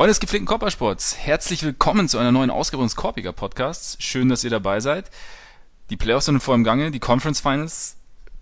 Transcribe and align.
Freunde 0.00 0.12
des 0.12 0.20
gepflegten 0.20 0.46
Körpersports, 0.46 1.18
herzlich 1.18 1.62
willkommen 1.62 2.08
zu 2.08 2.16
einer 2.16 2.32
neuen 2.32 2.48
Ausgabe 2.48 2.82
unseres 2.82 2.96
Korpiger 2.96 3.32
Podcasts. 3.32 4.02
Schön, 4.02 4.30
dass 4.30 4.42
ihr 4.42 4.48
dabei 4.48 4.80
seid. 4.80 5.10
Die 5.90 5.98
Playoffs 5.98 6.24
sind 6.24 6.40
vor 6.40 6.54
im 6.54 6.64
Gange, 6.64 6.90
die 6.90 7.00
Conference 7.00 7.40
Finals 7.40 7.98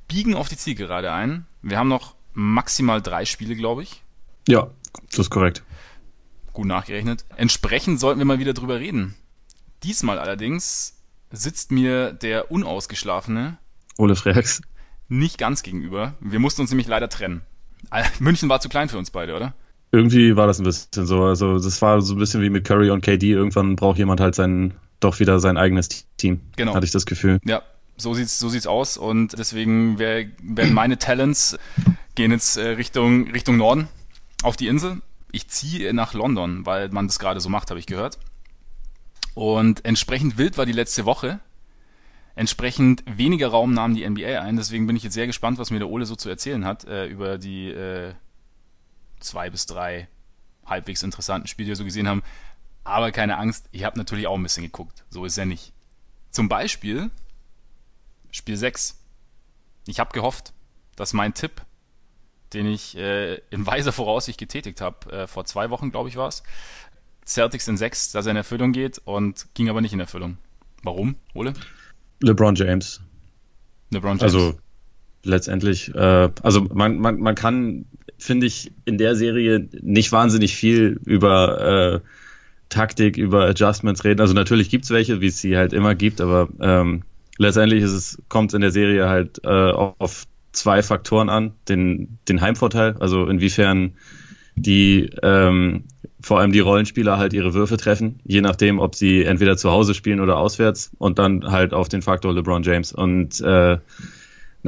biegen 0.07 0.37
auf 0.37 0.49
die 0.49 0.57
Zielgerade 0.57 1.11
ein. 1.11 1.47
Wir 1.61 1.77
haben 1.77 1.89
noch 1.89 2.15
maximal 2.33 3.03
drei 3.03 3.25
Spiele, 3.25 3.57
glaube 3.57 3.83
ich. 3.83 4.05
Ja, 4.47 4.71
das 5.11 5.19
ist 5.19 5.31
korrekt. 5.31 5.65
Gut 6.53 6.67
nachgerechnet. 6.67 7.25
Entsprechend 7.35 7.99
sollten 7.99 8.21
wir 8.21 8.25
mal 8.25 8.39
wieder 8.39 8.55
drüber 8.55 8.79
reden. 8.79 9.17
Diesmal 9.83 10.21
allerdings 10.21 11.03
sitzt 11.33 11.73
mir 11.73 12.13
der 12.13 12.53
unausgeschlafene 12.53 13.59
Ole 13.97 14.15
Freaks 14.15 14.63
nicht 15.09 15.39
ganz 15.39 15.65
gegenüber. 15.65 16.15
Wir 16.21 16.39
mussten 16.39 16.61
uns 16.61 16.71
nämlich 16.71 16.87
leider 16.87 17.09
trennen. 17.09 17.43
München 18.21 18.49
war 18.49 18.61
zu 18.61 18.69
klein 18.69 18.89
für 18.89 18.99
uns 18.99 19.11
beide, 19.11 19.35
oder? 19.35 19.55
Irgendwie 19.91 20.37
war 20.37 20.47
das 20.47 20.59
ein 20.59 20.65
bisschen 20.65 21.07
so. 21.07 21.25
Also 21.25 21.59
das 21.59 21.81
war 21.81 22.01
so 22.01 22.15
ein 22.15 22.19
bisschen 22.19 22.43
wie 22.43 22.51
mit 22.51 22.65
Curry 22.65 22.91
und 22.91 23.01
KD. 23.01 23.31
Irgendwann 23.33 23.77
braucht 23.77 23.99
jemand 23.99 24.21
halt 24.21 24.35
sein, 24.35 24.75
doch 25.01 25.21
wieder 25.21 25.41
sein 25.41 25.57
eigenes 25.57 26.07
Team. 26.17 26.41
Genau. 26.57 26.75
Hatte 26.75 26.87
ich 26.87 26.93
das 26.93 27.07
Gefühl. 27.07 27.41
Ja, 27.45 27.63
so 27.97 28.15
sieht's, 28.15 28.39
so 28.39 28.49
sieht's 28.49 28.67
aus. 28.67 28.97
Und 28.97 29.39
deswegen 29.39 29.99
wär, 29.99 30.27
werden 30.43 30.75
meine 30.75 30.99
Talents 30.99 31.59
gehen 32.15 32.31
jetzt 32.31 32.57
äh, 32.57 32.69
Richtung, 32.71 33.31
Richtung 33.31 33.57
Norden 33.57 33.89
auf 34.43 34.57
die 34.57 34.67
Insel. 34.67 35.01
Ich 35.33 35.49
ziehe 35.49 35.93
nach 35.95 36.15
London, 36.15 36.67
weil 36.67 36.89
man 36.91 37.07
das 37.07 37.19
gerade 37.19 37.41
so 37.41 37.49
macht, 37.49 37.71
habe 37.71 37.81
ich 37.81 37.87
gehört. 37.87 38.19
Und 39.35 39.85
entsprechend 39.85 40.37
wild 40.37 40.59
war 40.59 40.67
die 40.67 40.73
letzte 40.73 41.05
Woche. 41.05 41.41
Entsprechend 42.35 43.05
weniger 43.07 43.49
Raum 43.49 43.73
nahm 43.73 43.95
die 43.95 44.09
NBA 44.09 44.41
ein. 44.41 44.57
Deswegen 44.57 44.87
bin 44.87 44.97
ich 44.97 45.03
jetzt 45.03 45.15
sehr 45.15 45.27
gespannt, 45.27 45.59
was 45.59 45.71
mir 45.71 45.79
der 45.79 45.89
Ole 45.89 46.07
so 46.07 46.17
zu 46.17 46.29
erzählen 46.29 46.65
hat 46.65 46.85
äh, 46.85 47.07
über 47.07 47.39
die 47.39 47.69
äh, 47.69 48.15
zwei 49.21 49.51
bis 49.51 49.67
drei 49.67 50.09
halbwegs 50.65 51.03
interessanten 51.03 51.49
Spiele, 51.49 51.67
die 51.67 51.71
wir 51.71 51.77
so 51.77 51.85
gesehen 51.85 52.09
haben. 52.09 52.23
Aber 52.85 53.13
keine 53.13 53.37
Angst, 53.37 53.69
ich 53.73 53.85
habe 53.85 53.99
natürlich 53.99 54.27
auch 54.27 54.37
ein 54.37 54.43
bisschen 54.43 54.65
geguckt. 54.65 55.05
So 55.11 55.25
ist 55.25 55.39
er 55.39 55.47
nicht. 55.47 55.73
Zum 56.31 56.49
Beispiel 56.49 57.11
Spiel 58.31 58.57
6. 58.57 58.99
Ich 59.87 60.01
habe 60.01 60.13
gehofft, 60.13 60.53
dass 60.97 61.13
mein 61.13 61.35
Tipp, 61.35 61.63
den 62.53 62.67
ich 62.67 62.97
äh, 62.97 63.37
in 63.51 63.67
weiser 63.67 63.93
Voraussicht 63.93 64.39
getätigt 64.39 64.81
habe, 64.81 65.11
äh, 65.13 65.27
vor 65.27 65.45
zwei 65.45 65.71
Wochen, 65.71 65.91
glaube 65.91 66.09
ich, 66.09 66.17
war 66.17 66.29
es, 66.29 66.43
Celtics 67.27 67.69
in 67.69 67.77
6, 67.77 68.13
dass 68.13 68.27
er 68.27 68.31
in 68.31 68.37
Erfüllung 68.37 68.73
geht 68.73 69.01
und 69.05 69.47
ging 69.55 69.69
aber 69.69 69.81
nicht 69.81 69.93
in 69.93 70.01
Erfüllung. 70.01 70.39
Warum, 70.83 71.17
Ole? 71.35 71.53
LeBron 72.21 72.55
James. 72.55 73.01
LeBron 73.91 74.19
James. 74.19 74.23
Also 74.23 74.59
letztendlich, 75.25 75.95
äh, 75.95 76.31
also 76.43 76.63
man, 76.63 76.99
man, 76.99 77.21
man 77.21 77.35
kann 77.35 77.87
finde 78.19 78.47
ich, 78.47 78.73
in 78.85 78.99
der 78.99 79.15
Serie 79.17 79.69
nicht 79.81 80.13
wahnsinnig 80.13 80.55
viel 80.57 81.01
über 81.05 82.03
äh, 82.03 82.09
Taktik, 82.69 83.17
über 83.17 83.47
Adjustments 83.47 84.05
reden. 84.05 84.21
Also 84.21 84.35
natürlich 84.35 84.71
gibt's 84.71 84.91
welche, 84.91 85.21
wie 85.21 85.29
es 85.29 85.41
sie 85.41 85.57
halt 85.57 85.73
immer 85.73 85.95
gibt, 85.95 86.21
aber 86.21 86.49
ähm, 86.61 87.03
letztendlich 87.39 87.83
ist 87.83 87.93
es, 87.93 88.23
kommt 88.29 88.53
in 88.53 88.61
der 88.61 88.73
Serie 88.73 89.09
halt 89.09 89.41
äh, 89.45 89.49
auf 89.49 90.27
zwei 90.53 90.83
Faktoren 90.83 91.29
an. 91.29 91.53
Den, 91.69 92.19
den 92.29 92.41
Heimvorteil, 92.41 92.97
also 92.99 93.27
inwiefern 93.27 93.93
die 94.57 95.09
ähm, 95.23 95.85
vor 96.21 96.41
allem 96.41 96.53
die 96.53 96.61
Rollenspieler 96.61 97.17
halt 97.17 97.33
ihre 97.33 97.55
Würfe 97.55 97.77
treffen, 97.77 98.21
je 98.25 98.41
nachdem, 98.41 98.81
ob 98.81 98.97
sie 98.97 99.25
entweder 99.25 99.57
zu 99.57 99.71
Hause 99.71 99.95
spielen 99.95 100.21
oder 100.21 100.37
auswärts 100.37 100.91
und 100.99 101.19
dann 101.19 101.45
halt 101.51 101.73
auf 101.73 101.89
den 101.89 102.03
Faktor 102.03 102.35
LeBron 102.35 102.65
James. 102.65 102.93
Und 102.93 103.41
äh, 103.41 103.79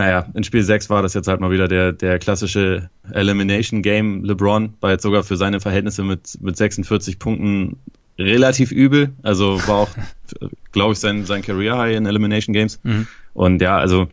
naja, 0.00 0.24
in 0.32 0.44
Spiel 0.44 0.62
6 0.62 0.88
war 0.88 1.02
das 1.02 1.12
jetzt 1.12 1.28
halt 1.28 1.40
mal 1.40 1.50
wieder 1.50 1.68
der, 1.68 1.92
der 1.92 2.18
klassische 2.18 2.88
Elimination 3.12 3.82
Game. 3.82 4.24
LeBron 4.24 4.72
war 4.80 4.92
jetzt 4.92 5.02
sogar 5.02 5.24
für 5.24 5.36
seine 5.36 5.60
Verhältnisse 5.60 6.02
mit, 6.02 6.38
mit 6.40 6.56
46 6.56 7.18
Punkten 7.18 7.76
relativ 8.18 8.72
übel. 8.72 9.12
Also 9.22 9.60
war 9.68 9.76
auch, 9.76 9.90
glaube 10.72 10.94
ich, 10.94 11.00
sein, 11.00 11.26
sein 11.26 11.42
Career 11.42 11.76
High 11.76 11.98
in 11.98 12.06
Elimination 12.06 12.54
Games. 12.54 12.80
Mhm. 12.82 13.08
Und 13.34 13.60
ja, 13.60 13.76
also 13.76 14.08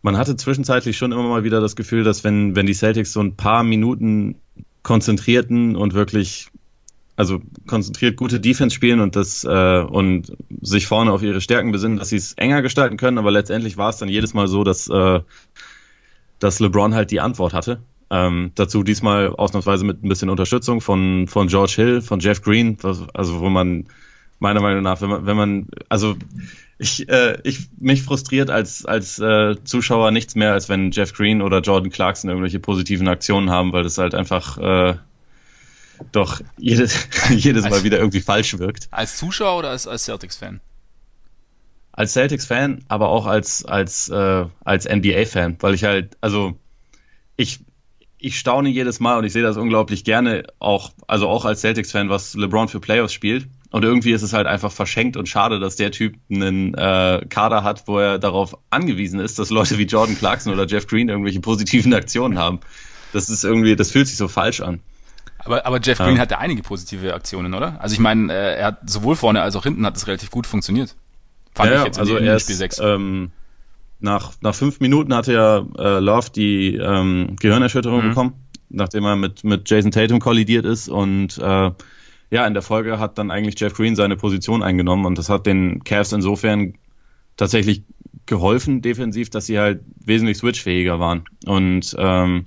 man 0.00 0.16
hatte 0.16 0.36
zwischenzeitlich 0.36 0.96
schon 0.96 1.12
immer 1.12 1.28
mal 1.28 1.44
wieder 1.44 1.60
das 1.60 1.76
Gefühl, 1.76 2.02
dass 2.02 2.24
wenn, 2.24 2.56
wenn 2.56 2.64
die 2.64 2.72
Celtics 2.72 3.12
so 3.12 3.20
ein 3.20 3.36
paar 3.36 3.62
Minuten 3.62 4.36
konzentrierten 4.82 5.76
und 5.76 5.92
wirklich 5.92 6.48
also 7.16 7.40
konzentriert 7.66 8.16
gute 8.16 8.40
Defense 8.40 8.74
spielen 8.74 9.00
und 9.00 9.16
das 9.16 9.42
äh, 9.44 9.80
und 9.80 10.36
sich 10.60 10.86
vorne 10.86 11.12
auf 11.12 11.22
ihre 11.22 11.40
Stärken 11.40 11.72
besinnen, 11.72 11.98
dass 11.98 12.10
sie 12.10 12.16
es 12.16 12.34
enger 12.34 12.62
gestalten 12.62 12.98
können, 12.98 13.18
aber 13.18 13.30
letztendlich 13.30 13.76
war 13.78 13.88
es 13.88 13.96
dann 13.96 14.08
jedes 14.08 14.34
Mal 14.34 14.48
so, 14.48 14.64
dass, 14.64 14.88
äh, 14.88 15.20
dass 16.38 16.60
LeBron 16.60 16.94
halt 16.94 17.10
die 17.10 17.20
Antwort 17.20 17.54
hatte. 17.54 17.80
Ähm, 18.08 18.52
dazu 18.54 18.84
diesmal 18.84 19.30
ausnahmsweise 19.30 19.84
mit 19.84 20.04
ein 20.04 20.08
bisschen 20.08 20.30
Unterstützung 20.30 20.80
von, 20.80 21.26
von 21.26 21.48
George 21.48 21.72
Hill, 21.76 22.02
von 22.02 22.20
Jeff 22.20 22.40
Green, 22.42 22.76
also 22.82 23.40
wo 23.40 23.48
man 23.48 23.86
meiner 24.38 24.60
Meinung 24.60 24.82
nach, 24.82 25.00
wenn 25.00 25.08
man, 25.08 25.26
wenn 25.26 25.36
man 25.36 25.66
also 25.88 26.14
ich, 26.78 27.08
äh, 27.08 27.38
ich 27.42 27.70
mich 27.78 28.02
frustriert 28.02 28.50
als, 28.50 28.84
als 28.84 29.18
äh, 29.18 29.56
Zuschauer 29.64 30.10
nichts 30.10 30.34
mehr, 30.34 30.52
als 30.52 30.68
wenn 30.68 30.90
Jeff 30.90 31.14
Green 31.14 31.40
oder 31.40 31.60
Jordan 31.60 31.90
Clarkson 31.90 32.28
irgendwelche 32.28 32.60
positiven 32.60 33.08
Aktionen 33.08 33.50
haben, 33.50 33.72
weil 33.72 33.82
das 33.82 33.96
halt 33.96 34.14
einfach 34.14 34.58
äh, 34.58 34.96
doch 36.12 36.40
jedes, 36.58 37.08
jedes 37.30 37.68
Mal 37.68 37.84
wieder 37.84 37.98
irgendwie 37.98 38.20
falsch 38.20 38.58
wirkt. 38.58 38.88
Als 38.90 39.16
Zuschauer 39.16 39.58
oder 39.58 39.70
als, 39.70 39.86
als 39.86 40.04
Celtics-Fan? 40.04 40.60
Als 41.92 42.12
Celtics-Fan, 42.12 42.84
aber 42.88 43.08
auch 43.08 43.26
als, 43.26 43.64
als, 43.64 44.08
äh, 44.08 44.44
als 44.64 44.88
NBA-Fan, 44.88 45.56
weil 45.60 45.74
ich 45.74 45.84
halt, 45.84 46.16
also 46.20 46.58
ich, 47.36 47.60
ich 48.18 48.38
staune 48.38 48.68
jedes 48.68 49.00
Mal 49.00 49.18
und 49.18 49.24
ich 49.24 49.32
sehe 49.32 49.42
das 49.42 49.56
unglaublich 49.56 50.04
gerne, 50.04 50.44
auch, 50.58 50.92
also 51.06 51.28
auch 51.28 51.44
als 51.44 51.60
Celtics-Fan, 51.60 52.08
was 52.08 52.34
LeBron 52.34 52.68
für 52.68 52.80
Playoffs 52.80 53.12
spielt. 53.12 53.48
Und 53.70 53.84
irgendwie 53.84 54.12
ist 54.12 54.22
es 54.22 54.32
halt 54.32 54.46
einfach 54.46 54.72
verschenkt 54.72 55.16
und 55.16 55.28
schade, 55.28 55.58
dass 55.58 55.76
der 55.76 55.90
Typ 55.90 56.16
einen 56.30 56.72
äh, 56.74 57.26
Kader 57.28 57.62
hat, 57.62 57.86
wo 57.86 57.98
er 57.98 58.18
darauf 58.18 58.56
angewiesen 58.70 59.20
ist, 59.20 59.38
dass 59.38 59.50
Leute 59.50 59.76
wie 59.76 59.84
Jordan 59.84 60.16
Clarkson 60.16 60.52
oder 60.52 60.66
Jeff 60.66 60.86
Green 60.86 61.08
irgendwelche 61.08 61.40
positiven 61.40 61.92
Aktionen 61.92 62.38
haben. 62.38 62.60
Das 63.12 63.28
ist 63.28 63.44
irgendwie, 63.44 63.76
das 63.76 63.90
fühlt 63.90 64.06
sich 64.06 64.16
so 64.16 64.28
falsch 64.28 64.60
an. 64.60 64.80
Aber, 65.46 65.64
aber 65.64 65.80
Jeff 65.80 65.98
Green 65.98 66.16
ja. 66.16 66.22
hatte 66.22 66.38
einige 66.38 66.62
positive 66.62 67.14
Aktionen, 67.14 67.54
oder? 67.54 67.80
Also 67.80 67.94
ich 67.94 68.00
meine, 68.00 68.32
äh, 68.32 68.58
er 68.58 68.66
hat 68.66 68.90
sowohl 68.90 69.16
vorne 69.16 69.42
als 69.42 69.56
auch 69.56 69.62
hinten 69.62 69.86
hat 69.86 69.96
es 69.96 70.06
relativ 70.06 70.30
gut 70.30 70.46
funktioniert. 70.46 70.94
Fand 71.54 71.70
ja, 71.70 71.78
ich 71.78 71.86
jetzt 71.86 71.98
also 71.98 72.16
in 72.16 72.24
erst, 72.24 72.44
Spiel 72.44 72.56
6. 72.56 72.80
Ähm, 72.80 73.30
nach, 74.00 74.32
nach 74.42 74.54
fünf 74.54 74.80
Minuten 74.80 75.14
hatte 75.14 75.32
ja 75.32 75.66
äh, 75.78 76.00
Love 76.00 76.30
die 76.34 76.76
ähm, 76.76 77.36
Gehirnerschütterung 77.40 78.04
mhm. 78.04 78.08
bekommen, 78.10 78.34
nachdem 78.68 79.04
er 79.04 79.16
mit, 79.16 79.44
mit 79.44 79.68
Jason 79.70 79.90
Tatum 79.90 80.20
kollidiert 80.20 80.66
ist 80.66 80.88
und 80.88 81.38
äh, 81.38 81.70
ja, 82.28 82.46
in 82.46 82.54
der 82.54 82.62
Folge 82.62 82.98
hat 82.98 83.18
dann 83.18 83.30
eigentlich 83.30 83.58
Jeff 83.58 83.72
Green 83.72 83.96
seine 83.96 84.16
Position 84.16 84.62
eingenommen 84.62 85.06
und 85.06 85.16
das 85.16 85.28
hat 85.28 85.46
den 85.46 85.84
Cavs 85.84 86.12
insofern 86.12 86.74
tatsächlich 87.36 87.84
geholfen 88.26 88.82
defensiv, 88.82 89.30
dass 89.30 89.46
sie 89.46 89.58
halt 89.58 89.80
wesentlich 90.04 90.38
switchfähiger 90.38 90.98
waren 90.98 91.24
und 91.46 91.94
ähm, 91.98 92.46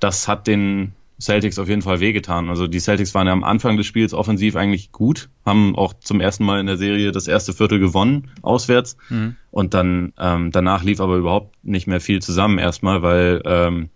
das 0.00 0.28
hat 0.28 0.46
den 0.46 0.92
Celtics 1.20 1.58
auf 1.58 1.68
jeden 1.68 1.82
Fall 1.82 2.00
wehgetan. 2.00 2.48
Also 2.48 2.68
die 2.68 2.78
Celtics 2.78 3.14
waren 3.14 3.26
ja 3.26 3.32
am 3.32 3.42
Anfang 3.42 3.76
des 3.76 3.86
Spiels 3.86 4.14
offensiv 4.14 4.54
eigentlich 4.54 4.92
gut, 4.92 5.30
haben 5.44 5.74
auch 5.74 5.94
zum 5.94 6.20
ersten 6.20 6.44
Mal 6.44 6.60
in 6.60 6.66
der 6.66 6.76
Serie 6.76 7.10
das 7.10 7.26
erste 7.26 7.52
Viertel 7.52 7.80
gewonnen, 7.80 8.30
auswärts. 8.42 8.96
Mhm. 9.08 9.36
Und 9.50 9.74
dann 9.74 10.12
ähm, 10.18 10.52
danach 10.52 10.84
lief 10.84 11.00
aber 11.00 11.16
überhaupt 11.16 11.56
nicht 11.64 11.88
mehr 11.88 12.00
viel 12.00 12.22
zusammen 12.22 12.58
erstmal, 12.58 13.02
weil 13.02 13.42
ähm, 13.44 13.90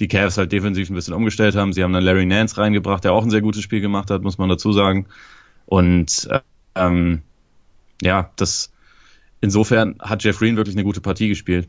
die 0.00 0.08
Cavs 0.08 0.36
halt 0.36 0.52
defensiv 0.52 0.90
ein 0.90 0.94
bisschen 0.94 1.14
umgestellt 1.14 1.56
haben. 1.56 1.72
Sie 1.72 1.82
haben 1.82 1.94
dann 1.94 2.04
Larry 2.04 2.26
Nance 2.26 2.58
reingebracht, 2.58 3.04
der 3.04 3.14
auch 3.14 3.24
ein 3.24 3.30
sehr 3.30 3.40
gutes 3.40 3.62
Spiel 3.62 3.80
gemacht 3.80 4.10
hat, 4.10 4.22
muss 4.22 4.36
man 4.36 4.50
dazu 4.50 4.72
sagen. 4.72 5.06
Und 5.64 6.28
ähm, 6.74 7.22
ja, 8.02 8.30
das 8.36 8.70
insofern 9.40 9.96
hat 10.00 10.22
Jeff 10.22 10.38
Green 10.38 10.56
wirklich 10.56 10.76
eine 10.76 10.84
gute 10.84 11.00
Partie 11.00 11.28
gespielt. 11.28 11.68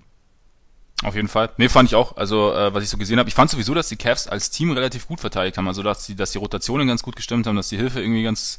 Auf 1.04 1.16
jeden 1.16 1.28
Fall. 1.28 1.52
Nee, 1.58 1.70
fand 1.70 1.90
ich 1.90 1.96
auch. 1.96 2.18
Also, 2.18 2.54
äh, 2.54 2.74
was 2.74 2.84
ich 2.84 2.90
so 2.90 2.98
gesehen 2.98 3.20
habe, 3.20 3.30
ich 3.30 3.36
fand 3.36 3.52
sowieso, 3.52 3.74
dass 3.74 3.88
die 3.88 3.98
Cavs 3.98 4.28
als 4.28 4.50
Team 4.50 4.72
relativ 4.72 5.08
gut 5.08 5.20
verteidigt 5.20 5.58
haben. 5.58 5.68
Also, 5.68 5.84
dass 5.84 6.06
die, 6.08 6.16
dass 6.16 6.32
die 6.32 6.40
Rotationen 6.40 6.88
ganz 6.88 7.04
gut 7.04 7.16
gestimmt 7.16 7.46
haben, 7.46 7.56
dass 7.56 7.70
die 7.70 7.78
Hilfe 7.78 8.02
irgendwie 8.02 8.24
ganz, 8.24 8.58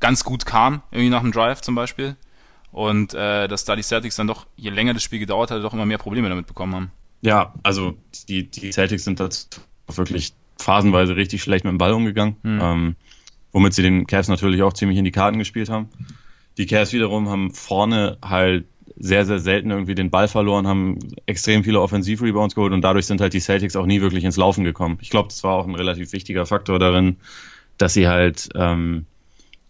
ganz 0.00 0.24
gut 0.24 0.46
kam, 0.46 0.82
irgendwie 0.90 1.10
nach 1.10 1.22
dem 1.22 1.30
Drive 1.30 1.60
zum 1.60 1.76
Beispiel. 1.76 2.16
Und 2.72 3.14
äh, 3.14 3.46
dass 3.48 3.64
da 3.64 3.76
die 3.76 3.82
Celtics 3.82 4.16
dann 4.16 4.26
doch, 4.26 4.46
je 4.56 4.70
länger 4.70 4.94
das 4.94 5.02
Spiel 5.02 5.18
gedauert 5.18 5.50
hat, 5.50 5.62
doch 5.62 5.74
immer 5.74 5.86
mehr 5.86 5.98
Probleme 5.98 6.28
damit 6.28 6.46
bekommen 6.46 6.74
haben. 6.74 6.92
Ja, 7.22 7.54
also 7.62 7.96
die, 8.28 8.50
die 8.50 8.72
Celtics 8.72 9.04
sind 9.04 9.20
da 9.20 9.28
wirklich 9.88 10.32
phasenweise 10.58 11.16
richtig 11.16 11.42
schlecht 11.42 11.64
mit 11.64 11.72
dem 11.72 11.78
Ball 11.78 11.92
umgegangen, 11.92 12.36
hm. 12.42 12.60
ähm, 12.62 12.96
womit 13.52 13.74
sie 13.74 13.82
den 13.82 14.06
Cavs 14.06 14.28
natürlich 14.28 14.62
auch 14.62 14.72
ziemlich 14.72 14.98
in 14.98 15.04
die 15.04 15.10
Karten 15.10 15.38
gespielt 15.38 15.68
haben. 15.68 15.88
Die 16.58 16.66
Cavs 16.66 16.92
wiederum 16.92 17.28
haben 17.28 17.52
vorne 17.52 18.18
halt 18.22 18.66
sehr, 18.98 19.24
sehr 19.24 19.38
selten 19.38 19.70
irgendwie 19.70 19.94
den 19.94 20.10
Ball 20.10 20.28
verloren, 20.28 20.66
haben 20.66 20.98
extrem 21.26 21.64
viele 21.64 21.80
Offensiv-Rebounds 21.80 22.54
geholt 22.54 22.72
und 22.72 22.82
dadurch 22.82 23.06
sind 23.06 23.20
halt 23.20 23.32
die 23.32 23.40
Celtics 23.40 23.76
auch 23.76 23.86
nie 23.86 24.00
wirklich 24.00 24.24
ins 24.24 24.36
Laufen 24.36 24.64
gekommen. 24.64 24.98
Ich 25.00 25.10
glaube, 25.10 25.28
das 25.28 25.44
war 25.44 25.54
auch 25.54 25.66
ein 25.66 25.74
relativ 25.74 26.12
wichtiger 26.12 26.46
Faktor 26.46 26.78
darin, 26.78 27.16
dass 27.78 27.94
sie 27.94 28.08
halt 28.08 28.48
ähm, 28.54 29.06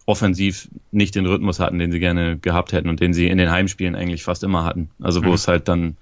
offensiv 0.05 0.67
nicht 0.91 1.15
den 1.15 1.25
Rhythmus 1.25 1.59
hatten, 1.59 1.79
den 1.79 1.91
sie 1.91 1.99
gerne 1.99 2.37
gehabt 2.37 2.73
hätten 2.73 2.89
und 2.89 2.99
den 2.99 3.13
sie 3.13 3.27
in 3.27 3.37
den 3.37 3.51
Heimspielen 3.51 3.95
eigentlich 3.95 4.23
fast 4.23 4.43
immer 4.43 4.63
hatten. 4.63 4.89
Also 5.01 5.23
wo 5.23 5.29
mhm. 5.29 5.35
es 5.35 5.47
halt 5.47 5.67
dann 5.67 5.97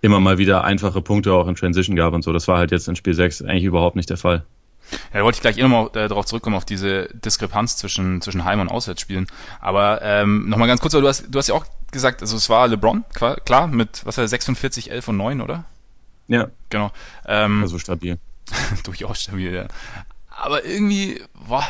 immer 0.00 0.20
mal 0.20 0.38
wieder 0.38 0.64
einfache 0.64 1.00
Punkte 1.00 1.32
auch 1.32 1.48
in 1.48 1.54
Transition 1.54 1.96
gab 1.96 2.12
und 2.12 2.22
so. 2.22 2.32
Das 2.32 2.46
war 2.46 2.58
halt 2.58 2.70
jetzt 2.70 2.88
in 2.88 2.96
Spiel 2.96 3.14
6 3.14 3.42
eigentlich 3.42 3.64
überhaupt 3.64 3.96
nicht 3.96 4.10
der 4.10 4.18
Fall. 4.18 4.44
Ja, 5.12 5.20
da 5.20 5.24
wollte 5.24 5.36
ich 5.36 5.40
gleich 5.40 5.56
eh 5.56 5.62
nochmal 5.62 5.86
äh, 5.94 6.08
darauf 6.08 6.26
zurückkommen, 6.26 6.56
auf 6.56 6.66
diese 6.66 7.08
Diskrepanz 7.14 7.78
zwischen, 7.78 8.20
zwischen 8.20 8.44
Heim- 8.44 8.60
und 8.60 8.68
Auswärtsspielen. 8.68 9.26
Aber 9.60 10.02
ähm, 10.02 10.48
nochmal 10.48 10.68
ganz 10.68 10.80
kurz, 10.80 10.92
du 10.92 11.08
hast, 11.08 11.26
du 11.30 11.38
hast 11.38 11.48
ja 11.48 11.54
auch 11.54 11.64
gesagt, 11.94 12.20
also 12.20 12.36
es 12.36 12.50
war 12.50 12.68
LeBron, 12.68 13.04
klar, 13.12 13.66
mit 13.68 14.04
was 14.04 14.18
war 14.18 14.28
46, 14.28 14.90
11 14.90 15.08
und 15.08 15.16
9, 15.16 15.40
oder? 15.40 15.64
Ja. 16.28 16.48
Genau. 16.68 16.90
Ähm, 17.26 17.62
also 17.62 17.78
stabil. 17.78 18.18
durchaus 18.84 19.22
stabil, 19.22 19.54
ja. 19.54 19.68
Aber 20.28 20.64
irgendwie, 20.64 21.22
boah, 21.48 21.66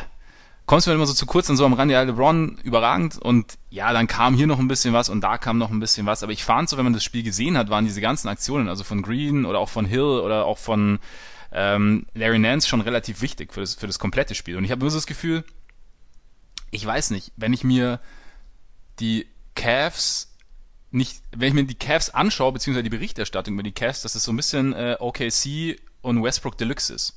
kommst 0.66 0.86
du 0.86 0.90
mir 0.90 0.96
immer 0.96 1.06
so 1.06 1.12
zu 1.12 1.26
kurz 1.26 1.48
und 1.48 1.56
so 1.56 1.64
am 1.66 1.74
Rand, 1.74 1.90
ja, 1.90 2.02
LeBron 2.02 2.58
überragend 2.62 3.18
und 3.18 3.58
ja, 3.70 3.92
dann 3.92 4.06
kam 4.06 4.34
hier 4.34 4.46
noch 4.46 4.58
ein 4.58 4.68
bisschen 4.68 4.94
was 4.94 5.08
und 5.08 5.20
da 5.20 5.38
kam 5.38 5.58
noch 5.58 5.70
ein 5.70 5.80
bisschen 5.80 6.06
was. 6.06 6.22
Aber 6.22 6.32
ich 6.32 6.44
fand 6.44 6.68
so, 6.68 6.76
wenn 6.76 6.84
man 6.84 6.92
das 6.92 7.04
Spiel 7.04 7.22
gesehen 7.22 7.58
hat, 7.58 7.70
waren 7.70 7.84
diese 7.84 8.00
ganzen 8.00 8.28
Aktionen, 8.28 8.68
also 8.68 8.84
von 8.84 9.02
Green 9.02 9.44
oder 9.44 9.58
auch 9.58 9.68
von 9.68 9.84
Hill 9.84 10.00
oder 10.00 10.46
auch 10.46 10.58
von 10.58 10.98
ähm, 11.52 12.06
Larry 12.14 12.38
Nance 12.38 12.66
schon 12.66 12.80
relativ 12.80 13.20
wichtig 13.20 13.52
für 13.52 13.60
das, 13.60 13.74
für 13.74 13.86
das 13.86 13.98
komplette 13.98 14.34
Spiel. 14.34 14.56
Und 14.56 14.64
ich 14.64 14.70
habe 14.70 14.80
nur 14.80 14.90
so 14.90 14.96
das 14.96 15.06
Gefühl, 15.06 15.44
ich 16.70 16.84
weiß 16.84 17.10
nicht, 17.10 17.32
wenn 17.36 17.52
ich 17.52 17.62
mir 17.62 18.00
die 18.98 19.26
Cavs 19.54 20.30
nicht, 20.90 21.22
wenn 21.36 21.48
ich 21.48 21.54
mir 21.54 21.64
die 21.64 21.74
Cavs 21.74 22.10
anschaue, 22.10 22.52
beziehungsweise 22.52 22.84
die 22.84 22.90
Berichterstattung 22.90 23.54
über 23.54 23.62
die 23.64 23.72
Cavs, 23.72 24.02
dass 24.02 24.14
es 24.14 24.22
so 24.22 24.32
ein 24.32 24.36
bisschen 24.36 24.72
äh, 24.74 24.96
OKC 25.00 25.80
und 26.02 26.22
Westbrook 26.22 26.56
Deluxe 26.56 26.94
ist. 26.94 27.14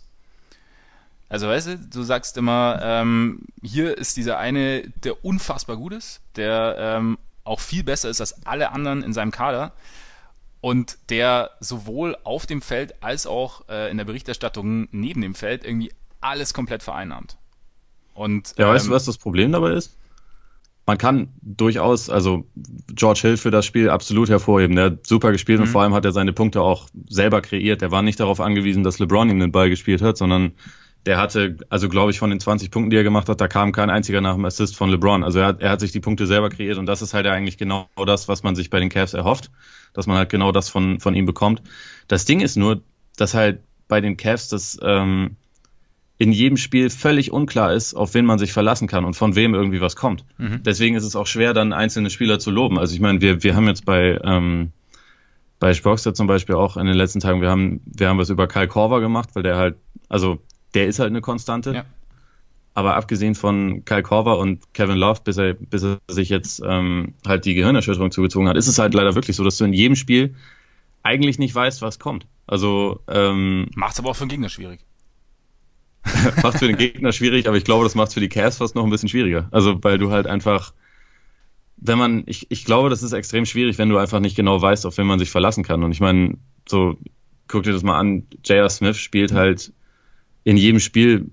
Also 1.29 1.47
weißt 1.47 1.67
du, 1.67 1.77
du 1.77 2.03
sagst 2.03 2.37
immer, 2.37 2.79
ähm, 2.81 3.41
hier 3.61 3.97
ist 3.97 4.17
dieser 4.17 4.37
eine, 4.39 4.89
der 4.89 5.23
unfassbar 5.23 5.75
gut 5.77 5.93
ist, 5.93 6.21
der 6.37 6.75
ähm, 6.79 7.17
auch 7.43 7.59
viel 7.59 7.83
besser 7.83 8.09
ist 8.09 8.21
als 8.21 8.45
alle 8.45 8.71
anderen 8.71 9.03
in 9.03 9.13
seinem 9.13 9.31
Kader 9.31 9.73
und 10.61 10.97
der 11.09 11.51
sowohl 11.59 12.17
auf 12.23 12.45
dem 12.45 12.61
Feld 12.61 13.03
als 13.03 13.27
auch 13.27 13.67
äh, 13.69 13.91
in 13.91 13.97
der 13.97 14.05
Berichterstattung 14.05 14.87
neben 14.91 15.21
dem 15.21 15.35
Feld 15.35 15.63
irgendwie 15.65 15.91
alles 16.21 16.53
komplett 16.53 16.81
vereinnahmt. 16.81 17.37
Und, 18.13 18.55
ja, 18.57 18.67
ähm, 18.67 18.73
weißt 18.73 18.85
du, 18.85 18.89
ähm, 18.89 18.95
was 18.95 19.05
das 19.05 19.17
Problem 19.17 19.51
dabei 19.51 19.71
ist? 19.73 19.95
Man 20.87 20.97
kann 20.97 21.33
durchaus, 21.41 22.09
also 22.09 22.47
George 22.93 23.19
Hill 23.21 23.37
für 23.37 23.51
das 23.51 23.65
Spiel 23.65 23.89
absolut 23.89 24.29
hervorheben. 24.29 24.77
Der 24.77 24.85
hat 24.85 25.05
super 25.05 25.33
gespielt 25.33 25.59
mhm. 25.59 25.65
und 25.65 25.71
vor 25.71 25.81
allem 25.81 25.93
hat 25.93 26.05
er 26.05 26.13
seine 26.13 26.31
Punkte 26.31 26.61
auch 26.61 26.87
selber 27.09 27.41
kreiert. 27.41 27.81
Er 27.81 27.91
war 27.91 28.01
nicht 28.01 28.21
darauf 28.21 28.39
angewiesen, 28.39 28.83
dass 28.83 28.97
LeBron 28.97 29.29
ihm 29.29 29.39
den 29.39 29.51
Ball 29.51 29.69
gespielt 29.69 30.01
hat, 30.01 30.17
sondern 30.17 30.53
der 31.05 31.17
hatte, 31.17 31.57
also 31.69 31.89
glaube 31.89 32.11
ich, 32.11 32.19
von 32.19 32.29
den 32.29 32.39
20 32.39 32.71
Punkten, 32.71 32.89
die 32.89 32.95
er 32.95 33.03
gemacht 33.03 33.27
hat, 33.27 33.41
da 33.41 33.49
kam 33.49 33.73
kein 33.73 33.89
einziger 33.89 34.21
nach 34.21 34.35
dem 34.35 34.45
Assist 34.45 34.77
von 34.77 34.89
LeBron. 34.89 35.25
Also 35.25 35.39
er 35.39 35.47
hat, 35.47 35.61
er 35.61 35.71
hat 35.71 35.81
sich 35.81 35.91
die 35.91 35.99
Punkte 35.99 36.25
selber 36.25 36.49
kreiert 36.49 36.77
und 36.77 36.85
das 36.85 37.01
ist 37.01 37.13
halt 37.13 37.27
eigentlich 37.27 37.57
genau 37.57 37.89
das, 38.05 38.29
was 38.29 38.43
man 38.43 38.55
sich 38.55 38.69
bei 38.69 38.79
den 38.79 38.89
Cavs 38.89 39.13
erhofft, 39.13 39.51
dass 39.93 40.07
man 40.07 40.15
halt 40.15 40.29
genau 40.29 40.53
das 40.53 40.69
von, 40.69 41.01
von 41.01 41.15
ihm 41.15 41.25
bekommt. 41.25 41.61
Das 42.07 42.23
Ding 42.23 42.39
ist 42.39 42.55
nur, 42.55 42.81
dass 43.17 43.33
halt 43.33 43.59
bei 43.89 43.99
den 43.99 44.15
Cavs 44.15 44.47
das 44.47 44.79
ähm, 44.81 45.35
in 46.17 46.31
jedem 46.31 46.57
Spiel 46.57 46.89
völlig 46.89 47.31
unklar 47.31 47.73
ist, 47.73 47.93
auf 47.93 48.13
wen 48.13 48.25
man 48.25 48.39
sich 48.39 48.51
verlassen 48.51 48.87
kann 48.87 49.05
und 49.05 49.15
von 49.15 49.35
wem 49.35 49.53
irgendwie 49.53 49.81
was 49.81 49.95
kommt. 49.95 50.25
Mhm. 50.37 50.63
Deswegen 50.63 50.95
ist 50.95 51.03
es 51.03 51.15
auch 51.15 51.27
schwer, 51.27 51.53
dann 51.53 51.73
einzelne 51.73 52.09
Spieler 52.09 52.39
zu 52.39 52.49
loben. 52.49 52.79
Also 52.79 52.95
ich 52.95 52.99
meine, 52.99 53.21
wir, 53.21 53.43
wir 53.43 53.55
haben 53.55 53.67
jetzt 53.67 53.85
bei 53.85 54.19
ähm, 54.23 54.71
bei 55.59 55.73
Spockster 55.73 56.13
zum 56.13 56.27
Beispiel 56.27 56.55
auch 56.55 56.77
in 56.77 56.85
den 56.85 56.95
letzten 56.95 57.19
Tagen, 57.19 57.41
wir 57.41 57.49
haben, 57.49 57.81
wir 57.85 58.09
haben 58.09 58.17
was 58.17 58.29
über 58.29 58.47
Kyle 58.47 58.67
Korver 58.67 59.01
gemacht, 59.01 59.29
weil 59.33 59.43
der 59.43 59.57
halt, 59.57 59.75
also 60.09 60.39
der 60.73 60.87
ist 60.87 60.99
halt 60.99 61.09
eine 61.09 61.21
Konstante. 61.21 61.73
Ja. 61.73 61.85
Aber 62.73 62.95
abgesehen 62.95 63.33
von 63.33 63.83
Kyle 63.85 64.03
Korver 64.03 64.37
und 64.37 64.71
Kevin 64.73 64.97
Love, 64.97 65.21
bis 65.23 65.37
er, 65.37 65.55
bis 65.55 65.83
er 65.83 65.99
sich 66.07 66.29
jetzt 66.29 66.61
ähm, 66.63 67.15
halt 67.25 67.45
die 67.45 67.55
Gehirnerschütterung 67.55 68.11
zugezogen 68.11 68.47
hat, 68.47 68.55
ist 68.55 68.67
es 68.67 68.77
halt 68.77 68.93
leider 68.93 69.15
wirklich 69.15 69.35
so, 69.35 69.43
dass 69.43 69.57
du 69.57 69.65
in 69.65 69.73
jedem 69.73 69.95
Spiel 69.95 70.35
eigentlich 71.01 71.39
nicht 71.39 71.55
weißt, 71.55 71.81
was 71.81 71.97
kommt. 71.97 72.27
Also 72.45 72.99
ähm, 73.07 73.71
macht's 73.73 73.97
aber 73.97 74.11
auch 74.11 74.15
für 74.15 74.25
den 74.25 74.29
Gegner 74.29 74.49
schwierig. 74.49 74.81
macht 76.43 76.59
für 76.59 76.67
den 76.67 76.77
Gegner 76.77 77.11
schwierig, 77.11 77.47
aber 77.47 77.57
ich 77.57 77.63
glaube, 77.63 77.83
das 77.83 77.95
macht 77.95 78.13
für 78.13 78.19
die 78.19 78.29
Cavs 78.29 78.57
fast 78.57 78.75
noch 78.75 78.83
ein 78.83 78.89
bisschen 78.89 79.09
schwieriger. 79.09 79.47
Also 79.51 79.83
weil 79.83 79.97
du 79.97 80.11
halt 80.11 80.27
einfach, 80.27 80.73
wenn 81.77 81.97
man, 81.97 82.23
ich, 82.25 82.47
ich 82.49 82.65
glaube, 82.65 82.89
das 82.89 83.03
ist 83.03 83.13
extrem 83.13 83.45
schwierig, 83.45 83.77
wenn 83.77 83.89
du 83.89 83.97
einfach 83.97 84.19
nicht 84.19 84.35
genau 84.35 84.61
weißt, 84.61 84.85
auf 84.85 84.97
wen 84.97 85.07
man 85.07 85.19
sich 85.19 85.29
verlassen 85.29 85.63
kann. 85.63 85.83
Und 85.83 85.91
ich 85.91 85.99
meine, 85.99 86.37
so 86.67 86.97
guck 87.47 87.63
dir 87.63 87.73
das 87.73 87.83
mal 87.83 87.97
an, 87.97 88.27
J.R. 88.43 88.69
Smith 88.69 88.97
spielt 88.97 89.31
halt 89.31 89.71
in 90.43 90.57
jedem 90.57 90.79
Spiel 90.79 91.29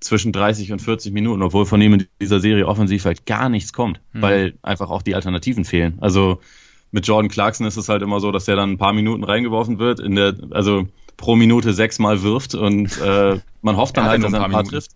zwischen 0.00 0.32
30 0.32 0.72
und 0.72 0.80
40 0.80 1.12
Minuten, 1.12 1.42
obwohl 1.42 1.66
von 1.66 1.80
ihm 1.80 1.94
in 1.94 2.06
dieser 2.20 2.40
Serie 2.40 2.66
offensiv 2.66 3.04
halt 3.04 3.26
gar 3.26 3.48
nichts 3.48 3.72
kommt, 3.72 4.00
mhm. 4.12 4.22
weil 4.22 4.54
einfach 4.62 4.90
auch 4.90 5.02
die 5.02 5.14
Alternativen 5.14 5.64
fehlen. 5.64 5.98
Also 6.00 6.40
mit 6.90 7.06
Jordan 7.06 7.28
Clarkson 7.28 7.66
ist 7.66 7.76
es 7.76 7.88
halt 7.88 8.02
immer 8.02 8.20
so, 8.20 8.30
dass 8.30 8.48
er 8.48 8.56
dann 8.56 8.72
ein 8.72 8.78
paar 8.78 8.92
Minuten 8.92 9.24
reingeworfen 9.24 9.78
wird, 9.78 10.00
in 10.00 10.14
der, 10.14 10.36
also 10.50 10.86
pro 11.18 11.36
Minute 11.36 11.74
sechsmal 11.74 12.22
wirft 12.22 12.54
und 12.54 12.98
äh, 13.02 13.38
man 13.60 13.76
hofft 13.76 13.98
dann 13.98 14.06
halt, 14.06 14.22
dass 14.24 14.32
er 14.32 14.44
ein 14.44 14.50
paar, 14.50 14.62
paar 14.62 14.70
trifft. 14.70 14.92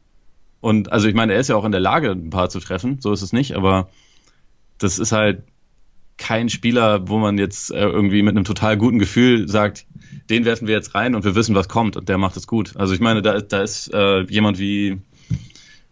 Und 0.63 0.91
also 0.91 1.09
ich 1.09 1.15
meine, 1.15 1.35
er 1.35 1.41
ist 1.41 1.49
ja 1.49 1.57
auch 1.57 1.67
in 1.67 1.73
der 1.73 1.81
Lage, 1.81 2.13
ein 2.13 2.31
paar 2.31 2.49
zu 2.49 2.61
treffen, 2.61 2.99
so 3.01 3.13
ist 3.13 3.21
es 3.21 3.35
nicht, 3.35 3.55
aber 3.55 3.91
das 4.79 4.99
ist 4.99 5.13
halt 5.13 5.43
kein 6.17 6.49
Spieler, 6.49 7.09
wo 7.09 7.19
man 7.19 7.37
jetzt 7.37 7.73
äh, 7.73 7.81
irgendwie 7.81 8.23
mit 8.23 8.37
einem 8.37 8.45
total 8.45 8.77
guten 8.77 9.01
Gefühl 9.01 9.49
sagt, 9.49 9.87
den 10.31 10.45
werfen 10.45 10.69
wir 10.69 10.75
jetzt 10.75 10.95
rein 10.95 11.15
und 11.15 11.25
wir 11.25 11.35
wissen, 11.35 11.55
was 11.55 11.69
kommt 11.69 11.97
und 11.97 12.09
der 12.09 12.17
macht 12.17 12.37
es 12.37 12.47
gut. 12.47 12.77
Also 12.77 12.95
ich 12.95 13.01
meine, 13.01 13.23
da, 13.23 13.41
da 13.41 13.61
ist 13.61 13.93
äh, 13.93 14.21
jemand 14.23 14.59
wie, 14.59 15.01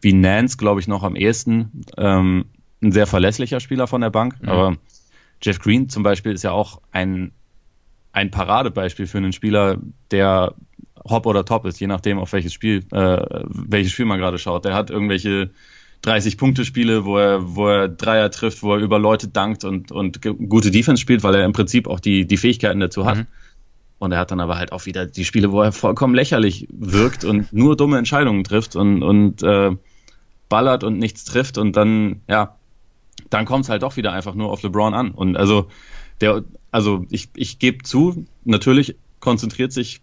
wie 0.00 0.12
Nance, 0.12 0.56
glaube 0.56 0.80
ich, 0.80 0.86
noch 0.86 1.02
am 1.02 1.16
ehesten 1.16 1.84
ähm, 1.96 2.44
ein 2.80 2.92
sehr 2.92 3.08
verlässlicher 3.08 3.58
Spieler 3.58 3.88
von 3.88 4.00
der 4.00 4.10
Bank. 4.10 4.40
Mhm. 4.40 4.48
Aber 4.48 4.76
Jeff 5.42 5.58
Green 5.58 5.88
zum 5.88 6.04
Beispiel 6.04 6.32
ist 6.32 6.44
ja 6.44 6.52
auch 6.52 6.80
ein, 6.92 7.32
ein 8.12 8.30
Paradebeispiel 8.30 9.06
für 9.06 9.18
einen 9.18 9.32
Spieler, 9.32 9.78
der 10.10 10.54
Hop 11.08 11.26
oder 11.26 11.44
Top 11.44 11.64
ist, 11.64 11.80
je 11.80 11.86
nachdem, 11.86 12.18
auf 12.18 12.32
welches 12.32 12.52
Spiel, 12.52 12.84
äh, 12.92 13.44
welches 13.48 13.92
Spiel 13.92 14.06
man 14.06 14.18
gerade 14.18 14.38
schaut. 14.38 14.64
Der 14.64 14.74
hat 14.74 14.90
irgendwelche 14.90 15.50
30-Punkte-Spiele, 16.04 17.04
wo 17.04 17.18
er, 17.18 17.54
wo 17.54 17.68
er 17.68 17.88
Dreier 17.88 18.30
trifft, 18.30 18.62
wo 18.62 18.74
er 18.74 18.80
über 18.80 18.98
Leute 18.98 19.28
dankt 19.28 19.64
und, 19.64 19.92
und 19.92 20.20
gute 20.22 20.70
Defense 20.70 21.00
spielt, 21.00 21.22
weil 21.22 21.34
er 21.34 21.44
im 21.44 21.52
Prinzip 21.52 21.86
auch 21.86 22.00
die, 22.00 22.26
die 22.26 22.36
Fähigkeiten 22.36 22.80
dazu 22.80 23.04
hat. 23.04 23.18
Mhm. 23.18 23.26
Und 23.98 24.12
er 24.12 24.18
hat 24.18 24.30
dann 24.30 24.40
aber 24.40 24.56
halt 24.56 24.72
auch 24.72 24.86
wieder 24.86 25.04
die 25.04 25.26
Spiele, 25.26 25.52
wo 25.52 25.60
er 25.60 25.72
vollkommen 25.72 26.14
lächerlich 26.14 26.66
wirkt 26.70 27.24
und 27.24 27.52
nur 27.52 27.76
dumme 27.76 27.98
Entscheidungen 27.98 28.44
trifft 28.44 28.74
und, 28.74 29.02
und 29.02 29.42
äh, 29.42 29.72
ballert 30.48 30.84
und 30.84 30.98
nichts 30.98 31.24
trifft 31.24 31.58
und 31.58 31.76
dann, 31.76 32.22
ja, 32.26 32.56
dann 33.28 33.44
kommt 33.44 33.64
es 33.64 33.70
halt 33.70 33.82
doch 33.82 33.96
wieder 33.96 34.12
einfach 34.12 34.34
nur 34.34 34.50
auf 34.50 34.62
LeBron 34.62 34.94
an. 34.94 35.10
Und 35.10 35.36
also 35.36 35.68
der, 36.22 36.44
also 36.70 37.04
ich, 37.10 37.28
ich 37.34 37.58
gebe 37.58 37.82
zu, 37.82 38.26
natürlich 38.44 38.96
konzentriert 39.18 39.72
sich 39.72 40.00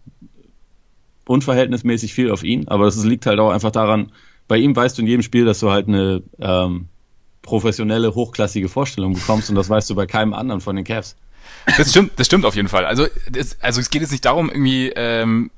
unverhältnismäßig 1.26 2.14
viel 2.14 2.30
auf 2.30 2.42
ihn, 2.42 2.68
aber 2.68 2.86
das 2.86 3.02
liegt 3.04 3.26
halt 3.26 3.38
auch 3.38 3.50
einfach 3.50 3.70
daran, 3.70 4.12
bei 4.46 4.56
ihm 4.56 4.74
weißt 4.74 4.96
du 4.96 5.02
in 5.02 5.08
jedem 5.08 5.22
Spiel, 5.22 5.44
dass 5.44 5.60
du 5.60 5.70
halt 5.70 5.88
eine 5.88 6.22
ähm, 6.38 6.88
professionelle, 7.42 8.14
hochklassige 8.14 8.68
Vorstellung 8.68 9.12
bekommst 9.12 9.50
und 9.50 9.56
das 9.56 9.68
weißt 9.68 9.88
du 9.90 9.94
bei 9.94 10.06
keinem 10.06 10.32
anderen 10.32 10.60
von 10.60 10.74
den 10.74 10.84
Cavs. 10.84 11.16
Das 11.76 11.90
stimmt, 11.90 12.12
das 12.16 12.26
stimmt 12.26 12.44
auf 12.44 12.56
jeden 12.56 12.68
Fall. 12.68 12.84
Also, 12.86 13.06
das, 13.30 13.60
also 13.60 13.80
es 13.80 13.90
geht 13.90 14.02
jetzt 14.02 14.10
nicht 14.10 14.24
darum, 14.24 14.48
irgendwie, 14.48 14.90
ähm, 14.96 15.50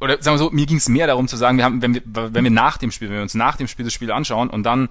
oder 0.00 0.22
sagen 0.22 0.34
wir 0.34 0.38
so, 0.38 0.50
mir 0.50 0.66
ging 0.66 0.76
es 0.76 0.88
mehr 0.88 1.06
darum 1.06 1.28
zu 1.28 1.36
sagen, 1.36 1.56
wir 1.56 1.64
haben, 1.64 1.82
wenn 1.82 1.94
wir, 1.94 2.02
wenn 2.04 2.44
wir 2.44 2.50
nach 2.50 2.78
dem 2.78 2.90
Spiel, 2.90 3.08
wenn 3.08 3.16
wir 3.16 3.22
uns 3.22 3.34
nach 3.34 3.56
dem 3.56 3.68
Spiel 3.68 3.84
das 3.84 3.94
Spiel 3.94 4.10
anschauen 4.10 4.50
und 4.50 4.64
dann 4.64 4.88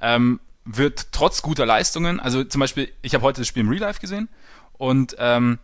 ähm, 0.00 0.40
wird 0.64 1.08
trotz 1.12 1.42
guter 1.42 1.66
Leistungen, 1.66 2.20
also 2.20 2.44
zum 2.44 2.60
Beispiel, 2.60 2.88
ich 3.02 3.14
habe 3.14 3.22
heute 3.24 3.40
das 3.40 3.48
Spiel 3.48 3.62
im 3.62 3.68
Real 3.68 3.80
Life 3.80 4.00
gesehen 4.00 4.28
und 4.78 5.16
ähm, 5.18 5.58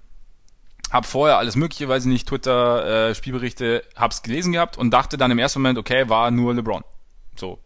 habe 0.91 1.07
vorher 1.07 1.39
alles 1.39 1.57
mögliche, 1.57 1.89
weiß 1.89 2.05
ich 2.05 2.13
nicht, 2.13 2.29
Twitter, 2.29 3.09
äh, 3.09 3.15
Spielberichte, 3.15 3.83
hab's 3.97 4.23
gelesen 4.23 4.53
gehabt 4.53 4.77
und 4.77 4.91
dachte 4.91 5.17
dann 5.17 5.31
im 5.31 5.39
ersten 5.39 5.61
Moment, 5.61 5.79
okay, 5.79 6.09
war 6.09 6.31
nur 6.31 6.55
LeBron. 6.55 6.85
So. 7.37 7.59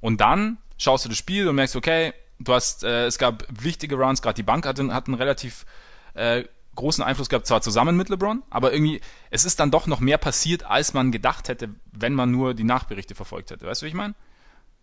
Und 0.00 0.20
dann 0.20 0.58
schaust 0.76 1.04
du 1.04 1.08
das 1.08 1.18
Spiel 1.18 1.48
und 1.48 1.54
merkst, 1.56 1.76
okay, 1.76 2.12
du 2.38 2.52
hast, 2.52 2.84
äh, 2.84 3.06
es 3.06 3.18
gab 3.18 3.44
wichtige 3.48 3.96
Runs, 3.96 4.20
gerade 4.20 4.34
die 4.34 4.42
Bank 4.42 4.66
hat, 4.66 4.78
hat 4.78 5.06
einen 5.06 5.14
relativ 5.14 5.64
äh, 6.14 6.44
großen 6.74 7.02
Einfluss 7.02 7.28
gehabt, 7.28 7.46
zwar 7.46 7.62
zusammen 7.62 7.96
mit 7.96 8.08
LeBron, 8.08 8.42
aber 8.50 8.72
irgendwie, 8.72 9.00
es 9.30 9.44
ist 9.44 9.58
dann 9.58 9.70
doch 9.70 9.86
noch 9.86 10.00
mehr 10.00 10.18
passiert, 10.18 10.64
als 10.64 10.92
man 10.92 11.10
gedacht 11.12 11.48
hätte, 11.48 11.70
wenn 11.92 12.12
man 12.12 12.30
nur 12.30 12.54
die 12.54 12.64
Nachberichte 12.64 13.14
verfolgt 13.14 13.50
hätte. 13.50 13.66
Weißt 13.66 13.80
du, 13.80 13.86
wie 13.86 13.88
ich 13.88 13.94
meine? 13.94 14.14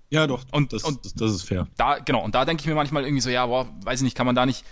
Ja, 0.09 0.27
doch. 0.27 0.43
Und, 0.51 0.73
das, 0.73 0.83
und 0.83 1.05
das, 1.05 1.13
das, 1.13 1.31
ist 1.31 1.43
fair. 1.43 1.67
Da, 1.77 1.99
genau, 1.99 2.23
und 2.23 2.35
da 2.35 2.45
denke 2.45 2.61
ich 2.61 2.67
mir 2.67 2.75
manchmal 2.75 3.03
irgendwie 3.03 3.21
so, 3.21 3.29
ja, 3.29 3.45
boah, 3.45 3.67
weiß 3.83 3.99
ich 3.99 4.03
nicht, 4.03 4.17
kann 4.17 4.25
man 4.25 4.35
da 4.35 4.45
nicht. 4.45 4.65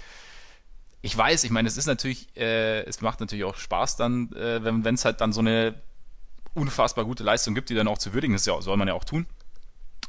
Ich 1.02 1.18
weiß, 1.18 1.44
ich 1.44 1.52
meine, 1.52 1.68
es 1.68 1.78
ist 1.78 1.88
natürlich, 1.88 2.36
äh, 2.38 2.84
es 2.84 3.02
macht 3.02 3.20
natürlich 3.20 3.46
auch 3.46 3.56
Spaß 3.56 3.96
dann, 3.96 4.32
äh, 4.34 4.64
wenn 4.64 4.94
es 4.94 5.06
halt 5.06 5.20
dann 5.22 5.34
so 5.34 5.40
eine 5.40 5.76
unfassbar 6.54 7.06
gute 7.06 7.24
Leistung 7.24 7.56
gibt, 7.56 7.70
die 7.70 7.76
dann 7.76 7.88
auch 7.88 7.98
zu 7.98 8.14
würdigen 8.14 8.36
ist, 8.36 8.46
ja, 8.46 8.62
soll 8.62 8.78
man 8.78 8.88
ja 8.88 8.94
auch 8.94 9.04
tun. 9.04 9.26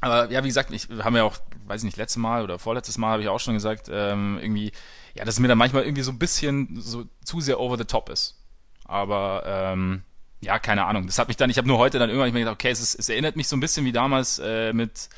Aber 0.01 0.31
ja, 0.31 0.43
wie 0.43 0.49
gesagt, 0.49 0.73
ich 0.73 0.89
haben 1.03 1.15
ja 1.17 1.23
auch, 1.23 1.39
weiß 1.67 1.83
ich 1.83 1.85
nicht, 1.85 1.97
letztes 1.97 2.17
Mal 2.17 2.43
oder 2.43 2.59
vorletztes 2.59 2.99
Mal 2.99 3.13
habe 3.13 3.23
ich 3.23 3.29
auch 3.29 3.39
schon 3.39 3.55
gesagt, 3.55 3.89
ähm, 3.91 4.39
irgendwie, 4.43 4.73
ja, 5.15 5.25
dass 5.25 5.37
es 5.37 5.41
mir 5.41 5.49
dann 5.49 5.59
manchmal 5.59 5.85
irgendwie 5.85 6.03
so 6.03 6.11
ein 6.11 6.19
bisschen 6.19 6.81
so 6.81 7.05
zu 7.25 7.41
sehr 7.41 7.61
over 7.61 7.79
the 7.79 7.85
top 7.85 8.09
ist. 8.09 8.43
Aber 8.85 9.45
ähm, 9.47 10.03
ja, 10.41 10.59
keine 10.59 10.87
Ahnung. 10.87 11.07
Das 11.07 11.19
hat 11.19 11.29
mich 11.29 11.37
dann, 11.37 11.51
ich 11.51 11.57
habe 11.57 11.69
nur 11.69 11.79
heute 11.79 12.01
dann 12.01 12.11
irgendwann 12.11 12.33
gedacht, 12.33 12.55
okay, 12.55 12.71
es, 12.71 12.81
ist, 12.81 12.97
es 12.97 13.09
erinnert 13.09 13.37
mich 13.37 13.47
so 13.47 13.57
ein 13.57 13.61
bisschen 13.61 13.85
wie 13.85 13.93
damals 13.93 14.41
äh, 14.41 14.73
mit 14.73 15.09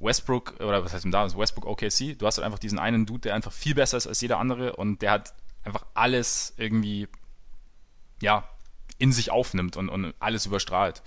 Westbrook, 0.00 0.54
oder 0.60 0.84
was 0.84 0.92
heißt 0.92 1.04
denn 1.04 1.12
damals, 1.12 1.36
Westbrook 1.36 1.66
OKC. 1.66 2.18
Du 2.18 2.26
hast 2.26 2.38
halt 2.38 2.44
einfach 2.44 2.58
diesen 2.58 2.78
einen 2.78 3.06
Dude, 3.06 3.20
der 3.20 3.34
einfach 3.34 3.52
viel 3.52 3.74
besser 3.74 3.96
ist 3.98 4.06
als 4.06 4.20
jeder 4.20 4.38
andere 4.38 4.76
und 4.76 5.02
der 5.02 5.12
hat 5.12 5.34
einfach 5.62 5.84
alles 5.94 6.54
irgendwie, 6.56 7.06
ja, 8.22 8.48
in 8.98 9.12
sich 9.12 9.30
aufnimmt 9.30 9.76
und, 9.76 9.88
und 9.88 10.14
alles 10.18 10.46
überstrahlt. 10.46 11.02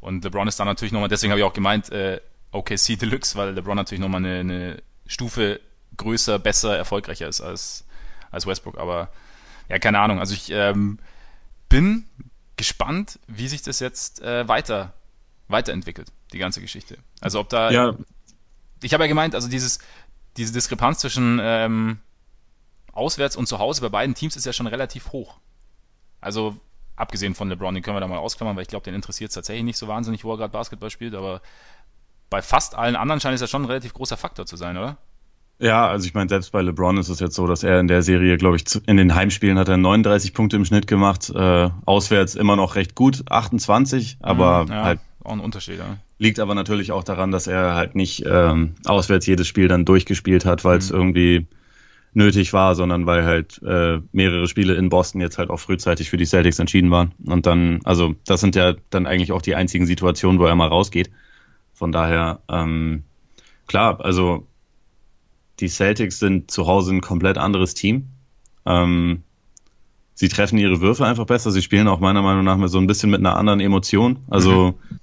Und 0.00 0.24
LeBron 0.24 0.48
ist 0.48 0.60
da 0.60 0.64
natürlich 0.64 0.92
nochmal, 0.92 1.08
deswegen 1.08 1.32
habe 1.32 1.40
ich 1.40 1.44
auch 1.44 1.52
gemeint, 1.52 1.90
äh, 1.90 2.20
OKC 2.52 2.98
Deluxe, 2.98 3.36
weil 3.36 3.52
LeBron 3.52 3.76
natürlich 3.76 4.00
nochmal 4.00 4.24
eine, 4.24 4.40
eine 4.40 4.82
Stufe 5.06 5.60
größer, 5.96 6.38
besser, 6.38 6.76
erfolgreicher 6.76 7.28
ist 7.28 7.40
als, 7.40 7.84
als 8.30 8.46
Westbrook. 8.46 8.78
Aber 8.78 9.10
ja, 9.68 9.78
keine 9.78 9.98
Ahnung. 9.98 10.20
Also 10.20 10.34
ich 10.34 10.50
ähm, 10.50 10.98
bin 11.68 12.06
gespannt, 12.56 13.18
wie 13.26 13.48
sich 13.48 13.62
das 13.62 13.80
jetzt 13.80 14.22
äh, 14.22 14.46
weiter 14.48 14.94
weiterentwickelt, 15.48 16.12
die 16.32 16.38
ganze 16.38 16.60
Geschichte. 16.60 16.98
Also 17.20 17.40
ob 17.40 17.48
da. 17.48 17.70
Ja. 17.70 17.94
Ich 18.82 18.92
habe 18.94 19.04
ja 19.04 19.08
gemeint, 19.08 19.34
also 19.34 19.48
dieses, 19.48 19.78
diese 20.36 20.52
Diskrepanz 20.52 20.98
zwischen 20.98 21.40
ähm, 21.42 21.98
auswärts 22.92 23.36
und 23.36 23.46
zu 23.46 23.58
Hause 23.58 23.80
bei 23.80 23.88
beiden 23.88 24.14
Teams 24.14 24.36
ist 24.36 24.46
ja 24.46 24.52
schon 24.52 24.66
relativ 24.66 25.12
hoch. 25.12 25.38
Also 26.20 26.56
abgesehen 26.96 27.34
von 27.34 27.48
LeBron, 27.48 27.74
den 27.74 27.82
können 27.82 27.96
wir 27.96 28.00
da 28.00 28.08
mal 28.08 28.18
ausklammern, 28.18 28.56
weil 28.56 28.62
ich 28.62 28.68
glaube, 28.68 28.84
den 28.84 28.94
interessiert 28.94 29.30
es 29.30 29.34
tatsächlich 29.34 29.64
nicht 29.64 29.78
so 29.78 29.88
wahnsinnig, 29.88 30.24
wo 30.24 30.32
er 30.32 30.38
gerade 30.38 30.52
Basketball 30.52 30.90
spielt, 30.90 31.14
aber 31.14 31.42
bei 32.30 32.42
fast 32.42 32.74
allen 32.74 32.96
anderen 32.96 33.20
scheint 33.20 33.34
es 33.34 33.40
ja 33.40 33.46
schon 33.46 33.62
ein 33.62 33.66
relativ 33.66 33.92
großer 33.94 34.16
Faktor 34.16 34.46
zu 34.46 34.56
sein, 34.56 34.76
oder? 34.76 34.96
Ja, 35.58 35.88
also 35.88 36.06
ich 36.06 36.12
meine, 36.12 36.28
selbst 36.28 36.52
bei 36.52 36.60
LeBron 36.60 36.98
ist 36.98 37.08
es 37.08 37.18
jetzt 37.18 37.34
so, 37.34 37.46
dass 37.46 37.62
er 37.62 37.80
in 37.80 37.88
der 37.88 38.02
Serie, 38.02 38.36
glaube 38.36 38.56
ich, 38.56 38.64
in 38.86 38.98
den 38.98 39.14
Heimspielen 39.14 39.58
hat 39.58 39.68
er 39.68 39.78
39 39.78 40.34
Punkte 40.34 40.56
im 40.56 40.66
Schnitt 40.66 40.86
gemacht, 40.86 41.32
äh, 41.34 41.70
auswärts 41.86 42.34
immer 42.34 42.56
noch 42.56 42.74
recht 42.74 42.94
gut, 42.94 43.24
28, 43.30 44.18
aber 44.20 44.64
mhm, 44.64 44.70
ja, 44.70 44.84
halt 44.84 45.00
auch 45.24 45.32
ein 45.32 45.40
Unterschied. 45.40 45.78
Ja. 45.78 45.96
Liegt 46.18 46.40
aber 46.40 46.54
natürlich 46.54 46.92
auch 46.92 47.04
daran, 47.04 47.30
dass 47.30 47.46
er 47.46 47.74
halt 47.74 47.94
nicht 47.94 48.24
ähm, 48.26 48.74
auswärts 48.84 49.26
jedes 49.26 49.46
Spiel 49.46 49.68
dann 49.68 49.84
durchgespielt 49.84 50.44
hat, 50.44 50.64
weil 50.64 50.78
es 50.78 50.90
mhm. 50.90 50.98
irgendwie 50.98 51.46
nötig 52.12 52.52
war, 52.52 52.74
sondern 52.74 53.06
weil 53.06 53.24
halt 53.24 53.60
äh, 53.62 54.00
mehrere 54.12 54.48
Spiele 54.48 54.74
in 54.74 54.88
Boston 54.88 55.20
jetzt 55.20 55.36
halt 55.36 55.50
auch 55.50 55.58
frühzeitig 55.58 56.08
für 56.08 56.16
die 56.16 56.24
Celtics 56.24 56.58
entschieden 56.58 56.90
waren. 56.90 57.12
Und 57.24 57.46
dann, 57.46 57.80
also 57.84 58.14
das 58.26 58.40
sind 58.40 58.56
ja 58.56 58.74
dann 58.90 59.06
eigentlich 59.06 59.32
auch 59.32 59.42
die 59.42 59.54
einzigen 59.54 59.86
Situationen, 59.86 60.38
wo 60.40 60.46
er 60.46 60.54
mal 60.54 60.68
rausgeht. 60.68 61.10
Von 61.74 61.92
daher, 61.92 62.40
ähm, 62.48 63.04
klar, 63.66 64.02
also 64.02 64.46
die 65.60 65.68
Celtics 65.68 66.18
sind 66.18 66.50
zu 66.50 66.66
Hause 66.66 66.94
ein 66.94 67.00
komplett 67.00 67.38
anderes 67.38 67.74
Team. 67.74 68.08
Ähm, 68.66 69.22
sie 70.14 70.28
treffen 70.28 70.58
ihre 70.58 70.80
Würfe 70.80 71.06
einfach 71.06 71.26
besser. 71.26 71.50
Sie 71.50 71.62
spielen 71.62 71.88
auch 71.88 72.00
meiner 72.00 72.22
Meinung 72.22 72.44
nach 72.44 72.68
so 72.68 72.78
ein 72.78 72.86
bisschen 72.86 73.10
mit 73.10 73.20
einer 73.20 73.36
anderen 73.36 73.60
Emotion. 73.60 74.18
Also 74.28 74.76
mhm. 74.90 74.98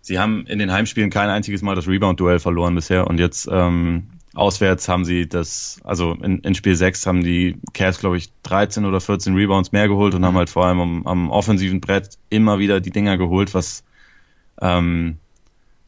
sie 0.00 0.18
haben 0.18 0.46
in 0.46 0.58
den 0.58 0.72
Heimspielen 0.72 1.10
kein 1.10 1.30
einziges 1.30 1.62
Mal 1.62 1.74
das 1.74 1.88
Rebound-Duell 1.88 2.38
verloren 2.38 2.74
bisher 2.74 3.06
und 3.06 3.18
jetzt 3.18 3.48
ähm, 3.50 4.08
auswärts 4.34 4.88
haben 4.88 5.04
sie 5.04 5.28
das, 5.28 5.80
also 5.84 6.12
in, 6.12 6.40
in 6.40 6.54
Spiel 6.54 6.76
6 6.76 7.06
haben 7.06 7.24
die 7.24 7.56
Cavs, 7.72 7.98
glaube 7.98 8.18
ich, 8.18 8.30
13 8.44 8.84
oder 8.84 9.00
14 9.00 9.34
Rebounds 9.34 9.72
mehr 9.72 9.88
geholt 9.88 10.14
und 10.14 10.24
haben 10.24 10.34
mhm. 10.34 10.38
halt 10.38 10.50
vor 10.50 10.66
allem 10.66 10.80
am, 10.80 11.06
am 11.06 11.30
offensiven 11.30 11.80
Brett 11.80 12.18
immer 12.30 12.58
wieder 12.58 12.80
die 12.80 12.90
Dinger 12.90 13.16
geholt, 13.18 13.54
was 13.54 13.84
ähm, 14.60 15.18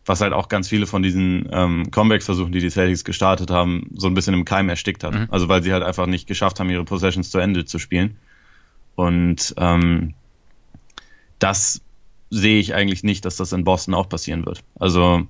was 0.07 0.21
halt 0.21 0.33
auch 0.33 0.49
ganz 0.49 0.69
viele 0.69 0.87
von 0.87 1.03
diesen 1.03 1.49
ähm, 1.53 1.91
Comebacks-Versuchen, 1.91 2.53
die 2.53 2.61
die 2.61 2.71
Celtics 2.71 3.05
gestartet 3.05 3.51
haben, 3.51 3.91
so 3.95 4.07
ein 4.07 4.15
bisschen 4.15 4.35
im 4.35 4.45
Keim 4.45 4.69
erstickt 4.69 5.05
hat. 5.05 5.15
Mhm. 5.15 5.29
Also 5.31 5.49
weil 5.49 5.63
sie 5.63 5.73
halt 5.73 5.83
einfach 5.83 6.07
nicht 6.07 6.27
geschafft 6.27 6.59
haben, 6.59 6.71
ihre 6.71 6.85
Possessions 6.85 7.31
zu 7.31 7.39
Ende 7.39 7.65
zu 7.65 7.79
spielen. 7.79 8.17
Und 8.95 9.55
ähm, 9.59 10.15
das 11.39 11.83
sehe 12.31 12.61
ich 12.61 12.75
eigentlich 12.75 13.03
nicht, 13.03 13.25
dass 13.25 13.37
das 13.37 13.53
in 13.53 13.65
Boston 13.65 13.95
auch 13.95 14.09
passieren 14.09 14.47
wird. 14.47 14.63
Also 14.79 15.27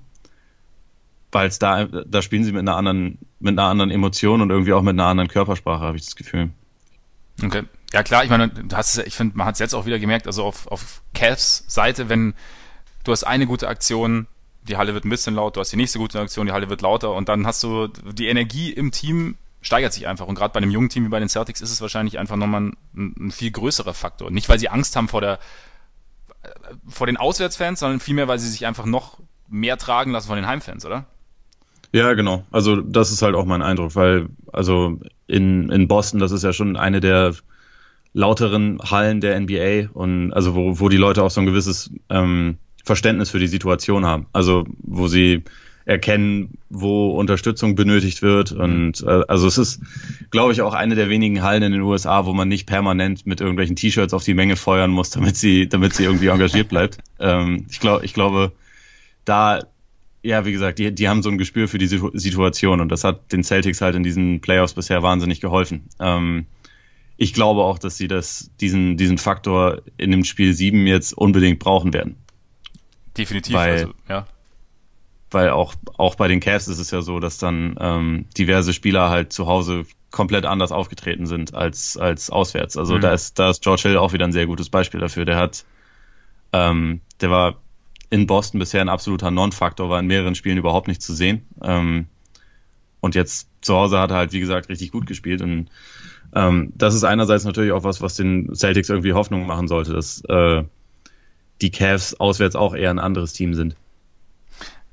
weil 1.31 1.47
es 1.47 1.59
da, 1.59 1.85
da 1.85 2.21
spielen 2.21 2.43
sie 2.43 2.51
mit 2.51 2.61
einer 2.61 2.75
anderen, 2.75 3.17
mit 3.39 3.57
einer 3.57 3.69
anderen 3.69 3.91
Emotion 3.91 4.41
und 4.41 4.49
irgendwie 4.49 4.73
auch 4.73 4.81
mit 4.81 4.93
einer 4.93 5.05
anderen 5.05 5.29
Körpersprache, 5.29 5.81
habe 5.81 5.97
ich 5.97 6.05
das 6.05 6.15
Gefühl. 6.15 6.49
Okay. 7.41 7.63
Ja 7.93 8.03
klar, 8.03 8.23
ich 8.23 8.29
meine, 8.29 8.49
du 8.49 8.75
hast 8.75 8.97
es, 8.97 9.05
ich 9.05 9.15
finde, 9.15 9.37
man 9.37 9.47
hat 9.47 9.55
es 9.55 9.59
jetzt 9.59 9.73
auch 9.73 9.85
wieder 9.85 9.99
gemerkt, 9.99 10.27
also 10.27 10.45
auf, 10.45 10.67
auf 10.67 11.01
Cavs 11.13 11.63
Seite, 11.67 12.09
wenn 12.09 12.33
du 13.03 13.11
hast 13.11 13.23
eine 13.23 13.47
gute 13.47 13.67
Aktion, 13.67 14.27
die 14.63 14.77
Halle 14.77 14.93
wird 14.93 15.05
ein 15.05 15.09
bisschen 15.09 15.35
laut, 15.35 15.55
du 15.55 15.59
hast 15.59 15.71
die 15.71 15.77
nächste 15.77 15.99
gute 15.99 16.19
Aktion, 16.19 16.45
die 16.45 16.51
Halle 16.51 16.69
wird 16.69 16.81
lauter 16.81 17.13
und 17.13 17.29
dann 17.29 17.47
hast 17.47 17.63
du 17.63 17.87
die 17.87 18.27
Energie 18.27 18.71
im 18.71 18.91
Team 18.91 19.35
steigert 19.61 19.93
sich 19.93 20.07
einfach. 20.07 20.27
Und 20.27 20.35
gerade 20.35 20.53
bei 20.53 20.57
einem 20.57 20.71
jungen 20.71 20.89
Team 20.89 21.05
wie 21.05 21.09
bei 21.09 21.19
den 21.19 21.29
Celtics 21.29 21.61
ist 21.61 21.71
es 21.71 21.81
wahrscheinlich 21.81 22.19
einfach 22.19 22.35
nochmal 22.35 22.71
ein, 22.95 23.15
ein 23.19 23.31
viel 23.31 23.51
größerer 23.51 23.93
Faktor. 23.93 24.31
Nicht, 24.31 24.49
weil 24.49 24.59
sie 24.59 24.69
Angst 24.69 24.95
haben 24.95 25.07
vor 25.07 25.21
der 25.21 25.39
äh, 26.43 26.49
vor 26.87 27.07
den 27.07 27.17
Auswärtsfans, 27.17 27.79
sondern 27.79 27.99
vielmehr, 27.99 28.27
weil 28.27 28.39
sie 28.39 28.49
sich 28.49 28.65
einfach 28.65 28.85
noch 28.85 29.19
mehr 29.47 29.77
tragen 29.77 30.11
lassen 30.11 30.27
von 30.27 30.35
den 30.35 30.47
Heimfans, 30.47 30.85
oder? 30.85 31.05
Ja, 31.91 32.13
genau. 32.13 32.45
Also 32.51 32.77
das 32.77 33.11
ist 33.11 33.21
halt 33.21 33.35
auch 33.35 33.45
mein 33.45 33.61
Eindruck, 33.61 33.95
weil 33.95 34.29
also 34.51 34.99
in, 35.27 35.69
in 35.69 35.87
Boston, 35.87 36.19
das 36.19 36.31
ist 36.31 36.43
ja 36.43 36.53
schon 36.53 36.77
eine 36.77 37.01
der 37.01 37.35
lauteren 38.13 38.79
Hallen 38.79 39.21
der 39.21 39.39
NBA 39.39 39.89
und 39.93 40.33
also 40.33 40.55
wo, 40.55 40.79
wo 40.79 40.89
die 40.89 40.97
Leute 40.97 41.23
auch 41.23 41.31
so 41.31 41.41
ein 41.41 41.45
gewisses 41.45 41.91
ähm, 42.09 42.57
Verständnis 42.83 43.29
für 43.29 43.39
die 43.39 43.47
Situation 43.47 44.05
haben. 44.05 44.27
Also 44.33 44.65
wo 44.81 45.07
sie 45.07 45.43
erkennen, 45.85 46.57
wo 46.69 47.11
Unterstützung 47.11 47.75
benötigt 47.75 48.21
wird. 48.21 48.51
Und 48.51 49.03
äh, 49.03 49.23
also 49.27 49.47
es 49.47 49.57
ist, 49.57 49.81
glaube 50.29 50.53
ich, 50.53 50.61
auch 50.61 50.73
eine 50.73 50.95
der 50.95 51.09
wenigen 51.09 51.41
Hallen 51.41 51.63
in 51.63 51.71
den 51.71 51.81
USA, 51.81 52.25
wo 52.25 52.33
man 52.33 52.47
nicht 52.47 52.67
permanent 52.67 53.25
mit 53.25 53.41
irgendwelchen 53.41 53.75
T-Shirts 53.75 54.13
auf 54.13 54.23
die 54.23 54.33
Menge 54.33 54.55
feuern 54.55 54.91
muss, 54.91 55.09
damit 55.09 55.35
sie, 55.37 55.67
damit 55.67 55.93
sie 55.93 56.03
irgendwie 56.03 56.27
engagiert 56.27 56.69
bleibt. 56.69 56.97
Ähm, 57.19 57.65
ich 57.69 57.79
glaube, 57.79 58.05
ich 58.05 58.13
glaube, 58.13 58.51
da, 59.25 59.59
ja, 60.23 60.45
wie 60.45 60.51
gesagt, 60.51 60.79
die, 60.79 60.93
die 60.93 61.09
haben 61.09 61.23
so 61.23 61.29
ein 61.29 61.37
Gespür 61.37 61.67
für 61.67 61.77
die 61.77 61.87
Situation 61.87 62.79
und 62.79 62.89
das 62.89 63.03
hat 63.03 63.31
den 63.31 63.43
Celtics 63.43 63.81
halt 63.81 63.95
in 63.95 64.03
diesen 64.03 64.39
Playoffs 64.39 64.73
bisher 64.73 65.01
wahnsinnig 65.01 65.41
geholfen. 65.41 65.89
Ähm, 65.99 66.45
ich 67.17 67.33
glaube 67.33 67.61
auch, 67.61 67.77
dass 67.77 67.97
sie 67.97 68.07
das, 68.07 68.49
diesen, 68.61 68.97
diesen 68.97 69.17
Faktor 69.17 69.81
in 69.97 70.11
dem 70.11 70.23
Spiel 70.23 70.53
7 70.53 70.87
jetzt 70.87 71.13
unbedingt 71.13 71.59
brauchen 71.59 71.93
werden. 71.93 72.15
Definitiv, 73.17 73.53
weil, 73.53 73.71
also, 73.71 73.93
ja. 74.07 74.27
Weil 75.29 75.49
auch, 75.49 75.75
auch 75.97 76.15
bei 76.15 76.27
den 76.27 76.39
Cavs 76.39 76.67
ist 76.67 76.79
es 76.79 76.91
ja 76.91 77.01
so, 77.01 77.19
dass 77.19 77.37
dann 77.37 77.75
ähm, 77.79 78.25
diverse 78.37 78.73
Spieler 78.73 79.09
halt 79.09 79.31
zu 79.31 79.47
Hause 79.47 79.85
komplett 80.09 80.45
anders 80.45 80.71
aufgetreten 80.71 81.25
sind 81.25 81.53
als, 81.53 81.97
als 81.97 82.29
auswärts. 82.29 82.75
Also 82.77 82.95
mhm. 82.95 83.01
da 83.01 83.13
ist, 83.13 83.39
da 83.39 83.49
ist 83.49 83.63
George 83.63 83.83
Hill 83.83 83.97
auch 83.97 84.13
wieder 84.13 84.25
ein 84.25 84.33
sehr 84.33 84.45
gutes 84.45 84.69
Beispiel 84.69 84.99
dafür. 84.99 85.25
Der 85.25 85.37
hat, 85.37 85.65
ähm, 86.51 86.99
der 87.21 87.31
war 87.31 87.61
in 88.09 88.27
Boston 88.27 88.59
bisher 88.59 88.81
ein 88.81 88.89
absoluter 88.89 89.31
Non-Faktor, 89.31 89.89
war 89.89 89.99
in 89.99 90.07
mehreren 90.07 90.35
Spielen 90.35 90.57
überhaupt 90.57 90.89
nicht 90.89 91.01
zu 91.01 91.13
sehen. 91.13 91.47
Ähm, 91.63 92.07
und 92.99 93.15
jetzt 93.15 93.49
zu 93.61 93.73
Hause 93.73 93.99
hat 93.99 94.11
er 94.11 94.17
halt, 94.17 94.33
wie 94.33 94.41
gesagt, 94.41 94.67
richtig 94.67 94.91
gut 94.91 95.07
gespielt. 95.07 95.41
Und 95.41 95.69
ähm, 96.35 96.73
das 96.75 96.93
ist 96.93 97.05
einerseits 97.05 97.45
natürlich 97.45 97.71
auch 97.71 97.85
was, 97.85 98.01
was 98.01 98.15
den 98.15 98.53
Celtics 98.53 98.89
irgendwie 98.89 99.13
Hoffnung 99.13 99.47
machen 99.47 99.69
sollte, 99.69 99.93
dass 99.93 100.21
äh, 100.27 100.63
die 101.61 101.71
Cavs 101.71 102.13
auswärts 102.15 102.55
auch 102.55 102.73
eher 102.73 102.89
ein 102.89 102.99
anderes 102.99 103.33
Team 103.33 103.53
sind. 103.53 103.75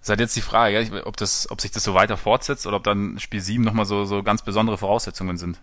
Das 0.01 0.11
halt 0.11 0.21
jetzt 0.21 0.37
die 0.37 0.43
Frage, 0.43 1.03
ob, 1.05 1.17
das, 1.17 1.51
ob 1.51 1.61
sich 1.61 1.71
das 1.71 1.83
so 1.83 1.95
weiter 1.95 2.17
fortsetzt 2.17 2.67
oder 2.67 2.77
ob 2.77 2.85
dann 2.85 3.19
Spiel 3.19 3.41
7 3.41 3.63
nochmal 3.63 3.85
so, 3.85 4.05
so 4.05 4.23
ganz 4.23 4.43
besondere 4.43 4.79
Voraussetzungen 4.79 5.37
sind. 5.37 5.61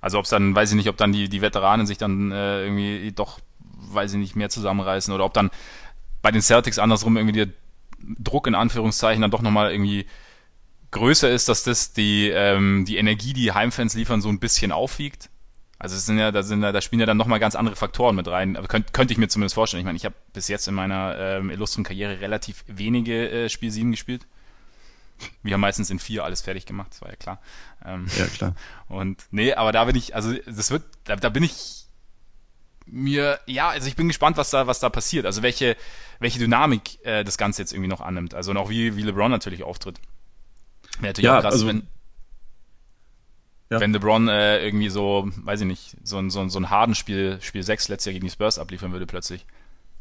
Also 0.00 0.18
ob 0.18 0.24
es 0.24 0.30
dann, 0.30 0.54
weiß 0.54 0.70
ich 0.70 0.76
nicht, 0.76 0.88
ob 0.88 0.96
dann 0.96 1.12
die, 1.12 1.28
die 1.28 1.40
Veteranen 1.40 1.86
sich 1.86 1.98
dann 1.98 2.32
äh, 2.32 2.64
irgendwie 2.64 3.12
doch, 3.12 3.40
weiß 3.58 4.12
ich 4.12 4.18
nicht, 4.18 4.36
mehr 4.36 4.50
zusammenreißen 4.50 5.12
oder 5.14 5.24
ob 5.24 5.32
dann 5.32 5.50
bei 6.22 6.30
den 6.30 6.42
Celtics 6.42 6.78
andersrum 6.78 7.16
irgendwie 7.16 7.44
der 7.44 7.48
Druck 8.18 8.46
in 8.46 8.54
Anführungszeichen 8.54 9.22
dann 9.22 9.30
doch 9.30 9.42
nochmal 9.42 9.72
irgendwie 9.72 10.06
größer 10.90 11.30
ist, 11.30 11.48
dass 11.48 11.64
das 11.64 11.92
die, 11.92 12.28
ähm, 12.28 12.84
die 12.84 12.96
Energie, 12.98 13.32
die 13.32 13.52
Heimfans 13.52 13.94
liefern, 13.94 14.20
so 14.20 14.28
ein 14.28 14.38
bisschen 14.38 14.72
aufwiegt. 14.72 15.30
Also 15.82 15.96
es 15.96 16.06
sind 16.06 16.16
ja, 16.16 16.30
da 16.30 16.44
sind 16.44 16.62
ja, 16.62 16.70
da 16.70 16.80
spielen 16.80 17.00
ja 17.00 17.06
dann 17.06 17.16
nochmal 17.16 17.40
ganz 17.40 17.56
andere 17.56 17.74
Faktoren 17.74 18.14
mit 18.14 18.28
rein. 18.28 18.56
Aber 18.56 18.68
könnt, 18.68 18.92
könnte 18.92 19.10
ich 19.10 19.18
mir 19.18 19.26
zumindest 19.26 19.56
vorstellen. 19.56 19.80
Ich 19.80 19.84
meine, 19.84 19.96
ich 19.96 20.04
habe 20.04 20.14
bis 20.32 20.46
jetzt 20.46 20.68
in 20.68 20.74
meiner 20.74 21.18
ähm, 21.18 21.50
illustren 21.50 21.82
Karriere 21.82 22.20
relativ 22.20 22.62
wenige 22.68 23.28
äh, 23.28 23.48
Spiel 23.48 23.72
7 23.72 23.90
gespielt. 23.90 24.24
Wir 25.42 25.54
haben 25.54 25.60
meistens 25.60 25.90
in 25.90 25.98
vier 25.98 26.22
alles 26.22 26.40
fertig 26.40 26.66
gemacht, 26.66 26.92
das 26.92 27.02
war 27.02 27.10
ja 27.10 27.16
klar. 27.16 27.40
Ähm, 27.84 28.06
ja, 28.16 28.26
klar. 28.26 28.54
Und 28.88 29.24
nee, 29.32 29.54
aber 29.54 29.72
da 29.72 29.84
bin 29.84 29.96
ich, 29.96 30.14
also 30.14 30.32
das 30.46 30.70
wird, 30.70 30.84
da, 31.02 31.16
da 31.16 31.30
bin 31.30 31.42
ich 31.42 31.86
mir, 32.86 33.40
ja, 33.46 33.70
also 33.70 33.88
ich 33.88 33.96
bin 33.96 34.06
gespannt, 34.06 34.36
was 34.36 34.50
da, 34.50 34.68
was 34.68 34.78
da 34.78 34.88
passiert. 34.88 35.26
Also 35.26 35.42
welche, 35.42 35.76
welche 36.20 36.38
Dynamik 36.38 37.04
äh, 37.04 37.24
das 37.24 37.38
Ganze 37.38 37.60
jetzt 37.60 37.72
irgendwie 37.72 37.90
noch 37.90 38.00
annimmt. 38.00 38.34
Also 38.34 38.52
und 38.52 38.56
auch 38.56 38.70
wie, 38.70 38.96
wie 38.96 39.02
LeBron 39.02 39.32
natürlich 39.32 39.64
auftritt. 39.64 39.98
Wäre 41.00 41.08
natürlich 41.08 41.24
ja, 41.24 41.38
auch 41.38 41.42
krass, 41.42 41.54
also, 41.54 41.66
wenn, 41.66 41.88
ja. 43.72 43.80
Wenn 43.80 43.92
LeBron 43.92 44.28
äh, 44.28 44.64
irgendwie 44.64 44.90
so, 44.90 45.28
weiß 45.36 45.62
ich 45.62 45.66
nicht, 45.66 45.96
so 46.04 46.18
ein, 46.18 46.30
so 46.30 46.40
ein, 46.40 46.50
so 46.50 46.58
ein 46.58 46.68
Harden-Spiel, 46.68 47.38
Spiel 47.40 47.62
6 47.62 47.88
letztes 47.88 48.06
Jahr 48.06 48.12
gegen 48.12 48.26
die 48.26 48.30
Spurs 48.30 48.58
abliefern 48.58 48.92
würde 48.92 49.06
plötzlich, 49.06 49.46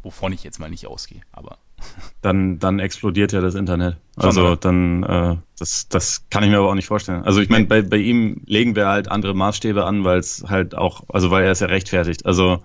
wovon 0.03 0.33
ich 0.33 0.43
jetzt 0.43 0.59
mal 0.59 0.69
nicht 0.69 0.87
ausgehe, 0.87 1.21
aber. 1.31 1.57
Dann, 2.21 2.59
dann 2.59 2.77
explodiert 2.77 3.31
ja 3.31 3.41
das 3.41 3.55
Internet. 3.55 3.97
Also 4.15 4.55
dann, 4.55 5.01
äh, 5.01 5.37
das, 5.57 5.87
das 5.89 6.29
kann 6.29 6.43
ich 6.43 6.51
mir 6.51 6.57
aber 6.57 6.69
auch 6.69 6.75
nicht 6.75 6.85
vorstellen. 6.85 7.23
Also 7.23 7.41
ich 7.41 7.49
meine, 7.49 7.65
bei, 7.65 7.81
bei 7.81 7.97
ihm 7.97 8.43
legen 8.45 8.75
wir 8.75 8.87
halt 8.87 9.09
andere 9.09 9.33
Maßstäbe 9.33 9.83
an, 9.83 10.03
weil 10.03 10.19
es 10.19 10.43
halt 10.47 10.75
auch, 10.75 11.05
also 11.09 11.31
weil 11.31 11.43
er 11.43 11.51
es 11.51 11.61
ja 11.61 11.65
rechtfertigt. 11.65 12.27
Also 12.27 12.61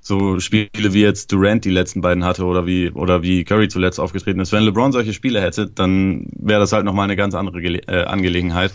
so 0.00 0.38
Spiele 0.40 0.92
wie 0.92 1.00
jetzt 1.00 1.32
Durant 1.32 1.64
die 1.64 1.70
letzten 1.70 2.02
beiden 2.02 2.24
hatte 2.24 2.44
oder 2.44 2.66
wie 2.66 2.90
oder 2.90 3.22
wie 3.22 3.44
Curry 3.44 3.68
zuletzt 3.68 3.98
aufgetreten 3.98 4.40
ist. 4.40 4.52
Wenn 4.52 4.64
LeBron 4.64 4.92
solche 4.92 5.14
Spiele 5.14 5.40
hätte, 5.40 5.66
dann 5.66 6.28
wäre 6.34 6.60
das 6.60 6.72
halt 6.72 6.84
nochmal 6.84 7.04
eine 7.04 7.16
ganz 7.16 7.34
andere 7.34 7.62
Gele 7.62 7.80
äh, 7.88 8.04
Angelegenheit. 8.04 8.72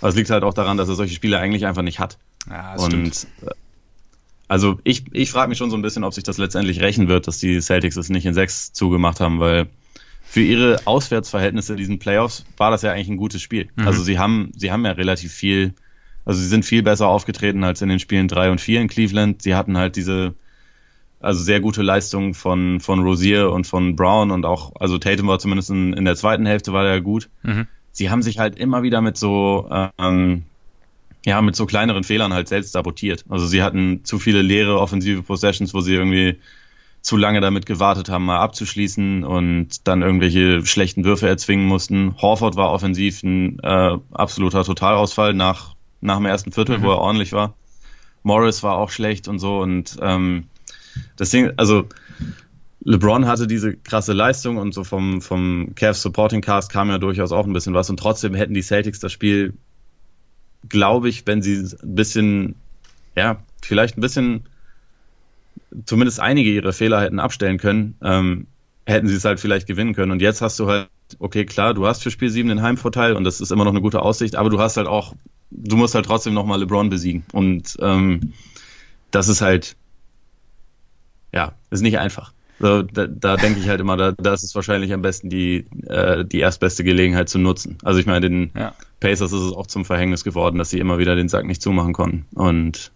Aber 0.00 0.10
es 0.10 0.16
liegt 0.16 0.30
halt 0.30 0.44
auch 0.44 0.54
daran, 0.54 0.76
dass 0.76 0.88
er 0.88 0.94
solche 0.94 1.14
Spiele 1.14 1.38
eigentlich 1.38 1.66
einfach 1.66 1.82
nicht 1.82 1.98
hat. 1.98 2.18
Ja, 2.48 2.74
das 2.74 2.84
und 2.84 2.90
stimmt. 2.90 3.26
Äh, 3.42 3.54
also 4.48 4.78
ich, 4.84 5.04
ich 5.12 5.30
frage 5.30 5.48
mich 5.48 5.58
schon 5.58 5.70
so 5.70 5.76
ein 5.76 5.82
bisschen, 5.82 6.04
ob 6.04 6.14
sich 6.14 6.24
das 6.24 6.38
letztendlich 6.38 6.80
rächen 6.80 7.08
wird, 7.08 7.26
dass 7.26 7.38
die 7.38 7.60
Celtics 7.60 7.96
es 7.96 8.08
nicht 8.08 8.26
in 8.26 8.34
sechs 8.34 8.72
zugemacht 8.72 9.20
haben, 9.20 9.40
weil 9.40 9.68
für 10.24 10.42
ihre 10.42 10.80
Auswärtsverhältnisse 10.84 11.72
in 11.72 11.78
diesen 11.78 11.98
Playoffs 11.98 12.44
war 12.56 12.70
das 12.70 12.82
ja 12.82 12.92
eigentlich 12.92 13.08
ein 13.08 13.16
gutes 13.16 13.42
Spiel. 13.42 13.68
Mhm. 13.74 13.86
Also 13.86 14.02
sie 14.02 14.18
haben, 14.18 14.52
sie 14.54 14.70
haben 14.70 14.84
ja 14.84 14.92
relativ 14.92 15.32
viel, 15.32 15.74
also 16.24 16.40
sie 16.40 16.48
sind 16.48 16.64
viel 16.64 16.82
besser 16.82 17.08
aufgetreten 17.08 17.64
als 17.64 17.82
in 17.82 17.88
den 17.88 17.98
Spielen 17.98 18.28
drei 18.28 18.50
und 18.50 18.60
vier 18.60 18.80
in 18.80 18.88
Cleveland. 18.88 19.42
Sie 19.42 19.54
hatten 19.54 19.76
halt 19.76 19.96
diese, 19.96 20.34
also 21.20 21.42
sehr 21.42 21.60
gute 21.60 21.82
Leistungen 21.82 22.34
von, 22.34 22.80
von 22.80 23.00
Rosier 23.00 23.50
und 23.50 23.66
von 23.66 23.96
Brown 23.96 24.30
und 24.30 24.44
auch, 24.44 24.76
also 24.76 24.98
Tatum 24.98 25.26
war 25.26 25.38
zumindest 25.38 25.70
in, 25.70 25.92
in 25.92 26.04
der 26.04 26.16
zweiten 26.16 26.46
Hälfte 26.46 26.72
war 26.72 26.84
der 26.84 27.00
gut. 27.00 27.28
Mhm. 27.42 27.66
Sie 27.96 28.10
haben 28.10 28.20
sich 28.20 28.38
halt 28.38 28.58
immer 28.58 28.82
wieder 28.82 29.00
mit 29.00 29.16
so, 29.16 29.70
ähm, 29.98 30.42
ja, 31.24 31.40
mit 31.40 31.56
so 31.56 31.64
kleineren 31.64 32.04
Fehlern 32.04 32.34
halt 32.34 32.46
selbst 32.46 32.72
sabotiert. 32.72 33.24
Also 33.30 33.46
sie 33.46 33.62
hatten 33.62 34.04
zu 34.04 34.18
viele 34.18 34.42
leere 34.42 34.78
offensive 34.78 35.22
Possessions, 35.22 35.72
wo 35.72 35.80
sie 35.80 35.94
irgendwie 35.94 36.38
zu 37.00 37.16
lange 37.16 37.40
damit 37.40 37.64
gewartet 37.64 38.10
haben, 38.10 38.26
mal 38.26 38.40
abzuschließen 38.40 39.24
und 39.24 39.88
dann 39.88 40.02
irgendwelche 40.02 40.66
schlechten 40.66 41.04
Würfe 41.04 41.26
erzwingen 41.26 41.66
mussten. 41.66 42.14
Horford 42.20 42.56
war 42.56 42.70
offensiv 42.70 43.22
ein 43.22 43.60
äh, 43.60 43.96
absoluter 44.12 44.62
Totalausfall 44.62 45.32
nach, 45.32 45.74
nach 46.02 46.18
dem 46.18 46.26
ersten 46.26 46.52
Viertel, 46.52 46.76
mhm. 46.76 46.82
wo 46.82 46.90
er 46.90 46.98
ordentlich 46.98 47.32
war. 47.32 47.54
Morris 48.22 48.62
war 48.62 48.76
auch 48.76 48.90
schlecht 48.90 49.26
und 49.26 49.38
so 49.38 49.58
und 49.60 49.96
ähm, 50.02 50.48
das 51.16 51.30
Ding, 51.30 51.50
also 51.56 51.88
LeBron 52.86 53.26
hatte 53.26 53.48
diese 53.48 53.76
krasse 53.76 54.12
Leistung 54.12 54.58
und 54.58 54.72
so 54.72 54.84
vom, 54.84 55.20
vom 55.20 55.72
Cavs 55.74 56.02
Supporting 56.02 56.40
Cast 56.40 56.70
kam 56.70 56.88
ja 56.88 56.98
durchaus 56.98 57.32
auch 57.32 57.44
ein 57.44 57.52
bisschen 57.52 57.74
was 57.74 57.90
und 57.90 57.98
trotzdem 57.98 58.32
hätten 58.34 58.54
die 58.54 58.62
Celtics 58.62 59.00
das 59.00 59.10
Spiel 59.10 59.54
glaube 60.68 61.08
ich, 61.08 61.26
wenn 61.26 61.42
sie 61.42 61.56
ein 61.56 61.94
bisschen, 61.94 62.54
ja, 63.16 63.42
vielleicht 63.60 63.98
ein 63.98 64.00
bisschen, 64.00 64.44
zumindest 65.84 66.20
einige 66.20 66.50
ihrer 66.50 66.72
Fehler 66.72 67.00
hätten 67.00 67.18
abstellen 67.18 67.58
können, 67.58 67.96
ähm, 68.02 68.46
hätten 68.86 69.08
sie 69.08 69.16
es 69.16 69.24
halt 69.24 69.40
vielleicht 69.40 69.66
gewinnen 69.66 69.94
können. 69.94 70.12
Und 70.12 70.22
jetzt 70.22 70.40
hast 70.40 70.58
du 70.60 70.68
halt, 70.68 70.88
okay, 71.18 71.44
klar, 71.44 71.74
du 71.74 71.86
hast 71.86 72.04
für 72.04 72.10
Spiel 72.12 72.30
7 72.30 72.48
den 72.48 72.62
Heimvorteil 72.62 73.14
und 73.14 73.24
das 73.24 73.40
ist 73.40 73.50
immer 73.50 73.64
noch 73.64 73.72
eine 73.72 73.80
gute 73.80 74.02
Aussicht, 74.02 74.36
aber 74.36 74.50
du 74.50 74.60
hast 74.60 74.76
halt 74.76 74.86
auch, 74.86 75.14
du 75.50 75.76
musst 75.76 75.94
halt 75.96 76.06
trotzdem 76.06 76.34
nochmal 76.34 76.60
LeBron 76.60 76.88
besiegen. 76.88 77.24
Und 77.32 77.76
ähm, 77.80 78.32
das 79.10 79.28
ist 79.28 79.40
halt, 79.40 79.76
ja, 81.32 81.52
ist 81.70 81.82
nicht 81.82 81.98
einfach. 81.98 82.32
So, 82.58 82.82
da, 82.82 83.06
da 83.06 83.36
denke 83.36 83.60
ich 83.60 83.68
halt 83.68 83.80
immer, 83.80 83.96
da, 83.96 84.12
da 84.12 84.32
ist 84.32 84.42
es 84.42 84.54
wahrscheinlich 84.54 84.92
am 84.92 85.02
besten 85.02 85.28
die, 85.28 85.66
äh, 85.88 86.24
die 86.24 86.40
erstbeste 86.40 86.84
Gelegenheit 86.84 87.28
zu 87.28 87.38
nutzen. 87.38 87.76
Also 87.84 88.00
ich 88.00 88.06
meine, 88.06 88.28
den 88.28 88.50
ja. 88.54 88.74
Pacers 89.00 89.32
ist 89.32 89.42
es 89.42 89.52
auch 89.52 89.66
zum 89.66 89.84
Verhängnis 89.84 90.24
geworden, 90.24 90.56
dass 90.58 90.70
sie 90.70 90.78
immer 90.78 90.98
wieder 90.98 91.16
den 91.16 91.28
Sack 91.28 91.44
nicht 91.44 91.60
zumachen 91.60 91.92
konnten. 91.92 92.24
Und 92.34 92.92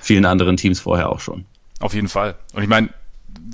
vielen 0.00 0.24
anderen 0.24 0.56
Teams 0.56 0.80
vorher 0.80 1.10
auch 1.10 1.20
schon. 1.20 1.44
Auf 1.80 1.92
jeden 1.92 2.08
Fall. 2.08 2.36
Und 2.54 2.62
ich 2.62 2.68
meine, 2.68 2.88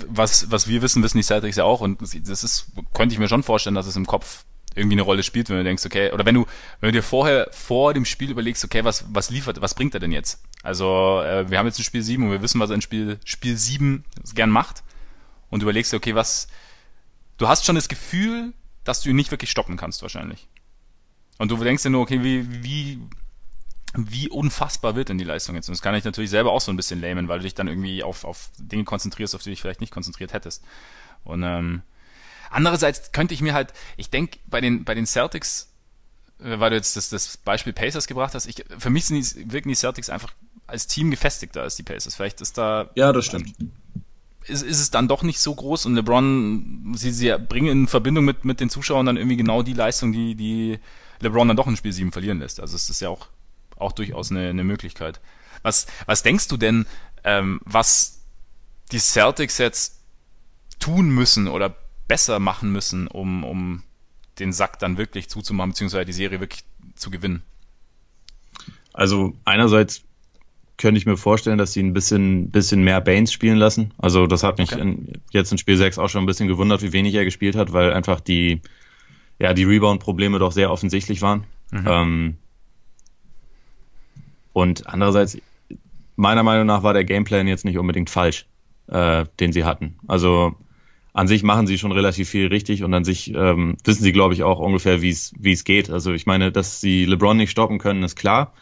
was, 0.07 0.49
was 0.49 0.69
wir 0.69 0.81
wissen, 0.81 1.03
wissen 1.03 1.17
die 1.17 1.23
Celtics 1.23 1.57
ja 1.57 1.65
auch. 1.65 1.81
Und 1.81 2.01
das 2.01 2.43
ist, 2.43 2.67
könnte 2.93 3.13
ich 3.13 3.19
mir 3.19 3.27
schon 3.27 3.43
vorstellen, 3.43 3.75
dass 3.75 3.87
es 3.87 3.97
im 3.97 4.05
Kopf 4.05 4.45
irgendwie 4.75 4.95
eine 4.95 5.01
Rolle 5.01 5.23
spielt, 5.23 5.49
wenn 5.49 5.57
du 5.57 5.65
denkst, 5.65 5.85
okay, 5.85 6.13
oder 6.13 6.25
wenn 6.25 6.35
du, 6.35 6.45
wenn 6.79 6.87
du 6.87 6.93
dir 6.93 7.03
vorher 7.03 7.49
vor 7.51 7.93
dem 7.93 8.05
Spiel 8.05 8.31
überlegst, 8.31 8.63
okay, 8.63 8.85
was, 8.85 9.03
was 9.11 9.29
liefert, 9.29 9.59
was 9.59 9.75
bringt 9.75 9.93
er 9.93 9.99
denn 9.99 10.13
jetzt? 10.13 10.41
Also, 10.63 11.21
äh, 11.21 11.49
wir 11.49 11.59
haben 11.59 11.65
jetzt 11.65 11.77
ein 11.77 11.83
Spiel 11.83 12.01
7 12.01 12.23
und 12.23 12.31
wir 12.31 12.41
wissen, 12.41 12.61
was 12.61 12.69
er 12.69 12.75
in 12.75 12.81
Spiel, 12.81 13.19
Spiel 13.25 13.57
7 13.57 14.05
gern 14.33 14.49
macht 14.49 14.83
und 15.51 15.61
überlegst 15.61 15.93
dir, 15.93 15.97
okay, 15.97 16.15
was. 16.15 16.47
Du 17.37 17.47
hast 17.47 17.65
schon 17.65 17.75
das 17.75 17.89
Gefühl, 17.89 18.53
dass 18.83 19.01
du 19.01 19.09
ihn 19.09 19.15
nicht 19.15 19.31
wirklich 19.31 19.51
stoppen 19.51 19.77
kannst, 19.77 20.01
wahrscheinlich. 20.01 20.47
Und 21.37 21.49
du 21.49 21.57
denkst 21.57 21.83
dir 21.83 21.89
nur, 21.89 22.01
okay, 22.01 22.23
wie, 22.23 22.63
wie, 22.63 22.99
wie 23.95 24.29
unfassbar 24.29 24.95
wird 24.95 25.09
denn 25.09 25.17
die 25.17 25.23
Leistung 25.23 25.55
jetzt? 25.55 25.67
Und 25.67 25.73
das 25.73 25.81
kann 25.81 25.95
ich 25.95 26.03
natürlich 26.03 26.29
selber 26.29 26.51
auch 26.51 26.61
so 26.61 26.71
ein 26.71 26.77
bisschen 26.77 27.01
lähmen, 27.01 27.27
weil 27.27 27.39
du 27.39 27.43
dich 27.43 27.55
dann 27.55 27.67
irgendwie 27.67 28.03
auf, 28.03 28.25
auf 28.25 28.49
Dinge 28.57 28.83
konzentrierst, 28.83 29.35
auf 29.35 29.41
die 29.41 29.49
du 29.49 29.53
dich 29.53 29.61
vielleicht 29.61 29.81
nicht 29.81 29.91
konzentriert 29.91 30.33
hättest. 30.33 30.63
Und 31.23 31.43
ähm, 31.43 31.81
andererseits 32.49 33.11
könnte 33.11 33.33
ich 33.33 33.41
mir 33.41 33.53
halt, 33.53 33.73
ich 33.97 34.09
denke, 34.09 34.39
bei 34.45 34.61
den, 34.61 34.83
bei 34.83 34.93
den 34.93 35.07
Celtics, 35.07 35.73
äh, 36.39 36.59
weil 36.59 36.69
du 36.69 36.75
jetzt 36.75 36.95
das, 36.95 37.09
das 37.09 37.37
Beispiel 37.37 37.73
Pacers 37.73 38.05
gebracht 38.05 38.35
hast, 38.35 38.45
ich, 38.45 38.63
für 38.77 38.91
mich 38.91 39.05
sind 39.05 39.17
die, 39.17 39.51
wirken 39.51 39.69
die 39.69 39.75
Celtics 39.75 40.09
einfach 40.09 40.33
als 40.67 40.85
Team 40.85 41.09
gefestigter 41.09 41.63
als 41.63 41.75
die 41.75 41.83
Pacers. 41.83 42.15
Vielleicht 42.15 42.39
ist 42.39 42.57
da. 42.57 42.91
Ja, 42.95 43.11
das 43.11 43.25
stimmt 43.25 43.53
ist, 44.47 44.63
ist 44.63 44.79
es 44.79 44.91
dann 44.91 45.07
doch 45.07 45.23
nicht 45.23 45.39
so 45.39 45.53
groß 45.53 45.85
und 45.85 45.95
LeBron, 45.95 46.93
sie, 46.95 47.11
sie 47.11 47.37
bringen 47.37 47.69
in 47.69 47.87
Verbindung 47.87 48.25
mit, 48.25 48.45
mit 48.45 48.59
den 48.59 48.69
Zuschauern 48.69 49.05
dann 49.05 49.17
irgendwie 49.17 49.37
genau 49.37 49.61
die 49.61 49.73
Leistung, 49.73 50.11
die, 50.11 50.35
die 50.35 50.79
LeBron 51.19 51.47
dann 51.47 51.57
doch 51.57 51.67
in 51.67 51.77
Spiel 51.77 51.93
7 51.93 52.11
verlieren 52.11 52.39
lässt. 52.39 52.59
Also 52.59 52.75
es 52.75 52.89
ist 52.89 53.01
ja 53.01 53.09
auch, 53.09 53.27
auch 53.77 53.91
durchaus 53.91 54.31
eine, 54.31 54.49
eine 54.49 54.63
Möglichkeit. 54.63 55.19
Was, 55.61 55.87
was 56.05 56.23
denkst 56.23 56.47
du 56.47 56.57
denn, 56.57 56.85
ähm, 57.23 57.61
was 57.65 58.21
die 58.91 58.99
Celtics 58.99 59.57
jetzt 59.57 60.01
tun 60.79 61.09
müssen 61.09 61.47
oder 61.47 61.75
besser 62.07 62.39
machen 62.39 62.71
müssen, 62.71 63.07
um, 63.07 63.43
um 63.43 63.83
den 64.39 64.53
Sack 64.53 64.79
dann 64.79 64.97
wirklich 64.97 65.29
zuzumachen, 65.29 65.71
beziehungsweise 65.71 66.05
die 66.05 66.13
Serie 66.13 66.39
wirklich 66.39 66.63
zu 66.95 67.11
gewinnen? 67.11 67.43
Also 68.93 69.33
einerseits 69.45 70.03
könnte 70.81 70.97
ich 70.97 71.05
mir 71.05 71.17
vorstellen, 71.17 71.57
dass 71.57 71.73
sie 71.73 71.81
ein 71.81 71.93
bisschen, 71.93 72.49
bisschen 72.49 72.83
mehr 72.83 72.99
Baines 73.01 73.31
spielen 73.31 73.57
lassen. 73.57 73.93
Also 73.97 74.27
das 74.27 74.43
hat 74.43 74.57
mich 74.57 74.73
okay. 74.73 74.81
in, 74.81 75.21
jetzt 75.31 75.51
in 75.51 75.57
Spiel 75.57 75.77
6 75.77 75.99
auch 75.99 76.09
schon 76.09 76.23
ein 76.23 76.25
bisschen 76.25 76.47
gewundert, 76.47 76.81
wie 76.81 76.91
wenig 76.91 77.13
er 77.13 77.23
gespielt 77.23 77.55
hat, 77.55 77.71
weil 77.71 77.93
einfach 77.93 78.19
die, 78.19 78.61
ja, 79.39 79.53
die 79.53 79.63
Rebound-Probleme 79.63 80.39
doch 80.39 80.51
sehr 80.51 80.71
offensichtlich 80.71 81.21
waren. 81.21 81.45
Mhm. 81.71 81.85
Ähm, 81.87 82.37
und 84.53 84.87
andererseits, 84.87 85.37
meiner 86.15 86.43
Meinung 86.43 86.65
nach 86.65 86.83
war 86.83 86.93
der 86.93 87.05
Gameplan 87.05 87.47
jetzt 87.47 87.63
nicht 87.63 87.77
unbedingt 87.77 88.09
falsch, 88.09 88.47
äh, 88.87 89.25
den 89.39 89.53
sie 89.53 89.63
hatten. 89.63 89.95
Also 90.07 90.55
an 91.13 91.27
sich 91.27 91.43
machen 91.43 91.67
sie 91.67 91.77
schon 91.77 91.91
relativ 91.91 92.29
viel 92.29 92.47
richtig 92.47 92.83
und 92.83 92.93
an 92.93 93.03
sich 93.03 93.33
ähm, 93.33 93.77
wissen 93.83 94.03
sie, 94.03 94.11
glaube 94.11 94.33
ich, 94.33 94.43
auch 94.43 94.59
ungefähr, 94.59 95.01
wie 95.01 95.09
es 95.09 95.33
wie 95.37 95.51
es 95.51 95.63
geht. 95.63 95.89
Also 95.89 96.13
ich 96.13 96.25
meine, 96.25 96.51
dass 96.51 96.81
sie 96.81 97.05
LeBron 97.05 97.37
nicht 97.37 97.51
stoppen 97.51 97.79
können, 97.79 98.03
ist 98.03 98.15
klar. 98.15 98.53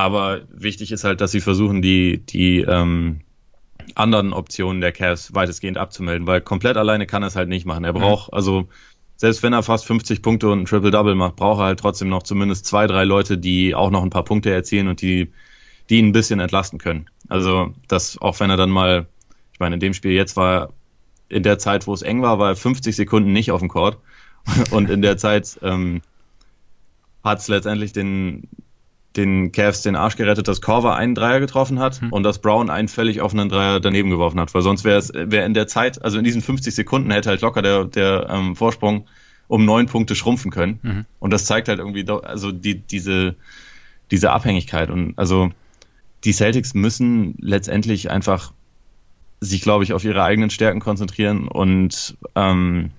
Aber 0.00 0.40
wichtig 0.50 0.92
ist 0.92 1.04
halt, 1.04 1.20
dass 1.20 1.30
sie 1.30 1.42
versuchen, 1.42 1.82
die, 1.82 2.24
die 2.24 2.60
ähm, 2.60 3.20
anderen 3.94 4.32
Optionen 4.32 4.80
der 4.80 4.92
Cavs 4.92 5.34
weitestgehend 5.34 5.76
abzumelden, 5.76 6.26
weil 6.26 6.40
komplett 6.40 6.78
alleine 6.78 7.04
kann 7.06 7.22
er 7.22 7.26
es 7.26 7.36
halt 7.36 7.50
nicht 7.50 7.66
machen. 7.66 7.84
Er 7.84 7.92
braucht, 7.92 8.32
mhm. 8.32 8.34
also 8.34 8.68
selbst 9.16 9.42
wenn 9.42 9.52
er 9.52 9.62
fast 9.62 9.84
50 9.84 10.22
Punkte 10.22 10.48
und 10.48 10.60
ein 10.60 10.64
Triple-Double 10.64 11.14
macht, 11.14 11.36
braucht 11.36 11.60
er 11.60 11.64
halt 11.64 11.80
trotzdem 11.80 12.08
noch 12.08 12.22
zumindest 12.22 12.64
zwei, 12.64 12.86
drei 12.86 13.04
Leute, 13.04 13.36
die 13.36 13.74
auch 13.74 13.90
noch 13.90 14.02
ein 14.02 14.08
paar 14.08 14.24
Punkte 14.24 14.50
erzielen 14.50 14.88
und 14.88 15.02
die, 15.02 15.30
die 15.90 15.98
ihn 15.98 16.06
ein 16.06 16.12
bisschen 16.12 16.40
entlasten 16.40 16.78
können. 16.78 17.10
Also, 17.28 17.74
das, 17.86 18.16
auch 18.16 18.40
wenn 18.40 18.48
er 18.48 18.56
dann 18.56 18.70
mal, 18.70 19.06
ich 19.52 19.60
meine, 19.60 19.74
in 19.74 19.80
dem 19.80 19.92
Spiel 19.92 20.12
jetzt 20.12 20.34
war, 20.34 20.72
in 21.28 21.42
der 21.42 21.58
Zeit, 21.58 21.86
wo 21.86 21.92
es 21.92 22.00
eng 22.00 22.22
war, 22.22 22.38
war 22.38 22.48
er 22.48 22.56
50 22.56 22.96
Sekunden 22.96 23.34
nicht 23.34 23.52
auf 23.52 23.60
dem 23.60 23.68
Court. 23.68 23.98
Und 24.70 24.88
in 24.88 25.02
der 25.02 25.18
Zeit 25.18 25.58
ähm, 25.62 26.00
hat 27.22 27.40
es 27.40 27.48
letztendlich 27.48 27.92
den, 27.92 28.48
den 29.16 29.50
Cavs 29.50 29.82
den 29.82 29.96
Arsch 29.96 30.16
gerettet, 30.16 30.46
dass 30.46 30.60
Corver 30.60 30.94
einen 30.94 31.14
Dreier 31.14 31.40
getroffen 31.40 31.80
hat 31.80 32.00
hm. 32.00 32.12
und 32.12 32.22
dass 32.22 32.38
Brown 32.38 32.70
einen 32.70 32.88
völlig 32.88 33.22
offenen 33.22 33.48
Dreier 33.48 33.80
daneben 33.80 34.10
geworfen 34.10 34.38
hat, 34.38 34.54
weil 34.54 34.62
sonst 34.62 34.84
wäre 34.84 34.98
es 34.98 35.12
wäre 35.12 35.44
in 35.44 35.54
der 35.54 35.66
Zeit, 35.66 36.02
also 36.02 36.18
in 36.18 36.24
diesen 36.24 36.42
50 36.42 36.74
Sekunden 36.74 37.10
hätte 37.10 37.30
halt 37.30 37.40
locker 37.40 37.62
der 37.62 37.84
der 37.84 38.28
ähm, 38.30 38.54
Vorsprung 38.54 39.06
um 39.48 39.64
neun 39.64 39.86
Punkte 39.86 40.14
schrumpfen 40.14 40.52
können 40.52 40.78
mhm. 40.82 41.04
und 41.18 41.32
das 41.32 41.44
zeigt 41.44 41.68
halt 41.68 41.80
irgendwie 41.80 42.08
also 42.08 42.52
die 42.52 42.76
diese 42.76 43.34
diese 44.12 44.30
Abhängigkeit 44.30 44.90
und 44.90 45.18
also 45.18 45.50
die 46.22 46.32
Celtics 46.32 46.74
müssen 46.74 47.34
letztendlich 47.40 48.10
einfach 48.10 48.52
sich 49.40 49.62
glaube 49.62 49.82
ich 49.82 49.92
auf 49.92 50.04
ihre 50.04 50.22
eigenen 50.22 50.50
Stärken 50.50 50.78
konzentrieren 50.78 51.48
und 51.48 52.16
ähm, 52.36 52.90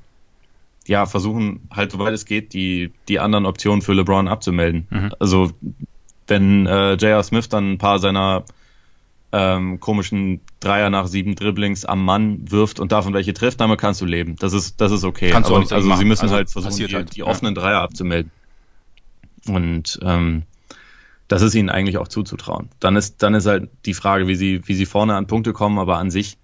ja, 0.88 1.06
versuchen 1.06 1.62
halt, 1.72 1.92
soweit 1.92 2.14
es 2.14 2.26
geht, 2.26 2.54
die, 2.54 2.92
die 3.08 3.20
anderen 3.20 3.46
Optionen 3.46 3.82
für 3.82 3.94
LeBron 3.94 4.28
abzumelden. 4.28 4.88
Mhm. 4.90 5.12
Also 5.20 5.52
wenn 6.32 6.66
äh, 6.66 6.94
J.R. 6.94 7.22
Smith 7.22 7.50
dann 7.50 7.74
ein 7.74 7.78
paar 7.78 8.00
seiner 8.00 8.46
ähm, 9.34 9.80
komischen 9.80 10.42
Dreier 10.60 10.90
nach 10.90 11.08
sieben 11.08 11.36
Dribblings 11.36 11.86
am 11.86 12.04
Mann 12.04 12.50
wirft 12.50 12.80
und 12.80 12.92
davon 12.92 13.14
welche 13.14 13.34
trifft, 13.34 13.62
damit 13.62 13.80
kannst 13.80 14.02
du 14.02 14.06
leben. 14.06 14.38
Das 14.38 14.54
ist, 14.54 14.82
das 14.82 14.92
ist 14.92 15.04
okay. 15.04 15.30
Kannst 15.30 15.50
Aber, 15.50 15.58
du 15.58 15.62
nicht 15.62 15.74
also 15.74 15.88
machen. 15.88 16.00
sie 16.00 16.06
müssen 16.06 16.24
also 16.24 16.36
halt 16.36 16.50
versuchen, 16.50 16.88
die, 16.88 16.96
halt, 16.96 17.16
die 17.16 17.24
offenen 17.24 17.54
ja. 17.54 17.62
Dreier 17.62 17.82
abzumelden. 17.82 18.32
Und 19.48 20.00
ähm, 20.04 20.44
das 21.28 21.42
ist 21.42 21.54
ihnen 21.54 21.70
eigentlich 21.70 21.98
auch 21.98 22.08
zuzutrauen. 22.08 22.70
Dann 22.80 22.96
ist, 22.96 23.24
dann 23.24 23.34
ist 23.34 23.46
halt 23.46 23.70
die 23.86 23.94
Frage, 23.94 24.28
wie 24.28 24.36
sie, 24.36 24.62
wie 24.68 24.74
sie 24.74 24.86
vorne 24.86 25.16
an 25.16 25.28
Punkte 25.28 25.54
kommen, 25.54 25.80
aber 25.80 25.98
an 25.98 26.12
sich, 26.12 26.38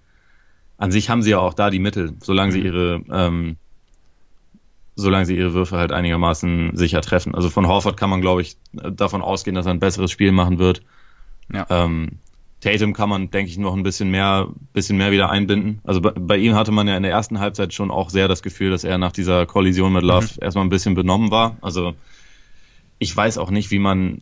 an 0.77 0.91
sich 0.91 1.09
haben 1.09 1.21
sie 1.21 1.31
ja 1.31 1.39
auch 1.39 1.53
da 1.53 1.69
die 1.69 1.79
Mittel, 1.79 2.13
solange 2.21 2.51
sie 2.51 2.59
mhm. 2.59 2.65
ihre 2.65 3.01
ähm, 3.09 3.57
solange 4.97 5.25
sie 5.25 5.37
ihre 5.37 5.53
Würfe 5.53 5.77
halt 5.77 5.91
einigermaßen 5.91 6.71
sicher 6.75 7.01
treffen. 7.01 7.35
Also 7.35 7.49
von 7.49 7.67
Horford 7.67 7.97
kann 7.97 8.09
man, 8.09 8.19
glaube 8.19 8.41
ich, 8.41 8.57
davon 8.73 9.21
ausgehen, 9.21 9.55
dass 9.55 9.67
er 9.67 9.71
ein 9.71 9.79
besseres 9.79 10.11
Spiel 10.11 10.31
machen 10.31 10.59
wird. 10.59 10.81
Ja. 11.53 11.65
Ähm, 11.69 12.19
Tatum 12.59 12.93
kann 12.93 13.07
man, 13.07 13.29
denke 13.29 13.51
ich, 13.51 13.59
noch 13.59 13.75
ein 13.75 13.83
bisschen 13.83 14.09
mehr, 14.09 14.47
bisschen 14.73 14.97
mehr 14.97 15.11
wieder 15.11 15.29
einbinden. 15.29 15.79
Also 15.83 16.01
bei, 16.01 16.11
bei, 16.11 16.37
ihm 16.37 16.55
hatte 16.55 16.71
man 16.71 16.87
ja 16.87 16.97
in 16.97 17.03
der 17.03 17.11
ersten 17.11 17.39
Halbzeit 17.39 17.73
schon 17.73 17.91
auch 17.91 18.09
sehr 18.09 18.27
das 18.27 18.41
Gefühl, 18.41 18.71
dass 18.71 18.83
er 18.83 18.97
nach 18.97 19.11
dieser 19.11 19.45
Kollision 19.45 19.93
mit 19.93 20.03
Love 20.03 20.25
mhm. 20.25 20.43
erstmal 20.43 20.65
ein 20.65 20.69
bisschen 20.69 20.95
benommen 20.95 21.29
war. 21.29 21.57
Also 21.61 21.93
ich 22.97 23.15
weiß 23.15 23.37
auch 23.37 23.51
nicht, 23.51 23.69
wie 23.69 23.79
man, 23.79 24.21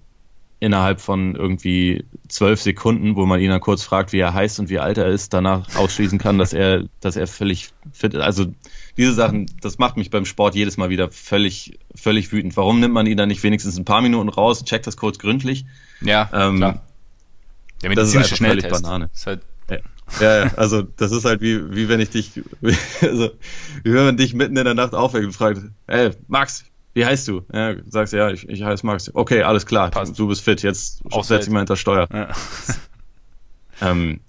innerhalb 0.60 1.02
von 1.02 1.36
irgendwie 1.36 2.06
zwölf 2.28 2.62
Sekunden, 2.62 3.16
wo 3.16 3.26
man 3.26 3.40
ihn 3.40 3.50
dann 3.50 3.60
kurz 3.60 3.84
fragt, 3.84 4.14
wie 4.14 4.20
er 4.20 4.34
heißt 4.34 4.60
und 4.60 4.70
wie 4.70 4.80
alt 4.80 4.98
er 4.98 5.08
ist, 5.08 5.34
danach 5.34 5.76
ausschließen 5.76 6.18
kann, 6.18 6.38
dass 6.38 6.54
er, 6.54 6.86
dass 7.02 7.18
er 7.18 7.28
völlig 7.28 7.70
fit 7.92 8.14
ist. 8.14 8.22
Also 8.22 8.48
diese 8.98 9.14
Sachen, 9.14 9.50
das 9.62 9.78
macht 9.78 9.98
mich 9.98 10.10
beim 10.10 10.26
Sport 10.26 10.56
jedes 10.56 10.78
Mal 10.78 10.90
wieder 10.90 11.10
völlig, 11.10 11.80
völlig 11.94 12.32
wütend. 12.32 12.56
Warum 12.56 12.80
nimmt 12.80 12.94
man 12.94 13.06
ihn 13.06 13.18
dann 13.18 13.28
nicht 13.28 13.44
wenigstens 13.44 13.78
ein 13.78 13.86
paar 13.86 14.02
Minuten 14.02 14.30
raus, 14.30 14.64
checkt 14.64 14.88
das 14.88 14.98
kurz 14.98 15.20
gründlich? 15.20 15.66
Ja, 16.02 16.30
ähm, 16.34 16.58
klar. 16.58 16.84
Der 17.82 17.90
medizinische 17.90 18.36
Schnelltest. 18.36 18.84
Banane. 18.84 19.10
Ist 19.14 19.28
halt 19.28 19.42
ja. 19.70 19.78
ja, 20.22 20.46
ja, 20.46 20.54
also 20.56 20.84
das 20.84 21.12
ist 21.12 21.26
halt 21.26 21.42
wie, 21.42 21.76
wie 21.76 21.90
wenn 21.90 22.00
ich 22.00 22.12
dich, 22.12 22.32
also 23.02 23.32
wie 23.84 23.94
wenn 23.94 24.06
man 24.06 24.18
dich 24.18 24.34
mitten 24.34 24.56
in 24.56 24.66
der 24.66 24.76
Nacht 24.76 24.94
aufweckt 24.94 25.26
und 25.26 25.34
fragt, 25.34 25.62
ey, 25.88 26.12
Max, 26.28 26.66
wie 26.94 27.06
heißt 27.06 27.28
du? 27.28 27.42
Ja, 27.52 27.76
sagst 27.90 28.14
ja, 28.14 28.30
ich, 28.30 28.48
ich 28.48 28.64
heiße 28.64 28.86
Max. 28.86 29.14
Okay, 29.14 29.44
alles 29.44 29.66
klar, 29.66 29.90
Passt. 29.90 30.18
du 30.18 30.28
bist 30.28 30.42
fit, 30.42 30.62
jetzt 30.62 31.04
setz 31.24 31.46
dich 31.46 31.54
mal 31.54 31.60
hinter 31.60 31.76
Steuer. 31.76 32.08
Ja, 32.14 32.30
ähm, 33.82 34.22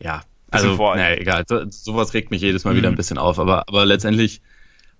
ja 0.00 0.22
also, 0.50 0.76
naja, 0.76 1.16
egal, 1.16 1.44
so, 1.46 1.62
sowas 1.70 2.14
regt 2.14 2.30
mich 2.30 2.42
jedes 2.42 2.64
Mal 2.64 2.72
mhm. 2.72 2.78
wieder 2.78 2.88
ein 2.88 2.96
bisschen 2.96 3.18
auf, 3.18 3.38
aber, 3.38 3.68
aber 3.68 3.86
letztendlich, 3.86 4.40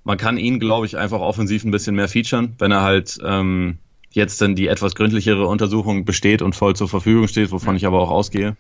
man 0.05 0.17
kann 0.17 0.39
ihn, 0.39 0.61
glaube 0.61 0.87
ich, 0.87 0.97
einfach 0.97 1.21
offensiv 1.21 1.65
ein 1.65 1.71
bisschen 1.71 1.97
mehr 1.97 2.09
featuren, 2.09 2.55
wenn 2.59 2.71
er 2.73 2.83
halt 2.83 3.19
ähm, 3.25 3.79
jetzt 4.11 4.41
dann 4.41 4.55
die 4.55 4.69
etwas 4.69 4.95
gründlichere 4.95 5.47
Untersuchung 5.47 6.05
besteht 6.05 6.43
und 6.43 6.55
voll 6.55 6.75
zur 6.77 6.89
Verfügung 6.89 7.29
steht, 7.29 7.53
wovon 7.53 7.71
mhm. 7.71 7.77
ich 7.77 7.87
aber 7.87 8.01
auch 8.01 8.11
ausgehe. 8.11 8.57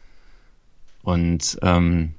Und 1.03 1.59
ähm, 1.63 2.15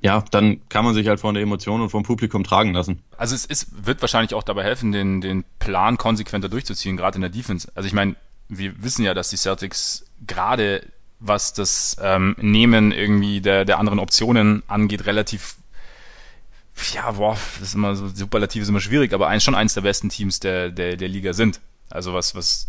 ja, 0.00 0.24
dann 0.30 0.60
kann 0.68 0.84
man 0.84 0.94
sich 0.94 1.08
halt 1.08 1.20
von 1.20 1.34
der 1.34 1.42
Emotion 1.42 1.80
und 1.80 1.90
vom 1.90 2.04
Publikum 2.04 2.44
tragen 2.44 2.72
lassen. 2.72 3.02
Also 3.16 3.34
es 3.34 3.44
ist, 3.44 3.86
wird 3.86 4.00
wahrscheinlich 4.00 4.34
auch 4.34 4.44
dabei 4.44 4.64
helfen, 4.64 4.92
den, 4.92 5.20
den 5.20 5.44
Plan 5.58 5.98
konsequenter 5.98 6.48
durchzuziehen, 6.48 6.96
gerade 6.96 7.16
in 7.16 7.22
der 7.22 7.30
Defense. 7.30 7.70
Also 7.74 7.86
ich 7.86 7.92
meine, 7.92 8.14
wir 8.48 8.82
wissen 8.82 9.04
ja, 9.04 9.12
dass 9.12 9.30
die 9.30 9.36
Celtics 9.36 10.06
gerade 10.26 10.82
was 11.20 11.52
das 11.52 11.96
ähm, 12.00 12.36
Nehmen 12.38 12.92
irgendwie 12.92 13.40
der, 13.40 13.64
der 13.64 13.78
anderen 13.78 13.98
Optionen 13.98 14.62
angeht, 14.66 15.06
relativ 15.06 15.56
ja, 16.94 17.10
boah, 17.10 17.36
das 17.58 17.70
ist 17.70 17.74
immer 17.74 17.96
so 17.96 18.06
superlativ 18.06 18.62
ist 18.62 18.68
immer 18.68 18.80
schwierig, 18.80 19.12
aber 19.12 19.26
eins 19.26 19.42
schon 19.42 19.56
eins 19.56 19.74
der 19.74 19.80
besten 19.80 20.10
Teams 20.10 20.38
der, 20.38 20.70
der, 20.70 20.96
der 20.96 21.08
Liga 21.08 21.32
sind. 21.32 21.60
Also 21.90 22.14
was, 22.14 22.36
was 22.36 22.68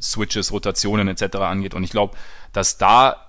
Switches, 0.00 0.50
Rotationen 0.50 1.06
etc. 1.06 1.36
angeht. 1.36 1.74
Und 1.74 1.84
ich 1.84 1.90
glaube, 1.90 2.16
dass 2.52 2.78
da 2.78 3.24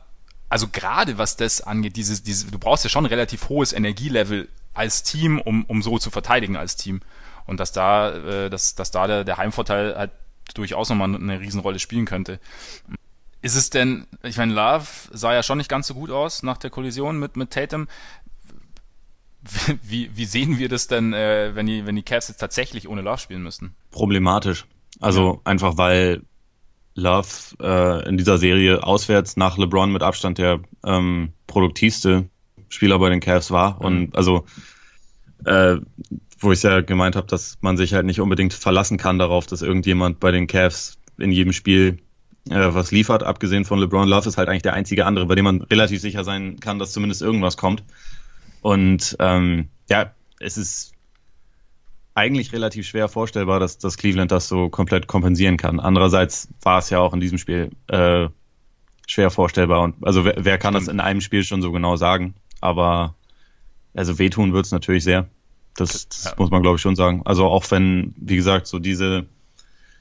also 0.49 0.67
gerade 0.67 1.17
was 1.17 1.37
das 1.37 1.61
angeht, 1.61 1.95
dieses, 1.95 2.23
dieses, 2.23 2.49
du 2.49 2.59
brauchst 2.59 2.83
ja 2.83 2.89
schon 2.89 3.05
relativ 3.05 3.49
hohes 3.49 3.73
Energielevel 3.73 4.47
als 4.73 5.03
Team, 5.03 5.41
um, 5.41 5.65
um 5.65 5.81
so 5.81 5.97
zu 5.97 6.11
verteidigen 6.11 6.55
als 6.55 6.75
Team. 6.75 7.01
Und 7.45 7.59
dass 7.59 7.71
da, 7.71 8.13
äh, 8.15 8.49
dass, 8.49 8.75
dass 8.75 8.91
da 8.91 9.07
der, 9.07 9.23
der 9.23 9.37
Heimvorteil 9.37 9.95
halt 9.95 10.11
durchaus 10.53 10.89
nochmal 10.89 11.13
eine 11.13 11.39
Riesenrolle 11.39 11.79
spielen 11.79 12.05
könnte. 12.05 12.39
Ist 13.45 13.53
es 13.53 13.69
denn, 13.69 14.07
ich 14.23 14.37
meine, 14.37 14.55
Love 14.55 14.87
sah 15.11 15.31
ja 15.31 15.43
schon 15.43 15.59
nicht 15.59 15.69
ganz 15.69 15.85
so 15.85 15.93
gut 15.93 16.09
aus 16.09 16.41
nach 16.41 16.57
der 16.57 16.71
Kollision 16.71 17.19
mit, 17.19 17.37
mit 17.37 17.51
Tatum. 17.51 17.87
Wie, 19.83 20.09
wie 20.15 20.25
sehen 20.25 20.57
wir 20.57 20.67
das 20.67 20.87
denn, 20.87 21.13
äh, 21.13 21.51
wenn 21.53 21.67
die, 21.67 21.85
wenn 21.85 21.95
die 21.95 22.01
Cavs 22.01 22.27
jetzt 22.27 22.39
tatsächlich 22.39 22.89
ohne 22.89 23.03
Love 23.03 23.19
spielen 23.19 23.43
müssten? 23.43 23.75
Problematisch. 23.91 24.65
Also 24.99 25.41
einfach 25.43 25.77
weil 25.77 26.23
Love 26.95 27.27
äh, 27.61 28.09
in 28.09 28.17
dieser 28.17 28.39
Serie 28.39 28.81
auswärts 28.83 29.37
nach 29.37 29.59
LeBron 29.59 29.91
mit 29.91 30.01
Abstand 30.01 30.39
der 30.39 30.61
ähm, 30.83 31.33
produktivste 31.45 32.27
Spieler 32.69 32.97
bei 32.97 33.11
den 33.11 33.19
Cavs 33.19 33.51
war. 33.51 33.75
Mhm. 33.75 33.85
Und 33.85 34.15
also, 34.15 34.45
äh, 35.45 35.75
wo 36.39 36.51
ich 36.51 36.63
ja 36.63 36.81
gemeint 36.81 37.15
habe, 37.15 37.27
dass 37.27 37.59
man 37.61 37.77
sich 37.77 37.93
halt 37.93 38.07
nicht 38.07 38.21
unbedingt 38.21 38.55
verlassen 38.55 38.97
kann 38.97 39.19
darauf, 39.19 39.45
dass 39.45 39.61
irgendjemand 39.61 40.19
bei 40.19 40.31
den 40.31 40.47
Cavs 40.47 40.97
in 41.19 41.31
jedem 41.31 41.53
Spiel 41.53 41.99
äh, 42.49 42.73
was 42.73 42.91
liefert, 42.91 43.23
abgesehen 43.23 43.65
von 43.65 43.79
LeBron 43.79 44.07
Love 44.07 44.29
ist 44.29 44.37
halt 44.37 44.49
eigentlich 44.49 44.61
der 44.61 44.73
einzige 44.73 45.05
andere, 45.05 45.25
bei 45.25 45.35
dem 45.35 45.45
man 45.45 45.61
relativ 45.63 46.01
sicher 46.01 46.23
sein 46.23 46.59
kann, 46.59 46.79
dass 46.79 46.91
zumindest 46.91 47.21
irgendwas 47.21 47.57
kommt. 47.57 47.83
Und 48.61 49.15
ähm, 49.19 49.69
ja, 49.89 50.11
es 50.39 50.57
ist 50.57 50.93
eigentlich 52.13 52.53
relativ 52.53 52.87
schwer 52.87 53.09
vorstellbar, 53.09 53.59
dass, 53.59 53.77
dass 53.77 53.97
Cleveland 53.97 54.31
das 54.31 54.47
so 54.47 54.69
komplett 54.69 55.07
kompensieren 55.07 55.57
kann. 55.57 55.79
Andererseits 55.79 56.47
war 56.61 56.79
es 56.79 56.89
ja 56.89 56.99
auch 56.99 57.13
in 57.13 57.19
diesem 57.19 57.37
Spiel 57.37 57.71
äh, 57.87 58.29
schwer 59.05 59.29
vorstellbar. 59.29 59.81
Und 59.81 59.95
also 60.05 60.23
wer, 60.23 60.35
wer 60.37 60.57
kann 60.57 60.73
das 60.73 60.87
in 60.87 60.99
einem 60.99 61.21
Spiel 61.21 61.43
schon 61.43 61.61
so 61.61 61.71
genau 61.71 61.97
sagen? 61.97 62.33
Aber 62.61 63.15
also 63.93 64.17
wehtun 64.17 64.53
wird 64.53 64.65
es 64.65 64.71
natürlich 64.71 65.03
sehr. 65.03 65.27
Das, 65.75 66.07
das 66.07 66.23
ja. 66.25 66.33
muss 66.37 66.51
man 66.51 66.61
glaube 66.61 66.77
ich 66.77 66.81
schon 66.81 66.95
sagen. 66.95 67.21
Also 67.25 67.45
auch 67.45 67.69
wenn, 67.69 68.15
wie 68.17 68.37
gesagt, 68.37 68.67
so 68.67 68.79
diese 68.79 69.25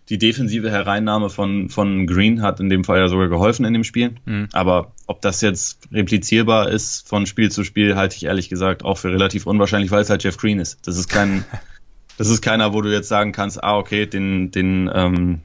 die 0.08 0.18
defensive 0.18 0.70
Hereinnahme 0.70 1.30
von, 1.30 1.70
von 1.70 2.06
Green 2.06 2.42
hat 2.42 2.60
in 2.60 2.68
dem 2.68 2.84
Fall 2.84 2.98
ja 2.98 3.08
sogar 3.08 3.28
geholfen 3.28 3.64
in 3.64 3.72
dem 3.72 3.84
Spiel. 3.84 4.16
Mhm. 4.26 4.48
Aber 4.52 4.92
ob 5.06 5.22
das 5.22 5.40
jetzt 5.40 5.88
replizierbar 5.92 6.68
ist 6.68 7.08
von 7.08 7.26
Spiel 7.26 7.50
zu 7.50 7.64
Spiel, 7.64 7.96
halte 7.96 8.16
ich 8.16 8.24
ehrlich 8.24 8.48
gesagt 8.48 8.84
auch 8.84 8.98
für 8.98 9.10
relativ 9.10 9.46
unwahrscheinlich, 9.46 9.90
weil 9.90 10.02
es 10.02 10.10
halt 10.10 10.22
Jeff 10.22 10.36
Green 10.36 10.58
ist. 10.58 10.86
Das 10.86 10.98
ist 10.98 11.08
kein, 11.08 11.44
Das 12.16 12.28
ist 12.28 12.42
keiner, 12.42 12.72
wo 12.72 12.80
du 12.80 12.92
jetzt 12.92 13.08
sagen 13.08 13.32
kannst, 13.32 13.62
ah, 13.62 13.76
okay, 13.76 14.06
den, 14.06 14.50
den, 14.50 14.90
ähm, 14.92 15.40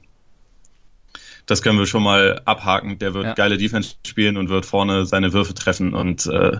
das 1.46 1.62
können 1.62 1.78
wir 1.78 1.86
schon 1.86 2.02
mal 2.02 2.42
abhaken. 2.44 2.98
Der 2.98 3.12
wird 3.14 3.24
ja. 3.24 3.34
geile 3.34 3.58
Defense 3.58 3.96
spielen 4.06 4.36
und 4.36 4.48
wird 4.48 4.66
vorne 4.66 5.04
seine 5.04 5.32
Würfe 5.32 5.54
treffen 5.54 5.94
und, 5.94 6.26
äh, 6.26 6.58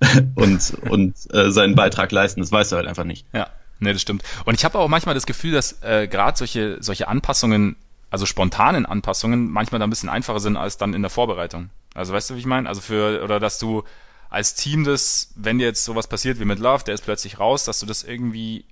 und, 0.34 0.74
und 0.90 1.14
äh, 1.32 1.50
seinen 1.50 1.76
Beitrag 1.76 2.10
leisten. 2.10 2.40
Das 2.40 2.50
weißt 2.50 2.72
du 2.72 2.76
halt 2.76 2.88
einfach 2.88 3.04
nicht. 3.04 3.24
Ja, 3.32 3.48
nee, 3.78 3.92
das 3.92 4.02
stimmt. 4.02 4.22
Und 4.44 4.54
ich 4.54 4.64
habe 4.64 4.78
auch 4.78 4.88
manchmal 4.88 5.14
das 5.14 5.26
Gefühl, 5.26 5.52
dass 5.52 5.82
äh, 5.82 6.08
gerade 6.08 6.36
solche, 6.36 6.78
solche 6.80 7.08
Anpassungen, 7.08 7.76
also 8.10 8.26
spontanen 8.26 8.86
Anpassungen, 8.86 9.50
manchmal 9.50 9.78
da 9.78 9.86
ein 9.86 9.90
bisschen 9.90 10.08
einfacher 10.08 10.40
sind 10.40 10.56
als 10.56 10.76
dann 10.76 10.94
in 10.94 11.02
der 11.02 11.10
Vorbereitung. 11.10 11.70
Also 11.94 12.12
weißt 12.12 12.30
du, 12.30 12.34
wie 12.34 12.40
ich 12.40 12.46
meine? 12.46 12.68
Also 12.68 12.80
für, 12.80 13.22
oder 13.22 13.40
dass 13.40 13.58
du 13.58 13.84
als 14.28 14.54
Team 14.54 14.84
das, 14.84 15.32
wenn 15.36 15.58
dir 15.58 15.66
jetzt 15.66 15.84
sowas 15.84 16.08
passiert 16.08 16.40
wie 16.40 16.44
mit 16.44 16.58
Love, 16.58 16.84
der 16.84 16.94
ist 16.94 17.04
plötzlich 17.04 17.38
raus, 17.38 17.64
dass 17.64 17.80
du 17.80 17.86
das 17.86 18.02
irgendwie 18.02 18.64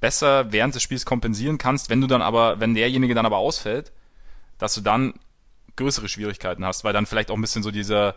besser 0.00 0.52
während 0.52 0.74
des 0.74 0.82
Spiels 0.82 1.06
kompensieren 1.06 1.58
kannst, 1.58 1.88
wenn 1.88 2.00
du 2.00 2.06
dann 2.06 2.22
aber, 2.22 2.60
wenn 2.60 2.74
derjenige 2.74 3.14
dann 3.14 3.26
aber 3.26 3.38
ausfällt, 3.38 3.92
dass 4.58 4.74
du 4.74 4.80
dann 4.80 5.14
größere 5.76 6.08
Schwierigkeiten 6.08 6.64
hast, 6.64 6.84
weil 6.84 6.92
dann 6.92 7.06
vielleicht 7.06 7.30
auch 7.30 7.36
ein 7.36 7.40
bisschen 7.40 7.62
so 7.62 7.70
dieser, 7.70 8.14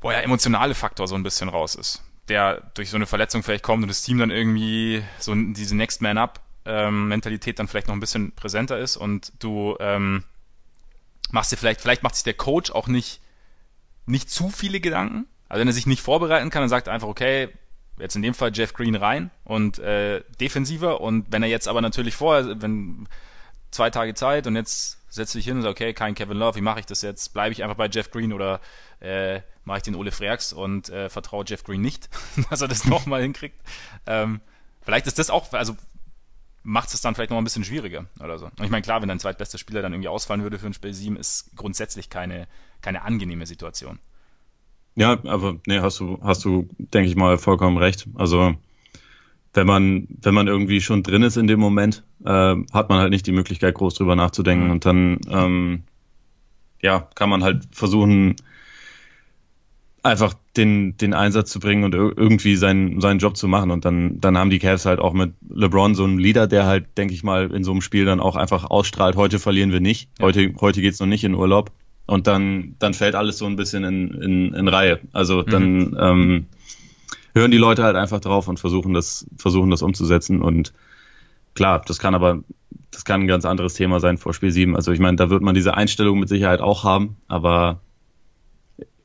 boah, 0.00 0.12
ja, 0.12 0.20
emotionale 0.20 0.74
Faktor 0.74 1.06
so 1.08 1.14
ein 1.14 1.22
bisschen 1.22 1.48
raus 1.48 1.74
ist, 1.74 2.02
der 2.28 2.70
durch 2.74 2.90
so 2.90 2.96
eine 2.96 3.06
Verletzung 3.06 3.42
vielleicht 3.42 3.64
kommt 3.64 3.82
und 3.82 3.88
das 3.88 4.02
Team 4.02 4.18
dann 4.18 4.30
irgendwie 4.30 5.02
so 5.18 5.34
diese 5.34 5.76
Next 5.76 6.02
Man 6.02 6.18
Up 6.18 6.40
ähm, 6.64 7.08
Mentalität 7.08 7.58
dann 7.58 7.68
vielleicht 7.68 7.88
noch 7.88 7.94
ein 7.94 8.00
bisschen 8.00 8.32
präsenter 8.32 8.78
ist 8.78 8.96
und 8.96 9.32
du 9.40 9.76
ähm, 9.80 10.24
machst 11.30 11.52
dir 11.52 11.56
vielleicht, 11.56 11.80
vielleicht 11.80 12.02
macht 12.02 12.14
sich 12.14 12.24
der 12.24 12.34
Coach 12.34 12.70
auch 12.70 12.86
nicht, 12.86 13.20
nicht 14.06 14.30
zu 14.30 14.50
viele 14.50 14.80
Gedanken. 14.80 15.26
Also 15.48 15.60
wenn 15.60 15.68
er 15.68 15.74
sich 15.74 15.86
nicht 15.86 16.02
vorbereiten 16.02 16.50
kann, 16.50 16.62
dann 16.62 16.68
sagt 16.68 16.86
er 16.86 16.92
einfach, 16.92 17.08
okay, 17.08 17.48
jetzt 17.98 18.16
in 18.16 18.22
dem 18.22 18.34
Fall 18.34 18.52
Jeff 18.54 18.72
Green 18.72 18.94
rein 18.94 19.30
und 19.44 19.78
äh, 19.78 20.22
defensiver. 20.40 21.00
Und 21.00 21.26
wenn 21.30 21.42
er 21.42 21.48
jetzt 21.48 21.68
aber 21.68 21.80
natürlich 21.80 22.16
vorher, 22.16 22.62
wenn 22.62 23.08
zwei 23.70 23.90
Tage 23.90 24.14
Zeit 24.14 24.46
und 24.46 24.56
jetzt 24.56 25.01
setze 25.12 25.38
ich 25.38 25.44
hin 25.44 25.56
und 25.56 25.62
sage, 25.62 25.72
okay, 25.72 25.92
kein 25.92 26.14
Kevin 26.14 26.38
Love, 26.38 26.56
wie 26.56 26.62
mache 26.62 26.80
ich 26.80 26.86
das 26.86 27.02
jetzt? 27.02 27.34
Bleibe 27.34 27.52
ich 27.52 27.62
einfach 27.62 27.76
bei 27.76 27.86
Jeff 27.86 28.10
Green 28.10 28.32
oder 28.32 28.60
äh, 29.00 29.40
mache 29.64 29.78
ich 29.78 29.82
den 29.82 29.94
Ole 29.94 30.10
Freaks 30.10 30.54
und 30.54 30.88
äh, 30.88 31.10
vertraue 31.10 31.44
Jeff 31.46 31.64
Green 31.64 31.82
nicht, 31.82 32.08
dass 32.50 32.62
er 32.62 32.68
das 32.68 32.86
nochmal 32.86 33.20
hinkriegt? 33.20 33.60
Ähm, 34.06 34.40
vielleicht 34.80 35.06
ist 35.06 35.18
das 35.18 35.28
auch, 35.28 35.52
also 35.52 35.76
macht 36.62 36.94
es 36.94 37.02
dann 37.02 37.14
vielleicht 37.14 37.30
noch 37.30 37.36
ein 37.36 37.44
bisschen 37.44 37.64
schwieriger 37.64 38.06
oder 38.20 38.38
so. 38.38 38.46
Und 38.46 38.64
ich 38.64 38.70
meine, 38.70 38.82
klar, 38.82 39.02
wenn 39.02 39.08
dein 39.08 39.20
zweitbester 39.20 39.58
Spieler 39.58 39.82
dann 39.82 39.92
irgendwie 39.92 40.08
ausfallen 40.08 40.42
würde 40.42 40.58
für 40.58 40.66
ein 40.66 40.74
Spiel 40.74 40.94
7, 40.94 41.16
ist 41.16 41.50
grundsätzlich 41.56 42.08
keine, 42.08 42.48
keine 42.80 43.02
angenehme 43.02 43.44
Situation. 43.44 43.98
Ja, 44.94 45.18
aber 45.24 45.56
nee, 45.66 45.80
hast 45.80 46.00
du, 46.00 46.18
hast 46.22 46.44
du, 46.44 46.68
denke 46.78 47.10
ich 47.10 47.16
mal, 47.16 47.36
vollkommen 47.36 47.76
recht. 47.76 48.06
Also 48.14 48.54
wenn 49.54 49.66
man, 49.66 50.08
wenn 50.22 50.34
man 50.34 50.48
irgendwie 50.48 50.80
schon 50.80 51.02
drin 51.02 51.22
ist 51.22 51.36
in 51.36 51.46
dem 51.46 51.60
Moment, 51.60 52.04
äh, 52.24 52.56
hat 52.72 52.88
man 52.88 52.98
halt 52.98 53.10
nicht 53.10 53.26
die 53.26 53.32
Möglichkeit, 53.32 53.74
groß 53.74 53.94
drüber 53.94 54.16
nachzudenken. 54.16 54.66
Mhm. 54.66 54.70
Und 54.70 54.84
dann 54.86 55.18
ähm, 55.28 55.82
ja, 56.80 57.08
kann 57.14 57.30
man 57.30 57.42
halt 57.42 57.64
versuchen, 57.72 58.36
einfach 60.02 60.34
den, 60.56 60.96
den 60.96 61.14
Einsatz 61.14 61.50
zu 61.50 61.60
bringen 61.60 61.84
und 61.84 61.94
irgendwie 61.94 62.56
seinen, 62.56 63.00
seinen 63.00 63.20
Job 63.20 63.36
zu 63.36 63.46
machen. 63.46 63.70
Und 63.70 63.84
dann, 63.84 64.20
dann 64.20 64.36
haben 64.36 64.50
die 64.50 64.58
Cavs 64.58 64.84
halt 64.84 64.98
auch 64.98 65.12
mit 65.12 65.34
LeBron 65.48 65.94
so 65.94 66.04
einen 66.04 66.18
Leader, 66.18 66.46
der 66.46 66.66
halt, 66.66 66.98
denke 66.98 67.14
ich 67.14 67.22
mal, 67.22 67.52
in 67.52 67.62
so 67.62 67.70
einem 67.70 67.82
Spiel 67.82 68.04
dann 68.04 68.20
auch 68.20 68.36
einfach 68.36 68.64
ausstrahlt, 68.64 69.16
heute 69.16 69.38
verlieren 69.38 69.72
wir 69.72 69.80
nicht, 69.80 70.08
ja. 70.18 70.26
heute, 70.26 70.52
heute 70.60 70.80
geht's 70.80 70.98
noch 70.98 71.06
nicht 71.06 71.24
in 71.24 71.34
Urlaub 71.34 71.70
und 72.06 72.26
dann, 72.26 72.74
dann 72.78 72.94
fällt 72.94 73.14
alles 73.14 73.38
so 73.38 73.46
ein 73.46 73.56
bisschen 73.56 73.84
in, 73.84 74.10
in, 74.10 74.54
in 74.54 74.68
Reihe. 74.68 75.00
Also 75.12 75.42
dann 75.42 75.76
mhm. 75.76 75.96
ähm, 75.98 76.46
hören 77.34 77.50
die 77.50 77.58
Leute 77.58 77.82
halt 77.82 77.96
einfach 77.96 78.20
drauf 78.20 78.48
und 78.48 78.60
versuchen 78.60 78.94
das, 78.94 79.26
versuchen 79.36 79.70
das 79.70 79.82
umzusetzen. 79.82 80.42
Und 80.42 80.72
klar, 81.54 81.82
das 81.86 81.98
kann 81.98 82.14
aber, 82.14 82.42
das 82.90 83.04
kann 83.04 83.22
ein 83.22 83.26
ganz 83.26 83.44
anderes 83.44 83.74
Thema 83.74 84.00
sein 84.00 84.18
vor 84.18 84.34
Spiel 84.34 84.50
7. 84.50 84.76
Also 84.76 84.92
ich 84.92 85.00
meine, 85.00 85.16
da 85.16 85.30
wird 85.30 85.42
man 85.42 85.54
diese 85.54 85.74
Einstellung 85.74 86.18
mit 86.18 86.28
Sicherheit 86.28 86.60
auch 86.60 86.84
haben, 86.84 87.16
aber 87.28 87.80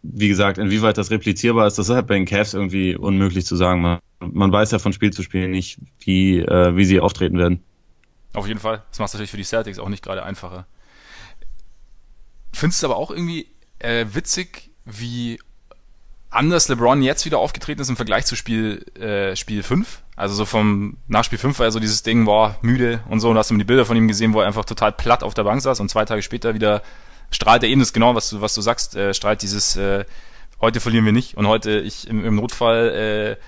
wie 0.04 0.28
gesagt, 0.28 0.58
inwieweit 0.58 0.98
das 0.98 1.12
replizierbar 1.12 1.68
ist, 1.68 1.78
das 1.78 1.90
ist 1.90 1.96
halt 1.96 2.08
bei 2.08 2.16
den 2.16 2.26
Cavs 2.26 2.54
irgendwie 2.54 2.96
unmöglich 2.96 3.46
zu 3.46 3.56
sagen. 3.56 3.82
Man, 3.82 4.00
man 4.20 4.52
weiß 4.52 4.72
ja 4.72 4.80
von 4.80 4.94
Spiel 4.94 5.12
zu 5.12 5.24
Spiel 5.24 5.48
nicht, 5.48 5.80
wie, 6.00 6.40
äh, 6.40 6.76
wie 6.76 6.86
sie 6.86 7.00
auftreten 7.00 7.38
werden. 7.38 7.64
Auf 8.34 8.48
jeden 8.48 8.60
Fall. 8.60 8.84
Das 8.90 9.00
macht 9.00 9.08
es 9.08 9.14
natürlich 9.14 9.32
für 9.32 9.38
die 9.38 9.44
Celtics 9.44 9.80
auch 9.80 9.90
nicht 9.90 10.04
gerade 10.04 10.24
einfacher. 10.24 10.68
findest 12.54 12.84
du 12.84 12.88
aber 12.88 12.98
auch 12.98 13.12
irgendwie 13.12 13.48
äh, 13.80 14.06
witzig, 14.14 14.72
wie 14.86 15.40
anders 16.30 16.68
LeBron 16.68 17.02
jetzt 17.02 17.26
wieder 17.26 17.40
aufgetreten 17.40 17.82
ist 17.82 17.90
im 17.90 17.96
Vergleich 17.96 18.26
zu 18.26 18.36
Spiel, 18.36 18.86
äh, 19.00 19.36
Spiel 19.36 19.64
5. 19.64 20.02
Also 20.16 20.36
so 20.36 20.46
vom, 20.46 20.98
nach 21.08 21.24
Spiel 21.24 21.38
5 21.38 21.58
war 21.60 21.68
ja 21.68 21.72
so 21.72 21.80
dieses 21.80 22.04
Ding, 22.04 22.26
boah, 22.26 22.58
müde 22.62 23.02
und 23.10 23.20
so, 23.20 23.30
und 23.30 23.38
hast 23.38 23.52
du 23.52 23.58
die 23.58 23.64
Bilder 23.64 23.86
von 23.86 23.98
ihm 23.98 24.08
gesehen, 24.08 24.34
wo 24.34 24.42
er 24.42 24.48
einfach 24.48 24.66
total 24.66 24.92
platt 24.92 25.24
auf 25.24 25.34
der 25.34 25.44
Bank 25.44 25.62
saß 25.62 25.80
und 25.80 25.90
zwei 25.90 26.06
Tage 26.06 26.22
später 26.22 26.54
wieder 26.54 26.82
strahlt 27.30 27.64
er 27.64 27.70
eben 27.70 27.80
das 27.80 27.94
genau, 27.94 28.16
was 28.16 28.30
du, 28.30 28.42
was 28.42 28.54
du 28.56 28.62
sagst, 28.62 28.96
äh, 28.96 29.14
strahlt 29.14 29.42
dieses, 29.42 29.76
äh, 29.76 30.06
heute 30.62 30.80
verlieren 30.80 31.06
wir 31.06 31.12
nicht 31.12 31.38
und 31.38 31.48
heute 31.48 31.80
ich 31.80 32.08
im, 32.08 32.26
im 32.26 32.36
Notfall 32.36 33.38
äh, 33.40 33.44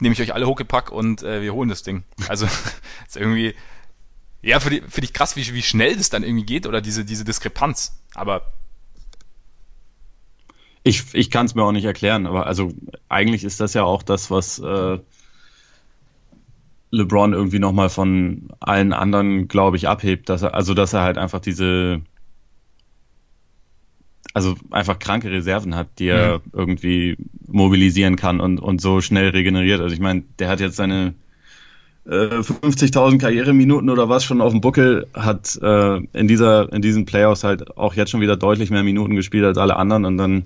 nehme 0.00 0.12
ich 0.12 0.20
euch 0.20 0.34
alle 0.34 0.46
hochgepackt 0.46 0.90
und 0.90 1.22
äh, 1.22 1.42
wir 1.42 1.54
holen 1.54 1.68
das 1.68 1.82
Ding. 1.82 2.04
Also 2.28 2.46
ist 3.06 3.16
irgendwie, 3.16 3.54
ja, 4.42 4.60
für 4.60 4.70
dich 4.70 5.12
krass, 5.12 5.36
wie, 5.36 5.54
wie 5.54 5.62
schnell 5.62 5.96
das 5.96 6.10
dann 6.10 6.22
irgendwie 6.22 6.44
geht 6.44 6.66
oder 6.66 6.80
diese, 6.80 7.04
diese 7.04 7.24
Diskrepanz. 7.24 8.00
Aber 8.14 8.52
ich, 10.88 11.04
ich 11.12 11.30
kann 11.30 11.46
es 11.46 11.54
mir 11.54 11.62
auch 11.62 11.72
nicht 11.72 11.84
erklären, 11.84 12.26
aber 12.26 12.46
also 12.46 12.72
eigentlich 13.08 13.44
ist 13.44 13.60
das 13.60 13.74
ja 13.74 13.84
auch 13.84 14.02
das, 14.02 14.30
was 14.30 14.58
äh, 14.58 14.98
LeBron 16.90 17.34
irgendwie 17.34 17.58
nochmal 17.58 17.90
von 17.90 18.48
allen 18.60 18.92
anderen, 18.92 19.48
glaube 19.48 19.76
ich, 19.76 19.86
abhebt, 19.86 20.28
dass 20.28 20.42
er, 20.42 20.54
also 20.54 20.72
dass 20.72 20.94
er 20.94 21.02
halt 21.02 21.18
einfach 21.18 21.40
diese, 21.40 22.00
also 24.32 24.54
einfach 24.70 24.98
kranke 24.98 25.30
Reserven 25.30 25.74
hat, 25.74 25.88
die 25.98 26.08
er 26.08 26.38
mhm. 26.38 26.42
irgendwie 26.52 27.16
mobilisieren 27.46 28.16
kann 28.16 28.40
und, 28.40 28.58
und 28.58 28.80
so 28.80 29.02
schnell 29.02 29.28
regeneriert. 29.28 29.80
Also 29.80 29.92
ich 29.94 30.00
meine, 30.00 30.22
der 30.38 30.48
hat 30.48 30.60
jetzt 30.60 30.76
seine 30.76 31.14
äh, 32.06 32.38
50.000 32.40 33.18
Karriereminuten 33.18 33.90
oder 33.90 34.08
was 34.08 34.24
schon 34.24 34.40
auf 34.40 34.52
dem 34.52 34.62
Buckel, 34.62 35.06
hat 35.12 35.58
äh, 35.60 35.96
in 36.14 36.28
dieser 36.28 36.72
in 36.72 36.80
diesen 36.80 37.04
Playoffs 37.04 37.44
halt 37.44 37.76
auch 37.76 37.92
jetzt 37.92 38.10
schon 38.10 38.22
wieder 38.22 38.36
deutlich 38.36 38.70
mehr 38.70 38.82
Minuten 38.82 39.14
gespielt 39.16 39.44
als 39.44 39.58
alle 39.58 39.76
anderen 39.76 40.06
und 40.06 40.16
dann 40.16 40.44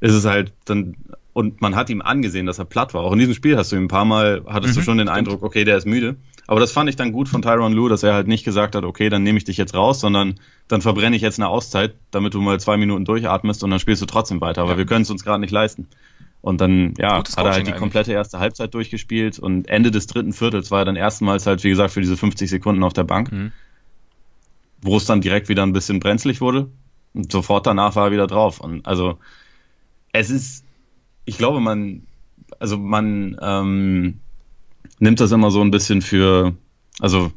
ist 0.00 0.14
es 0.14 0.24
halt 0.24 0.52
dann 0.64 0.96
und 1.38 1.60
man 1.60 1.76
hat 1.76 1.88
ihm 1.88 2.02
angesehen, 2.02 2.46
dass 2.46 2.58
er 2.58 2.64
platt 2.64 2.94
war. 2.94 3.02
Auch 3.02 3.12
in 3.12 3.20
diesem 3.20 3.34
Spiel 3.34 3.56
hast 3.56 3.70
du 3.70 3.76
ihm 3.76 3.84
ein 3.84 3.88
paar 3.88 4.04
Mal, 4.04 4.42
hattest 4.48 4.74
mhm, 4.74 4.80
du 4.80 4.84
schon 4.84 4.98
den 4.98 5.08
Eindruck, 5.08 5.44
okay, 5.44 5.62
der 5.62 5.76
ist 5.76 5.86
müde. 5.86 6.16
Aber 6.48 6.58
das 6.58 6.72
fand 6.72 6.90
ich 6.90 6.96
dann 6.96 7.12
gut 7.12 7.28
von 7.28 7.42
Tyron 7.42 7.72
Lue, 7.74 7.88
dass 7.88 8.02
er 8.02 8.12
halt 8.12 8.26
nicht 8.26 8.42
gesagt 8.42 8.74
hat, 8.74 8.82
okay, 8.82 9.08
dann 9.08 9.22
nehme 9.22 9.38
ich 9.38 9.44
dich 9.44 9.56
jetzt 9.56 9.72
raus, 9.74 10.00
sondern 10.00 10.40
dann 10.66 10.80
verbrenne 10.80 11.14
ich 11.14 11.22
jetzt 11.22 11.38
eine 11.38 11.46
Auszeit, 11.48 11.94
damit 12.10 12.34
du 12.34 12.40
mal 12.40 12.58
zwei 12.58 12.76
Minuten 12.76 13.04
durchatmest 13.04 13.62
und 13.62 13.70
dann 13.70 13.78
spielst 13.78 14.02
du 14.02 14.06
trotzdem 14.06 14.40
weiter. 14.40 14.62
Aber 14.62 14.72
ja. 14.72 14.78
wir 14.78 14.86
können 14.86 15.02
es 15.02 15.10
uns 15.10 15.22
gerade 15.22 15.40
nicht 15.40 15.52
leisten. 15.52 15.86
Und 16.40 16.60
dann, 16.60 16.94
ja, 16.98 17.18
Gutes 17.18 17.36
hat 17.36 17.46
er 17.46 17.52
halt 17.52 17.66
die 17.68 17.72
komplette 17.72 18.12
erste 18.12 18.40
Halbzeit 18.40 18.74
durchgespielt 18.74 19.38
und 19.38 19.68
Ende 19.68 19.92
des 19.92 20.08
dritten 20.08 20.32
Viertels 20.32 20.72
war 20.72 20.80
er 20.80 20.84
dann 20.86 20.96
erstmals 20.96 21.46
halt, 21.46 21.62
wie 21.62 21.68
gesagt, 21.68 21.92
für 21.92 22.00
diese 22.00 22.16
50 22.16 22.50
Sekunden 22.50 22.82
auf 22.82 22.94
der 22.94 23.04
Bank, 23.04 23.30
mhm. 23.30 23.52
wo 24.82 24.96
es 24.96 25.04
dann 25.04 25.20
direkt 25.20 25.48
wieder 25.48 25.62
ein 25.62 25.72
bisschen 25.72 26.00
brenzlig 26.00 26.40
wurde. 26.40 26.68
Und 27.14 27.30
sofort 27.30 27.66
danach 27.66 27.94
war 27.94 28.06
er 28.06 28.12
wieder 28.12 28.26
drauf. 28.26 28.58
Und 28.58 28.86
also, 28.86 29.18
es 30.12 30.30
ist, 30.30 30.64
ich 31.24 31.38
glaube, 31.38 31.60
man, 31.60 32.06
also 32.58 32.78
man 32.78 33.36
ähm, 33.40 34.20
nimmt 34.98 35.20
das 35.20 35.32
immer 35.32 35.50
so 35.50 35.60
ein 35.60 35.70
bisschen 35.70 36.02
für, 36.02 36.54
also 36.98 37.32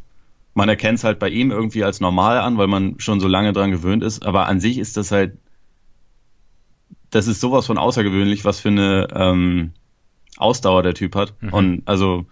man 0.54 0.70
erkennt 0.70 1.00
es 1.00 1.04
halt 1.04 1.20
bei 1.20 1.30
ihm 1.30 1.52
irgendwie 1.52 1.84
als 1.84 2.00
normal 2.00 2.40
an, 2.40 2.58
weil 2.58 2.68
man 2.68 3.00
schon 3.00 3.20
so 3.20 3.28
lange 3.28 3.54
dran 3.54 3.72
gewöhnt 3.72 4.04
ist, 4.04 4.26
aber 4.26 4.48
an 4.48 4.60
sich 4.60 4.78
ist 4.78 4.98
das 4.98 5.12
halt, 5.12 5.38
das 7.10 7.28
ist 7.28 7.42
sowas 7.42 7.66
von 7.66 7.78
außergewöhnlich, 7.78 8.46
was 8.46 8.60
für 8.60 8.70
eine 8.70 9.08
ähm, 9.14 9.72
Ausdauer 10.38 10.84
der 10.84 10.94
Typ 10.94 11.16
hat. 11.16 11.34
Mhm. 11.42 11.54
Und 11.54 11.82
also 11.86 12.26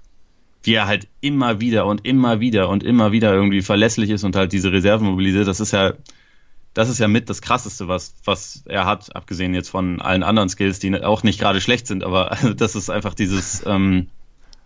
wie 0.63 0.73
er 0.73 0.87
halt 0.87 1.07
immer 1.21 1.61
wieder 1.61 1.85
und 1.85 2.05
immer 2.05 2.39
wieder 2.39 2.69
und 2.69 2.83
immer 2.83 3.11
wieder 3.11 3.33
irgendwie 3.33 3.61
verlässlich 3.61 4.09
ist 4.09 4.23
und 4.23 4.35
halt 4.35 4.51
diese 4.51 4.71
Reserven 4.71 5.07
mobilisiert, 5.07 5.47
das 5.47 5.59
ist 5.59 5.71
ja, 5.71 5.93
das 6.73 6.89
ist 6.89 6.99
ja 6.99 7.07
mit 7.07 7.29
das 7.29 7.41
krasseste, 7.41 7.87
was, 7.87 8.13
was 8.25 8.63
er 8.65 8.85
hat, 8.85 9.15
abgesehen 9.15 9.53
jetzt 9.53 9.69
von 9.69 10.01
allen 10.01 10.23
anderen 10.23 10.49
Skills, 10.49 10.79
die 10.79 10.93
auch 11.03 11.23
nicht 11.23 11.39
gerade 11.39 11.61
schlecht 11.61 11.87
sind, 11.87 12.03
aber 12.03 12.37
das 12.57 12.75
ist 12.75 12.89
einfach 12.89 13.13
dieses 13.13 13.63
ähm, 13.65 14.07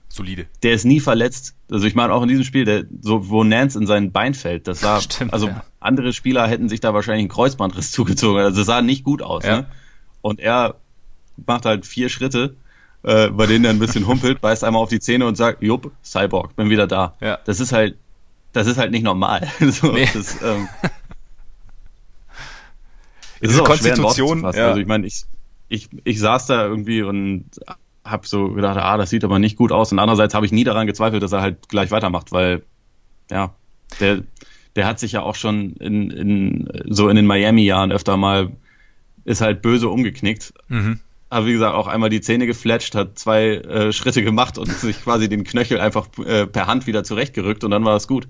solide. 0.10 0.46
Der 0.62 0.74
ist 0.74 0.86
nie 0.86 1.00
verletzt. 1.00 1.56
Also 1.72 1.88
ich 1.88 1.96
meine 1.96 2.13
auch 2.13 2.22
in 2.22 2.30
diesem 2.30 2.44
Spiel, 2.44 2.66
der, 2.66 2.86
so 3.02 3.30
wo 3.30 3.44
Nance 3.44 3.80
in 3.80 3.88
sein 3.88 4.12
Bein 4.12 4.34
fällt, 4.34 4.68
das 4.68 4.82
sah, 4.82 5.02
Stimmt, 5.02 5.34
also 5.34 5.48
ja. 5.48 5.63
andere 5.80 6.13
Spieler 6.13 6.48
hätten 6.48 6.70
sich 6.70 6.80
da 6.80 6.94
wahrscheinlich 6.94 7.24
einen 7.24 7.30
Kreuzbandriss 7.30 7.92
zugezogen. 7.92 8.42
Also 8.42 8.60
das 8.60 8.68
sah 8.68 8.82
nicht 8.82 9.04
gut 9.04 9.22
aus. 9.22 9.44
Ja. 9.46 9.58
Ne? 9.58 9.66
Und 10.22 10.39
er 10.39 10.76
macht 11.48 11.66
halt 11.66 11.86
vier 11.86 12.10
Schritte, 12.10 12.56
äh, 13.04 13.30
bei 13.30 13.48
denen 13.48 13.66
er 13.66 13.72
ein 13.72 13.80
bisschen 13.80 14.08
humpelt, 14.08 14.39
beißt 14.39 14.63
einmal 14.63 14.82
auf 14.82 14.89
die 14.89 15.00
Zähne 15.00 15.26
und 15.26 15.36
sagt, 15.36 15.63
Jupp, 15.63 15.92
Cyborg, 16.04 16.56
bin 16.56 16.70
wieder 16.70 16.88
da. 16.88 17.16
Ja. 17.20 17.39
Das 17.46 17.60
ist 17.60 17.74
halt, 17.74 17.98
das 18.54 18.68
ist 18.68 18.78
halt 18.78 18.92
nicht 18.92 19.04
normal. 19.04 19.48
so, 19.60 19.92
nee. 19.92 20.08
das, 20.13 20.42
ähm, 20.42 20.70
Diese 23.44 23.64
Konstitution. 23.64 24.42
Ja. 24.42 24.68
Also 24.68 24.80
ich 24.80 24.88
meine, 24.88 25.06
ich, 25.06 25.24
ich, 25.70 25.90
ich 26.04 26.20
saß 26.20 26.48
da 26.48 26.66
irgendwie 26.66 27.02
und 27.02 27.46
habe 28.06 28.28
so 28.28 28.50
gedacht, 28.50 28.78
ah, 28.78 28.98
das 28.98 29.10
sieht 29.10 29.24
aber 29.24 29.40
nicht 29.40 29.58
gut 29.58 29.72
aus. 29.72 29.92
Und 29.92 30.00
andererseits 30.00 30.34
habe 30.34 30.46
ich 30.46 30.52
nie 30.52 30.64
daran 30.64 30.88
gezweifelt, 30.88 31.24
dass 31.24 31.32
er 31.32 31.42
halt 31.42 31.70
gleich 31.70 31.92
weitermacht, 31.92 32.32
weil 32.32 32.64
ja, 33.32 33.54
der, 34.00 34.24
der 34.76 34.86
hat 34.86 35.00
sich 35.00 35.14
ja 35.14 35.22
auch 35.22 35.36
schon 35.36 35.74
in, 35.74 36.12
in 36.12 36.70
so 36.90 37.10
in 37.10 37.16
den 37.16 37.26
Miami-Jahren 37.26 37.92
öfter 37.92 38.18
mal 38.18 38.52
ist 39.26 39.42
halt 39.42 39.62
böse 39.62 39.88
umgeknickt. 39.90 40.54
Mhm. 40.68 41.00
Aber 41.30 41.46
wie 41.48 41.54
gesagt, 41.54 41.74
auch 41.76 41.88
einmal 41.88 42.10
die 42.10 42.22
Zähne 42.22 42.46
gefletscht, 42.46 42.94
hat 42.94 43.18
zwei 43.18 43.56
äh, 43.56 43.94
Schritte 43.94 44.24
gemacht 44.24 44.58
und 44.58 44.70
sich 44.80 45.02
quasi 45.02 45.30
den 45.30 45.44
Knöchel 45.44 45.80
einfach 45.80 46.08
äh, 46.26 46.46
per 46.46 46.68
Hand 46.68 46.88
wieder 46.88 47.04
zurechtgerückt 47.04 47.64
und 47.64 47.72
dann 47.72 47.86
war 47.86 47.96
es 47.96 48.08
gut. 48.08 48.28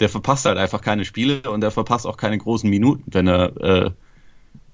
Der 0.00 0.08
verpasst 0.08 0.46
halt 0.46 0.58
einfach 0.58 0.80
keine 0.80 1.04
Spiele 1.04 1.42
und 1.50 1.60
der 1.60 1.70
verpasst 1.70 2.06
auch 2.06 2.16
keine 2.16 2.38
großen 2.38 2.68
Minuten, 2.68 3.04
wenn 3.06 3.26
er 3.28 3.56
äh, 3.60 3.90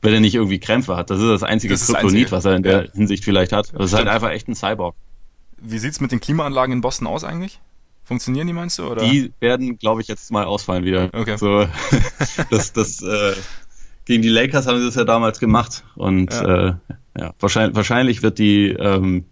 wenn 0.03 0.15
er 0.15 0.21
nicht 0.21 0.35
irgendwie 0.35 0.59
Krämpfe 0.59 0.97
hat. 0.97 1.11
Das 1.11 1.21
ist 1.21 1.29
das 1.29 1.43
einzige 1.43 1.75
das 1.75 1.87
Kryptonit, 1.87 2.33
was 2.33 2.45
er 2.45 2.57
in 2.57 2.63
der 2.63 2.85
ja. 2.85 2.93
Hinsicht 2.93 3.25
vielleicht 3.25 3.53
hat. 3.53 3.73
Das 3.75 3.87
ist 3.87 3.95
halt 3.95 4.09
einfach 4.09 4.31
echt 4.31 4.49
ein 4.49 4.55
Cyborg. 4.55 4.95
Wie 5.59 5.79
sieht's 5.79 6.01
mit 6.01 6.13
den 6.13 6.21
Klimaanlagen 6.21 6.73
in 6.73 6.81
Boston 6.81 7.07
aus 7.07 7.25
eigentlich? 7.25 7.61
Funktionieren 8.05 8.47
die, 8.47 8.53
meinst 8.53 8.79
du? 8.79 8.85
Oder? 8.85 9.03
Die 9.03 9.33
werden, 9.41 9.79
glaube 9.79 10.01
ich, 10.01 10.07
jetzt 10.07 10.31
mal 10.31 10.45
ausfallen 10.45 10.85
wieder. 10.85 11.11
Okay. 11.13 11.37
So, 11.37 11.67
das, 12.51 12.73
das, 12.73 13.03
äh, 13.03 13.35
gegen 14.05 14.23
die 14.23 14.29
Lakers 14.29 14.67
haben 14.69 14.79
sie 14.79 14.87
das 14.87 14.95
ja 14.95 15.05
damals 15.05 15.41
gemacht. 15.41 15.83
Und 15.97 16.33
ja, 16.33 16.69
äh, 16.69 16.75
ja 17.19 17.35
wahrscheinlich, 17.41 17.75
wahrscheinlich 17.75 18.23
wird 18.23 18.39
die, 18.39 18.69
ähm, 18.69 19.25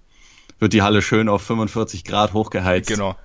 wird 0.58 0.72
die 0.72 0.82
Halle 0.82 1.02
schön 1.02 1.28
auf 1.28 1.42
45 1.42 2.04
Grad 2.04 2.32
hochgeheizt. 2.32 2.88
Genau. 2.88 3.16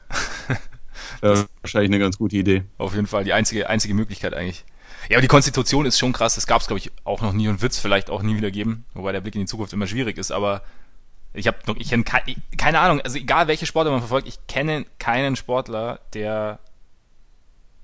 äh, 1.22 1.44
wahrscheinlich 1.62 1.90
eine 1.90 2.00
ganz 2.00 2.20
gute 2.20 2.38
Idee. 2.38 2.64
Auf 2.78 2.94
jeden 2.94 3.08
Fall 3.08 3.24
die 3.24 3.34
einzige, 3.34 3.70
einzige 3.70 3.96
Möglichkeit 3.96 4.36
eigentlich. 4.36 4.66
Ja, 5.10 5.18
aber 5.18 5.22
die 5.24 5.28
Konstitution 5.28 5.88
ist 5.88 5.98
schon 5.98 6.14
krass. 6.14 6.36
Das 6.36 6.46
gab 6.46 6.62
es, 6.62 6.68
glaube 6.68 6.80
ich, 6.80 6.92
auch 7.04 7.22
noch 7.22 7.34
nie 7.34 7.48
und 7.48 7.64
wird 7.64 7.72
es 7.72 7.80
vielleicht 7.80 8.12
auch 8.12 8.22
nie 8.22 8.38
wieder 8.38 8.52
geben. 8.52 8.86
Wobei 8.94 9.12
der 9.12 9.22
Blick 9.22 9.34
in 9.34 9.42
die 9.42 9.48
Zukunft 9.48 9.74
immer 9.74 9.88
schwierig 9.88 10.20
ist. 10.20 10.32
Aber 10.32 10.62
ich 11.34 11.48
habe 11.48 11.58
noch, 11.66 11.76
ich 11.78 11.90
kenne 11.90 12.04
keine, 12.04 12.80
Ahnung. 12.80 13.02
Also 13.02 13.18
egal 13.18 13.48
welche 13.48 13.66
Sportler 13.66 13.92
man 13.92 14.02
verfolgt, 14.02 14.28
ich 14.28 14.46
kenne 14.46 14.86
keinen 15.00 15.36
Sportler, 15.36 16.00
der 16.14 16.60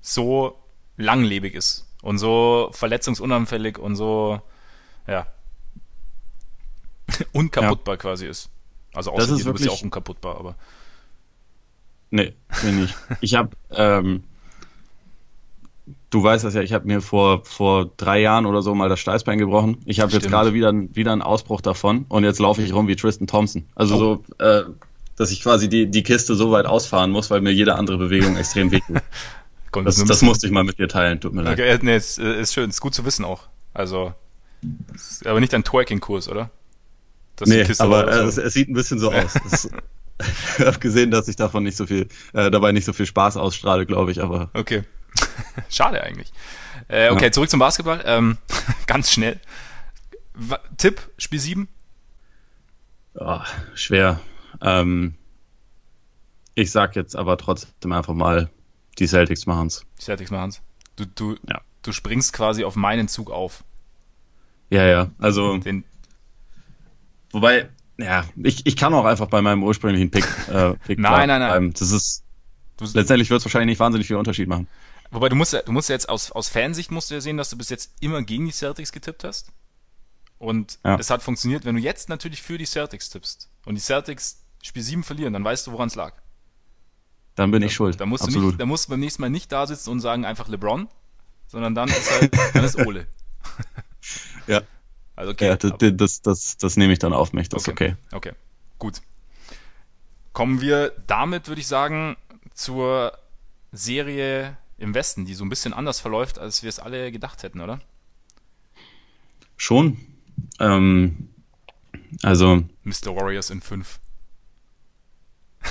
so 0.00 0.56
langlebig 0.96 1.54
ist 1.54 1.88
und 2.00 2.18
so 2.18 2.70
verletzungsunanfällig 2.72 3.76
und 3.76 3.96
so, 3.96 4.40
ja, 5.08 5.26
unkaputtbar 7.32 7.94
ja. 7.94 7.98
quasi 7.98 8.26
ist. 8.26 8.50
Also 8.94 9.10
außer 9.10 9.36
dir, 9.36 9.44
du 9.44 9.52
bist 9.52 9.64
ja 9.64 9.72
auch 9.72 9.82
unkaputtbar, 9.82 10.38
aber. 10.38 10.54
Nee, 12.10 12.34
bin 12.62 12.84
ich. 12.84 12.94
Ich 13.20 13.34
habe 13.34 13.50
ähm, 13.70 14.22
du 16.16 16.22
weißt 16.22 16.44
das 16.44 16.54
ja, 16.54 16.62
ich 16.62 16.72
habe 16.72 16.86
mir 16.86 17.02
vor, 17.02 17.44
vor 17.44 17.90
drei 17.98 18.20
Jahren 18.20 18.46
oder 18.46 18.62
so 18.62 18.74
mal 18.74 18.88
das 18.88 19.00
Steißbein 19.00 19.38
gebrochen. 19.38 19.76
Ich 19.84 20.00
habe 20.00 20.12
jetzt 20.12 20.26
gerade 20.28 20.54
wieder, 20.54 20.72
wieder 20.72 21.12
einen 21.12 21.20
Ausbruch 21.20 21.60
davon 21.60 22.06
und 22.08 22.24
jetzt 22.24 22.38
laufe 22.38 22.62
ich 22.62 22.72
rum 22.72 22.88
wie 22.88 22.96
Tristan 22.96 23.26
Thompson. 23.26 23.66
Also 23.74 23.94
oh. 23.94 23.98
so, 24.38 24.44
äh, 24.44 24.62
dass 25.16 25.30
ich 25.30 25.42
quasi 25.42 25.68
die, 25.68 25.90
die 25.90 26.02
Kiste 26.02 26.34
so 26.34 26.50
weit 26.52 26.64
ausfahren 26.64 27.10
muss, 27.10 27.30
weil 27.30 27.42
mir 27.42 27.52
jede 27.52 27.74
andere 27.74 27.98
Bewegung 27.98 28.36
extrem 28.38 28.70
wehtut. 28.70 29.02
das, 29.84 30.02
das 30.02 30.22
musste 30.22 30.46
ich 30.46 30.52
mal 30.52 30.64
mit 30.64 30.78
dir 30.78 30.88
teilen, 30.88 31.20
tut 31.20 31.34
mir 31.34 31.42
leid. 31.42 31.60
Okay, 31.60 31.78
nee, 31.82 31.96
ist, 31.96 32.18
ist 32.18 32.54
schön, 32.54 32.70
ist 32.70 32.80
gut 32.80 32.94
zu 32.94 33.04
wissen 33.04 33.26
auch. 33.26 33.42
Also, 33.74 34.14
aber 35.26 35.40
nicht 35.40 35.52
ein 35.52 35.64
Twerking-Kurs, 35.64 36.30
oder? 36.30 36.48
Dass 37.36 37.46
nee, 37.50 37.62
aber 37.78 38.10
äh, 38.10 38.22
es, 38.22 38.38
es, 38.38 38.54
sieht 38.54 38.70
ein 38.70 38.72
bisschen 38.72 38.98
so 38.98 39.12
aus. 39.12 39.34
ich 40.58 40.64
habe 40.64 40.78
gesehen, 40.78 41.10
dass 41.10 41.28
ich 41.28 41.36
davon 41.36 41.62
nicht 41.62 41.76
so 41.76 41.84
viel, 41.84 42.08
äh, 42.32 42.50
dabei 42.50 42.72
nicht 42.72 42.86
so 42.86 42.94
viel 42.94 43.04
Spaß 43.04 43.36
ausstrahle, 43.36 43.84
glaube 43.84 44.12
ich, 44.12 44.22
aber. 44.22 44.48
Okay. 44.54 44.84
Schade 45.68 46.02
eigentlich. 46.02 46.32
Äh, 46.88 47.10
okay, 47.10 47.26
ja. 47.26 47.32
zurück 47.32 47.50
zum 47.50 47.60
Basketball. 47.60 48.02
Ähm, 48.04 48.38
ganz 48.86 49.10
schnell. 49.10 49.40
W 50.34 50.56
Tipp, 50.76 51.10
Spiel 51.18 51.40
7? 51.40 51.68
Oh, 53.14 53.40
schwer. 53.74 54.20
Ähm, 54.60 55.14
ich 56.54 56.70
sag 56.70 56.96
jetzt 56.96 57.16
aber 57.16 57.38
trotzdem 57.38 57.92
einfach 57.92 58.14
mal, 58.14 58.50
die 58.98 59.06
Celtics 59.06 59.46
machen's. 59.46 59.84
Die 59.98 60.04
Celtics 60.04 60.30
machen's. 60.30 60.62
Du, 60.96 61.04
du, 61.06 61.36
ja. 61.48 61.60
du 61.82 61.92
springst 61.92 62.32
quasi 62.32 62.64
auf 62.64 62.76
meinen 62.76 63.08
Zug 63.08 63.30
auf. 63.30 63.64
Ja, 64.70 64.84
ja. 64.86 65.10
Also. 65.18 65.58
Den 65.58 65.84
wobei, 67.30 67.68
ja, 67.98 68.24
ich, 68.42 68.66
ich 68.66 68.76
kann 68.76 68.94
auch 68.94 69.04
einfach 69.04 69.28
bei 69.28 69.42
meinem 69.42 69.62
ursprünglichen 69.62 70.10
Pick, 70.10 70.26
äh, 70.48 70.74
Pick 70.86 70.98
nein, 70.98 71.28
nein, 71.28 71.40
nein. 71.40 71.72
Das 71.72 71.90
ist. 71.90 72.22
Letztendlich 72.78 73.30
wird 73.30 73.38
es 73.38 73.44
wahrscheinlich 73.46 73.72
nicht 73.72 73.80
wahnsinnig 73.80 74.06
viel 74.06 74.16
Unterschied 74.16 74.48
machen. 74.48 74.68
Wobei 75.10 75.28
du 75.28 75.36
musst 75.36 75.52
ja, 75.52 75.62
du 75.62 75.72
musst 75.72 75.88
ja 75.88 75.94
jetzt 75.94 76.08
aus, 76.08 76.32
aus 76.32 76.48
Fansicht 76.48 76.90
musst 76.90 77.10
du 77.10 77.14
ja 77.14 77.20
sehen, 77.20 77.36
dass 77.36 77.50
du 77.50 77.56
bis 77.56 77.70
jetzt 77.70 77.92
immer 78.00 78.22
gegen 78.22 78.46
die 78.46 78.52
Celtics 78.52 78.92
getippt 78.92 79.24
hast. 79.24 79.52
Und 80.38 80.78
ja. 80.84 80.96
es 80.98 81.10
hat 81.10 81.22
funktioniert. 81.22 81.64
Wenn 81.64 81.76
du 81.76 81.80
jetzt 81.80 82.08
natürlich 82.08 82.42
für 82.42 82.58
die 82.58 82.66
Celtics 82.66 83.10
tippst 83.10 83.48
und 83.64 83.74
die 83.74 83.80
Celtics 83.80 84.42
Spiel 84.62 84.82
7 84.82 85.04
verlieren, 85.04 85.32
dann 85.32 85.44
weißt 85.44 85.66
du, 85.66 85.72
woran 85.72 85.88
es 85.88 85.94
lag. 85.94 86.14
Dann 87.36 87.50
bin 87.50 87.62
ich 87.62 87.74
schuld. 87.74 88.00
Da 88.00 88.06
musst, 88.06 88.24
Absolut. 88.24 88.42
du 88.42 88.48
nicht, 88.48 88.60
da 88.60 88.66
musst 88.66 88.86
du 88.86 88.90
beim 88.90 89.00
nächsten 89.00 89.22
Mal 89.22 89.30
nicht 89.30 89.52
da 89.52 89.66
sitzen 89.66 89.90
und 89.90 90.00
sagen 90.00 90.24
einfach 90.24 90.48
LeBron, 90.48 90.88
sondern 91.46 91.74
dann 91.74 91.88
ist 91.88 92.10
halt, 92.10 92.34
dann 92.54 92.64
ist 92.64 92.78
Ole. 92.78 93.06
ja. 94.46 94.62
Also 95.14 95.32
okay. 95.32 95.48
Ja, 95.48 95.56
das, 95.56 95.72
das, 95.78 96.22
das, 96.22 96.56
das, 96.56 96.76
nehme 96.76 96.92
ich 96.92 96.98
dann 96.98 97.12
auf 97.12 97.32
mich, 97.32 97.48
das 97.48 97.68
okay. 97.68 97.88
ist 97.88 98.12
okay. 98.12 98.30
Okay, 98.30 98.32
gut. 98.78 99.00
Kommen 100.32 100.60
wir 100.60 100.92
damit, 101.06 101.48
würde 101.48 101.60
ich 101.60 101.66
sagen, 101.66 102.16
zur 102.54 103.16
Serie 103.72 104.56
im 104.78 104.94
Westen, 104.94 105.24
die 105.24 105.34
so 105.34 105.44
ein 105.44 105.48
bisschen 105.48 105.72
anders 105.72 106.00
verläuft, 106.00 106.38
als 106.38 106.62
wir 106.62 106.68
es 106.68 106.78
alle 106.78 107.10
gedacht 107.10 107.42
hätten, 107.42 107.60
oder? 107.60 107.80
Schon. 109.56 109.96
Ähm, 110.60 111.28
also. 112.22 112.62
Mr. 112.84 113.16
Warriors 113.16 113.50
in 113.50 113.60
5. 113.60 114.00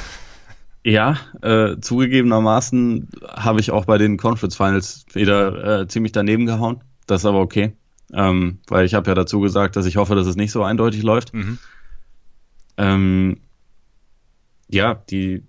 Ja, 0.87 1.17
äh, 1.41 1.79
zugegebenermaßen 1.79 3.09
habe 3.27 3.59
ich 3.59 3.71
auch 3.71 3.85
bei 3.85 3.97
den 3.97 4.17
Conference 4.17 4.55
Finals 4.55 5.07
wieder 5.13 5.81
äh, 5.81 5.87
ziemlich 5.87 6.11
daneben 6.11 6.45
gehauen. 6.45 6.83
Das 7.07 7.21
ist 7.21 7.25
aber 7.25 7.39
okay, 7.39 7.73
ähm, 8.13 8.59
weil 8.67 8.85
ich 8.85 8.93
habe 8.93 9.09
ja 9.09 9.15
dazu 9.15 9.39
gesagt, 9.39 9.77
dass 9.77 9.87
ich 9.87 9.97
hoffe, 9.97 10.13
dass 10.13 10.27
es 10.27 10.35
nicht 10.35 10.51
so 10.51 10.63
eindeutig 10.63 11.01
läuft. 11.01 11.33
Mhm. 11.33 11.57
Ähm, 12.77 13.37
ja, 14.67 14.93
die, 15.09 15.41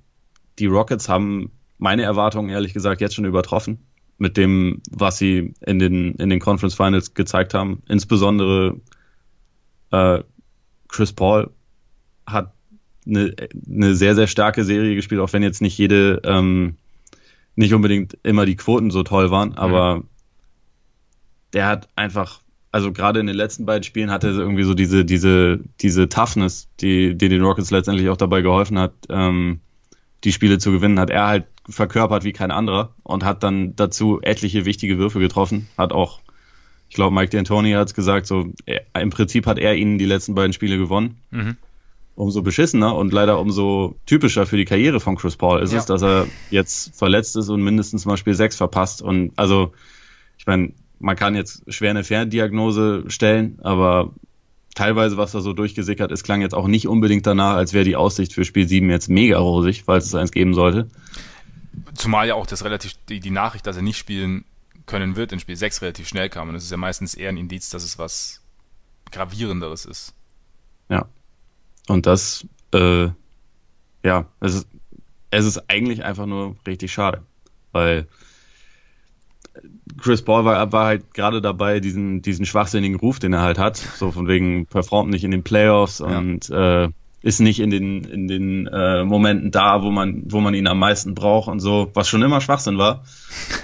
die 0.59 0.67
Rockets 0.69 1.11
haben 1.11 1.51
meine 1.79 2.03
Erwartungen 2.03 2.51
ehrlich 2.51 2.73
gesagt 2.73 3.01
jetzt 3.01 3.15
schon 3.15 3.25
übertroffen 3.25 3.79
mit 4.19 4.37
dem, 4.37 4.81
was 4.91 5.19
sie 5.19 5.55
in 5.61 5.79
den, 5.79 6.15
in 6.15 6.31
den 6.31 6.41
Conference 6.41 6.75
Finals 6.75 7.15
gezeigt 7.15 7.55
haben. 7.55 7.83
Insbesondere 7.89 8.81
äh, 9.91 10.23
Chris 10.89 11.13
Paul 11.13 11.51
hat 12.27 12.53
eine, 13.07 13.35
eine 13.71 13.95
sehr, 13.95 14.15
sehr 14.15 14.27
starke 14.27 14.65
Serie 14.65 14.95
gespielt, 14.95 15.21
auch 15.21 15.33
wenn 15.33 15.43
jetzt 15.43 15.63
nicht 15.63 15.77
jede, 15.77 16.21
ähm, 16.25 16.77
nicht 17.55 17.75
unbedingt 17.75 18.19
immer 18.23 18.47
die 18.47 18.57
Quoten 18.57 18.91
so 18.91 19.03
toll 19.03 19.31
waren, 19.31 19.51
mhm. 19.51 19.57
aber 19.57 19.97
mhm. 19.97 20.05
der 21.53 21.67
hat 21.67 21.89
einfach, 21.95 22.41
also 22.73 22.93
gerade 22.93 23.21
in 23.21 23.27
den 23.27 23.37
letzten 23.37 23.67
beiden 23.67 23.85
Spielen 23.85 24.11
hatte 24.11 24.29
er 24.29 24.39
irgendwie 24.39 24.65
so 24.65 24.75
diese, 24.75 25.05
diese, 25.05 25.61
diese 25.81 26.09
Toughness, 26.09 26.69
die, 26.81 27.17
die 27.17 27.29
den 27.29 27.43
Rockets 27.43 27.71
letztendlich 27.71 28.09
auch 28.09 28.17
dabei 28.17 28.41
geholfen 28.41 28.79
hat, 28.79 28.93
ähm, 29.09 29.61
die 30.25 30.33
Spiele 30.33 30.59
zu 30.59 30.73
gewinnen, 30.73 30.99
hat 30.99 31.11
er 31.11 31.27
halt 31.27 31.45
verkörpert 31.69 32.25
wie 32.25 32.33
kein 32.33 32.51
anderer 32.51 32.95
und 33.03 33.25
hat 33.25 33.43
dann 33.43 33.75
dazu 33.77 34.21
etliche 34.23 34.65
wichtige 34.65 34.99
Würfe 34.99 35.19
getroffen, 35.19 35.69
hat 35.77 35.93
auch 35.93 36.21
ich 36.89 36.95
glaube, 36.95 37.13
Mike 37.13 37.37
D'Antoni 37.37 37.77
hat 37.77 37.89
es 37.89 37.95
gesagt, 37.95 38.29
so 38.29 38.53
er, 38.65 38.83
im 39.03 39.11
Prinzip 39.11 39.47
hat 39.47 39.59
er 39.59 39.75
ihnen 39.75 39.99
die 39.99 40.05
letzten 40.05 40.37
beiden 40.37 40.53
Spiele 40.53 40.79
gewonnen. 40.79 41.21
Mhm 41.33 41.57
umso 42.17 42.43
beschissener 42.43 42.97
und 42.97 43.13
leider 43.13 43.39
umso 43.39 43.97
typischer 44.07 44.47
für 44.47 44.57
die 44.57 44.65
Karriere 44.65 45.01
von 45.01 45.17
Chris 45.17 45.37
Paul 45.37 45.63
ist 45.63 45.73
ja. 45.73 45.79
es, 45.79 45.87
dass 45.87 46.03
er 46.03 46.27
jetzt 46.51 46.97
verletzt 46.97 47.37
ist 47.37 47.51
und 47.51 47.63
mindestens 47.63 48.07
mal 48.07 48.17
Spiel 48.17 48.35
6 48.35 48.57
verpasst. 48.57 49.03
Und 49.03 49.33
also, 49.37 49.73
ich 50.39 50.47
meine, 50.47 50.73
man 50.99 51.15
kann 51.15 51.35
jetzt 51.35 51.63
schwer 51.73 51.91
eine 51.91 52.05
Ferndiagnose 52.05 53.05
stellen, 53.09 53.59
aber 53.63 54.13
teilweise, 54.75 55.19
was 55.19 55.33
da 55.33 55.41
so 55.41 55.53
durchgesickert 55.53 56.11
ist, 56.11 56.25
klang 56.25 56.41
jetzt 56.41 56.55
auch 56.55 56.69
nicht 56.69 56.89
unbedingt 56.89 57.27
danach, 57.27 57.57
als 57.57 57.75
wäre 57.75 57.85
die 57.85 57.97
Aussicht 57.97 58.33
für 58.33 58.47
Spiel 58.47 58.67
7 58.67 58.89
jetzt 58.89 59.11
mega 59.11 59.39
rosig, 59.39 59.85
falls 59.85 60.07
es 60.07 60.15
eins 60.15 60.33
geben 60.33 60.55
sollte. 60.55 60.89
Zumal 61.97 62.29
ja 62.29 62.35
auch 62.35 62.47
das 62.47 62.65
relativ, 62.65 62.95
die, 63.09 63.21
die 63.21 63.31
Nachricht, 63.31 63.67
dass 63.67 63.77
er 63.77 63.83
nicht 63.83 63.99
spielen 63.99 64.45
können 64.87 65.17
wird 65.17 65.33
in 65.33 65.41
Spiel 65.41 65.57
6 65.57 65.83
relativ 65.83 66.09
schnell 66.09 66.29
kam. 66.29 66.49
Und 66.49 66.55
das 66.55 66.65
ist 66.65 66.71
ja 66.71 66.77
meistens 66.77 67.15
eher 67.15 67.29
ein 67.29 67.37
Indiz, 67.37 67.71
dass 67.71 67.83
es 67.83 67.99
was 67.99 68.41
gravierenderes 69.11 69.85
ist. 69.85 70.15
Ja. 70.89 71.07
Und 71.89 72.07
das, 72.07 72.47
äh, 72.73 73.09
ja, 74.03 74.27
es 74.41 74.55
ist, 74.55 74.69
es 75.31 75.45
ist 75.45 75.71
eigentlich 75.71 76.05
einfach 76.05 76.27
nur 76.27 76.57
richtig 76.67 76.93
schade, 76.93 77.23
weil 77.73 78.07
Chris 79.99 80.23
Paul 80.23 80.45
war, 80.45 80.73
war 80.73 80.87
halt 80.87 81.15
gerade 81.15 81.41
dabei, 81.41 81.81
diesen, 81.81 82.23
diesen 82.23 82.47
schwachsinnigen 82.47 82.99
Ruf, 82.99 83.19
den 83.19 83.33
er 83.33 83.43
halt 83.43 83.59
hat, 83.59 83.77
so 83.77 84.11
von 84.13 84.29
wegen 84.29 84.67
performt 84.67 85.11
nicht 85.11 85.25
in 85.25 85.31
den 85.31 85.43
Playoffs 85.43 85.99
ja. 86.01 86.07
und 86.19 86.51
äh, 86.51 86.89
ist 87.27 87.41
nicht 87.41 87.59
in 87.59 87.71
den 87.71 88.05
in 88.05 88.29
den 88.29 88.69
äh, 88.69 89.03
Momenten 89.03 89.51
da, 89.51 89.83
wo 89.83 89.91
man 89.91 90.23
wo 90.27 90.39
man 90.39 90.55
ihn 90.55 90.69
am 90.69 90.79
meisten 90.79 91.17
braucht 91.17 91.49
und 91.49 91.59
so, 91.59 91.91
was 91.93 92.07
schon 92.07 92.23
immer 92.23 92.41
Schwachsinn 92.41 92.79
war. 92.79 93.03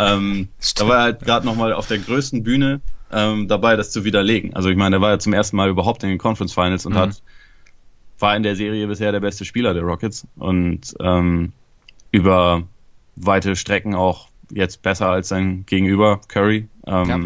Ähm, 0.00 0.48
da 0.74 0.88
war 0.88 0.96
er 0.96 1.02
halt 1.02 1.20
gerade 1.20 1.46
noch 1.46 1.54
mal 1.54 1.72
auf 1.72 1.86
der 1.86 1.98
größten 1.98 2.42
Bühne 2.42 2.80
ähm, 3.12 3.46
dabei, 3.46 3.76
das 3.76 3.92
zu 3.92 4.04
widerlegen. 4.04 4.52
Also 4.56 4.68
ich 4.68 4.76
meine, 4.76 4.96
er 4.96 5.00
war 5.00 5.10
ja 5.10 5.18
zum 5.20 5.32
ersten 5.32 5.56
Mal 5.56 5.68
überhaupt 5.68 6.02
in 6.02 6.08
den 6.08 6.18
Conference 6.18 6.52
Finals 6.52 6.86
und 6.86 6.94
mhm. 6.94 6.98
hat 6.98 7.22
war 8.18 8.34
in 8.36 8.42
der 8.42 8.56
Serie 8.56 8.88
bisher 8.88 9.12
der 9.12 9.20
beste 9.20 9.44
Spieler 9.44 9.74
der 9.74 9.84
Rockets 9.84 10.26
und 10.36 10.96
ähm, 10.98 11.52
über 12.10 12.64
weite 13.14 13.54
Strecken 13.54 13.94
auch 13.94 14.26
jetzt 14.50 14.82
besser 14.82 15.08
als 15.08 15.28
sein 15.28 15.64
Gegenüber 15.66 16.20
Curry. 16.26 16.66
Ähm, 16.84 17.08
ja. 17.08 17.20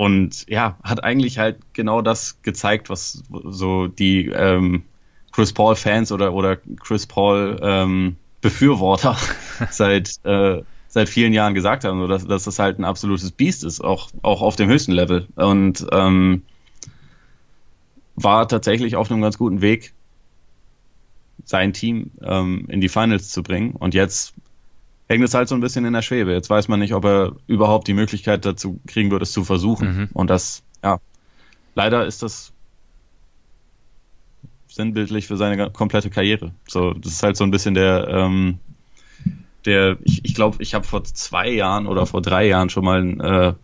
Und 0.00 0.48
ja, 0.48 0.78
hat 0.82 1.04
eigentlich 1.04 1.36
halt 1.36 1.58
genau 1.74 2.00
das 2.00 2.40
gezeigt, 2.40 2.88
was 2.88 3.22
so 3.44 3.86
die 3.86 4.28
ähm, 4.28 4.82
Chris 5.30 5.52
Paul 5.52 5.76
Fans 5.76 6.10
oder 6.10 6.32
oder 6.32 6.56
Chris 6.56 7.06
Paul 7.06 7.60
ähm, 7.62 8.16
Befürworter 8.40 9.18
seit 9.70 10.24
äh, 10.24 10.62
seit 10.88 11.10
vielen 11.10 11.34
Jahren 11.34 11.52
gesagt 11.52 11.84
haben, 11.84 12.00
so 12.00 12.06
dass, 12.06 12.26
dass 12.26 12.44
das 12.44 12.58
halt 12.58 12.78
ein 12.78 12.86
absolutes 12.86 13.30
Biest 13.30 13.62
ist, 13.62 13.82
auch 13.82 14.08
auch 14.22 14.40
auf 14.40 14.56
dem 14.56 14.70
höchsten 14.70 14.92
Level. 14.92 15.28
Und 15.34 15.86
ähm, 15.92 16.44
war 18.16 18.48
tatsächlich 18.48 18.96
auf 18.96 19.10
einem 19.10 19.20
ganz 19.20 19.36
guten 19.36 19.60
Weg, 19.60 19.92
sein 21.44 21.74
Team 21.74 22.10
ähm, 22.22 22.64
in 22.68 22.80
die 22.80 22.88
Finals 22.88 23.28
zu 23.28 23.42
bringen. 23.42 23.72
Und 23.72 23.92
jetzt 23.92 24.32
hängt 25.10 25.24
es 25.24 25.34
halt 25.34 25.48
so 25.48 25.56
ein 25.56 25.60
bisschen 25.60 25.84
in 25.84 25.92
der 25.92 26.02
Schwebe. 26.02 26.32
Jetzt 26.32 26.48
weiß 26.50 26.68
man 26.68 26.78
nicht, 26.78 26.94
ob 26.94 27.04
er 27.04 27.32
überhaupt 27.48 27.88
die 27.88 27.94
Möglichkeit 27.94 28.44
dazu 28.44 28.78
kriegen 28.86 29.10
wird, 29.10 29.22
es 29.22 29.32
zu 29.32 29.42
versuchen. 29.42 29.96
Mhm. 29.96 30.08
Und 30.12 30.30
das, 30.30 30.62
ja, 30.84 31.00
leider 31.74 32.06
ist 32.06 32.22
das 32.22 32.52
sinnbildlich 34.68 35.26
für 35.26 35.36
seine 35.36 35.68
komplette 35.72 36.10
Karriere. 36.10 36.52
So, 36.68 36.94
das 36.94 37.14
ist 37.14 37.24
halt 37.24 37.36
so 37.36 37.42
ein 37.42 37.50
bisschen 37.50 37.74
der, 37.74 38.06
ähm, 38.06 38.60
der, 39.64 39.98
ich, 40.04 40.24
ich 40.24 40.36
glaube, 40.36 40.62
ich 40.62 40.74
habe 40.74 40.86
vor 40.86 41.02
zwei 41.02 41.50
Jahren 41.50 41.88
oder 41.88 42.06
vor 42.06 42.22
drei 42.22 42.46
Jahren 42.46 42.70
schon 42.70 42.84
mal 42.84 43.02
ein 43.02 43.20
äh, 43.20 43.54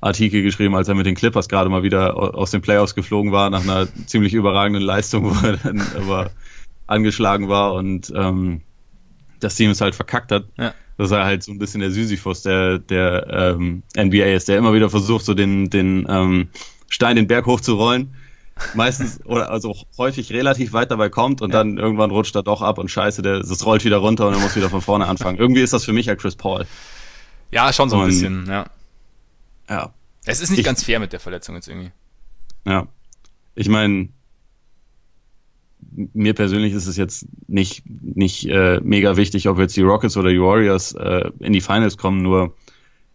Artikel 0.00 0.42
geschrieben, 0.42 0.74
als 0.74 0.88
er 0.88 0.94
mit 0.94 1.04
den 1.04 1.14
Clippers 1.14 1.50
gerade 1.50 1.68
mal 1.68 1.82
wieder 1.82 2.16
aus 2.16 2.52
den 2.52 2.62
Playoffs 2.62 2.94
geflogen 2.94 3.32
war, 3.32 3.50
nach 3.50 3.64
einer 3.64 3.86
ziemlich 4.06 4.32
überragenden 4.32 4.82
Leistung, 4.82 5.24
wo 5.26 5.46
er 5.46 5.58
dann 5.58 5.82
aber 5.94 6.30
angeschlagen 6.86 7.50
war 7.50 7.74
und 7.74 8.10
ähm, 8.16 8.62
das 9.40 9.56
Team 9.56 9.72
es 9.72 9.82
halt 9.82 9.94
verkackt 9.94 10.32
hat. 10.32 10.46
Ja. 10.56 10.72
Dass 10.98 11.10
er 11.10 11.24
halt 11.24 11.42
so 11.42 11.52
ein 11.52 11.58
bisschen 11.58 11.80
der 11.80 11.90
Sisyphus 11.90 12.42
der, 12.42 12.78
der 12.78 13.26
ähm, 13.28 13.82
NBA 13.96 14.34
ist, 14.34 14.48
der 14.48 14.56
immer 14.56 14.72
wieder 14.72 14.88
versucht, 14.88 15.24
so 15.24 15.34
den, 15.34 15.68
den 15.68 16.06
ähm, 16.08 16.48
Stein 16.88 17.16
den 17.16 17.26
Berg 17.26 17.46
hochzurollen. 17.46 18.14
Meistens 18.72 19.20
oder 19.26 19.50
also 19.50 19.76
häufig 19.98 20.32
relativ 20.32 20.72
weit 20.72 20.90
dabei 20.90 21.10
kommt 21.10 21.42
und 21.42 21.50
ja. 21.50 21.58
dann 21.58 21.76
irgendwann 21.76 22.10
rutscht 22.10 22.34
er 22.34 22.42
doch 22.42 22.62
ab 22.62 22.78
und 22.78 22.90
scheiße, 22.90 23.20
der, 23.20 23.40
das 23.40 23.66
rollt 23.66 23.84
wieder 23.84 23.98
runter 23.98 24.26
und 24.26 24.32
er 24.32 24.40
muss 24.40 24.56
wieder 24.56 24.70
von 24.70 24.80
vorne 24.80 25.06
anfangen. 25.06 25.36
Irgendwie 25.36 25.60
ist 25.60 25.74
das 25.74 25.84
für 25.84 25.92
mich 25.92 26.06
ja 26.06 26.16
Chris 26.16 26.36
Paul. 26.36 26.64
Ja, 27.50 27.70
schon 27.74 27.90
so 27.90 27.96
ein 27.96 28.02
und, 28.02 28.08
bisschen, 28.08 28.46
ja. 28.46 28.66
Ja. 29.68 29.92
Es 30.24 30.40
ist 30.40 30.50
nicht 30.50 30.60
ich, 30.60 30.64
ganz 30.64 30.82
fair 30.82 30.98
mit 30.98 31.12
der 31.12 31.20
Verletzung 31.20 31.54
jetzt 31.54 31.68
irgendwie. 31.68 31.92
Ja. 32.64 32.88
Ich 33.54 33.68
meine, 33.68 34.08
mir 36.12 36.34
persönlich 36.34 36.72
ist 36.72 36.86
es 36.86 36.96
jetzt 36.96 37.26
nicht, 37.48 37.84
nicht 37.86 38.48
äh, 38.48 38.80
mega 38.82 39.16
wichtig, 39.16 39.48
ob 39.48 39.58
jetzt 39.58 39.76
die 39.76 39.82
Rockets 39.82 40.16
oder 40.16 40.30
die 40.30 40.40
Warriors 40.40 40.92
äh, 40.92 41.30
in 41.40 41.52
die 41.52 41.60
Finals 41.60 41.96
kommen, 41.96 42.22
nur 42.22 42.54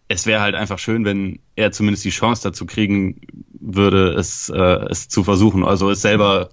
es 0.08 0.26
wäre 0.26 0.42
halt 0.42 0.54
einfach 0.54 0.78
schön, 0.78 1.04
wenn 1.04 1.38
er 1.56 1.72
zumindest 1.72 2.04
die 2.04 2.10
Chance 2.10 2.42
dazu 2.42 2.66
kriegen 2.66 3.20
würde, 3.58 4.12
es, 4.12 4.50
äh, 4.50 4.86
es 4.90 5.08
zu 5.08 5.24
versuchen. 5.24 5.64
Also 5.64 5.90
es 5.90 6.02
selber, 6.02 6.50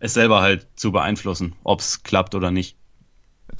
es 0.00 0.14
selber 0.14 0.40
halt 0.40 0.66
zu 0.74 0.90
beeinflussen, 0.90 1.54
ob 1.62 1.80
es 1.80 2.02
klappt 2.02 2.34
oder 2.34 2.50
nicht. 2.50 2.76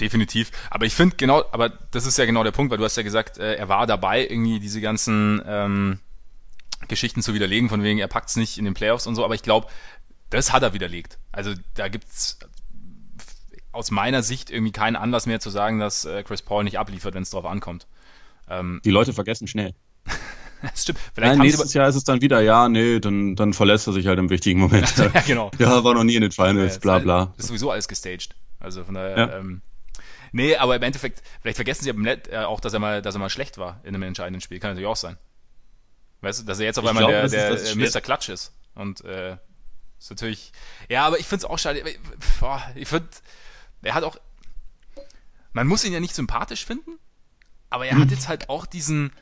Definitiv. 0.00 0.50
Aber 0.70 0.86
ich 0.86 0.94
finde 0.94 1.16
genau, 1.16 1.44
aber 1.52 1.68
das 1.68 2.06
ist 2.06 2.18
ja 2.18 2.24
genau 2.24 2.42
der 2.42 2.50
Punkt, 2.50 2.70
weil 2.70 2.78
du 2.78 2.84
hast 2.84 2.96
ja 2.96 3.02
gesagt, 3.02 3.38
äh, 3.38 3.54
er 3.54 3.68
war 3.68 3.86
dabei, 3.86 4.26
irgendwie 4.26 4.60
diese 4.60 4.80
ganzen 4.80 5.42
ähm, 5.46 5.98
Geschichten 6.86 7.22
zu 7.22 7.34
widerlegen, 7.34 7.68
von 7.68 7.82
wegen, 7.82 7.98
er 7.98 8.08
packt 8.08 8.30
es 8.30 8.36
nicht 8.36 8.58
in 8.58 8.64
den 8.64 8.74
Playoffs 8.74 9.06
und 9.06 9.14
so, 9.14 9.24
aber 9.24 9.34
ich 9.34 9.42
glaube, 9.42 9.66
das 10.30 10.52
hat 10.52 10.62
er 10.62 10.72
widerlegt. 10.72 11.18
Also 11.32 11.54
da 11.74 11.88
gibt's 11.88 12.38
aus 13.72 13.90
meiner 13.90 14.22
Sicht 14.22 14.50
irgendwie 14.50 14.72
keinen 14.72 14.96
Anlass 14.96 15.26
mehr 15.26 15.40
zu 15.40 15.50
sagen, 15.50 15.78
dass 15.78 16.04
äh, 16.04 16.22
Chris 16.22 16.42
Paul 16.42 16.64
nicht 16.64 16.78
abliefert, 16.78 17.14
wenn 17.14 17.22
es 17.22 17.30
drauf 17.30 17.44
ankommt. 17.44 17.86
Ähm, 18.48 18.80
Die 18.84 18.90
Leute 18.90 19.12
vergessen 19.12 19.46
schnell. 19.46 19.74
das 20.62 20.82
stimmt. 20.82 20.98
Vielleicht 21.14 21.36
Nein, 21.36 21.46
nächstes 21.46 21.74
Jahr 21.74 21.88
ist 21.88 21.94
es 21.94 22.04
dann 22.04 22.20
wieder, 22.20 22.40
ja, 22.40 22.68
nee, 22.68 22.98
dann, 22.98 23.36
dann 23.36 23.52
verlässt 23.52 23.86
er 23.86 23.92
sich 23.92 24.06
halt 24.06 24.18
im 24.18 24.30
wichtigen 24.30 24.60
Moment. 24.60 24.96
ja, 24.96 25.08
genau. 25.26 25.50
Ja, 25.58 25.84
war 25.84 25.94
noch 25.94 26.04
nie 26.04 26.16
in 26.16 26.22
den 26.22 26.32
Finals, 26.32 26.74
ja, 26.74 26.80
bla 26.80 26.98
bla. 26.98 27.34
Ist 27.36 27.48
sowieso 27.48 27.70
alles 27.70 27.88
gestaged. 27.88 28.34
Also 28.58 28.84
von 28.84 28.94
daher, 28.94 29.16
ja. 29.16 29.38
ähm, 29.38 29.62
Nee, 30.32 30.56
aber 30.56 30.76
im 30.76 30.82
Endeffekt, 30.82 31.22
vielleicht 31.40 31.56
vergessen 31.56 31.84
sie 31.84 31.90
äh, 31.90 32.44
auch, 32.44 32.60
dass 32.60 32.74
er 32.74 32.80
mal, 32.80 33.00
dass 33.00 33.14
er 33.14 33.18
mal 33.18 33.30
schlecht 33.30 33.56
war 33.56 33.80
in 33.82 33.94
einem 33.94 34.02
entscheidenden 34.02 34.40
Spiel. 34.40 34.58
Kann 34.58 34.70
natürlich 34.70 34.88
auch 34.88 34.96
sein. 34.96 35.16
Weißt 36.20 36.40
du, 36.40 36.44
dass 36.44 36.58
er 36.58 36.66
jetzt 36.66 36.78
auf 36.78 36.84
einmal 36.84 37.06
glaub, 37.06 37.30
der, 37.30 37.56
der 37.56 37.76
Mr. 37.76 38.00
Klatsch 38.00 38.28
ist. 38.28 38.52
Und 38.74 39.04
äh, 39.04 39.36
ist 39.98 40.10
natürlich. 40.10 40.52
Ja, 40.88 41.06
aber 41.06 41.18
ich 41.18 41.26
finde 41.26 41.44
es 41.44 41.50
auch 41.50 41.58
schade. 41.58 41.82
Ich 42.74 42.88
finde, 42.88 43.08
er 43.82 43.94
hat 43.94 44.04
auch. 44.04 44.16
Man 45.52 45.66
muss 45.66 45.84
ihn 45.84 45.92
ja 45.92 46.00
nicht 46.00 46.14
sympathisch 46.14 46.64
finden, 46.64 46.98
aber 47.70 47.86
er 47.86 47.92
hm. 47.92 48.02
hat 48.02 48.10
jetzt 48.10 48.28
halt 48.28 48.48
auch 48.48 48.66
diesen. 48.66 49.12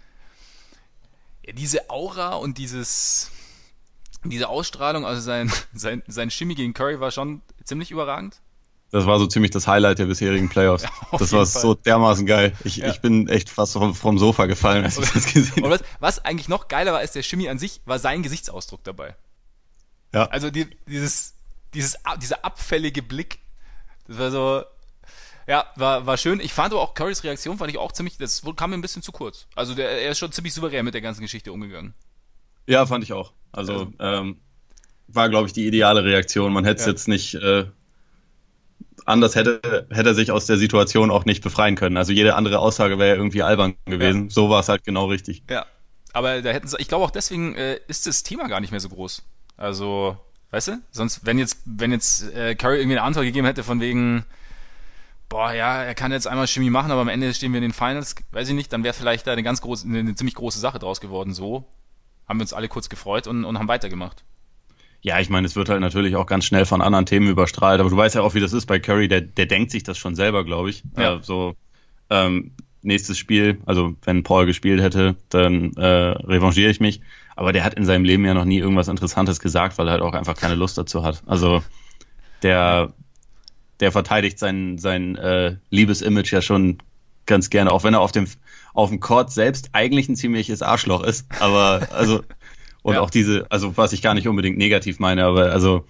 Ja, 1.45 1.53
diese 1.53 1.91
Aura 1.91 2.35
und 2.35 2.59
dieses. 2.59 3.31
Diese 4.24 4.49
Ausstrahlung, 4.49 5.07
also 5.07 5.20
sein, 5.20 5.53
sein, 5.74 6.03
sein 6.09 6.31
Shimmy 6.31 6.55
gegen 6.57 6.74
Curry 6.74 6.99
war 6.99 7.11
schon 7.11 7.43
ziemlich 7.64 7.91
überragend. 7.91 8.41
Das 8.91 9.07
war 9.07 9.18
so 9.18 9.27
ziemlich 9.27 9.51
das 9.51 9.66
Highlight 9.66 9.99
der 9.99 10.07
bisherigen 10.07 10.49
Playoffs. 10.49 10.85
Ja, 11.12 11.18
das 11.18 11.33
war 11.33 11.47
Fall. 11.47 11.62
so 11.62 11.74
dermaßen 11.74 12.27
geil. 12.27 12.53
Ich, 12.64 12.77
ja. 12.77 12.89
ich 12.89 13.01
bin 13.01 13.29
echt 13.29 13.51
fast 13.51 13.74
vom, 13.74 13.95
vom 13.95 14.18
Sofa 14.18 14.47
gefallen, 14.47 14.85
als 14.85 14.99
ich 14.99 15.11
das 15.11 15.33
gesehen 15.33 15.64
habe. 15.64 15.70
Was, 15.70 15.81
was 16.01 16.24
eigentlich 16.24 16.49
noch 16.49 16.68
geiler 16.68 16.93
war 16.93 16.99
als 16.99 17.12
der 17.12 17.22
Shimmy 17.22 17.49
an 17.49 17.59
sich, 17.59 17.81
war 17.85 17.99
sein 17.99 18.22
Gesichtsausdruck 18.22 18.83
dabei. 18.85 19.14
Ja. 20.13 20.27
Also 20.29 20.51
die, 20.51 20.67
dieses, 20.87 21.35
dieses, 21.75 21.97
dieser 22.21 22.45
abfällige 22.45 23.03
Blick, 23.03 23.39
das 24.07 24.19
war 24.19 24.31
so, 24.31 24.63
ja, 25.47 25.65
war, 25.77 26.07
war 26.07 26.17
schön. 26.17 26.41
Ich 26.41 26.53
fand 26.53 26.73
aber 26.73 26.83
auch 26.83 26.95
Currys 26.95 27.23
Reaktion, 27.25 27.59
fand 27.59 27.71
ich 27.71 27.79
auch 27.79 27.93
ziemlich, 27.93 28.19
das 28.19 28.43
kam 28.57 28.71
mir 28.71 28.77
ein 28.77 28.83
bisschen 28.83 29.03
zu 29.03 29.13
kurz. 29.13 29.47
Also 29.55 29.75
der, 29.75 29.91
er 29.91 30.11
ist 30.11 30.19
schon 30.19 30.33
ziemlich 30.33 30.55
souverän 30.55 30.85
mit 30.85 30.95
der 30.95 31.01
ganzen 31.01 31.23
Geschichte 31.23 31.53
umgegangen. 31.53 31.95
Ja, 32.67 32.87
fand 32.87 33.05
ich 33.05 33.13
auch. 33.13 33.33
Also, 33.53 33.73
also 33.73 33.93
ähm, 34.01 34.41
war, 35.09 35.29
glaube 35.29 35.47
ich, 35.47 35.53
die 35.53 35.67
ideale 35.67 36.05
Reaktion. 36.05 36.53
Man 36.53 36.65
hätte 36.65 36.81
es 36.81 36.87
ja. 36.87 36.93
jetzt 36.93 37.07
nicht 37.07 37.35
äh, 37.35 37.67
anders 39.05 39.35
hätte, 39.37 39.87
hätte 39.91 40.11
er 40.11 40.15
sich 40.15 40.33
aus 40.33 40.47
der 40.47 40.57
Situation 40.57 41.11
auch 41.11 41.25
nicht 41.25 41.43
befreien 41.43 41.77
können. 41.77 41.97
Also 41.97 42.13
jede 42.13 42.35
andere 42.35 42.59
Aussage 42.59 42.99
wäre 42.99 43.17
irgendwie 43.17 43.43
albern 43.43 43.75
gewesen. 43.85 44.25
Ja. 44.25 44.31
So 44.31 44.51
war 44.51 44.61
es 44.61 44.69
halt 44.69 44.85
genau 44.85 45.07
richtig. 45.07 45.45
Ja. 45.49 45.67
Aber 46.13 46.41
da 46.43 46.51
hätten 46.51 46.67
sie, 46.67 46.77
ich 46.79 46.89
glaube 46.89 47.05
auch 47.05 47.11
deswegen 47.11 47.55
äh, 47.55 47.79
ist 47.89 48.07
das 48.07 48.23
Thema 48.23 48.49
gar 48.49 48.61
nicht 48.61 48.71
mehr 48.71 48.81
so 48.81 48.89
groß. 48.89 49.23
Also, 49.57 50.17
weißt 50.51 50.69
du? 50.69 50.73
Sonst, 50.91 51.25
wenn 51.25 51.39
jetzt, 51.39 51.59
wenn 51.65 51.93
jetzt 51.93 52.33
äh, 52.35 52.55
Curry 52.55 52.79
irgendwie 52.79 52.97
eine 52.97 53.07
Antwort 53.07 53.25
gegeben 53.25 53.47
hätte 53.47 53.63
von 53.63 53.81
wegen, 53.81 54.25
boah, 55.29 55.53
ja, 55.53 55.83
er 55.83 55.95
kann 55.95 56.13
jetzt 56.13 56.27
einmal 56.27 56.47
Chemie 56.47 56.71
machen, 56.71 56.91
aber 56.91 57.01
am 57.01 57.09
Ende 57.09 57.33
stehen 57.35 57.53
wir 57.53 57.59
in 57.59 57.63
den 57.63 57.73
Finals, 57.73 58.15
weiß 58.33 58.49
ich 58.49 58.55
nicht, 58.55 58.73
dann 58.73 58.85
wäre 58.85 58.95
vielleicht 58.95 59.27
da 59.27 59.33
eine 59.33 59.43
ganz 59.43 59.61
große, 59.61 59.87
eine, 59.87 59.99
eine 59.99 60.15
ziemlich 60.15 60.35
große 60.35 60.59
Sache 60.59 60.79
draus 60.79 61.01
geworden. 61.01 61.33
So 61.35 61.67
haben 62.29 62.39
wir 62.39 62.43
uns 62.43 62.53
alle 62.53 62.69
kurz 62.69 62.89
gefreut 62.89 63.27
und, 63.27 63.45
und 63.45 63.59
haben 63.59 63.69
weitergemacht. 63.69 64.25
Ja, 65.03 65.21
ich 65.21 65.31
meine, 65.31 65.47
es 65.47 65.55
wird 65.55 65.69
halt 65.69 65.81
natürlich 65.81 66.17
auch 66.17 66.27
ganz 66.27 66.45
schnell 66.45 66.67
von 66.67 66.83
anderen 66.83 67.07
Themen 67.07 67.29
überstrahlt, 67.29 67.81
aber 67.81 67.91
du 67.91 67.97
weißt 67.97 68.17
ja 68.17 68.23
auch, 68.23 68.35
wie 68.35 68.41
das 68.41 68.53
ist 68.53 68.67
bei 68.67 68.81
Curry, 68.81 69.09
der, 69.09 69.21
der 69.21 69.47
denkt 69.47 69.71
sich 69.71 69.85
das 69.85 69.99
schon 69.99 70.17
selber, 70.17 70.45
glaube 70.45 70.71
ich. 70.71 70.83
Ja. 70.97 71.17
Äh, 71.17 71.23
so, 71.23 71.55
ähm, 72.11 72.53
nächstes 72.83 73.19
Spiel, 73.19 73.61
also 73.67 73.95
wenn 74.05 74.23
Paul 74.23 74.47
gespielt 74.47 74.81
hätte, 74.81 75.17
dann 75.29 75.75
äh, 75.75 75.85
revanchiere 75.85 76.71
ich 76.71 76.81
mich. 76.81 77.01
Aber 77.37 77.53
der 77.53 77.64
hat 77.64 77.74
in 77.74 77.84
seinem 77.84 78.05
Leben 78.05 78.24
ja 78.24 78.34
noch 78.34 78.47
nie 78.47 78.59
irgendwas 78.59 78.89
Interessantes 78.89 79.41
gesagt, 79.41 79.78
weil 79.78 79.87
er 79.89 79.93
halt 79.93 80.03
auch 80.03 80.14
einfach 80.14 80.37
keine 80.37 80.55
Lust 80.55 80.76
dazu 80.78 81.05
hat. 81.05 81.22
Also 81.26 81.62
der, 82.43 82.93
der 83.80 83.93
verteidigt 83.93 84.39
sein, 84.39 84.78
sein 84.78 85.16
äh, 85.16 85.57
Liebesimage 85.70 86.32
ja 86.32 86.43
schon 86.43 86.78
ganz 87.26 87.51
gerne, 87.51 87.72
auch 87.72 87.84
wenn 87.84 87.95
er 87.95 88.01
auf 88.01 88.12
dem, 88.12 88.26
auf 88.72 88.89
dem 88.89 89.01
Court 89.01 89.30
selbst 89.30 89.70
eigentlich 89.72 90.09
ein 90.09 90.16
ziemliches 90.16 90.62
Arschloch 90.62 91.03
ist. 91.03 91.26
Aber 91.41 91.87
also, 91.93 92.22
und 92.82 92.95
ja. 92.95 93.01
auch 93.01 93.11
diese, 93.11 93.47
also 93.51 93.76
was 93.76 93.93
ich 93.93 94.01
gar 94.01 94.14
nicht 94.14 94.28
unbedingt 94.28 94.57
negativ 94.57 94.99
meine, 94.99 95.24
aber 95.24 95.53
also 95.53 95.84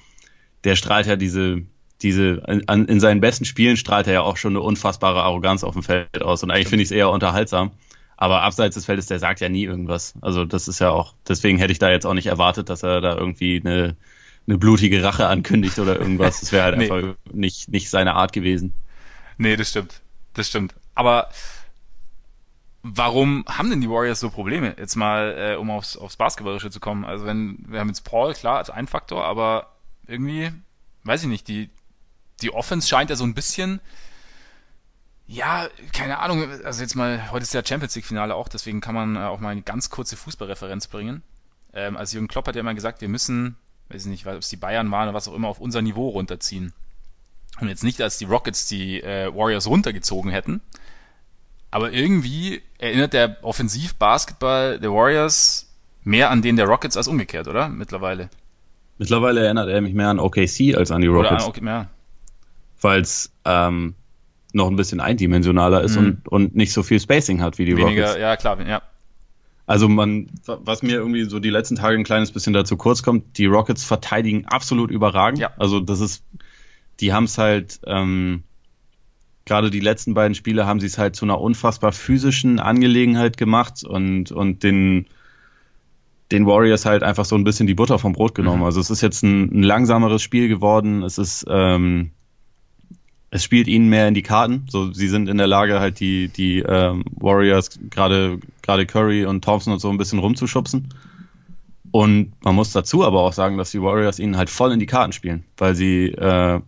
der 0.64 0.74
strahlt 0.76 1.06
ja 1.06 1.16
diese, 1.16 1.62
diese, 2.02 2.42
in, 2.48 2.86
in 2.86 3.00
seinen 3.00 3.20
besten 3.20 3.44
Spielen 3.44 3.76
strahlt 3.76 4.06
er 4.06 4.14
ja 4.14 4.20
auch 4.22 4.36
schon 4.36 4.52
eine 4.52 4.60
unfassbare 4.60 5.22
Arroganz 5.22 5.62
auf 5.62 5.74
dem 5.74 5.82
Feld 5.82 6.22
aus. 6.22 6.42
Und 6.42 6.50
eigentlich 6.50 6.68
finde 6.68 6.82
ich 6.82 6.88
es 6.88 6.96
eher 6.96 7.10
unterhaltsam. 7.10 7.70
Aber 8.16 8.42
abseits 8.42 8.74
des 8.74 8.86
Feldes, 8.86 9.06
der 9.06 9.18
sagt 9.18 9.40
ja 9.40 9.48
nie 9.48 9.64
irgendwas. 9.64 10.14
Also 10.22 10.44
das 10.44 10.68
ist 10.68 10.78
ja 10.78 10.90
auch, 10.90 11.14
deswegen 11.28 11.58
hätte 11.58 11.72
ich 11.72 11.78
da 11.78 11.90
jetzt 11.90 12.06
auch 12.06 12.14
nicht 12.14 12.26
erwartet, 12.26 12.70
dass 12.70 12.82
er 12.82 13.00
da 13.00 13.16
irgendwie 13.16 13.60
eine, 13.62 13.96
eine 14.46 14.58
blutige 14.58 15.02
Rache 15.02 15.26
ankündigt 15.26 15.78
oder 15.78 15.98
irgendwas. 15.98 16.40
Das 16.40 16.52
wäre 16.52 16.64
halt 16.64 16.78
nee. 16.78 16.90
einfach 16.90 17.14
nicht, 17.32 17.68
nicht 17.68 17.90
seine 17.90 18.14
Art 18.14 18.32
gewesen. 18.32 18.72
Nee, 19.36 19.56
das 19.56 19.70
stimmt. 19.70 20.00
Das 20.32 20.48
stimmt. 20.48 20.74
Aber 20.94 21.28
warum 22.82 23.44
haben 23.48 23.68
denn 23.68 23.80
die 23.80 23.90
Warriors 23.90 24.20
so 24.20 24.30
Probleme? 24.30 24.74
Jetzt 24.78 24.96
mal, 24.96 25.36
äh, 25.36 25.56
um 25.56 25.70
aufs, 25.70 25.96
aufs 25.96 26.16
Basketballische 26.16 26.70
zu 26.70 26.80
kommen. 26.80 27.04
Also 27.04 27.26
wenn, 27.26 27.64
wir 27.68 27.80
haben 27.80 27.88
jetzt 27.88 28.04
Paul, 28.04 28.32
klar, 28.32 28.58
als 28.58 28.70
ein 28.70 28.86
Faktor, 28.86 29.24
aber 29.24 29.72
irgendwie, 30.06 30.50
weiß 31.04 31.22
ich 31.22 31.28
nicht, 31.28 31.48
die, 31.48 31.68
die 32.42 32.52
Offense 32.52 32.88
scheint 32.88 33.10
ja 33.10 33.16
so 33.16 33.24
ein 33.24 33.34
bisschen, 33.34 33.80
ja, 35.26 35.68
keine 35.92 36.18
Ahnung, 36.18 36.48
also 36.64 36.82
jetzt 36.82 36.94
mal, 36.94 37.30
heute 37.32 37.42
ist 37.42 37.54
ja 37.54 37.64
Champions 37.64 37.94
League 37.96 38.04
Finale 38.04 38.34
auch, 38.34 38.48
deswegen 38.48 38.80
kann 38.80 38.94
man 38.94 39.16
äh, 39.16 39.20
auch 39.20 39.40
mal 39.40 39.50
eine 39.50 39.62
ganz 39.62 39.90
kurze 39.90 40.16
Fußballreferenz 40.16 40.86
bringen. 40.86 41.22
Ähm, 41.72 41.96
also 41.96 42.14
Jürgen 42.14 42.28
Klopp 42.28 42.46
hat 42.46 42.54
ja 42.54 42.60
immer 42.60 42.74
gesagt, 42.74 43.00
wir 43.00 43.08
müssen, 43.08 43.56
weiß 43.88 44.02
ich 44.02 44.10
nicht, 44.10 44.26
ob 44.26 44.34
es 44.34 44.48
die 44.48 44.56
Bayern 44.56 44.90
waren 44.90 45.08
oder 45.08 45.14
was 45.14 45.26
auch 45.28 45.34
immer, 45.34 45.48
auf 45.48 45.60
unser 45.60 45.82
Niveau 45.82 46.08
runterziehen. 46.10 46.72
Und 47.60 47.68
jetzt 47.68 47.82
nicht, 47.82 48.00
als 48.00 48.18
die 48.18 48.24
Rockets 48.24 48.68
die 48.68 49.02
äh, 49.02 49.34
Warriors 49.34 49.66
runtergezogen 49.66 50.30
hätten, 50.30 50.60
aber 51.70 51.92
irgendwie 51.92 52.62
erinnert 52.78 53.12
der 53.12 53.36
Offensiv-Basketball 53.42 54.78
der 54.78 54.92
Warriors 54.92 55.68
mehr 56.04 56.30
an 56.30 56.40
den 56.40 56.56
der 56.56 56.66
Rockets 56.66 56.96
als 56.96 57.08
umgekehrt, 57.08 57.48
oder? 57.48 57.68
Mittlerweile. 57.68 58.30
Mittlerweile 58.98 59.44
erinnert 59.44 59.68
er 59.68 59.80
mich 59.80 59.92
mehr 59.92 60.08
an 60.08 60.20
OKC 60.20 60.76
als 60.76 60.90
an 60.90 61.02
die 61.02 61.08
Rockets. 61.08 61.44
Oder 61.44 61.44
an, 61.44 61.48
okay, 61.48 61.88
ja. 62.82 62.94
Es 62.94 63.32
ähm, 63.44 63.94
noch 64.56 64.68
ein 64.68 64.76
bisschen 64.76 65.00
eindimensionaler 65.00 65.82
ist 65.82 65.96
mhm. 65.96 66.06
und, 66.06 66.28
und 66.28 66.56
nicht 66.56 66.72
so 66.72 66.82
viel 66.82 66.98
Spacing 66.98 67.42
hat 67.42 67.58
wie 67.58 67.64
die 67.64 67.76
Weniger, 67.76 68.06
Rockets. 68.06 68.20
Ja, 68.20 68.36
klar, 68.36 68.66
ja. 68.66 68.82
Also 69.66 69.88
man, 69.88 70.28
was 70.46 70.82
mir 70.82 70.94
irgendwie 70.94 71.24
so 71.24 71.40
die 71.40 71.50
letzten 71.50 71.76
Tage 71.76 71.96
ein 71.96 72.04
kleines 72.04 72.32
bisschen 72.32 72.52
dazu 72.52 72.76
kurz 72.76 73.02
kommt, 73.02 73.36
die 73.36 73.46
Rockets 73.46 73.84
verteidigen 73.84 74.46
absolut 74.46 74.90
überragend. 74.90 75.40
Ja. 75.40 75.50
Also 75.58 75.80
das 75.80 76.00
ist, 76.00 76.24
die 77.00 77.12
haben 77.12 77.24
es 77.24 77.36
halt, 77.36 77.80
ähm, 77.84 78.44
gerade 79.44 79.70
die 79.70 79.80
letzten 79.80 80.14
beiden 80.14 80.34
Spiele 80.34 80.66
haben 80.66 80.80
sie 80.80 80.86
es 80.86 80.98
halt 80.98 81.16
zu 81.16 81.24
einer 81.24 81.40
unfassbar 81.40 81.92
physischen 81.92 82.60
Angelegenheit 82.60 83.36
gemacht 83.36 83.82
und, 83.84 84.30
und 84.30 84.62
den, 84.62 85.06
den 86.30 86.46
Warriors 86.46 86.86
halt 86.86 87.02
einfach 87.02 87.24
so 87.24 87.34
ein 87.34 87.44
bisschen 87.44 87.66
die 87.66 87.74
Butter 87.74 87.98
vom 87.98 88.12
Brot 88.12 88.36
genommen. 88.36 88.60
Mhm. 88.60 88.66
Also 88.66 88.80
es 88.80 88.90
ist 88.90 89.00
jetzt 89.00 89.22
ein, 89.24 89.60
ein 89.60 89.62
langsameres 89.64 90.22
Spiel 90.22 90.48
geworden. 90.48 91.02
Es 91.02 91.18
ist, 91.18 91.44
ähm, 91.48 92.12
es 93.36 93.44
spielt 93.44 93.68
ihnen 93.68 93.88
mehr 93.88 94.08
in 94.08 94.14
die 94.14 94.22
Karten. 94.22 94.64
So, 94.68 94.92
sie 94.92 95.08
sind 95.08 95.28
in 95.28 95.36
der 95.36 95.46
Lage, 95.46 95.78
halt 95.78 96.00
die, 96.00 96.28
die 96.28 96.60
ähm, 96.60 97.04
Warriors, 97.12 97.78
gerade 97.90 98.40
gerade 98.62 98.86
Curry 98.86 99.26
und 99.26 99.44
Thompson 99.44 99.74
und 99.74 99.78
so 99.78 99.90
ein 99.90 99.98
bisschen 99.98 100.18
rumzuschubsen. 100.18 100.88
Und 101.90 102.32
man 102.42 102.54
muss 102.54 102.72
dazu 102.72 103.04
aber 103.04 103.20
auch 103.20 103.32
sagen, 103.32 103.58
dass 103.58 103.70
die 103.70 103.80
Warriors 103.82 104.18
ihnen 104.18 104.36
halt 104.36 104.50
voll 104.50 104.72
in 104.72 104.80
die 104.80 104.86
Karten 104.86 105.12
spielen, 105.12 105.44
weil 105.56 105.74
sie 105.74 106.06
äh, 106.08 106.60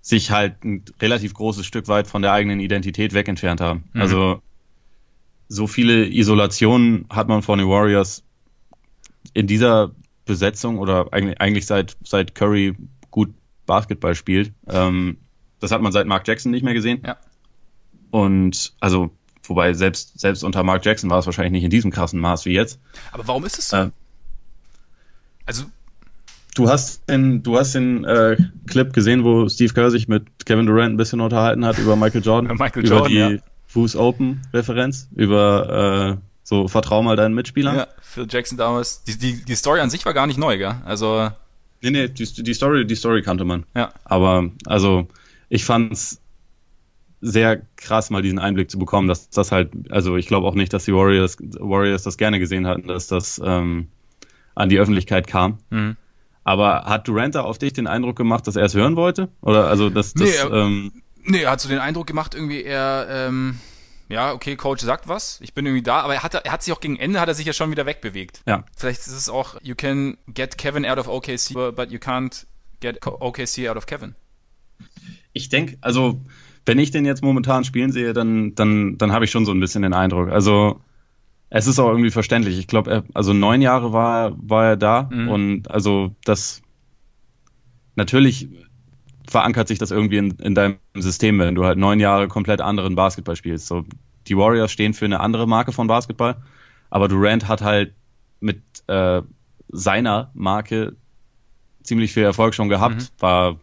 sich 0.00 0.30
halt 0.30 0.64
ein 0.64 0.84
relativ 1.00 1.34
großes 1.34 1.64
Stück 1.64 1.88
weit 1.88 2.06
von 2.08 2.22
der 2.22 2.32
eigenen 2.32 2.60
Identität 2.60 3.14
wegentfernt 3.14 3.60
haben. 3.60 3.84
Mhm. 3.92 4.00
Also 4.00 4.42
so 5.48 5.66
viele 5.66 6.06
Isolationen 6.06 7.06
hat 7.10 7.28
man 7.28 7.42
von 7.42 7.58
den 7.58 7.68
Warriors 7.68 8.24
in 9.34 9.46
dieser 9.46 9.92
Besetzung 10.24 10.78
oder 10.78 11.12
eigentlich, 11.12 11.40
eigentlich 11.40 11.66
seit, 11.66 11.96
seit 12.02 12.34
Curry 12.34 12.74
gut 13.10 13.32
Basketball 13.66 14.14
spielt, 14.16 14.52
ähm, 14.68 15.18
das 15.62 15.70
hat 15.70 15.80
man 15.80 15.92
seit 15.92 16.06
Mark 16.06 16.26
Jackson 16.26 16.50
nicht 16.50 16.64
mehr 16.64 16.74
gesehen. 16.74 17.02
Ja. 17.06 17.16
Und 18.10 18.72
also, 18.80 19.10
wobei 19.44 19.72
selbst, 19.74 20.18
selbst 20.18 20.42
unter 20.42 20.62
Mark 20.64 20.84
Jackson 20.84 21.08
war 21.08 21.18
es 21.18 21.26
wahrscheinlich 21.26 21.52
nicht 21.52 21.64
in 21.64 21.70
diesem 21.70 21.90
krassen 21.90 22.20
Maß 22.20 22.44
wie 22.46 22.52
jetzt. 22.52 22.80
Aber 23.12 23.26
warum 23.28 23.44
ist 23.44 23.58
es 23.58 23.68
so? 23.68 23.76
Äh, 23.76 23.90
also. 25.46 25.64
Du 26.54 26.68
hast 26.68 27.08
den, 27.08 27.42
du 27.42 27.58
hast 27.58 27.74
den 27.74 28.04
äh, 28.04 28.36
Clip 28.66 28.92
gesehen, 28.92 29.24
wo 29.24 29.48
Steve 29.48 29.72
Kerr 29.72 29.90
sich 29.90 30.08
mit 30.08 30.44
Kevin 30.44 30.66
Durant 30.66 30.92
ein 30.92 30.96
bisschen 30.98 31.20
unterhalten 31.20 31.64
hat 31.64 31.78
über 31.78 31.96
Michael 31.96 32.22
Jordan. 32.22 32.56
Michael 32.58 32.86
Jordan 32.86 33.12
über 33.12 33.28
die 33.28 33.36
ja. 33.36 33.42
Fuß 33.68 33.96
Open 33.96 34.42
Referenz, 34.52 35.08
über 35.14 36.18
äh, 36.18 36.22
so 36.42 36.68
vertrau 36.68 37.02
mal 37.02 37.16
deinen 37.16 37.34
Mitspielern. 37.34 37.76
Ja, 37.76 37.86
Phil 38.02 38.26
Jackson 38.28 38.58
damals. 38.58 39.04
Die, 39.04 39.16
die, 39.16 39.42
die 39.42 39.54
Story 39.54 39.80
an 39.80 39.88
sich 39.88 40.04
war 40.04 40.12
gar 40.12 40.26
nicht 40.26 40.38
neu, 40.38 40.58
gell? 40.58 40.74
Also. 40.84 41.30
Nee, 41.80 41.90
nee, 41.90 42.08
die, 42.08 42.24
die 42.24 42.54
Story, 42.54 42.86
die 42.86 42.96
Story 42.96 43.22
kannte 43.22 43.44
man. 43.44 43.64
Ja. 43.74 43.92
Aber, 44.04 44.50
also, 44.66 45.08
ich 45.52 45.66
fand 45.66 45.92
es 45.92 46.18
sehr 47.20 47.60
krass, 47.76 48.08
mal 48.08 48.22
diesen 48.22 48.38
Einblick 48.38 48.70
zu 48.70 48.78
bekommen, 48.78 49.06
dass 49.06 49.28
das 49.28 49.52
halt, 49.52 49.70
also 49.90 50.16
ich 50.16 50.26
glaube 50.26 50.46
auch 50.46 50.54
nicht, 50.54 50.72
dass 50.72 50.86
die 50.86 50.94
Warriors, 50.94 51.36
Warriors 51.38 52.02
das 52.04 52.16
gerne 52.16 52.38
gesehen 52.38 52.66
hatten, 52.66 52.88
dass 52.88 53.06
das 53.06 53.40
ähm, 53.44 53.88
an 54.54 54.70
die 54.70 54.78
Öffentlichkeit 54.78 55.26
kam. 55.26 55.58
Mhm. 55.68 55.96
Aber 56.42 56.86
hat 56.86 57.06
Durant 57.06 57.34
da 57.34 57.42
auf 57.42 57.58
dich 57.58 57.74
den 57.74 57.86
Eindruck 57.86 58.16
gemacht, 58.16 58.46
dass 58.46 58.56
er 58.56 58.64
es 58.64 58.74
hören 58.74 58.96
wollte? 58.96 59.28
Oder 59.42 59.68
also 59.68 59.90
dass 59.90 60.14
das. 60.14 60.22
Nee, 60.22 60.34
er, 60.34 60.52
ähm, 60.52 60.92
nee, 61.22 61.42
er 61.42 61.50
hat 61.50 61.60
so 61.60 61.68
den 61.68 61.78
Eindruck 61.80 62.06
gemacht, 62.06 62.34
irgendwie 62.34 62.64
er, 62.64 63.06
ähm, 63.10 63.58
ja, 64.08 64.32
okay, 64.32 64.56
Coach 64.56 64.82
sagt 64.82 65.06
was, 65.06 65.38
ich 65.42 65.52
bin 65.52 65.66
irgendwie 65.66 65.82
da, 65.82 66.00
aber 66.00 66.14
er 66.14 66.22
hat, 66.22 66.34
er 66.34 66.50
hat 66.50 66.62
sich 66.62 66.72
auch 66.72 66.80
gegen 66.80 66.96
Ende, 66.96 67.20
hat 67.20 67.28
er 67.28 67.34
sich 67.34 67.46
ja 67.46 67.52
schon 67.52 67.70
wieder 67.70 67.84
wegbewegt. 67.84 68.40
Ja. 68.48 68.64
Vielleicht 68.74 69.00
ist 69.00 69.12
es 69.12 69.28
auch, 69.28 69.56
you 69.60 69.74
can 69.74 70.16
get 70.32 70.56
Kevin 70.56 70.86
out 70.86 70.98
of 70.98 71.08
OKC, 71.08 71.76
but 71.76 71.90
you 71.90 71.98
can't 71.98 72.46
get 72.80 73.06
OKC 73.06 73.68
out 73.68 73.76
of 73.76 73.84
Kevin 73.84 74.14
ich 75.32 75.48
denke, 75.48 75.78
also 75.80 76.20
wenn 76.64 76.78
ich 76.78 76.90
den 76.90 77.04
jetzt 77.04 77.22
momentan 77.22 77.64
spielen 77.64 77.92
sehe, 77.92 78.12
dann, 78.12 78.54
dann, 78.54 78.98
dann 78.98 79.12
habe 79.12 79.24
ich 79.24 79.30
schon 79.30 79.44
so 79.44 79.52
ein 79.52 79.60
bisschen 79.60 79.82
den 79.82 79.94
Eindruck. 79.94 80.30
Also 80.30 80.80
es 81.50 81.66
ist 81.66 81.78
auch 81.78 81.88
irgendwie 81.88 82.10
verständlich. 82.10 82.58
Ich 82.58 82.66
glaube, 82.66 83.04
also 83.14 83.32
neun 83.32 83.60
Jahre 83.60 83.92
war, 83.92 84.36
war 84.40 84.66
er 84.66 84.76
da 84.76 85.08
mhm. 85.10 85.28
und 85.28 85.70
also 85.70 86.14
das 86.24 86.62
natürlich 87.94 88.48
verankert 89.28 89.68
sich 89.68 89.78
das 89.78 89.90
irgendwie 89.90 90.18
in, 90.18 90.30
in 90.38 90.54
deinem 90.54 90.76
System, 90.94 91.38
wenn 91.38 91.54
du 91.54 91.64
halt 91.64 91.78
neun 91.78 92.00
Jahre 92.00 92.28
komplett 92.28 92.60
anderen 92.60 92.94
Basketball 92.94 93.36
spielst. 93.36 93.66
So, 93.66 93.84
die 94.28 94.36
Warriors 94.36 94.72
stehen 94.72 94.94
für 94.94 95.04
eine 95.04 95.20
andere 95.20 95.46
Marke 95.46 95.72
von 95.72 95.86
Basketball, 95.88 96.36
aber 96.90 97.08
Durant 97.08 97.48
hat 97.48 97.62
halt 97.62 97.94
mit 98.40 98.62
äh, 98.86 99.22
seiner 99.68 100.30
Marke 100.34 100.96
ziemlich 101.82 102.12
viel 102.12 102.24
Erfolg 102.24 102.54
schon 102.54 102.68
gehabt, 102.68 102.96
mhm. 102.96 103.06
war 103.18 103.60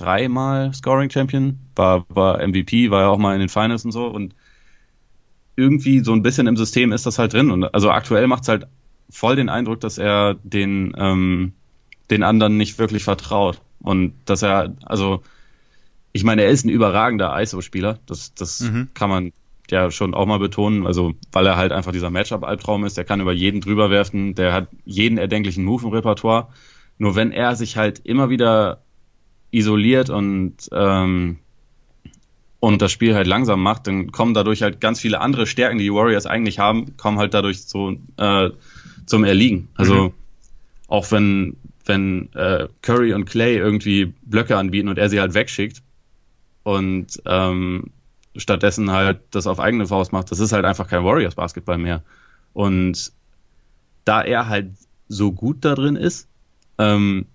dreimal 0.00 0.72
Scoring 0.72 1.10
Champion, 1.10 1.58
war, 1.76 2.04
war 2.08 2.46
MVP, 2.46 2.90
war 2.90 3.02
ja 3.02 3.08
auch 3.08 3.18
mal 3.18 3.34
in 3.34 3.40
den 3.40 3.48
Finals 3.48 3.84
und 3.84 3.92
so. 3.92 4.06
Und 4.06 4.34
irgendwie 5.56 6.00
so 6.00 6.12
ein 6.12 6.22
bisschen 6.22 6.46
im 6.46 6.56
System 6.56 6.92
ist 6.92 7.06
das 7.06 7.18
halt 7.18 7.32
drin. 7.32 7.50
Und 7.50 7.64
also 7.74 7.90
aktuell 7.90 8.26
macht 8.26 8.42
es 8.42 8.48
halt 8.48 8.66
voll 9.10 9.36
den 9.36 9.48
Eindruck, 9.48 9.80
dass 9.80 9.98
er 9.98 10.34
den 10.42 10.94
ähm, 10.96 11.52
den 12.10 12.22
anderen 12.22 12.56
nicht 12.56 12.78
wirklich 12.78 13.04
vertraut. 13.04 13.60
Und 13.80 14.14
dass 14.24 14.42
er 14.42 14.74
also 14.84 15.22
ich 16.12 16.24
meine, 16.24 16.42
er 16.42 16.50
ist 16.50 16.64
ein 16.64 16.70
überragender 16.70 17.40
ISO-Spieler, 17.40 17.98
das 18.06 18.34
das 18.34 18.60
mhm. 18.60 18.88
kann 18.94 19.10
man 19.10 19.32
ja 19.70 19.90
schon 19.90 20.14
auch 20.14 20.26
mal 20.26 20.38
betonen, 20.38 20.86
also 20.86 21.12
weil 21.30 21.46
er 21.46 21.56
halt 21.56 21.70
einfach 21.70 21.92
dieser 21.92 22.10
Matchup-Albtraum 22.10 22.84
ist, 22.84 22.96
der 22.96 23.04
kann 23.04 23.20
über 23.20 23.32
jeden 23.32 23.60
drüber 23.60 23.90
werfen, 23.90 24.34
der 24.34 24.52
hat 24.52 24.68
jeden 24.84 25.18
erdenklichen 25.18 25.64
Move 25.64 25.86
im 25.86 25.92
Repertoire. 25.92 26.48
Nur 26.98 27.14
wenn 27.16 27.32
er 27.32 27.54
sich 27.56 27.76
halt 27.76 28.00
immer 28.00 28.28
wieder 28.28 28.82
isoliert 29.50 30.10
und 30.10 30.54
ähm, 30.72 31.38
und 32.60 32.82
das 32.82 32.92
Spiel 32.92 33.14
halt 33.14 33.26
langsam 33.26 33.62
macht, 33.62 33.86
dann 33.86 34.12
kommen 34.12 34.34
dadurch 34.34 34.62
halt 34.62 34.80
ganz 34.80 35.00
viele 35.00 35.20
andere 35.20 35.46
Stärken, 35.46 35.78
die 35.78 35.84
die 35.84 35.94
Warriors 35.94 36.26
eigentlich 36.26 36.58
haben, 36.58 36.96
kommen 36.98 37.18
halt 37.18 37.32
dadurch 37.32 37.62
so 37.64 37.96
äh, 38.18 38.50
zum 39.06 39.24
Erliegen. 39.24 39.68
Also 39.74 39.94
mhm. 39.94 40.12
auch 40.88 41.10
wenn 41.10 41.56
wenn 41.86 42.32
äh, 42.34 42.68
Curry 42.82 43.14
und 43.14 43.24
Clay 43.24 43.56
irgendwie 43.56 44.12
Blöcke 44.22 44.56
anbieten 44.56 44.88
und 44.88 44.98
er 44.98 45.08
sie 45.08 45.20
halt 45.20 45.34
wegschickt 45.34 45.82
und 46.62 47.20
ähm, 47.24 47.90
stattdessen 48.36 48.90
halt 48.90 49.20
das 49.30 49.46
auf 49.46 49.58
eigene 49.58 49.86
Faust 49.86 50.12
macht, 50.12 50.30
das 50.30 50.38
ist 50.38 50.52
halt 50.52 50.64
einfach 50.64 50.88
kein 50.88 51.04
Warriors 51.04 51.34
Basketball 51.34 51.78
mehr. 51.78 52.02
Und 52.52 53.12
da 54.04 54.22
er 54.22 54.48
halt 54.48 54.70
so 55.08 55.32
gut 55.32 55.64
da 55.64 55.74
drin 55.74 55.96
ist, 55.96 56.28
ähm, 56.78 57.26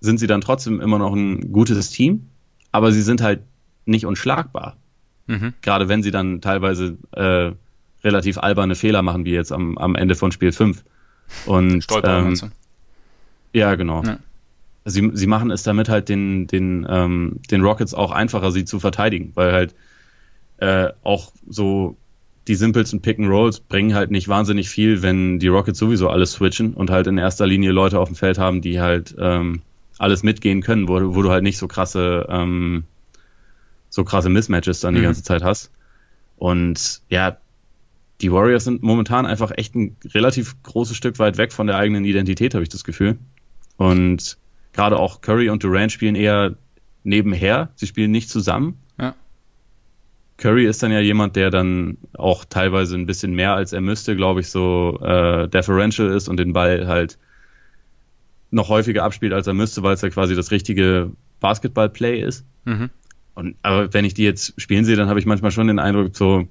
sind 0.00 0.18
sie 0.18 0.26
dann 0.26 0.40
trotzdem 0.40 0.80
immer 0.80 0.98
noch 0.98 1.14
ein 1.14 1.52
gutes 1.52 1.90
Team, 1.90 2.28
aber 2.72 2.92
sie 2.92 3.02
sind 3.02 3.20
halt 3.20 3.40
nicht 3.84 4.06
unschlagbar. 4.06 4.76
Mhm. 5.26 5.54
Gerade 5.62 5.88
wenn 5.88 6.02
sie 6.02 6.10
dann 6.10 6.40
teilweise 6.40 6.96
äh, 7.12 7.52
relativ 8.02 8.38
alberne 8.38 8.74
Fehler 8.74 9.02
machen, 9.02 9.24
wie 9.24 9.32
jetzt 9.32 9.52
am, 9.52 9.78
am 9.78 9.94
Ende 9.94 10.14
von 10.14 10.32
Spiel 10.32 10.52
5. 10.52 10.82
Und 11.46 11.86
ähm, 12.02 12.34
ja, 13.52 13.74
genau. 13.74 14.02
Ja. 14.02 14.18
Sie, 14.84 15.10
sie 15.12 15.26
machen 15.26 15.50
es 15.50 15.62
damit 15.62 15.88
halt 15.88 16.08
den, 16.08 16.46
den, 16.46 16.86
ähm, 16.88 17.40
den 17.50 17.62
Rockets 17.62 17.94
auch 17.94 18.10
einfacher, 18.10 18.50
sie 18.50 18.64
zu 18.64 18.80
verteidigen, 18.80 19.32
weil 19.34 19.52
halt 19.52 19.74
äh, 20.56 20.88
auch 21.02 21.32
so 21.48 21.96
die 22.48 22.54
simpelsten 22.54 23.00
Pick 23.02 23.18
and 23.18 23.28
Rolls 23.28 23.60
bringen 23.60 23.94
halt 23.94 24.10
nicht 24.10 24.28
wahnsinnig 24.28 24.68
viel, 24.68 25.02
wenn 25.02 25.38
die 25.38 25.48
Rockets 25.48 25.78
sowieso 25.78 26.08
alles 26.08 26.32
switchen 26.32 26.74
und 26.74 26.90
halt 26.90 27.06
in 27.06 27.18
erster 27.18 27.46
Linie 27.46 27.70
Leute 27.70 27.98
auf 28.00 28.08
dem 28.08 28.16
Feld 28.16 28.38
haben, 28.38 28.62
die 28.62 28.80
halt 28.80 29.14
ähm, 29.18 29.62
alles 30.00 30.22
mitgehen 30.22 30.62
können, 30.62 30.88
wo, 30.88 31.14
wo 31.14 31.22
du 31.22 31.30
halt 31.30 31.42
nicht 31.42 31.58
so 31.58 31.68
krasse, 31.68 32.26
ähm, 32.30 32.84
so 33.90 34.02
krasse 34.02 34.30
Mismatches 34.30 34.80
dann 34.80 34.94
die 34.94 35.00
mhm. 35.00 35.04
ganze 35.04 35.22
Zeit 35.22 35.42
hast. 35.42 35.70
Und 36.38 37.02
ja, 37.10 37.36
die 38.22 38.32
Warriors 38.32 38.64
sind 38.64 38.82
momentan 38.82 39.26
einfach 39.26 39.52
echt 39.54 39.74
ein 39.74 39.96
relativ 40.06 40.56
großes 40.62 40.96
Stück 40.96 41.18
weit 41.18 41.36
weg 41.36 41.52
von 41.52 41.66
der 41.66 41.76
eigenen 41.76 42.06
Identität, 42.06 42.54
habe 42.54 42.62
ich 42.62 42.70
das 42.70 42.82
Gefühl. 42.82 43.18
Und 43.76 44.38
gerade 44.72 44.98
auch 44.98 45.20
Curry 45.20 45.50
und 45.50 45.62
Durant 45.62 45.92
spielen 45.92 46.14
eher 46.14 46.56
nebenher. 47.04 47.68
Sie 47.74 47.86
spielen 47.86 48.10
nicht 48.10 48.30
zusammen. 48.30 48.78
Ja. 48.98 49.14
Curry 50.38 50.64
ist 50.64 50.82
dann 50.82 50.92
ja 50.92 51.00
jemand, 51.00 51.36
der 51.36 51.50
dann 51.50 51.98
auch 52.14 52.46
teilweise 52.46 52.96
ein 52.96 53.04
bisschen 53.04 53.34
mehr 53.34 53.52
als 53.52 53.74
er 53.74 53.82
müsste, 53.82 54.16
glaube 54.16 54.40
ich, 54.40 54.48
so 54.48 54.98
äh, 55.02 55.46
deferential 55.46 56.08
ist 56.08 56.30
und 56.30 56.38
den 56.38 56.54
Ball 56.54 56.86
halt 56.86 57.18
noch 58.50 58.68
häufiger 58.68 59.04
abspielt, 59.04 59.32
als 59.32 59.46
er 59.46 59.54
müsste, 59.54 59.82
weil 59.82 59.94
es 59.94 60.02
ja 60.02 60.10
quasi 60.10 60.34
das 60.34 60.50
richtige 60.50 61.12
Basketball-Play 61.40 62.20
ist. 62.20 62.44
Mhm. 62.64 62.90
Und, 63.34 63.56
aber 63.62 63.92
wenn 63.94 64.04
ich 64.04 64.14
die 64.14 64.24
jetzt 64.24 64.60
spielen 64.60 64.84
sehe, 64.84 64.96
dann 64.96 65.08
habe 65.08 65.20
ich 65.20 65.26
manchmal 65.26 65.50
schon 65.50 65.68
den 65.68 65.78
Eindruck, 65.78 66.16
so, 66.16 66.46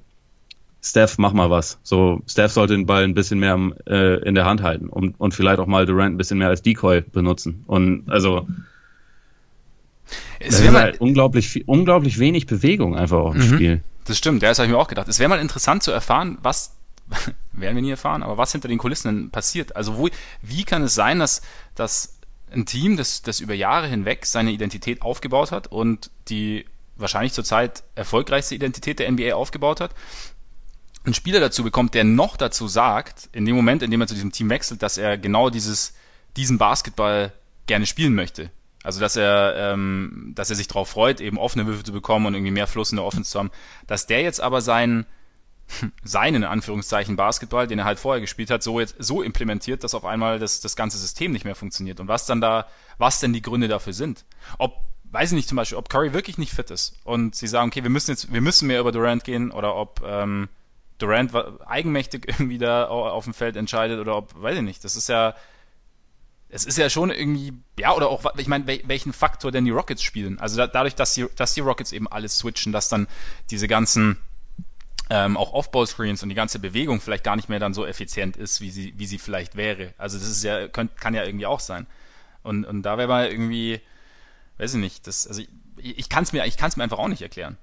Steph, 0.82 1.18
mach 1.18 1.34
mal 1.34 1.50
was. 1.50 1.78
So, 1.84 2.22
Steph 2.26 2.52
sollte 2.52 2.74
den 2.74 2.86
Ball 2.86 3.04
ein 3.04 3.14
bisschen 3.14 3.40
mehr 3.40 3.58
äh, 3.86 4.24
in 4.24 4.34
der 4.34 4.46
Hand 4.46 4.64
halten 4.64 4.88
und, 4.88 5.20
und 5.20 5.34
vielleicht 5.34 5.60
auch 5.60 5.68
mal 5.68 5.86
Durant 5.86 6.16
ein 6.16 6.18
bisschen 6.18 6.38
mehr 6.38 6.48
als 6.48 6.62
Decoy 6.62 7.02
benutzen. 7.02 7.64
Und 7.68 8.10
also 8.10 8.48
es 10.40 10.64
wäre 10.64 10.80
halt 10.80 11.02
unglaublich, 11.02 11.68
unglaublich 11.68 12.18
wenig 12.18 12.48
Bewegung 12.48 12.96
einfach 12.96 13.20
auf 13.20 13.34
dem 13.34 13.50
mhm. 13.50 13.54
Spiel. 13.54 13.82
Das 14.06 14.18
stimmt, 14.18 14.42
ja, 14.42 14.50
das 14.50 14.60
habe 14.60 14.68
ich 14.68 14.72
mir 14.72 14.80
auch 14.80 14.88
gedacht. 14.88 15.08
Es 15.08 15.20
wäre 15.20 15.30
mal 15.30 15.40
interessant 15.40 15.84
zu 15.84 15.92
erfahren, 15.92 16.38
was 16.42 16.79
werden 17.52 17.76
wir 17.76 17.82
nie 17.82 17.92
erfahren, 17.92 18.24
aber 18.24 18.38
was 18.38 18.52
hinter 18.52 18.68
den 18.68 18.78
Kulissen 18.78 19.08
denn 19.08 19.30
passiert. 19.32 19.76
Also 19.76 19.98
wo, 19.98 20.10
wie 20.42 20.64
kann 20.64 20.84
es 20.84 20.96
sein, 20.96 21.20
dass, 21.20 21.42
dass 21.76 22.20
ein 22.52 22.66
Team, 22.66 22.98
das, 22.98 23.22
das 23.22 23.40
über 23.40 23.54
Jahre 23.54 23.88
hinweg 23.88 24.26
seine 24.26 24.52
Identität 24.52 25.02
aufgebaut 25.02 25.52
hat 25.52 25.68
und 25.68 26.12
die 26.30 26.66
wahrscheinlich 26.96 27.34
zurzeit 27.34 27.84
erfolgreichste 27.96 28.56
Identität 28.56 29.00
der 29.00 29.12
NBA 29.12 29.34
aufgebaut 29.34 29.82
hat, 29.82 29.94
einen 31.06 31.14
Spieler 31.14 31.40
dazu 31.40 31.64
bekommt, 31.64 31.94
der 31.94 32.04
noch 32.04 32.36
dazu 32.38 32.68
sagt, 32.68 33.30
in 33.32 33.46
dem 33.46 33.56
Moment, 33.56 33.84
in 33.84 33.92
dem 33.92 34.02
er 34.02 34.08
zu 34.08 34.14
diesem 34.14 34.32
Team 34.32 34.50
wechselt, 34.50 34.84
dass 34.84 34.98
er 34.98 35.18
genau 35.18 35.50
dieses, 35.50 35.94
diesen 36.36 36.58
Basketball 36.58 37.32
gerne 37.68 37.86
spielen 37.86 38.16
möchte. 38.16 38.52
Also 38.84 39.00
dass 39.00 39.16
er, 39.16 39.56
ähm, 39.56 40.34
dass 40.36 40.50
er 40.50 40.56
sich 40.56 40.68
darauf 40.68 40.90
freut, 40.90 41.22
eben 41.22 41.38
offene 41.38 41.66
Würfe 41.68 41.84
zu 41.84 41.92
bekommen 41.92 42.26
und 42.26 42.34
irgendwie 42.34 42.52
mehr 42.52 42.68
Fluss 42.68 42.92
in 42.92 42.98
der 42.98 43.06
Offense 43.06 43.32
zu 43.32 43.40
haben. 43.40 43.52
Dass 43.88 44.08
der 44.08 44.22
jetzt 44.22 44.42
aber 44.42 44.62
seinen 44.62 45.06
seinen 46.04 46.44
Anführungszeichen 46.44 47.16
Basketball, 47.16 47.68
den 47.68 47.80
er 47.80 47.86
halt 47.86 48.00
vorher 48.00 48.22
gespielt 48.22 48.50
hat, 48.50 48.64
so 48.64 48.80
jetzt 48.80 48.96
so 49.00 49.22
implementiert, 49.22 49.84
dass 49.84 49.94
auf 49.94 50.06
einmal 50.06 50.40
das, 50.40 50.62
das 50.62 50.76
ganze 50.76 50.98
System 50.98 51.32
nicht 51.32 51.46
mehr 51.46 51.56
funktioniert. 51.56 52.00
Und 52.00 52.08
was 52.08 52.26
dann 52.26 52.42
da, 52.42 52.68
was 52.98 53.20
denn 53.20 53.34
die 53.34 53.42
Gründe 53.42 53.68
dafür 53.68 53.94
sind. 53.94 54.26
Ob, 54.58 54.78
weiß 55.06 55.32
ich 55.32 55.36
nicht 55.36 55.50
zum 55.50 55.56
Beispiel, 55.56 55.78
ob 55.78 55.90
Curry 55.90 56.14
wirklich 56.14 56.38
nicht 56.38 56.54
fit 56.54 56.72
ist 56.72 56.98
und 57.04 57.36
sie 57.36 57.48
sagen, 57.48 57.70
okay, 57.70 57.84
wir 57.84 57.90
müssen 57.90 58.12
jetzt, 58.12 58.32
wir 58.32 58.42
müssen 58.42 58.68
mehr 58.68 58.80
über 58.80 58.92
Durant 58.92 59.24
gehen 59.24 59.52
oder 59.52 59.76
ob 59.76 60.02
ähm, 60.06 60.50
Durant 60.98 61.34
eigenmächtig 61.66 62.26
irgendwie 62.28 62.58
da 62.58 62.86
auf 62.86 63.24
dem 63.24 63.34
Feld 63.34 63.56
entscheidet 63.56 64.00
oder 64.00 64.16
ob, 64.16 64.42
weiß 64.42 64.58
ich 64.58 64.64
nicht, 64.64 64.84
das 64.84 64.96
ist 64.96 65.10
ja, 65.10 65.36
es 66.52 66.66
ist 66.66 66.80
ja 66.80 66.90
schon 66.90 67.12
irgendwie, 67.12 67.54
ja, 67.78 67.94
oder 67.94 68.10
auch, 68.10 68.24
ich 68.38 68.48
meine, 68.48 68.66
welchen 68.66 69.14
Faktor 69.14 69.52
denn 69.52 69.66
die 69.66 69.72
Rockets 69.72 70.02
spielen. 70.02 70.40
Also 70.40 70.58
da, 70.58 70.66
dadurch, 70.66 70.96
dass 70.96 71.14
die, 71.14 71.28
dass 71.36 71.54
die 71.54 71.62
Rockets 71.62 71.92
eben 71.92 72.08
alles 72.08 72.40
switchen, 72.40 72.74
dass 72.74 72.90
dann 72.90 73.08
diese 73.52 73.68
ganzen 73.68 74.18
ähm, 75.10 75.38
auch 75.38 75.54
Off-Ball-Screens 75.54 76.22
und 76.24 76.30
die 76.30 76.36
ganze 76.36 76.60
Bewegung 76.60 77.02
vielleicht 77.02 77.24
gar 77.24 77.36
nicht 77.36 77.50
mehr 77.50 77.60
dann 77.60 77.74
so 77.74 77.86
effizient 77.86 78.38
ist, 78.38 78.62
wie 78.62 78.70
sie, 78.70 78.94
wie 78.98 79.06
sie 79.06 79.18
vielleicht 79.18 79.56
wäre. 79.56 79.94
Also 79.98 80.18
das 80.18 80.30
ist 80.30 80.44
ja, 80.44 80.68
könnt, 80.68 80.96
kann 80.98 81.14
ja 81.14 81.24
irgendwie 81.24 81.48
auch 81.48 81.60
sein. 81.60 81.88
Und, 82.44 82.66
und 82.66 82.84
da 82.84 82.98
wäre 82.98 83.08
mal 83.08 83.28
irgendwie, 83.28 83.82
weiß 84.58 84.76
ich 84.76 84.80
nicht, 84.80 85.08
das, 85.08 85.28
also 85.28 85.42
ich, 85.78 85.98
ich 85.98 86.10
kann 86.10 86.24
es 86.24 86.32
mir, 86.32 86.46
ich 86.46 86.58
kann 86.58 86.70
es 86.70 86.78
mir 86.78 86.84
einfach 86.84 87.00
auch 87.00 87.08
nicht 87.08 87.22
erklären. 87.22 87.58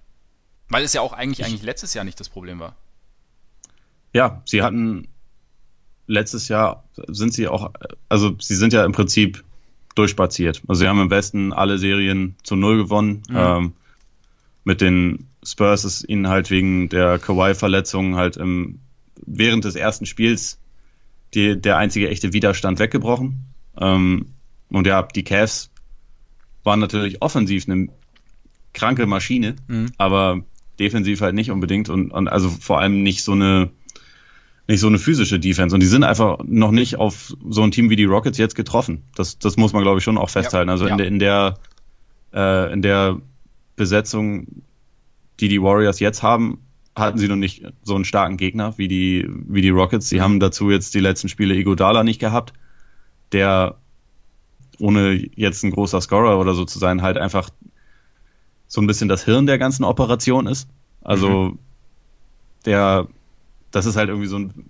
Weil 0.69 0.83
es 0.83 0.93
ja 0.93 1.01
auch 1.01 1.13
eigentlich, 1.13 1.47
eigentlich 1.47 1.63
letztes 1.63 1.95
Jahr 1.95 2.05
nicht 2.05 2.19
das 2.19 2.29
Problem 2.29 2.59
war. 2.59 2.75
Ja, 4.13 4.43
sie 4.45 4.63
hatten 4.63 5.09
letztes 6.09 6.49
Jahr 6.49 6.85
sind 7.07 7.33
sie 7.33 7.47
auch, 7.47 7.73
also 8.09 8.37
sie 8.41 8.57
sind 8.57 8.73
ja 8.73 8.85
im 8.85 8.93
Prinzip 8.93 9.45
durchspaziert. 9.95 10.63
Also 10.67 10.81
sie 10.81 10.89
haben 10.89 11.01
im 11.01 11.11
Westen 11.11 11.53
alle 11.53 11.79
Serien 11.79 12.37
zu 12.43 12.57
null 12.57 12.77
gewonnen. 12.79 13.23
Mhm. 13.29 13.37
Ähm, 13.37 13.73
mit 14.65 14.81
den 14.81 15.29
Spurs 15.47 15.85
ist 15.85 16.09
ihnen 16.09 16.29
halt 16.29 16.51
wegen 16.51 16.89
der 16.89 17.19
Kawhi-Verletzung 17.19 18.17
halt 18.17 18.37
im, 18.37 18.81
während 19.25 19.65
des 19.65 19.77
ersten 19.77 20.07
Spiels 20.07 20.59
die, 21.35 21.61
der 21.61 21.77
einzige 21.79 22.09
echte 22.09 22.33
Widerstand 22.33 22.79
weggebrochen. 22.79 23.45
Ähm, 23.79 24.27
und 24.69 24.87
ja, 24.87 25.03
die 25.03 25.23
Cavs 25.23 25.71
waren 26.65 26.81
natürlich 26.81 27.23
offensiv 27.23 27.69
eine 27.69 27.89
kranke 28.73 29.07
Maschine, 29.07 29.57
mhm. 29.69 29.93
aber 29.99 30.43
defensiv 30.79 31.21
halt 31.21 31.35
nicht 31.35 31.51
unbedingt 31.51 31.89
und, 31.89 32.11
und 32.11 32.29
also 32.29 32.51
vor 32.51 32.81
allem 32.81 33.03
nicht 33.03 33.23
so 33.23 33.33
eine 33.33 33.71
nicht 34.69 34.81
so 34.81 34.89
eine 34.89 34.99
physische 34.99 35.39
Defense. 35.39 35.75
Und 35.75 35.81
die 35.81 35.87
sind 35.87 36.03
einfach 36.03 36.39
noch 36.45 36.73
nicht 36.73 36.97
auf 36.97 37.35
so 37.49 37.63
ein 37.63 37.71
Team 37.71 37.89
wie 37.89 37.97
die 37.97 38.05
Rockets 38.05 38.37
jetzt 38.37 38.57
getroffen. 38.57 39.05
Das, 39.15 39.39
das 39.39 39.57
muss 39.57 39.73
man, 39.73 39.83
glaube 39.83 39.99
ich, 39.99 40.05
schon 40.05 40.19
auch 40.19 40.29
festhalten. 40.29 40.69
Ja, 40.69 40.73
also 40.73 40.87
in 40.87 40.99
der, 40.99 41.07
in 41.07 41.19
der, 41.21 41.59
äh, 42.35 42.73
in 42.73 42.83
der 42.83 43.21
Besetzung, 43.77 44.47
die 45.41 45.49
die 45.49 45.63
Warriors 45.63 46.01
jetzt 46.01 46.23
haben, 46.23 46.67
hatten 46.95 47.19
sie 47.19 47.29
noch 47.29 47.37
nicht 47.37 47.65
so 47.83 47.95
einen 47.95 48.05
starken 48.05 48.37
Gegner 48.37 48.77
wie 48.79 48.89
die, 48.89 49.29
wie 49.29 49.61
die 49.61 49.69
Rockets. 49.71 50.09
Sie 50.09 50.23
haben 50.23 50.41
dazu 50.41 50.71
jetzt 50.71 50.95
die 50.95 51.01
letzten 51.01 51.29
Spiele 51.29 51.55
Igodala 51.55 52.05
nicht 52.05 52.21
gehabt, 52.21 52.55
der 53.33 53.77
ohne 54.79 55.15
jetzt 55.37 55.63
ein 55.63 55.71
großer 55.71 56.01
Scorer 56.01 56.39
oder 56.39 56.55
so 56.55 56.65
zu 56.65 56.79
sein, 56.79 57.03
halt 57.03 57.19
einfach 57.19 57.51
so 58.67 58.81
ein 58.81 58.87
bisschen 58.87 59.09
das 59.09 59.25
Hirn 59.25 59.47
der 59.47 59.59
ganzen 59.59 59.85
Operation 59.85 60.47
ist. 60.47 60.69
Also 61.03 61.29
mhm. 61.29 61.59
der, 62.65 63.07
das 63.71 63.87
ist 63.87 63.97
halt 63.97 64.09
irgendwie 64.09 64.29
so 64.29 64.39
ein, 64.39 64.67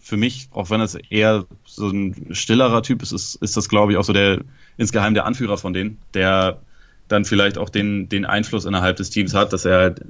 für 0.00 0.16
mich, 0.16 0.48
auch 0.50 0.70
wenn 0.70 0.80
es 0.80 0.94
eher 0.94 1.46
so 1.64 1.88
ein 1.88 2.34
stillerer 2.34 2.82
Typ 2.82 3.02
ist, 3.02 3.12
ist, 3.12 3.36
ist 3.36 3.56
das, 3.56 3.68
glaube 3.68 3.92
ich, 3.92 3.98
auch 3.98 4.04
so 4.04 4.12
der 4.12 4.42
insgeheim 4.76 5.14
der 5.14 5.26
Anführer 5.26 5.56
von 5.56 5.72
denen, 5.72 5.98
der 6.14 6.60
dann 7.08 7.24
vielleicht 7.24 7.58
auch 7.58 7.68
den, 7.68 8.08
den 8.08 8.24
Einfluss 8.24 8.64
innerhalb 8.64 8.96
des 8.96 9.10
Teams 9.10 9.34
hat, 9.34 9.52
dass 9.52 9.64
er 9.64 9.78
halt 9.78 10.00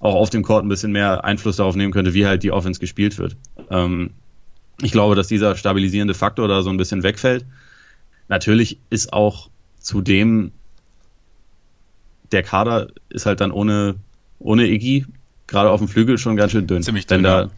auch 0.00 0.14
auf 0.14 0.30
dem 0.30 0.42
Court 0.42 0.64
ein 0.64 0.68
bisschen 0.68 0.92
mehr 0.92 1.24
Einfluss 1.24 1.56
darauf 1.56 1.76
nehmen 1.76 1.92
könnte, 1.92 2.14
wie 2.14 2.26
halt 2.26 2.42
die 2.42 2.52
Offense 2.52 2.80
gespielt 2.80 3.18
wird. 3.18 3.36
Ähm, 3.70 4.10
ich 4.82 4.92
glaube, 4.92 5.14
dass 5.14 5.28
dieser 5.28 5.56
stabilisierende 5.56 6.14
Faktor 6.14 6.48
da 6.48 6.62
so 6.62 6.70
ein 6.70 6.76
bisschen 6.76 7.02
wegfällt. 7.02 7.46
Natürlich 8.28 8.78
ist 8.90 9.12
auch 9.12 9.48
zudem 9.78 10.52
der 12.32 12.42
Kader 12.42 12.88
ist 13.08 13.26
halt 13.26 13.40
dann 13.40 13.52
ohne, 13.52 13.94
ohne 14.38 14.66
Iggy, 14.66 15.06
gerade 15.46 15.70
auf 15.70 15.80
dem 15.80 15.88
Flügel, 15.88 16.18
schon 16.18 16.36
ganz 16.36 16.52
schön 16.52 16.66
dünn. 16.66 16.82
Ziemlich 16.82 17.06
dünn. 17.06 17.22
Denn 17.22 17.24
da, 17.24 17.50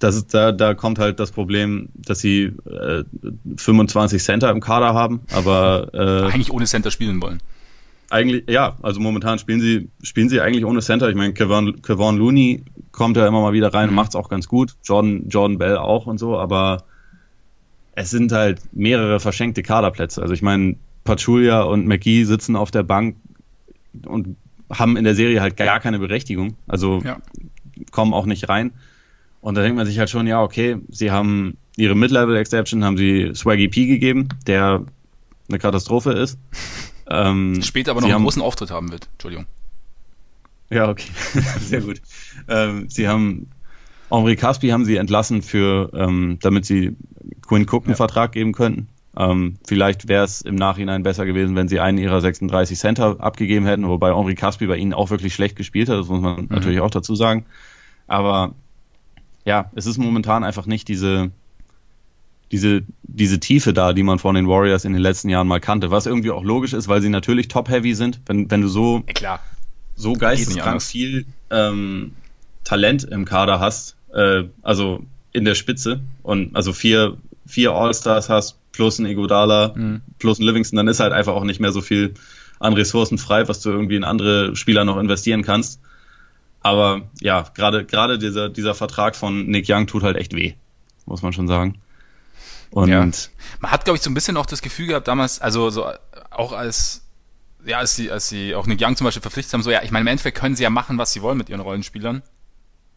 das 0.00 0.16
ist, 0.16 0.34
da, 0.34 0.52
da 0.52 0.74
kommt 0.74 0.98
halt 0.98 1.20
das 1.20 1.30
Problem, 1.32 1.88
dass 1.94 2.18
sie 2.18 2.52
äh, 2.66 3.04
25 3.56 4.22
Center 4.22 4.50
im 4.50 4.60
Kader 4.60 4.94
haben, 4.94 5.20
aber 5.32 5.88
äh, 5.92 6.32
eigentlich 6.32 6.52
ohne 6.52 6.66
Center 6.66 6.90
spielen 6.90 7.20
wollen. 7.22 7.40
Eigentlich, 8.10 8.44
ja, 8.48 8.76
also 8.82 9.00
momentan 9.00 9.38
spielen 9.38 9.60
sie, 9.60 9.88
spielen 10.02 10.28
sie 10.28 10.40
eigentlich 10.40 10.64
ohne 10.64 10.80
Center. 10.80 11.08
Ich 11.08 11.16
meine, 11.16 11.32
Kevon, 11.32 11.82
Kevon 11.82 12.18
Looney 12.18 12.62
kommt 12.92 13.16
ja 13.16 13.26
immer 13.26 13.40
mal 13.40 13.52
wieder 13.52 13.72
rein 13.72 13.84
mhm. 13.84 13.90
und 13.90 13.94
macht 13.96 14.10
es 14.10 14.16
auch 14.16 14.28
ganz 14.28 14.46
gut. 14.46 14.74
Jordan, 14.84 15.28
Jordan 15.28 15.58
Bell 15.58 15.76
auch 15.78 16.06
und 16.06 16.18
so, 16.18 16.38
aber 16.38 16.84
es 17.96 18.10
sind 18.10 18.32
halt 18.32 18.60
mehrere 18.72 19.20
verschenkte 19.20 19.62
Kaderplätze. 19.62 20.20
Also 20.20 20.34
ich 20.34 20.42
meine, 20.42 20.76
Pachulia 21.04 21.62
und 21.62 21.86
McGee 21.86 22.24
sitzen 22.24 22.56
auf 22.56 22.70
der 22.70 22.82
Bank 22.82 23.16
und 24.06 24.36
haben 24.70 24.96
in 24.96 25.04
der 25.04 25.14
Serie 25.14 25.40
halt 25.40 25.56
gar 25.56 25.80
keine 25.80 25.98
Berechtigung. 25.98 26.56
Also 26.66 27.02
ja. 27.04 27.18
kommen 27.90 28.12
auch 28.12 28.26
nicht 28.26 28.48
rein. 28.48 28.72
Und 29.44 29.56
da 29.56 29.60
denkt 29.60 29.76
man 29.76 29.84
sich 29.84 29.98
halt 29.98 30.08
schon, 30.08 30.26
ja, 30.26 30.40
okay, 30.40 30.78
sie 30.88 31.10
haben 31.10 31.58
ihre 31.76 31.94
Mid-Level-Exception, 31.94 32.82
haben 32.82 32.96
sie 32.96 33.32
Swaggy 33.34 33.68
P 33.68 33.84
gegeben, 33.84 34.30
der 34.46 34.86
eine 35.48 35.58
Katastrophe 35.58 36.12
ist. 36.12 36.38
Ähm, 37.06 37.60
Später 37.62 37.90
aber 37.90 38.00
noch 38.00 38.06
einen 38.06 38.14
haben, 38.14 38.22
großen 38.22 38.40
Auftritt 38.40 38.70
haben 38.70 38.90
wird. 38.90 39.10
Entschuldigung. 39.12 39.44
Ja, 40.70 40.88
okay. 40.88 41.10
Sehr 41.60 41.82
gut. 41.82 42.00
Ähm, 42.48 42.88
sie 42.88 43.08
haben 43.08 43.50
Henri 44.10 44.36
Caspi 44.36 44.70
haben 44.70 44.86
sie 44.86 44.96
entlassen 44.96 45.42
für, 45.42 45.90
ähm, 45.92 46.38
damit 46.40 46.64
sie 46.64 46.96
Quinn 47.46 47.66
Cook 47.68 47.84
einen 47.84 47.90
ja. 47.90 47.96
Vertrag 47.96 48.32
geben 48.32 48.54
könnten. 48.54 48.88
Ähm, 49.18 49.56
vielleicht 49.66 50.08
wäre 50.08 50.24
es 50.24 50.40
im 50.40 50.54
Nachhinein 50.54 51.02
besser 51.02 51.26
gewesen, 51.26 51.56
wenn 51.56 51.68
sie 51.68 51.78
einen 51.78 51.98
ihrer 51.98 52.22
36 52.22 52.78
Center 52.78 53.20
abgegeben 53.20 53.66
hätten, 53.66 53.86
wobei 53.86 54.14
Henri 54.14 54.34
Caspi 54.34 54.66
bei 54.66 54.78
ihnen 54.78 54.94
auch 54.94 55.10
wirklich 55.10 55.34
schlecht 55.34 55.56
gespielt 55.56 55.90
hat, 55.90 55.98
das 55.98 56.08
muss 56.08 56.22
man 56.22 56.44
mhm. 56.44 56.48
natürlich 56.48 56.80
auch 56.80 56.90
dazu 56.90 57.14
sagen. 57.14 57.44
Aber 58.06 58.54
ja, 59.44 59.70
es 59.74 59.86
ist 59.86 59.98
momentan 59.98 60.44
einfach 60.44 60.66
nicht 60.66 60.88
diese, 60.88 61.30
diese, 62.50 62.82
diese 63.02 63.40
Tiefe 63.40 63.72
da, 63.72 63.92
die 63.92 64.02
man 64.02 64.18
von 64.18 64.34
den 64.34 64.48
Warriors 64.48 64.84
in 64.84 64.92
den 64.92 65.02
letzten 65.02 65.28
Jahren 65.28 65.46
mal 65.46 65.60
kannte. 65.60 65.90
Was 65.90 66.06
irgendwie 66.06 66.30
auch 66.30 66.44
logisch 66.44 66.72
ist, 66.72 66.88
weil 66.88 67.02
sie 67.02 67.08
natürlich 67.08 67.48
top-heavy 67.48 67.94
sind. 67.94 68.20
Wenn, 68.26 68.50
wenn 68.50 68.62
du 68.62 68.68
so, 68.68 69.02
ja, 69.06 69.12
klar. 69.12 69.40
so 69.96 70.14
geisteskrank 70.14 70.82
viel 70.82 71.26
ähm, 71.50 72.12
Talent 72.64 73.04
im 73.04 73.24
Kader 73.24 73.60
hast, 73.60 73.96
äh, 74.12 74.44
also 74.62 75.04
in 75.32 75.44
der 75.44 75.54
Spitze 75.54 76.00
und 76.22 76.54
also 76.56 76.72
vier, 76.72 77.16
vier 77.46 77.72
All-Stars 77.72 78.28
hast, 78.28 78.56
plus 78.72 78.98
ein 78.98 79.06
Egodala, 79.06 79.72
mhm. 79.74 80.00
plus 80.18 80.38
ein 80.38 80.44
Livingston, 80.44 80.76
dann 80.76 80.88
ist 80.88 81.00
halt 81.00 81.12
einfach 81.12 81.34
auch 81.34 81.44
nicht 81.44 81.60
mehr 81.60 81.72
so 81.72 81.80
viel 81.80 82.14
an 82.60 82.72
Ressourcen 82.72 83.18
frei, 83.18 83.46
was 83.48 83.60
du 83.60 83.70
irgendwie 83.70 83.96
in 83.96 84.04
andere 84.04 84.56
Spieler 84.56 84.84
noch 84.84 84.96
investieren 84.96 85.42
kannst. 85.42 85.80
Aber 86.64 87.02
ja, 87.20 87.42
gerade 87.54 87.84
gerade 87.84 88.18
dieser 88.18 88.48
dieser 88.48 88.74
Vertrag 88.74 89.16
von 89.16 89.46
Nick 89.46 89.66
Young 89.68 89.86
tut 89.86 90.02
halt 90.02 90.16
echt 90.16 90.34
weh, 90.34 90.54
muss 91.04 91.20
man 91.20 91.34
schon 91.34 91.46
sagen. 91.46 91.78
Und 92.70 92.88
ja. 92.88 93.06
man 93.60 93.70
hat 93.70 93.84
glaube 93.84 93.98
ich 93.98 94.02
so 94.02 94.08
ein 94.08 94.14
bisschen 94.14 94.38
auch 94.38 94.46
das 94.46 94.62
Gefühl 94.62 94.86
gehabt 94.86 95.06
damals, 95.06 95.42
also 95.42 95.68
so 95.68 95.86
auch 96.30 96.52
als 96.52 97.02
ja, 97.66 97.78
als 97.78 97.96
sie 97.96 98.10
als 98.10 98.30
sie 98.30 98.54
auch 98.54 98.66
Nick 98.66 98.80
Young 98.80 98.96
zum 98.96 99.04
Beispiel 99.04 99.20
verpflichtet 99.20 99.52
haben, 99.52 99.62
so 99.62 99.70
ja, 99.70 99.82
ich 99.82 99.90
meine 99.90 100.04
im 100.04 100.06
Endeffekt 100.06 100.38
können 100.38 100.56
sie 100.56 100.62
ja 100.62 100.70
machen, 100.70 100.96
was 100.96 101.12
sie 101.12 101.20
wollen 101.20 101.36
mit 101.36 101.50
ihren 101.50 101.60
Rollenspielern. 101.60 102.22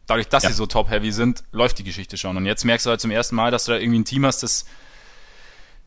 Dadurch, 0.06 0.30
dass 0.30 0.44
ja. 0.44 0.50
sie 0.50 0.56
so 0.56 0.66
top-heavy 0.66 1.12
sind, 1.12 1.44
läuft 1.52 1.78
die 1.80 1.84
Geschichte 1.84 2.16
schon. 2.16 2.38
Und 2.38 2.46
jetzt 2.46 2.64
merkst 2.64 2.86
du 2.86 2.92
halt 2.92 3.02
zum 3.02 3.12
ersten 3.12 3.36
Mal, 3.36 3.52
dass 3.52 3.66
du 3.66 3.74
da 3.74 3.78
irgendwie 3.78 4.00
ein 4.00 4.06
Team 4.06 4.26
hast, 4.26 4.44
das 4.44 4.66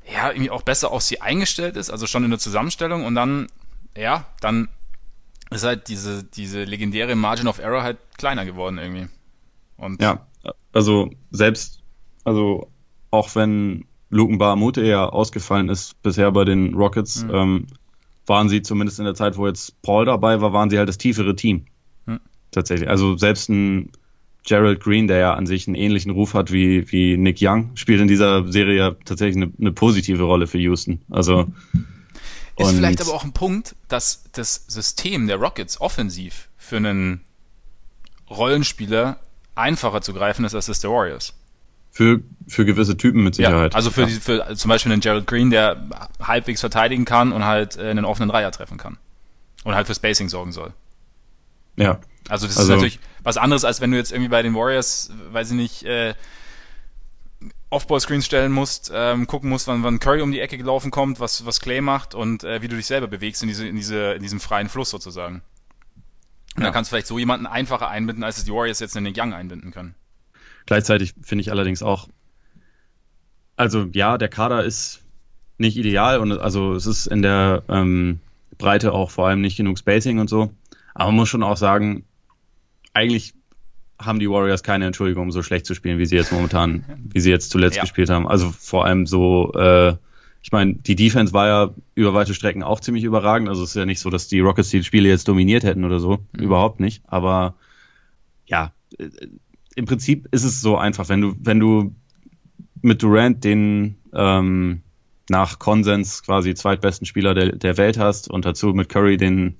ja 0.06 0.28
irgendwie 0.28 0.50
auch 0.50 0.60
besser 0.60 0.90
auf 0.90 1.00
sie 1.00 1.22
eingestellt 1.22 1.78
ist, 1.78 1.88
also 1.88 2.06
schon 2.06 2.24
in 2.24 2.30
der 2.30 2.38
Zusammenstellung 2.38 3.06
und 3.06 3.14
dann 3.14 3.46
ja, 3.96 4.26
dann 4.42 4.68
ist 5.50 5.64
halt 5.64 5.88
diese, 5.88 6.24
diese 6.24 6.64
legendäre 6.64 7.14
Margin 7.14 7.48
of 7.48 7.58
Error 7.58 7.82
halt 7.82 7.98
kleiner 8.16 8.44
geworden 8.44 8.78
irgendwie. 8.78 9.08
Und 9.76 10.00
ja, 10.00 10.26
also 10.72 11.10
selbst, 11.30 11.82
also 12.24 12.68
auch 13.10 13.34
wenn 13.34 13.84
Luken 14.10 14.38
Bahamute 14.38 14.84
ja 14.84 15.08
ausgefallen 15.08 15.68
ist 15.68 16.00
bisher 16.02 16.30
bei 16.32 16.44
den 16.44 16.74
Rockets, 16.74 17.24
mhm. 17.24 17.34
ähm, 17.34 17.66
waren 18.26 18.48
sie 18.48 18.62
zumindest 18.62 18.98
in 18.98 19.04
der 19.04 19.14
Zeit, 19.14 19.36
wo 19.36 19.46
jetzt 19.46 19.80
Paul 19.82 20.04
dabei 20.04 20.40
war, 20.40 20.52
waren 20.52 20.70
sie 20.70 20.78
halt 20.78 20.88
das 20.88 20.98
tiefere 20.98 21.34
Team. 21.34 21.66
Mhm. 22.06 22.20
Tatsächlich. 22.50 22.88
Also 22.88 23.16
selbst 23.16 23.48
ein 23.48 23.90
Gerald 24.44 24.80
Green, 24.80 25.06
der 25.06 25.18
ja 25.18 25.34
an 25.34 25.46
sich 25.46 25.66
einen 25.66 25.74
ähnlichen 25.74 26.12
Ruf 26.12 26.34
hat 26.34 26.52
wie, 26.52 26.90
wie 26.92 27.16
Nick 27.16 27.38
Young, 27.40 27.72
spielt 27.74 28.00
in 28.00 28.08
dieser 28.08 28.50
Serie 28.50 28.76
ja 28.76 28.90
tatsächlich 29.04 29.36
eine, 29.36 29.52
eine 29.58 29.72
positive 29.72 30.22
Rolle 30.22 30.46
für 30.46 30.58
Houston. 30.58 31.00
Also 31.10 31.46
mhm. 31.72 31.86
Ist 32.56 32.72
vielleicht 32.72 33.00
aber 33.00 33.14
auch 33.14 33.24
ein 33.24 33.32
Punkt, 33.32 33.74
dass 33.88 34.24
das 34.32 34.64
System 34.68 35.26
der 35.26 35.36
Rockets 35.36 35.80
offensiv 35.80 36.48
für 36.56 36.76
einen 36.76 37.24
Rollenspieler 38.28 39.18
einfacher 39.54 40.00
zu 40.02 40.12
greifen 40.12 40.44
ist 40.44 40.54
als 40.54 40.66
das 40.66 40.80
der 40.80 40.90
Warriors. 40.90 41.34
Für, 41.92 42.20
für 42.46 42.64
gewisse 42.64 42.96
Typen 42.96 43.24
mit 43.24 43.34
Sicherheit. 43.34 43.72
Ja, 43.72 43.76
also 43.76 43.90
für, 43.90 44.02
ja. 44.02 44.06
Die, 44.06 44.14
für 44.14 44.54
zum 44.54 44.68
Beispiel 44.68 44.92
einen 44.92 45.00
Gerald 45.00 45.26
Green, 45.26 45.50
der 45.50 45.88
halbwegs 46.22 46.60
verteidigen 46.60 47.04
kann 47.04 47.32
und 47.32 47.44
halt 47.44 47.76
äh, 47.76 47.90
einen 47.90 48.04
offenen 48.04 48.28
Dreier 48.28 48.52
treffen 48.52 48.78
kann. 48.78 48.98
Und 49.64 49.74
halt 49.74 49.86
für 49.86 49.94
Spacing 49.94 50.28
sorgen 50.28 50.52
soll. 50.52 50.72
Ja. 51.76 51.98
Also 52.28 52.46
das 52.46 52.56
also, 52.56 52.72
ist 52.72 52.76
natürlich 52.76 53.00
was 53.22 53.36
anderes, 53.36 53.64
als 53.64 53.80
wenn 53.80 53.90
du 53.90 53.96
jetzt 53.96 54.12
irgendwie 54.12 54.28
bei 54.28 54.42
den 54.42 54.54
Warriors, 54.54 55.10
weiß 55.32 55.50
ich 55.50 55.56
nicht, 55.56 55.82
äh, 55.82 56.14
Off-Ball-Screens 57.70 58.26
stellen 58.26 58.50
musst, 58.50 58.90
ähm, 58.92 59.26
gucken 59.28 59.48
musst, 59.48 59.68
wann, 59.68 59.84
wann 59.84 60.00
Curry 60.00 60.22
um 60.22 60.32
die 60.32 60.40
Ecke 60.40 60.58
gelaufen 60.58 60.90
kommt, 60.90 61.20
was, 61.20 61.46
was 61.46 61.60
Clay 61.60 61.80
macht 61.80 62.14
und 62.14 62.42
äh, 62.42 62.62
wie 62.62 62.68
du 62.68 62.76
dich 62.76 62.86
selber 62.86 63.06
bewegst 63.06 63.42
in, 63.42 63.48
diese, 63.48 63.66
in, 63.66 63.76
diese, 63.76 64.12
in 64.12 64.22
diesem 64.22 64.40
freien 64.40 64.68
Fluss 64.68 64.90
sozusagen. 64.90 65.42
Und 66.56 66.62
ja. 66.62 66.64
dann 66.64 66.72
kannst 66.72 66.90
du 66.90 66.94
vielleicht 66.94 67.06
so 67.06 67.18
jemanden 67.18 67.46
einfacher 67.46 67.88
einbinden, 67.88 68.24
als 68.24 68.38
es 68.38 68.44
die 68.44 68.52
Warriors 68.52 68.80
jetzt 68.80 68.96
in 68.96 69.04
den 69.04 69.14
Young 69.16 69.32
einbinden 69.32 69.70
können. 69.70 69.94
Gleichzeitig 70.66 71.14
finde 71.22 71.42
ich 71.42 71.52
allerdings 71.52 71.82
auch, 71.82 72.08
also 73.56 73.86
ja, 73.92 74.18
der 74.18 74.28
Kader 74.28 74.64
ist 74.64 75.02
nicht 75.58 75.76
ideal 75.76 76.18
und 76.18 76.32
also 76.32 76.74
es 76.74 76.86
ist 76.86 77.06
in 77.06 77.22
der 77.22 77.62
ähm, 77.68 78.18
Breite 78.58 78.92
auch 78.92 79.10
vor 79.10 79.28
allem 79.28 79.40
nicht 79.40 79.56
genug 79.56 79.78
Spacing 79.78 80.18
und 80.18 80.28
so. 80.28 80.52
Aber 80.94 81.06
man 81.06 81.16
muss 81.16 81.28
schon 81.28 81.42
auch 81.44 81.56
sagen, 81.56 82.04
eigentlich 82.94 83.34
haben 84.00 84.18
die 84.18 84.30
Warriors 84.30 84.62
keine 84.62 84.86
Entschuldigung, 84.86 85.24
um 85.24 85.30
so 85.30 85.42
schlecht 85.42 85.66
zu 85.66 85.74
spielen, 85.74 85.98
wie 85.98 86.06
sie 86.06 86.16
jetzt 86.16 86.32
momentan, 86.32 86.84
wie 87.12 87.20
sie 87.20 87.30
jetzt 87.30 87.50
zuletzt 87.50 87.76
ja. 87.76 87.82
gespielt 87.82 88.10
haben. 88.10 88.26
Also 88.26 88.50
vor 88.50 88.84
allem 88.84 89.06
so, 89.06 89.52
äh, 89.54 89.94
ich 90.42 90.52
meine, 90.52 90.74
die 90.74 90.96
Defense 90.96 91.32
war 91.32 91.46
ja 91.46 91.74
über 91.94 92.14
weite 92.14 92.34
Strecken 92.34 92.62
auch 92.62 92.80
ziemlich 92.80 93.04
überragend. 93.04 93.48
Also 93.48 93.62
es 93.62 93.70
ist 93.70 93.76
ja 93.76 93.86
nicht 93.86 94.00
so, 94.00 94.10
dass 94.10 94.28
die 94.28 94.40
Rockets 94.40 94.70
die 94.70 94.82
Spiele 94.82 95.08
jetzt 95.08 95.28
dominiert 95.28 95.64
hätten 95.64 95.84
oder 95.84 96.00
so. 96.00 96.18
Mhm. 96.32 96.42
Überhaupt 96.42 96.80
nicht. 96.80 97.02
Aber 97.06 97.54
ja, 98.46 98.72
äh, 98.98 99.08
im 99.76 99.84
Prinzip 99.84 100.28
ist 100.32 100.44
es 100.44 100.60
so 100.60 100.76
einfach, 100.76 101.08
wenn 101.08 101.20
du, 101.20 101.34
wenn 101.38 101.60
du 101.60 101.94
mit 102.82 103.02
Durant 103.02 103.44
den 103.44 103.96
ähm, 104.14 104.82
nach 105.28 105.58
Konsens 105.58 106.22
quasi 106.22 106.54
zweitbesten 106.54 107.06
Spieler 107.06 107.34
der, 107.34 107.52
der 107.52 107.76
Welt 107.76 107.98
hast 107.98 108.28
und 108.28 108.44
dazu 108.44 108.68
mit 108.68 108.88
Curry 108.88 109.16
den 109.16 109.56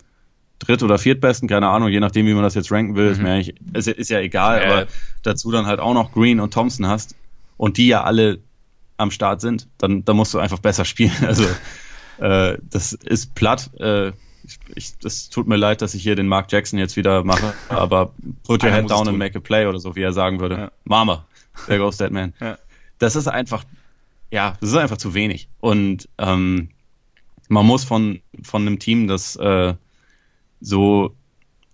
dritt- 0.61 0.83
oder 0.83 0.99
viertbesten, 0.99 1.49
keine 1.49 1.69
Ahnung, 1.69 1.89
je 1.89 1.99
nachdem, 1.99 2.27
wie 2.27 2.35
man 2.35 2.45
das 2.45 2.55
jetzt 2.55 2.71
ranken 2.71 2.95
will, 2.95 3.07
mhm. 3.07 3.13
ist, 3.13 3.23
mir 3.23 3.33
eigentlich, 3.33 3.55
ist, 3.73 3.89
ist 3.89 4.11
ja 4.11 4.21
egal, 4.21 4.63
ja. 4.63 4.67
aber 4.67 4.87
dazu 5.23 5.51
dann 5.51 5.67
halt 5.67 5.81
auch 5.81 5.95
noch 5.95 6.13
Green 6.13 6.39
und 6.39 6.55
Thompson 6.55 6.87
hast 6.87 7.17
und 7.57 7.77
die 7.77 7.89
ja 7.89 8.05
alle 8.05 8.39
am 8.97 9.11
Start 9.11 9.41
sind, 9.41 9.67
dann, 9.79 10.05
dann 10.05 10.17
musst 10.17 10.33
du 10.35 10.39
einfach 10.39 10.61
besser 10.61 10.85
spielen. 10.85 11.13
Also 11.23 11.45
äh, 12.19 12.59
das 12.71 12.93
ist 12.93 13.35
platt. 13.35 13.71
Äh, 13.81 14.09
ich, 14.45 14.59
ich, 14.75 14.99
das 14.99 15.31
tut 15.31 15.49
mir 15.49 15.57
leid, 15.57 15.81
dass 15.81 15.95
ich 15.95 16.03
hier 16.03 16.17
den 16.17 16.29
Mark 16.29 16.53
Jackson 16.53 16.79
jetzt 16.79 16.97
wieder 16.97 17.25
mache, 17.25 17.55
aber 17.69 18.13
put 18.45 18.63
your 18.63 18.71
head 18.71 18.91
down 18.91 19.09
and 19.09 19.19
make 19.19 19.37
a 19.37 19.41
play 19.41 19.67
oder 19.67 19.79
so, 19.79 19.97
wie 19.97 20.03
er 20.03 20.13
sagen 20.13 20.41
würde. 20.41 20.57
Ja. 20.57 20.71
Mama, 20.85 21.27
there 21.67 21.79
goes 21.79 21.97
that 21.97 22.13
man. 22.13 22.35
Ja. 22.41 22.59
Das 22.99 23.17
ist 23.17 23.29
einfach, 23.29 23.65
ja, 24.31 24.59
das 24.61 24.71
ist 24.71 24.77
einfach 24.77 24.99
zu 24.99 25.15
wenig. 25.15 25.49
Und 25.61 26.07
ähm, 26.19 26.69
man 27.49 27.65
muss 27.65 27.85
von, 27.85 28.21
von 28.43 28.63
einem 28.63 28.79
Team, 28.79 29.09
das 29.09 29.37
äh, 29.37 29.75
so 30.61 31.15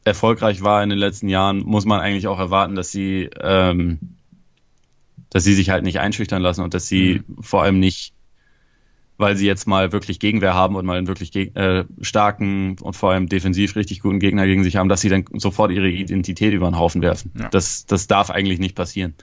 erfolgreich 0.04 0.62
war 0.62 0.82
in 0.82 0.90
den 0.90 0.98
letzten 0.98 1.28
Jahren, 1.28 1.58
muss 1.58 1.84
man 1.84 2.00
eigentlich 2.00 2.28
auch 2.28 2.38
erwarten, 2.38 2.74
dass 2.74 2.92
sie, 2.92 3.28
ähm, 3.40 3.98
dass 5.30 5.44
sie 5.44 5.54
sich 5.54 5.70
halt 5.70 5.84
nicht 5.84 5.98
einschüchtern 5.98 6.42
lassen 6.42 6.62
und 6.62 6.74
dass 6.74 6.86
sie 6.86 7.22
mhm. 7.26 7.42
vor 7.42 7.62
allem 7.62 7.80
nicht 7.80 8.14
weil 9.18 9.36
sie 9.36 9.46
jetzt 9.46 9.66
mal 9.66 9.92
wirklich 9.92 10.18
Gegenwehr 10.18 10.54
haben 10.54 10.76
und 10.76 10.84
mal 10.84 10.98
einen 10.98 11.06
wirklich 11.06 11.34
äh, 11.34 11.84
starken 12.00 12.76
und 12.80 12.94
vor 12.94 13.12
allem 13.12 13.28
defensiv 13.28 13.76
richtig 13.76 14.00
guten 14.00 14.18
Gegner 14.18 14.46
gegen 14.46 14.62
sich 14.62 14.76
haben, 14.76 14.88
dass 14.88 15.00
sie 15.00 15.08
dann 15.08 15.24
sofort 15.34 15.70
ihre 15.70 15.88
Identität 15.88 16.52
über 16.52 16.68
den 16.68 16.78
Haufen 16.78 17.02
werfen. 17.02 17.32
Ja. 17.38 17.48
Das, 17.48 17.86
das 17.86 18.06
darf 18.06 18.30
eigentlich 18.30 18.58
nicht 18.58 18.74
passieren. 18.74 19.14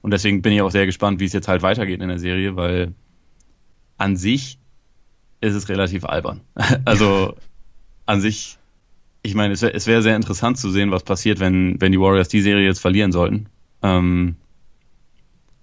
Und 0.00 0.12
deswegen 0.12 0.42
bin 0.42 0.52
ich 0.52 0.62
auch 0.62 0.70
sehr 0.70 0.86
gespannt, 0.86 1.20
wie 1.20 1.24
es 1.24 1.32
jetzt 1.32 1.48
halt 1.48 1.62
weitergeht 1.62 2.00
in 2.00 2.08
der 2.08 2.18
Serie, 2.18 2.56
weil 2.56 2.94
an 3.98 4.16
sich 4.16 4.58
ist 5.40 5.54
es 5.54 5.68
relativ 5.68 6.04
albern. 6.04 6.40
also 6.84 7.34
an 8.06 8.20
sich, 8.20 8.58
ich 9.22 9.34
meine, 9.34 9.54
es 9.54 9.62
wäre 9.62 9.72
es 9.72 9.86
wär 9.86 10.02
sehr 10.02 10.16
interessant 10.16 10.58
zu 10.58 10.70
sehen, 10.70 10.90
was 10.90 11.04
passiert, 11.04 11.40
wenn, 11.40 11.80
wenn 11.80 11.92
die 11.92 12.00
Warriors 12.00 12.28
die 12.28 12.40
Serie 12.40 12.66
jetzt 12.66 12.80
verlieren 12.80 13.12
sollten. 13.12 13.46
Ähm, 13.82 14.36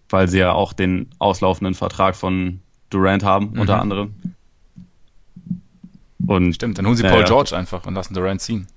weil 0.10 0.28
sie 0.28 0.40
ja 0.40 0.52
auch 0.54 0.74
den 0.74 1.08
auslaufenden 1.20 1.76
Vertrag 1.76 2.16
von 2.16 2.62
Durant 2.90 3.24
haben, 3.24 3.52
mhm. 3.52 3.60
unter 3.60 3.80
anderem. 3.80 4.14
Und, 6.26 6.54
Stimmt, 6.54 6.78
dann 6.78 6.86
holen 6.86 6.96
sie 6.96 7.04
Paul 7.04 7.22
ja, 7.22 7.26
George 7.26 7.56
einfach 7.56 7.86
und 7.86 7.94
lassen 7.94 8.14
Durant 8.14 8.42
ziehen. 8.42 8.68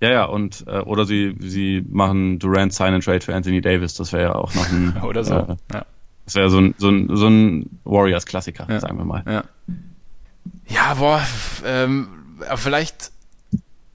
Ja, 0.00 0.10
ja, 0.10 0.24
und 0.24 0.64
äh, 0.66 0.80
oder 0.80 1.04
sie, 1.04 1.34
sie 1.40 1.84
machen 1.88 2.38
Durant 2.38 2.72
Sign 2.72 2.94
and 2.94 3.04
Trade 3.04 3.20
für 3.20 3.34
Anthony 3.34 3.60
Davis, 3.60 3.94
das 3.94 4.12
wäre 4.12 4.22
ja 4.22 4.34
auch 4.34 4.54
noch 4.54 4.70
ein 4.70 4.96
oder 5.02 5.24
so. 5.24 5.34
Äh, 5.34 5.56
ja. 5.72 5.86
Das 6.24 6.34
wäre 6.34 6.50
so 6.50 6.58
ein, 6.58 6.74
so 6.78 6.88
ein, 6.88 7.16
so 7.16 7.26
ein 7.26 7.80
Warriors-Klassiker, 7.84 8.66
sagen 8.80 8.98
wir 8.98 9.04
mal. 9.04 9.22
Ja, 9.26 9.44
ja 10.68 10.94
boah, 10.94 11.22
ähm, 11.64 12.08
aber 12.46 12.58
vielleicht, 12.58 13.12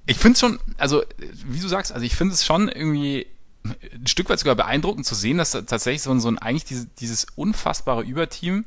ich 0.06 0.18
finde 0.18 0.34
es 0.34 0.40
schon, 0.40 0.60
also 0.78 1.04
wie 1.46 1.60
du 1.60 1.68
sagst, 1.68 1.92
also 1.92 2.06
ich 2.06 2.16
finde 2.16 2.34
es 2.34 2.46
schon 2.46 2.68
irgendwie 2.68 3.28
ein 3.64 4.08
Stück 4.08 4.30
weit 4.30 4.40
sogar 4.40 4.56
beeindruckend 4.56 5.06
zu 5.06 5.16
sehen, 5.16 5.38
dass 5.38 5.52
tatsächlich 5.52 6.02
so 6.02 6.12
ein, 6.12 6.20
so 6.20 6.28
ein 6.28 6.38
eigentlich 6.38 6.66
diese, 6.66 6.88
dieses 7.00 7.26
unfassbare 7.36 8.04
Überteam 8.04 8.66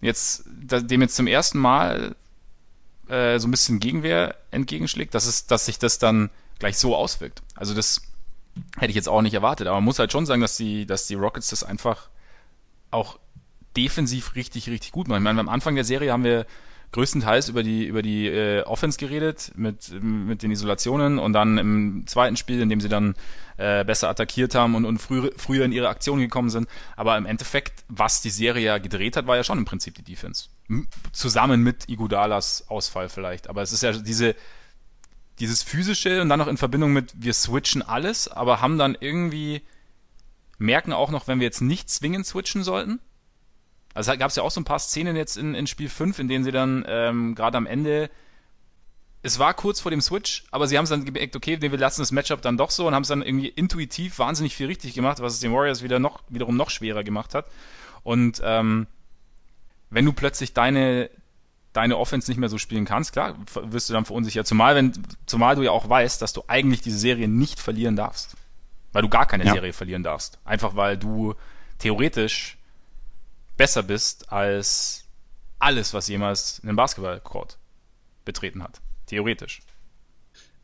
jetzt, 0.00 0.44
dem 0.46 1.00
jetzt 1.00 1.16
zum 1.16 1.26
ersten 1.26 1.58
Mal 1.58 2.14
äh, 3.08 3.38
so 3.38 3.48
ein 3.48 3.50
bisschen 3.50 3.80
Gegenwehr 3.80 4.36
entgegenschlägt, 4.50 5.14
dass 5.14 5.26
es, 5.26 5.46
dass 5.46 5.66
sich 5.66 5.78
das 5.78 5.98
dann 5.98 6.30
gleich 6.58 6.78
so 6.78 6.94
auswirkt. 6.94 7.42
Also 7.56 7.74
das 7.74 8.02
hätte 8.76 8.90
ich 8.90 8.96
jetzt 8.96 9.08
auch 9.08 9.22
nicht 9.22 9.34
erwartet, 9.34 9.66
aber 9.66 9.76
man 9.76 9.84
muss 9.84 9.98
halt 9.98 10.12
schon 10.12 10.26
sagen, 10.26 10.40
dass 10.40 10.56
die, 10.56 10.86
dass 10.86 11.06
die 11.06 11.14
Rockets 11.14 11.50
das 11.50 11.64
einfach 11.64 12.08
auch 12.90 13.18
defensiv 13.76 14.34
richtig, 14.34 14.68
richtig 14.68 14.92
gut 14.92 15.08
machen. 15.08 15.18
Ich 15.18 15.24
meine, 15.24 15.40
am 15.40 15.48
Anfang 15.48 15.74
der 15.74 15.84
Serie 15.84 16.12
haben 16.12 16.24
wir 16.24 16.46
größtenteils 16.92 17.48
über 17.48 17.62
die 17.62 17.86
über 17.86 18.02
die 18.02 18.26
äh, 18.26 18.62
Offense 18.62 18.98
geredet 18.98 19.52
mit 19.54 19.92
mit 20.02 20.42
den 20.42 20.50
Isolationen 20.50 21.18
und 21.18 21.32
dann 21.32 21.58
im 21.58 22.06
zweiten 22.06 22.36
Spiel, 22.36 22.60
in 22.60 22.68
dem 22.68 22.80
sie 22.80 22.88
dann 22.88 23.14
äh, 23.56 23.84
besser 23.84 24.08
attackiert 24.08 24.54
haben 24.54 24.74
und, 24.74 24.84
und 24.84 24.98
früher, 24.98 25.30
früher 25.36 25.64
in 25.64 25.72
ihre 25.72 25.88
Aktionen 25.88 26.22
gekommen 26.22 26.50
sind. 26.50 26.68
Aber 26.96 27.16
im 27.16 27.26
Endeffekt, 27.26 27.84
was 27.88 28.22
die 28.22 28.30
Serie 28.30 28.64
ja 28.64 28.78
gedreht 28.78 29.16
hat, 29.16 29.26
war 29.26 29.36
ja 29.36 29.44
schon 29.44 29.58
im 29.58 29.64
Prinzip 29.64 29.94
die 29.94 30.02
Defense. 30.02 30.48
Zusammen 31.12 31.62
mit 31.62 31.88
Igudalas 31.88 32.68
Ausfall 32.68 33.08
vielleicht. 33.08 33.48
Aber 33.48 33.62
es 33.62 33.72
ist 33.72 33.82
ja 33.82 33.92
diese 33.92 34.34
dieses 35.38 35.62
physische 35.62 36.20
und 36.20 36.28
dann 36.28 36.38
noch 36.38 36.48
in 36.48 36.56
Verbindung 36.56 36.92
mit 36.92 37.12
wir 37.16 37.32
switchen 37.32 37.82
alles, 37.82 38.28
aber 38.28 38.60
haben 38.60 38.78
dann 38.78 38.96
irgendwie 38.98 39.62
merken 40.58 40.92
auch 40.92 41.10
noch, 41.10 41.28
wenn 41.28 41.40
wir 41.40 41.46
jetzt 41.46 41.62
nicht 41.62 41.88
zwingend 41.88 42.26
switchen 42.26 42.62
sollten, 42.62 43.00
also 43.94 44.16
gab 44.16 44.30
es 44.30 44.36
ja 44.36 44.42
auch 44.42 44.50
so 44.50 44.60
ein 44.60 44.64
paar 44.64 44.78
Szenen 44.78 45.16
jetzt 45.16 45.36
in, 45.36 45.54
in 45.54 45.66
Spiel 45.66 45.88
5, 45.88 46.18
in 46.18 46.28
denen 46.28 46.44
sie 46.44 46.52
dann 46.52 46.84
ähm, 46.86 47.34
gerade 47.34 47.56
am 47.56 47.66
Ende 47.66 48.10
es 49.22 49.38
war 49.38 49.52
kurz 49.54 49.80
vor 49.80 49.90
dem 49.90 50.00
Switch, 50.00 50.44
aber 50.50 50.66
sie 50.66 50.78
haben 50.78 50.84
es 50.84 50.90
dann 50.90 51.04
gemerkt, 51.04 51.36
okay, 51.36 51.60
wir 51.60 51.76
lassen 51.76 52.00
das 52.00 52.12
Matchup 52.12 52.40
dann 52.40 52.56
doch 52.56 52.70
so 52.70 52.86
und 52.86 52.94
haben 52.94 53.02
es 53.02 53.08
dann 53.08 53.22
irgendwie 53.22 53.48
intuitiv 53.48 54.18
wahnsinnig 54.18 54.56
viel 54.56 54.66
richtig 54.66 54.94
gemacht, 54.94 55.20
was 55.20 55.34
es 55.34 55.40
den 55.40 55.52
Warriors 55.52 55.82
wieder 55.82 55.98
noch, 55.98 56.22
wiederum 56.28 56.56
noch 56.56 56.70
schwerer 56.70 57.04
gemacht 57.04 57.34
hat. 57.34 57.46
Und 58.02 58.40
ähm, 58.42 58.86
wenn 59.90 60.06
du 60.06 60.12
plötzlich 60.12 60.54
deine, 60.54 61.10
deine 61.74 61.98
Offense 61.98 62.30
nicht 62.30 62.38
mehr 62.38 62.48
so 62.48 62.56
spielen 62.56 62.86
kannst, 62.86 63.12
klar, 63.12 63.36
wirst 63.62 63.90
du 63.90 63.92
dann 63.92 64.06
verunsichert. 64.06 64.46
Zumal, 64.46 64.74
wenn, 64.74 64.92
zumal 65.26 65.54
du 65.54 65.62
ja 65.62 65.70
auch 65.70 65.88
weißt, 65.88 66.22
dass 66.22 66.32
du 66.32 66.42
eigentlich 66.46 66.80
diese 66.80 66.98
Serie 66.98 67.28
nicht 67.28 67.60
verlieren 67.60 67.96
darfst. 67.96 68.36
Weil 68.92 69.02
du 69.02 69.08
gar 69.08 69.26
keine 69.26 69.44
ja. 69.44 69.52
Serie 69.52 69.74
verlieren 69.74 70.02
darfst. 70.02 70.38
Einfach 70.44 70.76
weil 70.76 70.96
du 70.96 71.34
theoretisch 71.78 72.56
besser 73.60 73.82
bist 73.82 74.32
als 74.32 75.04
alles, 75.58 75.92
was 75.92 76.08
jemals 76.08 76.62
einen 76.64 76.76
Basketballcourt 76.76 77.58
betreten 78.24 78.62
hat. 78.62 78.80
Theoretisch. 79.04 79.60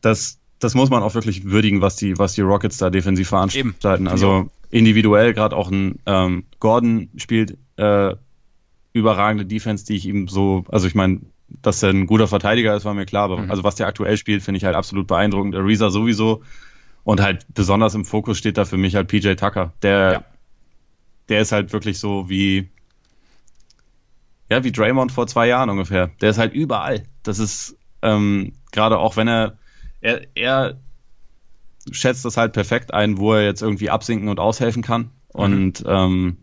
Das, 0.01 0.39
das 0.61 0.75
muss 0.75 0.89
man 0.89 1.03
auch 1.03 1.15
wirklich 1.15 1.45
würdigen, 1.45 1.83
was 1.83 1.97
die, 1.97 2.19
was 2.19 2.33
die 2.33 2.41
Rockets 2.41 2.79
da 2.79 2.89
defensiv 2.89 3.29
veranstalten. 3.29 3.77
Eben. 3.83 4.09
Also 4.09 4.49
individuell, 4.71 5.35
gerade 5.35 5.55
auch 5.55 5.71
ein 5.71 5.99
ähm, 6.07 6.45
Gordon 6.59 7.11
spielt 7.19 7.59
äh, 7.77 8.15
überragende 8.95 9.45
Defense, 9.45 9.85
die 9.85 9.97
ich 9.97 10.07
ihm 10.07 10.27
so, 10.27 10.65
also 10.71 10.87
ich 10.87 10.95
meine, 10.95 11.21
dass 11.49 11.83
er 11.83 11.91
ein 11.91 12.07
guter 12.07 12.29
Verteidiger 12.29 12.75
ist, 12.75 12.87
war 12.87 12.95
mir 12.95 13.05
klar, 13.05 13.25
aber 13.25 13.43
mhm. 13.43 13.51
also 13.51 13.63
was 13.63 13.75
der 13.75 13.89
aktuell 13.89 14.17
spielt, 14.17 14.43
finde 14.43 14.57
ich 14.57 14.65
halt 14.65 14.75
absolut 14.75 15.07
beeindruckend. 15.07 15.55
Ariza 15.55 15.91
sowieso 15.91 16.43
und 17.05 17.21
halt 17.21 17.45
besonders 17.53 17.95
im 17.95 18.07
Fokus 18.07 18.39
steht 18.39 18.57
da 18.57 18.65
für 18.65 18.79
mich 18.79 18.95
halt 18.95 19.09
PJ 19.09 19.35
Tucker. 19.35 19.75
Der, 19.83 20.13
ja. 20.13 20.25
der 21.29 21.43
ist 21.43 21.53
halt 21.53 21.75
wirklich 21.75 21.99
so 21.99 22.31
wie, 22.31 22.71
ja, 24.51 24.65
wie 24.65 24.73
Draymond 24.73 25.13
vor 25.13 25.27
zwei 25.27 25.49
Jahren 25.49 25.71
ungefähr. 25.71 26.11
Der 26.21 26.31
ist 26.31 26.39
halt 26.39 26.53
überall. 26.55 27.03
Das 27.23 27.39
ist 27.39 27.77
ähm, 28.03 28.53
gerade 28.73 28.99
auch, 28.99 29.17
wenn 29.17 29.29
er, 29.29 29.59
er, 30.01 30.23
er 30.35 30.77
schätzt 31.91 32.25
das 32.25 32.37
halt 32.37 32.53
perfekt 32.53 32.95
ein, 32.95 33.19
wo 33.19 33.35
er 33.35 33.45
jetzt 33.45 33.63
irgendwie 33.63 33.91
absinken 33.91 34.29
und 34.29 34.41
aushelfen 34.41 34.83
kann. 34.83 35.11
Mhm. 35.35 35.41
Und 35.41 35.85
ähm, 35.87 36.37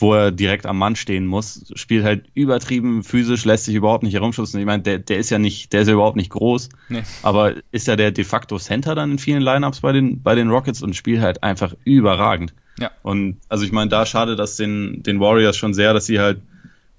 wo 0.00 0.14
er 0.14 0.30
direkt 0.30 0.66
am 0.66 0.78
Mann 0.78 0.96
stehen 0.96 1.26
muss, 1.26 1.70
spielt 1.74 2.04
halt 2.04 2.24
übertrieben 2.34 3.04
physisch, 3.04 3.44
lässt 3.44 3.66
sich 3.66 3.74
überhaupt 3.74 4.02
nicht 4.02 4.14
herumschubsen. 4.14 4.58
Ich 4.58 4.66
meine, 4.66 4.82
der, 4.82 4.98
der 4.98 5.18
ist 5.18 5.28
ja 5.28 5.38
nicht, 5.38 5.72
der 5.72 5.82
ist 5.82 5.88
ja 5.88 5.94
überhaupt 5.94 6.16
nicht 6.16 6.30
groß, 6.30 6.70
nee. 6.88 7.02
aber 7.22 7.54
ist 7.70 7.86
ja 7.86 7.96
der 7.96 8.10
de 8.10 8.24
facto 8.24 8.58
Center 8.58 8.94
dann 8.94 9.12
in 9.12 9.18
vielen 9.18 9.42
Lineups 9.42 9.80
bei 9.80 9.92
den, 9.92 10.22
bei 10.22 10.34
den 10.34 10.48
Rockets 10.48 10.82
und 10.82 10.96
spielt 10.96 11.20
halt 11.20 11.42
einfach 11.42 11.74
überragend. 11.84 12.54
Ja. 12.78 12.90
Und 13.02 13.36
also 13.50 13.64
ich 13.64 13.72
meine, 13.72 13.90
da 13.90 14.06
schade 14.06 14.36
dass 14.36 14.56
den, 14.56 15.02
den 15.02 15.20
Warriors 15.20 15.56
schon 15.56 15.74
sehr, 15.74 15.92
dass 15.92 16.06
sie 16.06 16.18
halt 16.18 16.40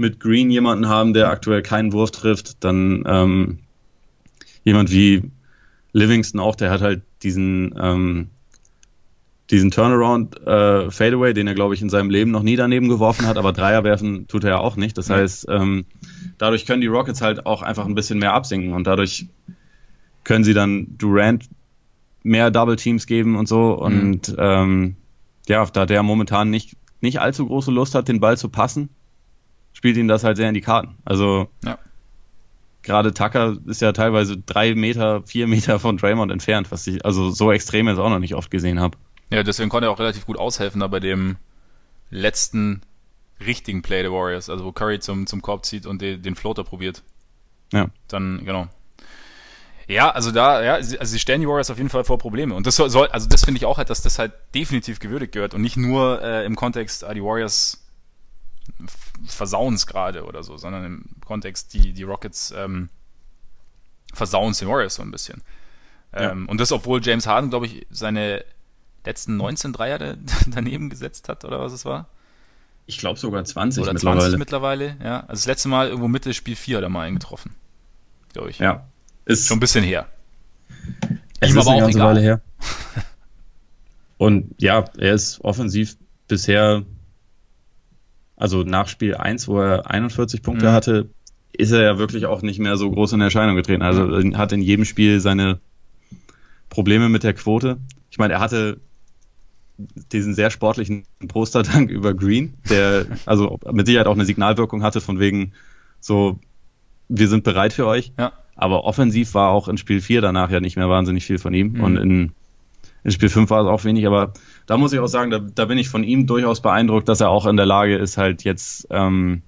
mit 0.01 0.19
Green 0.19 0.51
jemanden 0.51 0.89
haben, 0.89 1.13
der 1.13 1.29
aktuell 1.29 1.61
keinen 1.61 1.93
Wurf 1.93 2.11
trifft, 2.11 2.63
dann 2.63 3.03
ähm, 3.07 3.59
jemand 4.63 4.91
wie 4.91 5.31
Livingston 5.93 6.41
auch, 6.41 6.55
der 6.55 6.71
hat 6.71 6.81
halt 6.81 7.03
diesen 7.23 7.73
ähm, 7.79 8.29
diesen 9.49 9.69
Turnaround 9.69 10.39
äh, 10.47 10.89
Fadeaway, 10.89 11.33
den 11.33 11.47
er 11.47 11.53
glaube 11.53 11.73
ich 11.73 11.81
in 11.81 11.89
seinem 11.89 12.09
Leben 12.09 12.31
noch 12.31 12.43
nie 12.43 12.55
daneben 12.55 12.87
geworfen 12.87 13.27
hat, 13.27 13.37
aber 13.37 13.51
Dreier 13.51 13.83
werfen 13.83 14.27
tut 14.27 14.45
er 14.45 14.51
ja 14.51 14.57
auch 14.59 14.77
nicht. 14.77 14.97
Das 14.97 15.09
heißt, 15.09 15.47
ähm, 15.49 15.85
dadurch 16.37 16.65
können 16.65 16.81
die 16.81 16.87
Rockets 16.87 17.21
halt 17.21 17.45
auch 17.45 17.61
einfach 17.61 17.85
ein 17.85 17.95
bisschen 17.95 18.19
mehr 18.19 18.33
absinken 18.33 18.73
und 18.73 18.87
dadurch 18.87 19.27
können 20.23 20.45
sie 20.45 20.53
dann 20.53 20.97
Durant 20.97 21.49
mehr 22.23 22.49
Double 22.49 22.77
Teams 22.77 23.07
geben 23.07 23.35
und 23.35 23.47
so 23.47 23.73
und 23.73 24.29
mhm. 24.29 24.35
ähm, 24.37 24.95
ja, 25.47 25.65
da 25.65 25.85
der 25.85 26.03
momentan 26.03 26.49
nicht 26.49 26.77
nicht 27.01 27.19
allzu 27.19 27.47
große 27.47 27.71
Lust 27.71 27.95
hat, 27.95 28.07
den 28.07 28.19
Ball 28.19 28.37
zu 28.37 28.47
passen, 28.47 28.89
spielt 29.81 29.97
ihm 29.97 30.07
das 30.07 30.23
halt 30.23 30.37
sehr 30.37 30.47
in 30.47 30.53
die 30.53 30.61
Karten. 30.61 30.95
Also 31.05 31.49
ja. 31.65 31.79
gerade 32.83 33.15
Tucker 33.15 33.57
ist 33.65 33.81
ja 33.81 33.93
teilweise 33.93 34.37
drei 34.37 34.75
Meter, 34.75 35.23
vier 35.23 35.47
Meter 35.47 35.79
von 35.79 35.97
Draymond 35.97 36.31
entfernt, 36.31 36.71
was 36.71 36.85
ich 36.85 37.03
also 37.03 37.31
so 37.31 37.51
extrem 37.51 37.87
jetzt 37.87 37.97
auch 37.97 38.11
noch 38.11 38.19
nicht 38.19 38.35
oft 38.35 38.51
gesehen 38.51 38.79
habe. 38.79 38.95
Ja, 39.31 39.41
deswegen 39.41 39.71
konnte 39.71 39.87
er 39.87 39.91
auch 39.91 39.97
relativ 39.97 40.27
gut 40.27 40.37
aushelfen 40.37 40.81
da 40.81 40.87
bei 40.87 40.99
dem 40.99 41.37
letzten 42.11 42.83
richtigen 43.43 43.81
Play 43.81 44.03
der 44.03 44.11
Warriors, 44.11 44.51
also 44.51 44.65
wo 44.65 44.71
Curry 44.71 44.99
zum, 44.99 45.25
zum 45.25 45.41
Korb 45.41 45.65
zieht 45.65 45.87
und 45.87 45.99
den, 45.99 46.21
den 46.21 46.35
Floater 46.35 46.63
probiert. 46.63 47.01
Ja. 47.73 47.87
Dann, 48.07 48.45
genau. 48.45 48.67
Ja, 49.87 50.11
also 50.11 50.31
da, 50.31 50.61
ja, 50.63 50.75
also 50.75 51.03
sie 51.05 51.17
stellen 51.17 51.41
die 51.41 51.47
Warriors 51.47 51.71
auf 51.71 51.77
jeden 51.77 51.89
Fall 51.89 52.03
vor 52.03 52.19
Probleme. 52.19 52.53
Und 52.53 52.67
das 52.67 52.75
soll, 52.75 53.07
also 53.07 53.27
das 53.27 53.45
finde 53.45 53.57
ich 53.57 53.65
auch 53.65 53.79
halt, 53.79 53.89
dass 53.89 54.03
das 54.03 54.19
halt 54.19 54.33
definitiv 54.53 54.99
gewürdigt 54.99 55.31
gehört 55.31 55.55
und 55.55 55.63
nicht 55.63 55.75
nur 55.75 56.21
äh, 56.21 56.45
im 56.45 56.55
Kontext, 56.55 57.03
ah, 57.03 57.15
die 57.15 57.23
Warriors 57.23 57.80
versauen 59.25 59.75
es 59.75 59.87
gerade 59.87 60.25
oder 60.25 60.43
so, 60.43 60.57
sondern 60.57 60.85
im 60.85 61.05
Kontext, 61.25 61.73
die, 61.73 61.93
die 61.93 62.03
Rockets 62.03 62.53
ähm, 62.55 62.89
versauen 64.13 64.53
den 64.53 64.67
Warriors 64.67 64.95
so 64.95 65.03
ein 65.03 65.11
bisschen. 65.11 65.41
Ja. 66.13 66.31
Ähm, 66.31 66.47
und 66.49 66.59
das, 66.59 66.71
obwohl 66.71 67.01
James 67.03 67.27
Harden, 67.27 67.49
glaube 67.49 67.67
ich, 67.67 67.85
seine 67.89 68.43
letzten 69.05 69.37
19 69.37 69.73
Dreier 69.73 70.17
daneben 70.47 70.89
gesetzt 70.89 71.29
hat, 71.29 71.45
oder 71.45 71.59
was 71.59 71.73
es 71.73 71.85
war. 71.85 72.07
Ich 72.87 72.97
glaube 72.97 73.19
sogar 73.19 73.43
20 73.43 73.83
oder 73.83 73.93
mittlerweile. 73.93 74.21
20 74.21 74.39
mittlerweile, 74.39 74.97
ja. 75.03 75.19
Also 75.21 75.33
das 75.33 75.45
letzte 75.45 75.69
Mal 75.69 75.87
irgendwo 75.87 76.07
Mitte 76.07 76.33
Spiel 76.33 76.55
4 76.55 76.77
hat 76.77 76.83
er 76.83 76.89
mal 76.89 77.03
eingetroffen. 77.03 77.55
Glaube 78.33 78.49
ich. 78.49 78.59
Ja. 78.59 78.87
Ist 79.25 79.47
schon 79.47 79.57
ein 79.57 79.59
bisschen 79.61 79.83
her. 79.83 80.07
Es 81.39 81.51
Ihm 81.51 81.57
ist 81.57 81.61
aber 81.61 81.71
eine 81.71 81.83
auch 81.83 81.85
ganze 81.85 81.97
egal. 81.97 82.15
Weile 82.15 82.21
her. 82.21 82.41
Und 84.17 84.55
ja, 84.59 84.85
er 84.97 85.13
ist 85.13 85.41
offensiv 85.41 85.97
bisher 86.27 86.83
also 88.41 88.63
nach 88.63 88.87
Spiel 88.87 89.13
1, 89.13 89.47
wo 89.47 89.59
er 89.59 89.91
41 89.91 90.41
Punkte 90.41 90.69
mhm. 90.69 90.71
hatte, 90.71 91.09
ist 91.53 91.71
er 91.71 91.83
ja 91.83 91.97
wirklich 91.99 92.25
auch 92.25 92.41
nicht 92.41 92.57
mehr 92.57 92.75
so 92.75 92.89
groß 92.89 93.13
in 93.13 93.21
Erscheinung 93.21 93.55
getreten. 93.55 93.83
Also 93.83 94.03
hat 94.35 94.51
in 94.51 94.63
jedem 94.63 94.83
Spiel 94.83 95.19
seine 95.19 95.59
Probleme 96.69 97.07
mit 97.07 97.21
der 97.21 97.35
Quote. 97.35 97.77
Ich 98.09 98.17
meine, 98.17 98.33
er 98.33 98.39
hatte 98.39 98.79
diesen 100.11 100.33
sehr 100.33 100.49
sportlichen 100.49 101.03
Posterdank 101.27 101.89
über 101.91 102.15
Green, 102.15 102.55
der 102.67 103.05
also 103.27 103.59
mit 103.71 103.85
Sicherheit 103.85 104.07
auch 104.07 104.15
eine 104.15 104.25
Signalwirkung 104.25 104.81
hatte, 104.81 105.01
von 105.01 105.19
wegen, 105.19 105.51
So, 105.99 106.39
wir 107.09 107.27
sind 107.27 107.43
bereit 107.43 107.73
für 107.73 107.85
euch. 107.85 108.11
Ja. 108.17 108.33
Aber 108.55 108.85
offensiv 108.85 109.35
war 109.35 109.51
auch 109.51 109.67
in 109.67 109.77
Spiel 109.77 110.01
4 110.01 110.21
danach 110.21 110.49
ja 110.49 110.61
nicht 110.61 110.77
mehr 110.77 110.89
wahnsinnig 110.89 111.25
viel 111.25 111.37
von 111.37 111.53
ihm. 111.53 111.73
Mhm. 111.73 111.83
Und 111.83 111.97
in, 111.97 112.31
in 113.03 113.11
Spiel 113.11 113.29
5 113.29 113.51
war 113.51 113.61
es 113.61 113.67
auch 113.67 113.83
wenig. 113.83 114.07
Aber 114.07 114.33
da 114.71 114.77
muss 114.77 114.93
ich 114.93 114.99
auch 114.99 115.07
sagen, 115.07 115.31
da, 115.31 115.39
da 115.39 115.65
bin 115.65 115.77
ich 115.77 115.89
von 115.89 116.05
ihm 116.05 116.27
durchaus 116.27 116.61
beeindruckt, 116.61 117.09
dass 117.09 117.19
er 117.19 117.27
auch 117.27 117.45
in 117.45 117.57
der 117.57 117.65
Lage 117.65 117.97
ist, 117.97 118.17
halt 118.17 118.45
jetzt 118.45 118.87
ähm, 118.89 119.41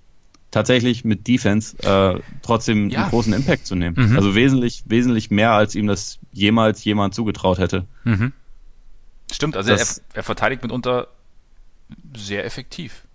tatsächlich 0.51 1.05
mit 1.05 1.30
Defense 1.30 1.78
äh, 1.82 2.19
trotzdem 2.41 2.89
ja. 2.89 3.03
einen 3.03 3.09
großen 3.09 3.32
Impact 3.32 3.65
zu 3.65 3.76
nehmen. 3.76 3.95
Mhm. 4.09 4.17
Also 4.17 4.36
wesentlich, 4.36 4.84
wesentlich 4.86 5.32
mehr, 5.32 5.53
als 5.53 5.76
ihm 5.76 5.88
das 5.88 6.19
jemals 6.34 6.84
jemand 6.84 7.15
zugetraut 7.15 7.57
hätte. 7.57 7.86
Mhm. 8.03 8.34
Stimmt, 9.32 9.55
also 9.55 9.69
das, 9.69 9.99
er, 9.99 10.17
er 10.17 10.24
verteidigt 10.24 10.61
mitunter 10.61 11.07
sehr 12.13 12.43
effektiv. 12.43 13.05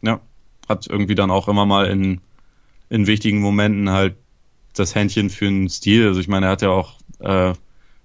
Ja, 0.00 0.22
hat 0.70 0.86
irgendwie 0.86 1.14
dann 1.14 1.30
auch 1.30 1.48
immer 1.48 1.66
mal 1.66 1.84
in, 1.84 2.22
in 2.88 3.06
wichtigen 3.06 3.40
Momenten 3.40 3.90
halt 3.90 4.16
das 4.72 4.94
Händchen 4.94 5.28
für 5.28 5.48
einen 5.48 5.68
Stil. 5.68 6.08
Also 6.08 6.20
ich 6.20 6.28
meine, 6.28 6.46
er 6.46 6.52
hat 6.52 6.62
ja 6.62 6.70
auch 6.70 6.94
äh, 7.18 7.52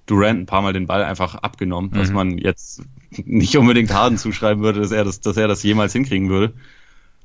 Durant 0.10 0.40
ein 0.40 0.46
paar 0.46 0.62
Mal 0.62 0.74
den 0.74 0.88
Ball 0.88 1.04
einfach 1.04 1.36
abgenommen, 1.36 1.92
mhm. 1.92 1.98
was 1.98 2.12
man 2.12 2.38
jetzt 2.38 2.84
nicht 3.12 3.58
unbedingt 3.58 3.94
Harden 3.94 4.18
zuschreiben 4.18 4.64
würde, 4.64 4.80
dass 4.82 4.92
er 4.92 5.04
das, 5.04 5.20
dass 5.20 5.38
er 5.38 5.48
das 5.48 5.64
jemals 5.64 5.94
hinkriegen 5.94 6.30
würde. 6.30 6.54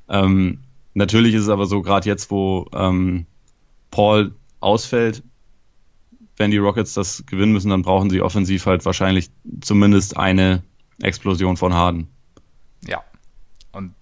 Ähm, 0.07 0.59
Natürlich 0.95 1.35
ist 1.35 1.43
es 1.43 1.49
aber 1.49 1.65
so, 1.65 1.81
gerade 1.81 2.07
jetzt, 2.07 2.31
wo 2.31 2.67
ähm, 2.73 3.27
Paul 3.91 4.33
ausfällt, 4.61 5.23
wenn 6.37 6.51
die 6.51 6.57
Rockets 6.57 6.93
das 6.93 7.25
gewinnen 7.25 7.51
müssen, 7.51 7.69
dann 7.69 7.81
brauchen 7.81 8.09
sie 8.09 8.21
offensiv 8.21 8.65
halt 8.65 8.85
wahrscheinlich 8.85 9.29
zumindest 9.59 10.15
eine 10.15 10.63
Explosion 11.01 11.57
von 11.57 11.73
Harden. 11.73 12.07
Ja. 12.87 13.03
Und 13.73 13.93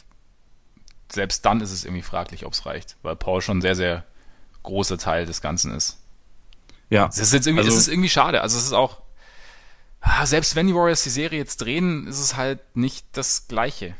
selbst 1.11 1.43
dann 1.45 1.61
ist 1.61 1.71
es 1.71 1.83
irgendwie 1.83 2.03
fraglich, 2.03 2.45
ob 2.45 2.53
es 2.53 2.65
reicht, 2.67 2.95
weil 3.01 3.15
Paul 3.15 3.41
schon 3.41 3.57
ein 3.57 3.61
sehr, 3.61 3.75
sehr 3.75 4.05
großer 4.61 4.99
Teil 4.99 5.25
des 5.25 5.41
Ganzen 5.41 5.71
ist. 5.71 5.99
Ja. 6.93 7.07
Es 7.07 7.19
ist 7.19 7.33
jetzt 7.33 7.47
irgendwie, 7.47 7.65
also, 7.65 7.75
es 7.75 7.81
ist 7.81 7.87
irgendwie 7.87 8.09
schade. 8.09 8.41
Also 8.41 8.57
es 8.57 8.65
ist 8.65 8.73
auch, 8.73 9.01
ah, 10.01 10.25
selbst 10.25 10.55
wenn 10.55 10.67
die 10.67 10.75
Warriors 10.75 11.03
die 11.03 11.09
Serie 11.09 11.39
jetzt 11.39 11.57
drehen, 11.57 12.07
ist 12.07 12.19
es 12.19 12.35
halt 12.35 12.59
nicht 12.75 13.05
das 13.13 13.47
Gleiche 13.47 13.95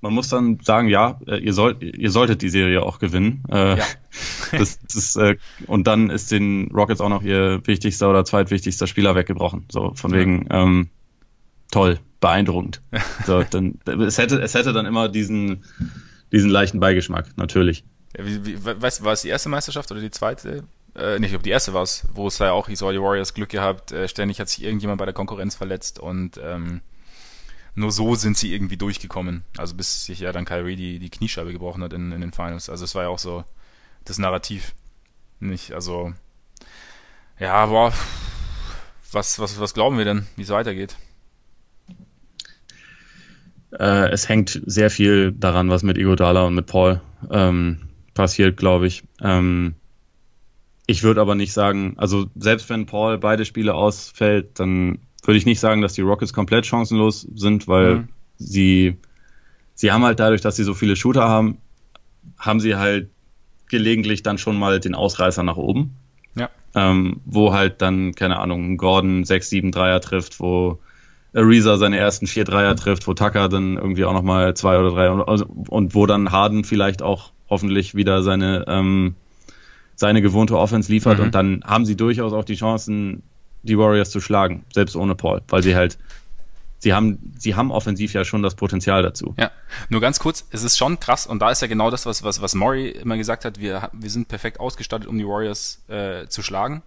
man 0.00 0.12
muss 0.12 0.28
dann 0.28 0.58
sagen, 0.62 0.88
ja, 0.88 1.20
äh, 1.26 1.38
ihr 1.38 1.52
sollt, 1.52 1.82
ihr 1.82 2.10
solltet 2.10 2.42
die 2.42 2.48
Serie 2.48 2.82
auch 2.82 2.98
gewinnen. 2.98 3.42
Äh, 3.50 3.78
ja. 3.78 3.84
das, 4.52 4.78
das 4.80 5.16
äh, 5.16 5.36
und 5.66 5.86
dann 5.86 6.10
ist 6.10 6.30
den 6.30 6.70
Rockets 6.72 7.00
auch 7.00 7.08
noch 7.08 7.22
ihr 7.22 7.60
wichtigster 7.66 8.08
oder 8.08 8.24
zweitwichtigster 8.24 8.86
Spieler 8.86 9.14
weggebrochen. 9.14 9.66
So 9.70 9.92
von 9.94 10.12
ja. 10.12 10.18
wegen 10.18 10.46
ähm, 10.50 10.88
toll, 11.70 11.98
beeindruckend. 12.20 12.80
so, 13.26 13.42
dann 13.42 13.78
es 13.84 14.18
hätte, 14.18 14.40
es 14.40 14.54
hätte 14.54 14.72
dann 14.72 14.86
immer 14.86 15.08
diesen, 15.08 15.64
diesen 16.32 16.50
leichten 16.50 16.80
Beigeschmack, 16.80 17.36
natürlich. 17.36 17.84
Ja, 18.16 18.24
wie, 18.24 18.44
wie, 18.44 18.64
weißt 18.64 19.00
du, 19.00 19.04
war 19.04 19.12
es 19.12 19.22
die 19.22 19.28
erste 19.28 19.50
Meisterschaft 19.50 19.90
oder 19.90 20.00
die 20.00 20.10
zweite? 20.10 20.64
Äh, 20.96 21.18
nicht, 21.18 21.34
ob 21.34 21.42
die 21.42 21.50
erste 21.50 21.72
war 21.72 21.82
es, 21.82 22.06
wo 22.12 22.26
es 22.26 22.38
ja 22.38 22.52
auch 22.52 22.68
hieß, 22.68 22.82
oh, 22.82 22.90
die 22.90 23.00
Warriors 23.00 23.34
Glück 23.34 23.50
gehabt, 23.50 23.92
äh, 23.92 24.08
ständig 24.08 24.40
hat 24.40 24.48
sich 24.48 24.64
irgendjemand 24.64 24.98
bei 24.98 25.04
der 25.04 25.14
Konkurrenz 25.14 25.54
verletzt 25.54 25.98
und 25.98 26.40
ähm, 26.42 26.80
nur 27.74 27.92
so 27.92 28.14
sind 28.14 28.36
sie 28.36 28.52
irgendwie 28.52 28.76
durchgekommen. 28.76 29.44
Also 29.56 29.76
bis 29.76 30.04
sich 30.04 30.20
ja 30.20 30.32
dann 30.32 30.44
Kyrie 30.44 30.76
die, 30.76 30.98
die 30.98 31.10
Kniescheibe 31.10 31.52
gebrochen 31.52 31.82
hat 31.82 31.92
in, 31.92 32.12
in 32.12 32.20
den 32.20 32.32
Finals. 32.32 32.68
Also 32.68 32.84
es 32.84 32.94
war 32.94 33.04
ja 33.04 33.08
auch 33.08 33.18
so 33.18 33.44
das 34.04 34.18
Narrativ. 34.18 34.74
Nicht, 35.38 35.72
also 35.72 36.12
ja, 37.38 37.66
boah, 37.66 37.92
was, 39.12 39.38
was, 39.38 39.58
was 39.58 39.74
glauben 39.74 39.96
wir 39.96 40.04
denn, 40.04 40.26
wie 40.36 40.42
es 40.42 40.50
weitergeht? 40.50 40.96
Äh, 43.72 44.10
es 44.10 44.28
hängt 44.28 44.60
sehr 44.66 44.90
viel 44.90 45.32
daran, 45.32 45.70
was 45.70 45.82
mit 45.82 45.96
Igodala 45.96 46.44
und 46.44 46.54
mit 46.54 46.66
Paul 46.66 47.00
ähm, 47.30 47.88
passiert, 48.14 48.56
glaube 48.56 48.86
ich. 48.86 49.04
Ähm, 49.22 49.74
ich 50.90 51.04
würde 51.04 51.20
aber 51.20 51.36
nicht 51.36 51.52
sagen, 51.52 51.94
also 51.98 52.26
selbst 52.34 52.68
wenn 52.68 52.86
Paul 52.86 53.16
beide 53.18 53.44
Spiele 53.44 53.74
ausfällt, 53.74 54.58
dann 54.58 54.98
würde 55.22 55.38
ich 55.38 55.46
nicht 55.46 55.60
sagen, 55.60 55.82
dass 55.82 55.92
die 55.92 56.00
Rockets 56.00 56.32
komplett 56.32 56.66
chancenlos 56.66 57.28
sind, 57.32 57.68
weil 57.68 57.94
mhm. 57.94 58.08
sie, 58.38 58.96
sie 59.74 59.92
haben 59.92 60.02
halt 60.02 60.18
dadurch, 60.18 60.40
dass 60.40 60.56
sie 60.56 60.64
so 60.64 60.74
viele 60.74 60.96
Shooter 60.96 61.28
haben, 61.28 61.58
haben 62.36 62.58
sie 62.58 62.74
halt 62.74 63.08
gelegentlich 63.68 64.24
dann 64.24 64.36
schon 64.36 64.58
mal 64.58 64.80
den 64.80 64.96
Ausreißer 64.96 65.44
nach 65.44 65.56
oben. 65.56 65.94
Ja. 66.34 66.50
Ähm, 66.74 67.20
wo 67.24 67.52
halt 67.52 67.82
dann, 67.82 68.16
keine 68.16 68.40
Ahnung, 68.40 68.76
Gordon 68.76 69.22
6, 69.22 69.48
7 69.48 69.70
Dreier 69.70 70.00
trifft, 70.00 70.40
wo 70.40 70.80
Ariza 71.32 71.76
seine 71.76 71.98
ersten 71.98 72.26
vier 72.26 72.42
Dreier 72.42 72.74
trifft, 72.74 73.06
wo 73.06 73.14
Tucker 73.14 73.48
dann 73.48 73.76
irgendwie 73.76 74.04
auch 74.04 74.12
nochmal 74.12 74.54
zwei 74.54 74.76
oder 74.76 74.90
drei 74.90 75.08
und, 75.08 75.22
also, 75.22 75.46
und 75.46 75.94
wo 75.94 76.06
dann 76.06 76.32
Harden 76.32 76.64
vielleicht 76.64 77.00
auch 77.00 77.30
hoffentlich 77.48 77.94
wieder 77.94 78.24
seine, 78.24 78.64
ähm, 78.66 79.14
seine 80.00 80.22
gewohnte 80.22 80.56
Offense 80.56 80.90
liefert 80.90 81.18
mhm. 81.18 81.24
und 81.24 81.34
dann 81.34 81.62
haben 81.64 81.84
sie 81.84 81.94
durchaus 81.94 82.32
auch 82.32 82.44
die 82.44 82.56
Chancen, 82.56 83.22
die 83.62 83.76
Warriors 83.76 84.08
zu 84.08 84.20
schlagen, 84.20 84.64
selbst 84.72 84.96
ohne 84.96 85.14
Paul, 85.14 85.42
weil 85.48 85.62
sie 85.62 85.76
halt 85.76 85.98
sie 86.78 86.94
haben, 86.94 87.34
sie 87.38 87.54
haben 87.54 87.70
offensiv 87.70 88.14
ja 88.14 88.24
schon 88.24 88.42
das 88.42 88.54
Potenzial 88.54 89.02
dazu. 89.02 89.34
Ja, 89.38 89.50
nur 89.90 90.00
ganz 90.00 90.18
kurz, 90.18 90.46
es 90.52 90.62
ist 90.62 90.78
schon 90.78 90.98
krass 90.98 91.26
und 91.26 91.40
da 91.40 91.50
ist 91.50 91.60
ja 91.60 91.68
genau 91.68 91.90
das, 91.90 92.06
was, 92.06 92.22
was, 92.22 92.40
was 92.40 92.54
Maury 92.54 92.88
immer 92.88 93.18
gesagt 93.18 93.44
hat, 93.44 93.60
wir, 93.60 93.90
wir 93.92 94.08
sind 94.08 94.28
perfekt 94.28 94.58
ausgestattet, 94.58 95.06
um 95.06 95.18
die 95.18 95.26
Warriors 95.26 95.82
äh, 95.88 96.26
zu 96.28 96.40
schlagen. 96.42 96.82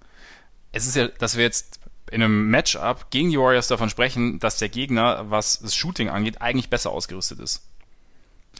Es 0.72 0.88
ist 0.88 0.96
ja, 0.96 1.08
dass 1.08 1.38
wir 1.38 1.44
jetzt 1.44 1.80
in 2.10 2.24
einem 2.24 2.50
Matchup 2.50 3.12
gegen 3.12 3.30
die 3.30 3.38
Warriors 3.38 3.68
davon 3.68 3.92
sprechen, 3.92 4.40
dass 4.40 4.58
der 4.58 4.70
Gegner, 4.70 5.30
was 5.30 5.60
das 5.60 5.76
Shooting 5.76 6.10
angeht, 6.10 6.42
eigentlich 6.42 6.72
besser 6.72 6.90
ausgerüstet 6.90 7.40
ist. 7.40 7.62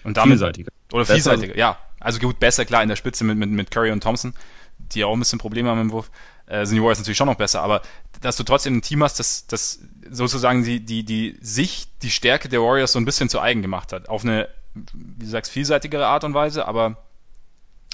Und 0.04 0.18
damit, 0.18 0.38
vielseitiger. 0.38 0.72
Oder 0.92 1.06
vielseitiger, 1.08 1.58
ja. 1.58 1.80
Also 2.04 2.20
gut, 2.20 2.40
besser, 2.40 2.66
klar, 2.66 2.84
in 2.84 2.90
der 2.90 2.96
Spitze 2.96 3.24
mit, 3.24 3.38
mit, 3.38 3.50
mit 3.50 3.72
Curry 3.72 3.92
und 3.92 4.04
Thompson, 4.04 4.34
die 4.78 5.04
auch 5.04 5.14
ein 5.14 5.20
bisschen 5.20 5.40
Probleme 5.40 5.70
haben 5.70 5.82
im 5.82 5.92
Wurf 5.92 6.10
äh, 6.48 6.66
sind 6.66 6.76
die 6.76 6.82
Warriors 6.82 7.00
natürlich 7.00 7.18
schon 7.18 7.28
noch 7.28 7.36
besser, 7.36 7.62
aber 7.62 7.82
dass 8.22 8.38
du 8.38 8.44
trotzdem 8.44 8.78
ein 8.78 8.82
Team 8.82 9.04
hast, 9.04 9.20
das, 9.20 9.48
das 9.48 9.80
sozusagen 10.10 10.64
die, 10.64 10.80
die, 10.80 11.04
die 11.04 11.38
sich 11.42 11.88
die 12.02 12.12
Stärke 12.12 12.50
der 12.50 12.62
Warriors 12.62 12.92
so 12.92 13.00
ein 13.00 13.06
bisschen 13.06 13.30
zu 13.30 13.40
eigen 13.40 13.62
gemacht 13.62 13.94
hat. 13.94 14.10
Auf 14.10 14.24
eine, 14.24 14.50
wie 14.74 15.26
du 15.26 15.30
sagst, 15.30 15.52
vielseitigere 15.52 16.08
Art 16.08 16.24
und 16.24 16.34
Weise, 16.34 16.68
aber 16.68 16.98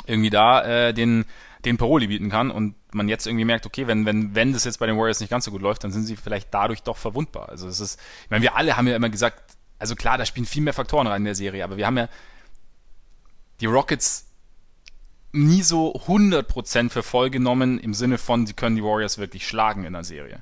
irgendwie 0.05 0.29
da 0.29 0.63
äh, 0.63 0.93
den, 0.93 1.25
den 1.65 1.77
Paroli 1.77 2.07
bieten 2.07 2.29
kann 2.29 2.51
und 2.51 2.75
man 2.91 3.07
jetzt 3.07 3.27
irgendwie 3.27 3.45
merkt, 3.45 3.65
okay, 3.65 3.85
wenn, 3.85 4.05
wenn, 4.05 4.33
wenn 4.33 4.53
das 4.53 4.63
jetzt 4.63 4.79
bei 4.79 4.87
den 4.87 4.97
Warriors 4.97 5.19
nicht 5.19 5.29
ganz 5.29 5.45
so 5.45 5.51
gut 5.51 5.61
läuft, 5.61 5.83
dann 5.83 5.91
sind 5.91 6.03
sie 6.03 6.15
vielleicht 6.15 6.51
dadurch 6.51 6.81
doch 6.81 6.97
verwundbar. 6.97 7.49
Also 7.49 7.67
es 7.67 7.79
ist, 7.79 7.99
ich 8.23 8.31
meine, 8.31 8.41
wir 8.41 8.55
alle 8.55 8.77
haben 8.77 8.87
ja 8.87 8.95
immer 8.95 9.09
gesagt, 9.09 9.57
also 9.77 9.95
klar, 9.95 10.17
da 10.17 10.25
spielen 10.25 10.45
viel 10.45 10.63
mehr 10.63 10.73
Faktoren 10.73 11.07
rein 11.07 11.21
in 11.21 11.25
der 11.25 11.35
Serie, 11.35 11.63
aber 11.63 11.77
wir 11.77 11.85
haben 11.85 11.97
ja 11.97 12.09
die 13.61 13.65
Rockets 13.65 14.25
nie 15.31 15.61
so 15.61 15.93
100% 15.95 16.89
für 16.89 17.03
voll 17.03 17.29
genommen 17.29 17.79
im 17.79 17.93
Sinne 17.93 18.17
von, 18.17 18.47
sie 18.47 18.53
können 18.53 18.75
die 18.75 18.83
Warriors 18.83 19.17
wirklich 19.17 19.47
schlagen 19.47 19.83
in 19.83 19.93
der 19.93 20.03
Serie. 20.03 20.41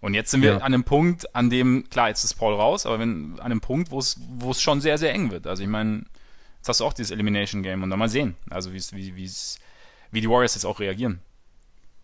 Und 0.00 0.14
jetzt 0.14 0.32
sind 0.32 0.42
wir 0.42 0.50
ja. 0.50 0.56
an 0.56 0.62
einem 0.62 0.84
Punkt, 0.84 1.34
an 1.34 1.48
dem, 1.48 1.88
klar, 1.88 2.08
jetzt 2.08 2.24
ist 2.24 2.34
Paul 2.34 2.54
raus, 2.54 2.86
aber 2.86 2.98
wenn, 2.98 3.34
an 3.38 3.46
einem 3.46 3.60
Punkt, 3.60 3.90
wo 3.90 3.98
es, 4.00 4.20
wo 4.36 4.50
es 4.50 4.60
schon 4.60 4.80
sehr, 4.80 4.98
sehr 4.98 5.12
eng 5.12 5.30
wird. 5.30 5.46
Also 5.46 5.62
ich 5.62 5.68
meine, 5.68 6.04
jetzt 6.58 6.68
hast 6.68 6.80
du 6.80 6.84
auch 6.84 6.92
dieses 6.92 7.12
Elimination 7.12 7.62
Game 7.62 7.82
und 7.82 7.90
dann 7.90 8.00
mal 8.00 8.08
sehen, 8.08 8.34
also 8.50 8.72
wie, 8.72 8.80
wie, 8.92 9.30
wie 10.10 10.20
die 10.20 10.28
Warriors 10.28 10.54
jetzt 10.54 10.64
auch 10.64 10.80
reagieren. 10.80 11.20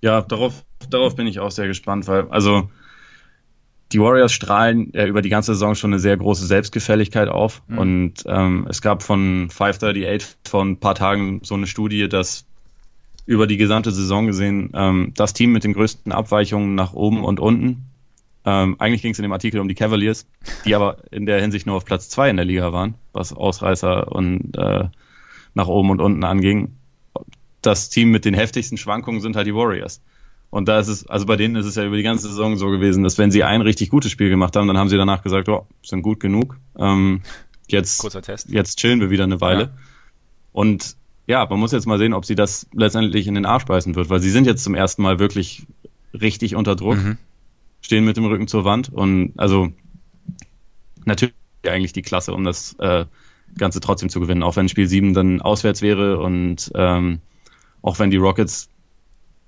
Ja, 0.01 0.23
darauf, 0.23 0.65
darauf 0.89 1.17
bin 1.17 1.27
ich 1.27 1.41
auch 1.41 1.51
sehr 1.51 1.67
gespannt, 1.67 2.07
weil, 2.07 2.29
also, 2.31 2.71
die 3.93 4.01
Warriors 4.01 4.33
strahlen 4.33 4.91
ja 4.95 5.07
über 5.07 5.23
die 5.23 5.29
ganze 5.29 5.55
Saison 5.55 5.75
schon 5.75 5.93
eine 5.93 6.01
sehr 6.01 6.17
große 6.17 6.47
Selbstgefälligkeit 6.47 7.29
auf. 7.29 7.63
Mhm. 7.69 7.79
Und 7.79 8.15
ähm, 8.27 8.67
es 8.69 8.83
gab 8.83 9.03
von 9.03 9.49
538 9.51 10.37
vor 10.45 10.65
ein 10.65 10.79
paar 10.79 10.95
Tagen 10.95 11.41
so 11.43 11.55
eine 11.55 11.67
Studie, 11.67 12.09
dass 12.09 12.45
über 13.25 13.47
die 13.47 13.57
gesamte 13.57 13.91
Saison 13.91 14.27
gesehen 14.27 14.71
ähm, 14.75 15.13
das 15.15 15.33
Team 15.33 15.53
mit 15.53 15.65
den 15.65 15.75
größten 15.75 16.13
Abweichungen 16.13 16.75
nach 16.75 16.93
oben 16.93 17.25
und 17.25 17.41
unten. 17.41 17.87
Ähm, 18.45 18.77
eigentlich 18.79 19.03
ging 19.03 19.13
es 19.13 19.19
in 19.19 19.23
dem 19.23 19.33
Artikel 19.33 19.61
um 19.61 19.69
die 19.69 19.75
Cavaliers, 19.75 20.27
die 20.65 20.75
aber 20.75 20.99
in 21.11 21.27
der 21.27 21.41
Hinsicht 21.41 21.67
nur 21.67 21.77
auf 21.77 21.85
Platz 21.85 22.09
zwei 22.09 22.31
in 22.31 22.37
der 22.37 22.47
Liga 22.47 22.73
waren, 22.73 22.95
was 23.13 23.33
Ausreißer 23.33 24.11
und 24.11 24.57
äh, 24.57 24.89
nach 25.55 25.69
oben 25.69 25.91
und 25.91 26.01
unten 26.01 26.25
anging. 26.25 26.77
Das 27.61 27.91
Team 27.91 28.11
mit 28.11 28.25
den 28.25 28.35
heftigsten 28.35 28.79
Schwankungen 28.79 29.21
sind 29.21 29.37
halt 29.37 29.47
die 29.47 29.55
Warriors. 29.55 30.01
Und 30.51 30.67
da 30.69 30.79
ist 30.79 30.89
es, 30.89 31.07
also 31.07 31.27
bei 31.27 31.37
denen 31.37 31.57
ist 31.57 31.67
es 31.67 31.75
ja 31.75 31.85
über 31.85 31.97
die 31.97 32.03
ganze 32.03 32.29
Saison 32.29 32.57
so 32.57 32.71
gewesen, 32.71 33.03
dass 33.03 33.19
wenn 33.19 33.31
sie 33.31 33.45
ein 33.45 33.61
richtig 33.61 33.91
gutes 33.91 34.11
Spiel 34.11 34.31
gemacht 34.31 34.57
haben, 34.57 34.67
dann 34.67 34.79
haben 34.79 34.89
sie 34.89 34.97
danach 34.97 35.23
gesagt, 35.23 35.49
oh, 35.49 35.67
sind 35.83 36.03
gut 36.03 36.21
genug. 36.21 36.57
Ähm, 36.79 37.23
jetzt, 37.69 38.03
jetzt 38.49 38.79
chillen 38.79 39.01
wir 39.01 39.11
wieder 39.11 39.25
eine 39.25 39.41
Weile. 39.41 39.63
Ja. 39.63 39.71
Und 40.53 40.97
ja, 41.27 41.47
man 41.49 41.61
muss 41.61 41.73
jetzt 41.73 41.87
mal 41.87 41.99
sehen, 41.99 42.15
ob 42.15 42.25
sie 42.25 42.35
das 42.35 42.67
letztendlich 42.73 43.27
in 43.27 43.35
den 43.35 43.45
Arsch 43.45 43.67
beißen 43.67 43.95
wird, 43.95 44.09
weil 44.09 44.21
sie 44.21 44.31
sind 44.31 44.47
jetzt 44.47 44.65
zum 44.65 44.75
ersten 44.75 45.03
Mal 45.03 45.19
wirklich 45.19 45.67
richtig 46.19 46.57
unter 46.57 46.75
Druck, 46.75 46.97
mhm. 46.97 47.19
stehen 47.83 48.07
mit 48.07 48.17
dem 48.17 48.25
Rücken 48.25 48.49
zur 48.49 48.65
Wand 48.65 48.91
und 48.91 49.35
also 49.37 49.69
natürlich 51.05 51.35
eigentlich 51.67 51.93
die 51.93 52.03
Klasse, 52.03 52.33
um 52.33 52.45
das 52.45 52.75
äh, 52.79 53.05
Ganze 53.59 53.81
trotzdem 53.81 54.09
zu 54.09 54.21
gewinnen, 54.21 54.43
auch 54.43 54.57
wenn 54.57 54.71
Spiel 54.71 54.89
7 54.89 55.13
dann 55.13 55.43
auswärts 55.43 55.83
wäre 55.83 56.19
und 56.19 56.71
ähm, 56.75 57.21
auch 57.83 57.99
wenn 57.99 58.11
die 58.11 58.17
Rockets, 58.17 58.71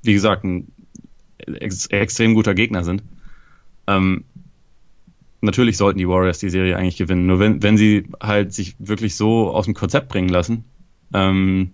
wie 0.02 0.12
gesagt, 0.12 0.44
ein 0.44 0.70
ex 1.46 1.86
extrem 1.86 2.34
guter 2.34 2.54
Gegner 2.54 2.84
sind. 2.84 3.02
Ähm, 3.86 4.24
natürlich 5.40 5.76
sollten 5.76 5.98
die 5.98 6.08
Warriors 6.08 6.38
die 6.38 6.50
Serie 6.50 6.76
eigentlich 6.76 6.96
gewinnen. 6.96 7.26
Nur 7.26 7.38
wenn, 7.38 7.62
wenn 7.62 7.76
sie 7.76 8.04
halt 8.20 8.52
sich 8.52 8.76
wirklich 8.78 9.16
so 9.16 9.50
aus 9.50 9.64
dem 9.64 9.74
Konzept 9.74 10.08
bringen 10.08 10.28
lassen, 10.28 10.64
ähm, 11.14 11.72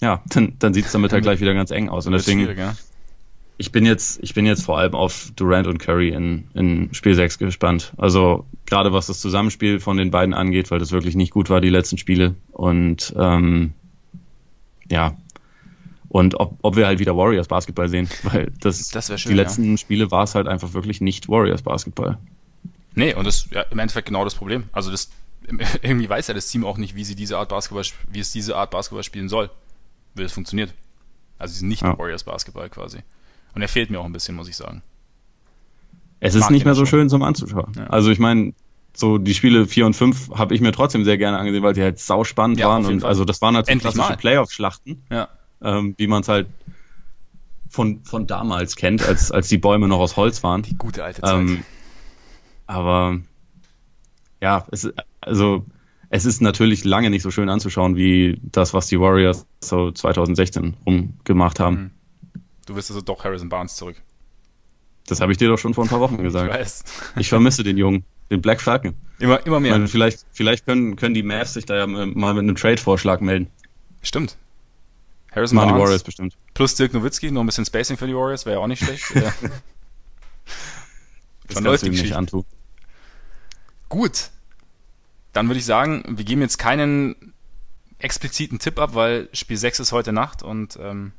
ja, 0.00 0.22
dann, 0.28 0.54
dann 0.58 0.74
sieht 0.74 0.86
es 0.86 0.92
damit 0.92 1.12
halt 1.12 1.22
gleich 1.22 1.40
wieder 1.40 1.54
ganz 1.54 1.70
eng 1.70 1.88
aus. 1.88 2.06
Und 2.06 2.12
deswegen, 2.12 2.56
ja. 2.56 2.76
ich 3.56 3.72
bin 3.72 3.84
jetzt, 3.84 4.20
ich 4.22 4.34
bin 4.34 4.46
jetzt 4.46 4.62
vor 4.62 4.78
allem 4.78 4.94
auf 4.94 5.32
Durant 5.34 5.66
und 5.66 5.78
Curry 5.78 6.10
in, 6.10 6.44
in 6.54 6.94
Spiel 6.94 7.14
6 7.14 7.38
gespannt. 7.38 7.92
Also 7.96 8.46
gerade 8.66 8.92
was 8.92 9.08
das 9.08 9.20
Zusammenspiel 9.20 9.80
von 9.80 9.96
den 9.96 10.10
beiden 10.10 10.34
angeht, 10.34 10.70
weil 10.70 10.78
das 10.78 10.92
wirklich 10.92 11.16
nicht 11.16 11.32
gut 11.32 11.50
war, 11.50 11.60
die 11.60 11.70
letzten 11.70 11.98
Spiele. 11.98 12.36
Und 12.52 13.14
ähm, 13.18 13.72
ja, 14.90 15.16
und 16.08 16.40
ob, 16.40 16.58
ob 16.62 16.76
wir 16.76 16.86
halt 16.86 16.98
wieder 16.98 17.16
Warriors 17.16 17.48
Basketball 17.48 17.88
sehen, 17.88 18.08
weil 18.22 18.52
das, 18.60 18.88
das 18.88 19.20
schön, 19.20 19.30
die 19.32 19.36
letzten 19.36 19.70
ja. 19.72 19.76
Spiele 19.76 20.10
war 20.10 20.24
es 20.24 20.34
halt 20.34 20.48
einfach 20.48 20.72
wirklich 20.72 21.00
nicht 21.00 21.28
Warriors 21.28 21.62
Basketball. 21.62 22.18
Nee, 22.94 23.14
und 23.14 23.26
das 23.26 23.44
ist 23.44 23.52
ja, 23.52 23.62
im 23.62 23.78
Endeffekt 23.78 24.06
genau 24.06 24.24
das 24.24 24.34
Problem. 24.34 24.64
Also 24.72 24.90
das 24.90 25.10
irgendwie 25.82 26.08
weiß 26.08 26.26
ja 26.28 26.34
das 26.34 26.48
Team 26.48 26.64
auch 26.64 26.78
nicht, 26.78 26.94
wie 26.94 27.04
sie 27.04 27.14
diese 27.14 27.38
Art 27.38 27.50
Basketball, 27.50 27.84
wie 28.10 28.20
es 28.20 28.32
diese 28.32 28.56
Art 28.56 28.70
Basketball 28.70 29.02
spielen 29.02 29.28
soll, 29.28 29.50
wie 30.14 30.22
es 30.22 30.32
funktioniert. 30.32 30.74
Also 31.38 31.52
sie 31.52 31.60
sind 31.60 31.68
nicht 31.68 31.82
ja. 31.82 31.96
Warriors 31.98 32.24
Basketball 32.24 32.68
quasi. 32.70 32.98
Und 33.54 33.62
er 33.62 33.68
fehlt 33.68 33.90
mir 33.90 34.00
auch 34.00 34.04
ein 34.04 34.12
bisschen, 34.12 34.34
muss 34.34 34.48
ich 34.48 34.56
sagen. 34.56 34.82
Es 36.20 36.34
ist 36.34 36.50
nicht 36.50 36.64
mehr 36.64 36.74
so 36.74 36.84
schön 36.84 37.08
zum 37.08 37.22
Anzuschauen. 37.22 37.72
Ja. 37.76 37.86
Also 37.86 38.10
ich 38.10 38.18
meine, 38.18 38.52
so 38.92 39.18
die 39.18 39.34
Spiele 39.34 39.66
4 39.66 39.86
und 39.86 39.94
5 39.94 40.30
habe 40.34 40.54
ich 40.54 40.60
mir 40.60 40.72
trotzdem 40.72 41.04
sehr 41.04 41.16
gerne 41.16 41.38
angesehen, 41.38 41.62
weil 41.62 41.74
die 41.74 41.82
halt 41.82 42.00
sau 42.00 42.24
spannend 42.24 42.58
ja, 42.58 42.68
waren 42.68 42.84
und 42.86 43.00
Fall. 43.00 43.10
also 43.10 43.24
das 43.24 43.40
waren 43.40 43.54
halt 43.54 43.66
so 43.66 43.76
klassische 43.76 44.16
Playoff-Schlachten. 44.16 45.04
Ja 45.10 45.28
ähm, 45.62 45.94
wie 45.96 46.06
man 46.06 46.22
es 46.22 46.28
halt 46.28 46.48
von, 47.68 48.02
von 48.04 48.26
damals 48.26 48.76
kennt, 48.76 49.06
als, 49.06 49.30
als 49.30 49.48
die 49.48 49.58
Bäume 49.58 49.88
noch 49.88 49.98
aus 49.98 50.16
Holz 50.16 50.42
waren. 50.42 50.62
Die 50.62 50.76
gute 50.76 51.04
alte 51.04 51.22
Zeit. 51.22 51.34
Ähm, 51.34 51.64
aber 52.66 53.20
ja, 54.40 54.66
es, 54.70 54.90
also 55.20 55.64
es 56.10 56.24
ist 56.24 56.40
natürlich 56.40 56.84
lange 56.84 57.10
nicht 57.10 57.22
so 57.22 57.30
schön 57.30 57.48
anzuschauen 57.48 57.96
wie 57.96 58.40
das, 58.42 58.72
was 58.72 58.86
die 58.86 58.98
Warriors 58.98 59.46
so 59.60 59.90
2016 59.90 60.76
rumgemacht 60.86 61.60
haben. 61.60 61.76
Mhm. 61.76 61.90
Du 62.66 62.76
wirst 62.76 62.90
also 62.90 63.00
doch 63.00 63.24
Harrison 63.24 63.48
Barnes 63.48 63.76
zurück. 63.76 63.96
Das 65.06 65.20
habe 65.20 65.32
ich 65.32 65.38
dir 65.38 65.48
doch 65.48 65.56
schon 65.56 65.72
vor 65.72 65.84
ein 65.84 65.88
paar 65.88 66.00
Wochen 66.00 66.22
gesagt. 66.22 66.52
Ich, 66.52 66.60
weiß. 66.60 66.84
ich 67.16 67.28
vermisse 67.28 67.62
den 67.62 67.78
Jungen, 67.78 68.04
den 68.30 68.42
Black 68.42 68.60
Falcon. 68.60 68.94
Immer, 69.18 69.44
immer 69.46 69.58
mehr. 69.58 69.72
Meine, 69.72 69.88
vielleicht, 69.88 70.26
vielleicht 70.32 70.66
können, 70.66 70.96
können 70.96 71.14
die 71.14 71.22
Mavs 71.22 71.54
sich 71.54 71.64
da 71.64 71.76
ja 71.76 71.86
mal 71.86 72.34
mit 72.34 72.42
einem 72.42 72.56
Trade-Vorschlag 72.56 73.20
melden. 73.20 73.48
Stimmt. 74.02 74.36
Harrison 75.38 75.56
Machen 75.56 75.68
Barnes. 75.68 75.78
die 75.78 75.84
Warriors 75.84 76.02
bestimmt. 76.02 76.36
Plus 76.54 76.74
Dirk 76.74 76.92
Nowitzki, 76.92 77.30
noch 77.30 77.42
ein 77.42 77.46
bisschen 77.46 77.64
Spacing 77.64 77.96
für 77.96 78.06
die 78.06 78.14
Warriors, 78.14 78.44
wäre 78.44 78.56
ja 78.56 78.62
auch 78.62 78.66
nicht 78.66 78.84
schlecht. 78.84 79.04
das 81.46 81.60
läuft 81.60 81.84
die 81.84 81.90
nicht 81.90 82.14
antun. 82.14 82.44
Gut. 83.88 84.30
Dann 85.32 85.48
würde 85.48 85.60
ich 85.60 85.64
sagen, 85.64 86.04
wir 86.08 86.24
geben 86.24 86.40
jetzt 86.40 86.58
keinen 86.58 87.32
expliziten 87.98 88.58
Tipp 88.58 88.78
ab, 88.78 88.94
weil 88.94 89.28
Spiel 89.32 89.56
6 89.56 89.80
ist 89.80 89.92
heute 89.92 90.12
Nacht 90.12 90.42
und 90.42 90.78
ähm, 90.80 91.12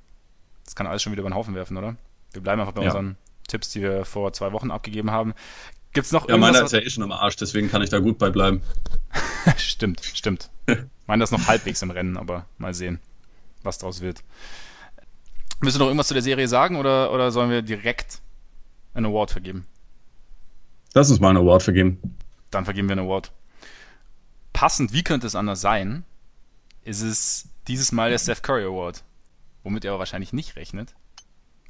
das 0.65 0.75
kann 0.75 0.87
alles 0.87 1.01
schon 1.01 1.11
wieder 1.11 1.21
über 1.21 1.29
den 1.29 1.35
Haufen 1.35 1.55
werfen, 1.55 1.77
oder? 1.77 1.95
Wir 2.33 2.41
bleiben 2.41 2.59
einfach 2.61 2.73
bei 2.73 2.81
ja. 2.81 2.89
unseren 2.89 3.17
Tipps, 3.47 3.69
die 3.71 3.81
wir 3.81 4.05
vor 4.05 4.33
zwei 4.33 4.51
Wochen 4.51 4.71
abgegeben 4.71 5.11
haben. 5.11 5.33
Gibt's 5.93 6.11
noch 6.11 6.29
ja, 6.29 6.37
meiner 6.37 6.63
ist 6.63 6.73
ja 6.73 6.79
eh 6.79 6.89
schon 6.89 7.03
am 7.03 7.11
Arsch, 7.11 7.37
deswegen 7.37 7.71
kann 7.71 7.81
ich 7.81 7.89
da 7.89 7.99
gut 7.99 8.17
bei 8.17 8.29
bleiben. 8.29 8.61
stimmt, 9.57 10.03
stimmt. 10.03 10.49
meiner 11.07 11.23
ist 11.23 11.31
noch 11.31 11.47
halbwegs 11.47 11.81
im 11.81 11.91
Rennen, 11.91 12.17
aber 12.17 12.45
mal 12.57 12.73
sehen 12.73 12.99
was 13.63 13.77
draus 13.77 14.01
wird. 14.01 14.23
Willst 15.61 15.75
du 15.75 15.79
noch 15.79 15.87
irgendwas 15.87 16.07
zu 16.07 16.13
der 16.13 16.23
Serie 16.23 16.47
sagen 16.47 16.77
oder, 16.77 17.11
oder 17.11 17.31
sollen 17.31 17.49
wir 17.49 17.61
direkt 17.61 18.21
einen 18.93 19.07
Award 19.07 19.31
vergeben? 19.31 19.67
Lass 20.93 21.09
uns 21.09 21.19
mal 21.19 21.29
einen 21.29 21.39
Award 21.39 21.63
vergeben. 21.63 22.17
Dann 22.49 22.65
vergeben 22.65 22.87
wir 22.87 22.93
einen 22.93 23.05
Award. 23.05 23.31
Passend, 24.53 24.93
wie 24.93 25.03
könnte 25.03 25.27
es 25.27 25.35
anders 25.35 25.61
sein, 25.61 26.03
ist 26.83 27.01
es 27.01 27.49
dieses 27.67 27.91
Mal 27.91 28.09
der 28.09 28.17
Steph 28.17 28.41
Curry 28.41 28.63
Award. 28.63 29.03
Womit 29.63 29.85
er 29.85 29.91
aber 29.91 29.99
wahrscheinlich 29.99 30.33
nicht 30.33 30.55
rechnet. 30.55 30.95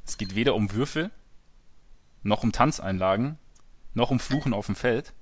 Es 0.05 0.17
geht 0.17 0.35
weder 0.35 0.55
um 0.55 0.71
Würfel, 0.71 1.11
noch 2.23 2.43
um 2.43 2.51
Tanzeinlagen, 2.51 3.37
noch 3.93 4.11
um 4.11 4.19
Fluchen 4.19 4.53
auf 4.53 4.67
dem 4.67 4.75
Feld. 4.75 5.13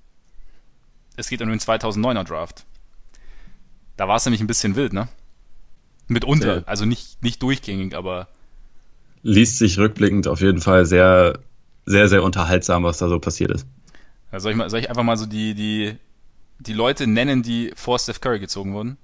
Es 1.15 1.29
geht 1.29 1.41
um 1.41 1.49
den 1.49 1.59
2009er 1.59 2.23
Draft. 2.23 2.65
Da 3.95 4.07
war 4.07 4.17
es 4.17 4.25
nämlich 4.25 4.41
ein 4.41 4.47
bisschen 4.47 4.75
wild, 4.75 4.93
ne? 4.93 5.07
Mitunter, 6.07 6.55
sehr, 6.55 6.67
also 6.67 6.85
nicht, 6.85 7.21
nicht 7.23 7.41
durchgängig, 7.41 7.95
aber. 7.95 8.27
Liest 9.23 9.57
sich 9.57 9.77
rückblickend 9.77 10.27
auf 10.27 10.41
jeden 10.41 10.61
Fall 10.61 10.85
sehr, 10.85 11.39
sehr, 11.85 12.07
sehr 12.07 12.23
unterhaltsam, 12.23 12.83
was 12.83 12.97
da 12.97 13.09
so 13.09 13.19
passiert 13.19 13.51
ist. 13.51 13.65
Ja, 14.31 14.39
soll, 14.39 14.51
ich 14.51 14.57
mal, 14.57 14.69
soll 14.69 14.79
ich 14.79 14.89
einfach 14.89 15.03
mal 15.03 15.17
so 15.17 15.25
die, 15.25 15.53
die, 15.53 15.95
die 16.59 16.73
Leute 16.73 17.07
nennen, 17.07 17.43
die 17.43 17.71
vor 17.75 17.99
Steph 17.99 18.21
Curry 18.21 18.39
gezogen 18.39 18.73
wurden? 18.73 18.97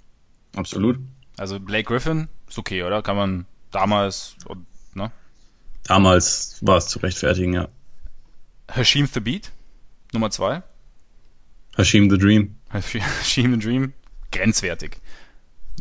Absolut. 0.56 1.00
Also 1.38 1.60
Blake 1.60 1.86
Griffin 1.86 2.28
ist 2.48 2.58
okay, 2.58 2.84
oder? 2.84 3.02
Kann 3.02 3.16
man 3.16 3.46
damals, 3.72 4.36
ne? 4.94 5.12
Damals 5.84 6.58
war 6.62 6.78
es 6.78 6.88
zu 6.88 7.00
rechtfertigen, 7.00 7.54
ja. 7.54 7.68
Hashim 8.72 9.08
the 9.08 9.20
Beat, 9.20 9.52
Nummer 10.14 10.30
zwei. 10.30 10.64
Hashim 11.76 12.10
the 12.10 12.18
Dream. 12.18 12.56
Hashim 12.72 13.54
the 13.54 13.60
Dream, 13.60 13.94
grenzwertig. 14.32 14.98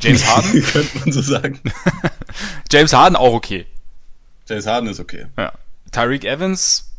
James 0.01 0.27
Harden? 0.27 0.63
Könnte 0.73 0.99
man 0.99 1.13
so 1.13 1.21
sagen. 1.23 1.61
James 2.71 2.93
Harden 2.93 3.17
auch 3.17 3.33
okay. 3.33 3.67
James 4.49 4.67
Harden 4.67 4.89
ist 4.89 5.01
okay. 5.01 5.27
Ja. 5.37 5.53
Tyreek 5.91 6.25
Evans 6.25 6.91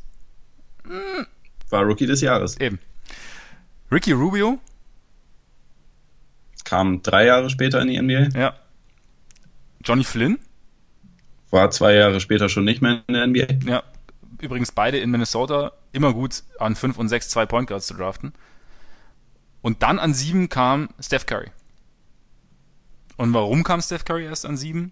war 1.69 1.83
Rookie 1.83 2.05
des 2.05 2.21
Jahres. 2.21 2.59
Eben. 2.59 2.79
Ricky 3.91 4.11
Rubio 4.11 4.59
kam 6.63 7.01
drei 7.01 7.25
Jahre 7.25 7.49
später 7.49 7.81
in 7.81 7.87
die 7.87 8.01
NBA. 8.01 8.39
Ja. 8.39 8.55
Johnny 9.83 10.03
Flynn 10.03 10.39
war 11.51 11.69
zwei 11.71 11.93
Jahre 11.93 12.19
später 12.19 12.49
schon 12.49 12.63
nicht 12.63 12.81
mehr 12.81 13.03
in 13.07 13.13
der 13.13 13.27
NBA. 13.27 13.69
Ja. 13.69 13.83
Übrigens 14.39 14.71
beide 14.71 14.97
in 14.97 15.11
Minnesota 15.11 15.73
immer 15.91 16.13
gut 16.13 16.43
an 16.59 16.75
5 16.75 16.97
und 16.97 17.09
6 17.09 17.29
zwei 17.29 17.45
Point 17.45 17.67
Guards 17.67 17.87
zu 17.87 17.93
draften. 17.93 18.33
Und 19.61 19.83
dann 19.83 19.99
an 19.99 20.13
7 20.13 20.49
kam 20.49 20.89
Steph 20.99 21.25
Curry. 21.25 21.51
Und 23.17 23.33
warum 23.33 23.63
kam 23.63 23.81
Steph 23.81 24.05
Curry 24.05 24.25
erst 24.25 24.45
an 24.45 24.57
sieben? 24.57 24.91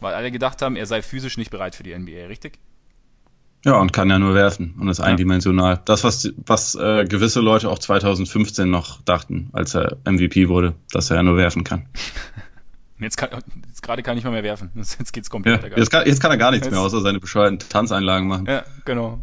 Weil 0.00 0.14
alle 0.14 0.30
gedacht 0.30 0.62
haben, 0.62 0.76
er 0.76 0.86
sei 0.86 1.02
physisch 1.02 1.36
nicht 1.36 1.50
bereit 1.50 1.74
für 1.74 1.82
die 1.82 1.96
NBA, 1.96 2.26
richtig? 2.26 2.58
Ja, 3.64 3.74
und 3.74 3.92
kann 3.92 4.10
ja 4.10 4.18
nur 4.18 4.34
werfen 4.34 4.74
und 4.80 4.88
ist 4.88 4.98
ja. 4.98 5.04
eindimensional. 5.04 5.80
Das, 5.84 6.02
was, 6.02 6.32
was 6.36 6.74
äh, 6.74 7.04
gewisse 7.04 7.40
Leute 7.40 7.70
auch 7.70 7.78
2015 7.78 8.68
noch 8.68 9.00
dachten, 9.02 9.50
als 9.52 9.74
er 9.74 9.98
MVP 10.04 10.48
wurde, 10.48 10.74
dass 10.90 11.10
er 11.10 11.16
ja 11.18 11.22
nur 11.22 11.36
werfen 11.36 11.64
kann. 11.64 11.86
Jetzt, 12.98 13.16
kann, 13.16 13.30
jetzt 13.66 13.82
gerade 13.82 14.04
kann 14.04 14.16
ich 14.16 14.22
mal 14.22 14.30
mehr 14.30 14.44
werfen. 14.44 14.70
Jetzt 14.76 15.12
geht's 15.12 15.28
komplett. 15.28 15.60
Ja, 15.60 15.76
jetzt, 15.76 15.90
kann, 15.90 16.06
jetzt 16.06 16.22
kann 16.22 16.30
er 16.30 16.36
gar 16.36 16.52
nichts 16.52 16.66
jetzt, 16.66 16.72
mehr, 16.72 16.80
außer 16.80 17.00
seine 17.00 17.18
bescheuerten 17.18 17.58
Tanzeinlagen 17.58 18.28
machen. 18.28 18.46
Ja, 18.46 18.62
genau. 18.84 19.18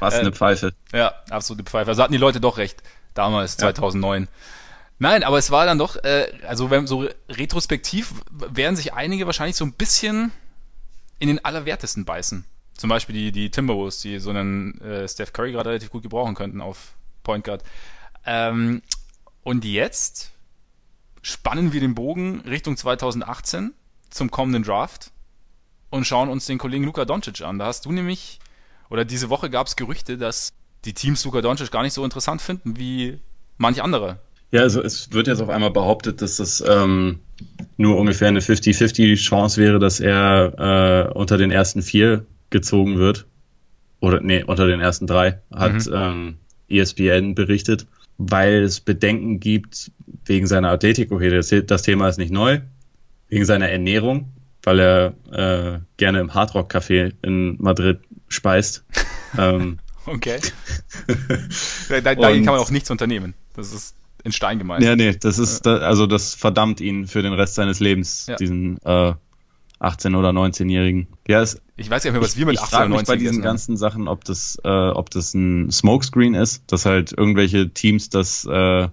Was 0.00 0.14
äh, 0.14 0.18
eine 0.18 0.32
Pfeife. 0.32 0.72
Ja, 0.92 1.14
absolute 1.30 1.62
Pfeife. 1.62 1.88
Also 1.88 2.02
hatten 2.02 2.12
die 2.12 2.18
Leute 2.18 2.40
doch 2.40 2.58
recht. 2.58 2.82
Damals, 3.14 3.56
2009. 3.58 4.26
Nein, 5.02 5.24
aber 5.24 5.36
es 5.36 5.50
war 5.50 5.66
dann 5.66 5.78
doch, 5.78 5.96
äh, 6.04 6.32
also 6.46 6.70
wenn 6.70 6.86
so 6.86 7.08
retrospektiv 7.28 8.14
werden 8.30 8.76
sich 8.76 8.92
einige 8.92 9.26
wahrscheinlich 9.26 9.56
so 9.56 9.64
ein 9.64 9.72
bisschen 9.72 10.30
in 11.18 11.26
den 11.26 11.44
Allerwertesten 11.44 12.04
beißen. 12.04 12.44
Zum 12.74 12.88
Beispiel 12.88 13.12
die, 13.12 13.32
die 13.32 13.50
Timberwolves, 13.50 14.00
die 14.00 14.20
so 14.20 14.30
einen 14.30 14.80
äh, 14.80 15.08
Steph 15.08 15.32
Curry 15.32 15.50
gerade 15.50 15.70
relativ 15.70 15.90
gut 15.90 16.04
gebrauchen 16.04 16.36
könnten 16.36 16.60
auf 16.60 16.94
Point 17.24 17.42
Guard. 17.42 17.64
Ähm, 18.26 18.80
und 19.42 19.64
jetzt 19.64 20.30
spannen 21.20 21.72
wir 21.72 21.80
den 21.80 21.96
Bogen 21.96 22.42
Richtung 22.42 22.76
2018 22.76 23.74
zum 24.08 24.30
kommenden 24.30 24.62
Draft 24.62 25.10
und 25.90 26.06
schauen 26.06 26.28
uns 26.28 26.46
den 26.46 26.58
Kollegen 26.58 26.84
Luka 26.84 27.04
Doncic 27.06 27.40
an. 27.40 27.58
Da 27.58 27.66
hast 27.66 27.86
du 27.86 27.90
nämlich, 27.90 28.38
oder 28.88 29.04
diese 29.04 29.30
Woche 29.30 29.50
gab 29.50 29.66
es 29.66 29.74
Gerüchte, 29.74 30.16
dass 30.16 30.52
die 30.84 30.94
Teams 30.94 31.24
Luka 31.24 31.40
Doncic 31.40 31.72
gar 31.72 31.82
nicht 31.82 31.92
so 31.92 32.04
interessant 32.04 32.40
finden 32.40 32.76
wie 32.76 33.18
manch 33.58 33.82
andere. 33.82 34.20
Ja, 34.52 34.60
also 34.60 34.82
es 34.82 35.12
wird 35.12 35.28
jetzt 35.28 35.40
auf 35.40 35.48
einmal 35.48 35.70
behauptet, 35.70 36.20
dass 36.20 36.36
das 36.36 36.62
ähm, 36.66 37.20
nur 37.78 37.96
ungefähr 37.96 38.28
eine 38.28 38.40
50-50 38.40 39.16
Chance 39.16 39.60
wäre, 39.60 39.78
dass 39.78 39.98
er 39.98 41.08
äh, 41.08 41.18
unter 41.18 41.38
den 41.38 41.50
ersten 41.50 41.80
vier 41.80 42.26
gezogen 42.50 42.98
wird. 42.98 43.26
Oder 44.00 44.20
nee, 44.20 44.44
unter 44.44 44.66
den 44.66 44.80
ersten 44.80 45.06
drei, 45.06 45.40
hat 45.54 45.86
mhm. 45.86 45.94
ähm, 45.94 46.36
ESPN 46.68 47.34
berichtet, 47.34 47.86
weil 48.18 48.62
es 48.62 48.80
Bedenken 48.80 49.40
gibt 49.40 49.90
wegen 50.26 50.46
seiner 50.46 50.70
Athletik. 50.70 51.12
Okay, 51.12 51.30
das, 51.30 51.54
das 51.66 51.82
Thema 51.82 52.08
ist 52.08 52.18
nicht 52.18 52.32
neu. 52.32 52.60
Wegen 53.28 53.46
seiner 53.46 53.70
Ernährung, 53.70 54.34
weil 54.62 54.80
er 54.80 55.14
äh, 55.30 55.78
gerne 55.96 56.20
im 56.20 56.34
Hardrock 56.34 56.70
Café 56.70 57.14
in 57.22 57.56
Madrid 57.58 58.00
speist. 58.28 58.84
ähm, 59.38 59.78
okay. 60.04 60.40
Dagegen 61.88 62.44
kann 62.44 62.54
man 62.54 62.60
auch 62.60 62.70
nichts 62.70 62.90
unternehmen. 62.90 63.32
Das 63.54 63.72
ist 63.72 63.94
in 64.24 64.32
Stein 64.32 64.58
gemeißelt. 64.58 64.88
Ja, 64.88 64.96
nee, 64.96 65.16
das 65.18 65.38
ist, 65.38 65.66
also 65.66 66.06
das 66.06 66.34
verdammt 66.34 66.80
ihn 66.80 67.06
für 67.06 67.22
den 67.22 67.32
Rest 67.32 67.54
seines 67.54 67.80
Lebens, 67.80 68.26
ja. 68.28 68.36
diesen 68.36 68.78
äh, 68.84 69.14
18- 69.80 70.16
oder 70.16 70.30
19-Jährigen. 70.30 71.08
Ja, 71.26 71.42
es, 71.42 71.60
ich 71.76 71.90
weiß 71.90 72.04
ja 72.04 72.12
nicht 72.12 72.22
was 72.22 72.36
wir 72.36 72.46
mit 72.46 72.60
18 72.60 72.78
oder 72.78 72.88
19 72.88 73.06
bei 73.06 73.16
diesen 73.16 73.42
ganzen 73.42 73.76
Sachen, 73.76 74.06
ob 74.06 74.24
das, 74.24 74.58
äh, 74.64 74.68
ob 74.68 75.10
das 75.10 75.34
ein 75.34 75.70
Smokescreen 75.70 76.34
ist, 76.34 76.62
dass 76.68 76.86
halt 76.86 77.12
irgendwelche 77.12 77.70
Teams 77.70 78.08
das 78.08 78.44
äh, 78.44 78.88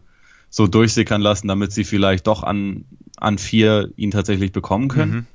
so 0.49 0.67
durchsickern 0.67 1.21
lassen, 1.21 1.47
damit 1.47 1.71
sie 1.71 1.84
vielleicht 1.84 2.25
doch 2.25 2.41
an, 2.41 2.86
an 3.17 3.38
vier 3.38 3.91
ihn 3.97 4.09
tatsächlich 4.09 4.51
bekommen 4.51 4.88
können. 4.88 5.11
Mhm. 5.11 5.25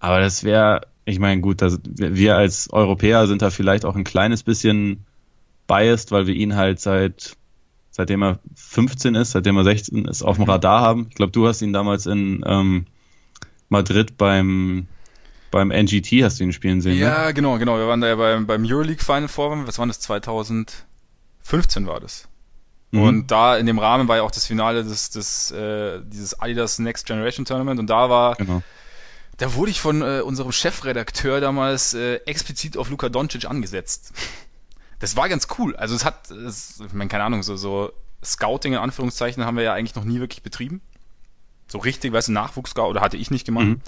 Aber 0.00 0.20
das 0.20 0.42
wäre, 0.42 0.82
ich 1.04 1.20
meine, 1.20 1.40
gut, 1.40 1.62
das, 1.62 1.78
wir 1.84 2.36
als 2.36 2.68
Europäer 2.72 3.28
sind 3.28 3.42
da 3.42 3.50
vielleicht 3.50 3.84
auch 3.84 3.94
ein 3.94 4.04
kleines 4.04 4.42
bisschen 4.42 5.04
biased, 5.68 6.10
weil 6.10 6.26
wir 6.26 6.34
ihn 6.34 6.56
halt 6.56 6.80
seit 6.80 7.36
seitdem 7.96 8.22
er 8.22 8.38
15 8.54 9.14
ist, 9.14 9.30
seitdem 9.30 9.56
er 9.56 9.64
16 9.64 10.04
ist, 10.04 10.22
auf 10.22 10.36
dem 10.36 10.44
mhm. 10.44 10.50
Radar 10.50 10.82
haben. 10.82 11.06
Ich 11.08 11.14
glaube, 11.14 11.32
du 11.32 11.48
hast 11.48 11.62
ihn 11.62 11.72
damals 11.72 12.04
in 12.04 12.44
ähm, 12.46 12.84
Madrid 13.70 14.18
beim 14.18 14.86
beim 15.50 15.70
NGT 15.70 16.22
hast 16.22 16.38
du 16.38 16.44
ihn 16.44 16.52
spielen 16.52 16.82
sehen. 16.82 16.98
Ja, 16.98 17.28
ne? 17.28 17.34
genau, 17.34 17.56
genau. 17.56 17.78
Wir 17.78 17.88
waren 17.88 18.02
da 18.02 18.08
ja 18.08 18.16
beim, 18.16 18.46
beim 18.46 18.64
Euroleague 18.66 19.02
Final 19.02 19.28
Four. 19.28 19.66
Was 19.66 19.78
war 19.78 19.86
das? 19.86 20.00
2015 20.00 21.86
war 21.86 22.00
das. 22.00 22.28
Mhm. 22.90 23.02
Und 23.02 23.30
da 23.30 23.56
in 23.56 23.64
dem 23.64 23.78
Rahmen 23.78 24.08
war 24.08 24.16
ja 24.16 24.22
auch 24.24 24.30
das 24.30 24.44
Finale 24.44 24.84
des, 24.84 25.08
des 25.08 25.50
äh, 25.52 26.02
dieses 26.04 26.38
Adidas 26.38 26.78
Next 26.78 27.06
Generation 27.06 27.46
Tournament 27.46 27.80
und 27.80 27.88
da 27.88 28.10
war 28.10 28.34
genau. 28.34 28.62
da 29.38 29.54
wurde 29.54 29.70
ich 29.70 29.80
von 29.80 30.02
äh, 30.02 30.20
unserem 30.20 30.52
Chefredakteur 30.52 31.40
damals 31.40 31.94
äh, 31.94 32.16
explizit 32.26 32.76
auf 32.76 32.90
Luka 32.90 33.08
Doncic 33.08 33.46
angesetzt 33.46 34.12
das 34.98 35.16
war 35.16 35.28
ganz 35.28 35.48
cool. 35.58 35.76
Also 35.76 35.94
es 35.94 36.04
hat, 36.04 36.30
es, 36.30 36.80
ich 36.80 36.92
meine, 36.92 37.08
keine 37.08 37.24
Ahnung, 37.24 37.42
so, 37.42 37.56
so 37.56 37.92
Scouting 38.24 38.72
in 38.74 38.78
Anführungszeichen 38.78 39.44
haben 39.44 39.56
wir 39.56 39.64
ja 39.64 39.74
eigentlich 39.74 39.94
noch 39.94 40.04
nie 40.04 40.20
wirklich 40.20 40.42
betrieben. 40.42 40.80
So 41.68 41.78
richtig, 41.78 42.12
weißt 42.12 42.28
du, 42.28 42.32
Nachwuchs-Scout 42.32 42.88
oder 42.88 43.00
hatte 43.00 43.16
ich 43.16 43.30
nicht 43.30 43.44
gemacht. 43.44 43.66
Mhm. 43.66 43.80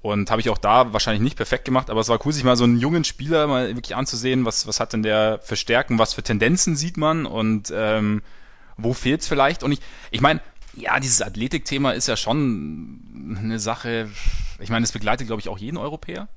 Und 0.00 0.30
habe 0.30 0.40
ich 0.40 0.48
auch 0.48 0.58
da 0.58 0.92
wahrscheinlich 0.92 1.22
nicht 1.22 1.36
perfekt 1.36 1.64
gemacht, 1.64 1.90
aber 1.90 2.00
es 2.00 2.08
war 2.08 2.24
cool, 2.24 2.32
sich 2.32 2.44
mal 2.44 2.56
so 2.56 2.62
einen 2.62 2.78
jungen 2.78 3.02
Spieler 3.02 3.48
mal 3.48 3.74
wirklich 3.74 3.96
anzusehen, 3.96 4.44
was, 4.44 4.68
was 4.68 4.78
hat 4.78 4.92
denn 4.92 5.02
der 5.02 5.40
für 5.42 5.56
Stärken, 5.56 5.98
was 5.98 6.14
für 6.14 6.22
Tendenzen 6.22 6.76
sieht 6.76 6.96
man 6.96 7.26
und 7.26 7.72
ähm, 7.74 8.22
wo 8.76 8.94
fehlt's 8.94 9.26
vielleicht. 9.26 9.64
Und 9.64 9.72
ich, 9.72 9.80
ich 10.12 10.20
meine, 10.20 10.40
ja, 10.74 11.00
dieses 11.00 11.20
Athletikthema 11.20 11.90
ist 11.90 12.06
ja 12.06 12.16
schon 12.16 13.36
eine 13.40 13.58
Sache, 13.58 14.08
ich 14.60 14.70
meine, 14.70 14.84
es 14.84 14.92
begleitet, 14.92 15.26
glaube 15.26 15.40
ich, 15.40 15.48
auch 15.48 15.58
jeden 15.58 15.76
Europäer, 15.76 16.28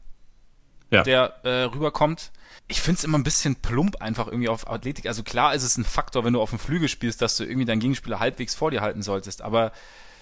ja. 0.92 1.04
der 1.04 1.44
äh, 1.44 1.64
rüberkommt 1.64 2.32
ich 2.72 2.82
finde 2.82 3.00
es 3.00 3.04
immer 3.04 3.18
ein 3.18 3.24
bisschen 3.24 3.58
plump 3.58 4.02
einfach 4.02 4.28
irgendwie 4.28 4.48
auf 4.48 4.70
Athletik. 4.70 5.06
Also 5.06 5.24
klar 5.24 5.54
ist 5.54 5.64
es 5.64 5.78
ein 5.78 5.84
Faktor, 5.84 6.24
wenn 6.24 6.34
du 6.34 6.42
auf 6.42 6.52
dem 6.52 6.60
Flügel 6.60 6.88
spielst, 6.88 7.22
dass 7.22 7.36
du 7.36 7.44
irgendwie 7.44 7.66
deinen 7.66 7.82
Gegenspieler 7.82 8.20
halbwegs 8.20 8.56
vor 8.56 8.72
dir 8.72 8.82
halten 8.82 9.02
solltest. 9.02 9.42
Aber 9.42 9.74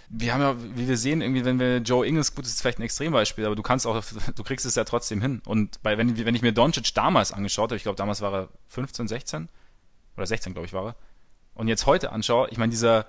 wir 0.09 0.33
haben 0.33 0.41
ja, 0.41 0.55
wie 0.75 0.87
wir 0.87 0.97
sehen, 0.97 1.21
irgendwie, 1.21 1.45
wenn 1.45 1.59
wir 1.59 1.77
Joe 1.77 2.05
Ingles, 2.05 2.33
gut, 2.33 2.45
das 2.45 2.53
ist 2.53 2.61
vielleicht 2.61 2.79
ein 2.79 2.83
Extrembeispiel, 2.83 3.45
aber 3.45 3.55
du 3.55 3.61
kannst 3.61 3.85
auch, 3.85 4.03
du 4.35 4.43
kriegst 4.43 4.65
es 4.65 4.73
ja 4.73 4.83
trotzdem 4.83 5.21
hin. 5.21 5.41
Und 5.45 5.81
bei, 5.83 5.97
wenn, 5.97 6.17
wenn 6.17 6.35
ich 6.35 6.41
mir 6.41 6.51
Doncic 6.51 6.93
damals 6.95 7.31
angeschaut 7.31 7.69
habe, 7.69 7.77
ich 7.77 7.83
glaube, 7.83 7.97
damals 7.97 8.21
war 8.21 8.33
er 8.33 8.49
15, 8.69 9.07
16 9.07 9.49
oder 10.17 10.25
16, 10.25 10.53
glaube 10.53 10.65
ich, 10.65 10.73
war 10.73 10.87
er. 10.87 10.95
Und 11.53 11.67
jetzt 11.67 11.85
heute 11.85 12.11
anschaue, 12.11 12.49
ich 12.49 12.57
meine, 12.57 12.71
dieser, 12.71 13.05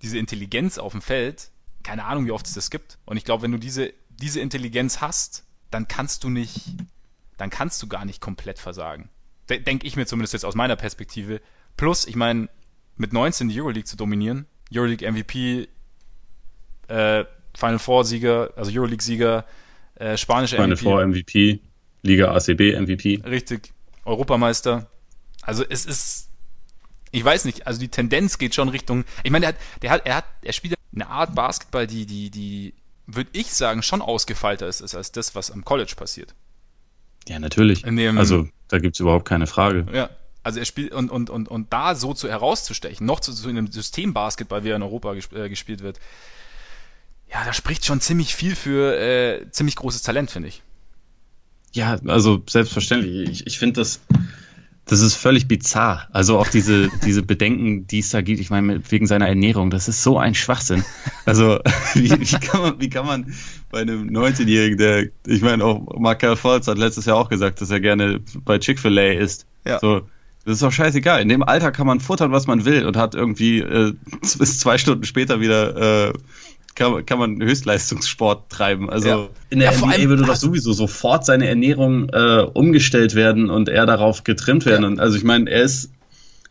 diese 0.00 0.16
Intelligenz 0.18 0.78
auf 0.78 0.92
dem 0.92 1.02
Feld, 1.02 1.50
keine 1.82 2.04
Ahnung, 2.04 2.24
wie 2.24 2.32
oft 2.32 2.46
es 2.46 2.54
das 2.54 2.70
gibt. 2.70 2.98
Und 3.04 3.18
ich 3.18 3.24
glaube, 3.24 3.42
wenn 3.42 3.52
du 3.52 3.58
diese, 3.58 3.92
diese 4.08 4.40
Intelligenz 4.40 5.02
hast, 5.02 5.44
dann 5.70 5.88
kannst 5.88 6.24
du 6.24 6.30
nicht, 6.30 6.66
dann 7.36 7.50
kannst 7.50 7.82
du 7.82 7.88
gar 7.88 8.04
nicht 8.04 8.20
komplett 8.20 8.58
versagen. 8.58 9.10
Denke 9.48 9.86
ich 9.86 9.96
mir 9.96 10.06
zumindest 10.06 10.34
jetzt 10.34 10.44
aus 10.44 10.54
meiner 10.54 10.76
Perspektive. 10.76 11.40
Plus, 11.76 12.06
ich 12.06 12.16
meine, 12.16 12.48
mit 12.96 13.12
19 13.12 13.48
die 13.48 13.60
Euroleague 13.60 13.84
zu 13.84 13.96
dominieren, 13.96 14.46
Euroleague 14.72 15.10
MVP, 15.10 15.68
äh, 16.88 17.24
Final 17.54 17.78
Four 17.78 18.04
Sieger, 18.04 18.52
also 18.56 18.70
Euroleague 18.70 19.02
Sieger, 19.02 19.46
äh, 19.94 20.16
spanische 20.16 20.56
Final 20.56 20.68
MVP. 20.68 20.80
Final 20.80 20.92
Four 20.92 21.06
MVP, 21.06 21.60
Liga 22.02 22.34
ACB 22.34 22.78
MVP. 22.78 23.22
Richtig, 23.24 23.72
Europameister. 24.04 24.90
Also 25.42 25.64
es 25.68 25.86
ist, 25.86 26.28
ich 27.10 27.24
weiß 27.24 27.46
nicht, 27.46 27.66
also 27.66 27.80
die 27.80 27.88
Tendenz 27.88 28.38
geht 28.38 28.54
schon 28.54 28.68
Richtung, 28.68 29.04
ich 29.22 29.30
meine, 29.30 29.46
der 29.46 29.48
hat, 29.54 29.82
der 29.82 29.90
hat, 29.90 30.06
er 30.06 30.16
hat, 30.16 30.24
er 30.42 30.52
spielt 30.52 30.74
eine 30.94 31.08
Art 31.08 31.34
Basketball, 31.34 31.86
die, 31.86 32.06
die, 32.06 32.30
die, 32.30 32.74
würde 33.08 33.30
ich 33.32 33.52
sagen, 33.52 33.82
schon 33.82 34.02
ausgefeilter 34.02 34.68
ist, 34.68 34.80
ist 34.80 34.94
als 34.94 35.10
das, 35.10 35.34
was 35.34 35.50
am 35.50 35.64
College 35.64 35.94
passiert. 35.96 36.34
Ja, 37.26 37.38
natürlich. 37.38 37.82
Dem, 37.82 38.18
also 38.18 38.48
da 38.68 38.78
gibt's 38.78 39.00
überhaupt 39.00 39.26
keine 39.26 39.46
Frage. 39.46 39.86
Ja. 39.92 40.10
Also 40.44 40.60
er 40.60 40.64
spielt 40.64 40.92
und, 40.92 41.10
und, 41.10 41.30
und, 41.30 41.48
und 41.48 41.72
da 41.72 41.94
so 41.94 42.14
zu 42.14 42.28
herauszustechen, 42.28 43.04
noch 43.04 43.20
zu, 43.20 43.32
zu 43.32 43.48
einem 43.48 43.70
Systembasketball, 43.70 44.62
wie 44.64 44.70
er 44.70 44.76
in 44.76 44.82
Europa 44.82 45.14
gesp 45.14 45.34
äh, 45.34 45.48
gespielt 45.48 45.82
wird, 45.82 45.98
ja, 47.30 47.44
da 47.44 47.52
spricht 47.52 47.84
schon 47.84 48.00
ziemlich 48.00 48.34
viel 48.34 48.54
für 48.54 48.98
äh, 48.98 49.50
ziemlich 49.50 49.76
großes 49.76 50.02
Talent, 50.02 50.30
finde 50.30 50.48
ich. 50.48 50.62
Ja, 51.74 51.98
also 52.06 52.42
selbstverständlich. 52.48 53.28
Ich, 53.28 53.46
ich 53.46 53.58
finde 53.58 53.80
das, 53.80 54.00
das 54.88 55.00
ist 55.00 55.14
völlig 55.14 55.46
bizarr. 55.46 56.08
Also 56.12 56.38
auch 56.38 56.48
diese, 56.48 56.88
diese 57.04 57.22
Bedenken, 57.22 57.86
die 57.86 58.00
es 58.00 58.10
da 58.10 58.20
gibt, 58.20 58.40
ich 58.40 58.50
meine, 58.50 58.80
wegen 58.90 59.06
seiner 59.06 59.28
Ernährung, 59.28 59.70
das 59.70 59.86
ist 59.86 60.02
so 60.02 60.18
ein 60.18 60.34
Schwachsinn. 60.34 60.84
Also, 61.24 61.60
wie, 61.94 62.10
wie, 62.10 62.46
kann, 62.46 62.62
man, 62.62 62.80
wie 62.80 62.88
kann 62.88 63.06
man 63.06 63.34
bei 63.70 63.82
einem 63.82 64.08
19-Jährigen, 64.08 64.78
der, 64.78 65.06
ich 65.26 65.42
meine, 65.42 65.64
auch 65.64 65.98
Markel 65.98 66.36
Volz 66.36 66.66
hat 66.66 66.78
letztes 66.78 67.04
Jahr 67.04 67.16
auch 67.16 67.28
gesagt, 67.28 67.60
dass 67.60 67.70
er 67.70 67.80
gerne 67.80 68.20
bei 68.44 68.58
Chick-fil-A 68.58 69.12
isst. 69.12 69.46
Ja. 69.64 69.78
So, 69.78 70.02
das 70.44 70.54
ist 70.54 70.62
doch 70.62 70.72
scheißegal. 70.72 71.20
In 71.20 71.28
dem 71.28 71.42
Alter 71.42 71.70
kann 71.72 71.86
man 71.86 72.00
futtern, 72.00 72.32
was 72.32 72.46
man 72.46 72.64
will 72.64 72.86
und 72.86 72.96
hat 72.96 73.14
irgendwie 73.14 73.58
äh, 73.60 73.92
bis 74.38 74.58
zwei 74.58 74.78
Stunden 74.78 75.04
später 75.04 75.40
wieder 75.40 76.08
äh, 76.08 76.12
kann, 76.78 77.04
kann 77.04 77.18
man 77.18 77.42
Höchstleistungssport 77.42 78.50
treiben. 78.50 78.88
Also 78.88 79.08
ja. 79.08 79.28
in 79.50 79.58
der 79.58 79.72
ja, 79.72 79.78
NBA 79.78 80.08
würde 80.08 80.22
doch 80.22 80.36
sowieso 80.36 80.72
sofort 80.72 81.26
seine 81.26 81.48
Ernährung 81.48 82.08
äh, 82.10 82.46
umgestellt 82.54 83.14
werden 83.14 83.50
und 83.50 83.68
er 83.68 83.84
darauf 83.84 84.24
getrimmt 84.24 84.64
werden. 84.64 84.82
Ja. 84.82 84.88
Und 84.88 85.00
also 85.00 85.16
ich 85.16 85.24
meine, 85.24 85.50
er 85.50 85.62
ist 85.62 85.90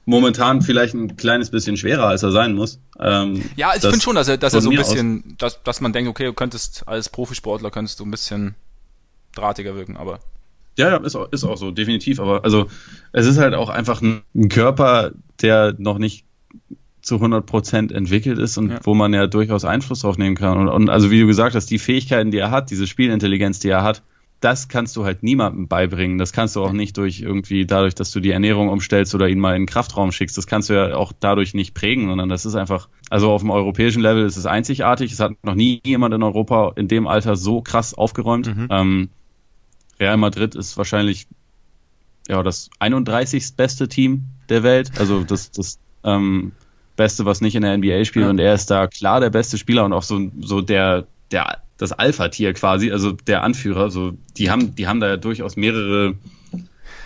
momentan 0.06 0.62
vielleicht 0.62 0.94
ein 0.94 1.16
kleines 1.18 1.50
bisschen 1.50 1.78
schwerer, 1.78 2.08
als 2.08 2.24
er 2.24 2.32
sein 2.32 2.54
muss. 2.54 2.80
Ähm, 3.00 3.44
ja, 3.56 3.72
ich 3.76 3.82
finde 3.82 4.02
schon, 4.02 4.16
dass 4.16 4.28
er, 4.28 4.38
dass 4.38 4.54
er 4.54 4.62
so 4.62 4.70
ein 4.70 4.76
bisschen, 4.76 5.36
dass, 5.38 5.64
dass 5.64 5.82
man 5.82 5.94
denkt, 5.94 6.10
okay, 6.10 6.26
du 6.26 6.34
könntest 6.34 6.88
als 6.88 7.10
Profisportler 7.10 7.72
könntest 7.72 8.00
du 8.00 8.06
ein 8.06 8.12
bisschen 8.12 8.56
drahtiger 9.36 9.76
wirken, 9.76 9.98
aber 9.98 10.20
ja, 10.78 10.90
ja, 10.90 10.98
ist 10.98 11.16
auch, 11.16 11.32
ist 11.32 11.44
auch 11.44 11.58
so, 11.58 11.72
definitiv. 11.72 12.20
Aber 12.20 12.44
also 12.44 12.68
es 13.12 13.26
ist 13.26 13.40
halt 13.40 13.56
auch 13.56 13.70
einfach 13.70 14.02
ein 14.02 14.24
Körper, 14.50 15.12
der 15.42 15.74
noch 15.80 15.98
nicht 15.98 16.26
zu 17.08 17.16
100 17.16 17.46
Prozent 17.46 17.92
entwickelt 17.92 18.38
ist 18.38 18.58
und 18.58 18.70
ja. 18.70 18.80
wo 18.84 18.94
man 18.94 19.14
ja 19.14 19.28
durchaus 19.28 19.66
Einfluss 19.66 20.02
drauf 20.02 20.18
nehmen 20.18 20.36
kann. 20.36 20.58
Und, 20.58 20.68
und, 20.68 20.90
also 20.90 21.10
wie 21.10 21.22
du 21.22 21.26
gesagt 21.26 21.56
hast, 21.56 21.72
die 21.72 21.80
Fähigkeiten, 21.80 22.32
die 22.32 22.38
er 22.38 22.52
hat, 22.52 22.70
diese 22.70 22.86
Spielintelligenz, 22.86 23.60
die 23.60 23.70
er 23.70 23.82
hat, 23.82 24.04
das 24.42 24.68
kannst 24.68 24.96
du 24.96 25.06
halt 25.06 25.24
niemandem 25.24 25.68
beibringen. 25.68 26.18
Das 26.18 26.32
kannst 26.32 26.56
du 26.56 26.64
auch 26.64 26.74
nicht 26.74 26.98
durch 26.98 27.22
irgendwie 27.22 27.66
dadurch, 27.66 27.96
dass 27.96 28.12
du 28.12 28.20
die 28.20 28.32
Ernährung 28.32 28.70
umstellst 28.70 29.16
oder 29.16 29.28
ihn 29.30 29.40
mal 29.40 29.56
in 29.56 29.64
den 29.64 29.68
Kraftraum 29.68 30.12
schickst. 30.12 30.38
Das 30.38 30.46
kannst 30.46 30.70
du 30.70 30.74
ja 30.74 30.96
auch 30.96 31.12
dadurch 31.18 31.54
nicht 31.54 31.74
prägen, 31.74 32.08
sondern 32.08 32.30
das 32.30 32.46
ist 32.46 32.56
einfach, 32.56 32.90
also 33.10 33.32
auf 33.32 33.42
dem 33.42 33.50
europäischen 33.50 34.02
Level 34.02 34.26
ist 34.26 34.38
es 34.38 34.46
einzigartig. 34.46 35.12
Es 35.12 35.20
hat 35.20 35.32
noch 35.44 35.56
nie 35.56 35.82
jemand 35.84 36.14
in 36.14 36.22
Europa 36.22 36.74
in 36.76 36.88
dem 36.88 37.08
Alter 37.08 37.36
so 37.36 37.62
krass 37.62 37.96
aufgeräumt. 37.96 38.56
Mhm. 38.56 38.68
Ähm, 38.70 39.10
Real 40.00 40.18
Madrid 40.18 40.54
ist 40.54 40.78
wahrscheinlich 40.78 41.26
ja 42.28 42.44
das 42.44 42.70
31. 42.78 43.56
beste 43.56 43.88
Team 43.88 44.26
der 44.50 44.62
Welt. 44.62 44.92
Also 45.00 45.24
das, 45.24 45.50
das 45.52 45.80
ähm, 46.04 46.52
Beste, 46.98 47.26
was 47.26 47.40
nicht 47.40 47.56
in 47.56 47.62
der 47.62 47.78
NBA 47.78 48.04
spielt. 48.04 48.26
Ja. 48.26 48.30
Und 48.30 48.40
er 48.40 48.54
ist 48.54 48.70
da 48.70 48.88
klar 48.88 49.22
der 49.22 49.30
beste 49.30 49.58
Spieler 49.58 49.86
und 49.86 49.94
auch 49.94 50.04
so, 50.04 50.30
so 50.42 50.60
der, 50.60 51.08
der, 51.32 51.60
das 51.78 51.94
Alpha-Tier 51.94 52.54
quasi, 52.54 52.92
also 52.92 53.12
der 53.12 53.44
Anführer. 53.44 53.90
So, 53.90 54.14
die 54.36 54.50
haben, 54.50 54.76
die 54.76 54.88
haben 54.88 55.00
da 55.00 55.08
ja 55.08 55.18
durchaus 55.18 55.56
mehrere 55.56 56.16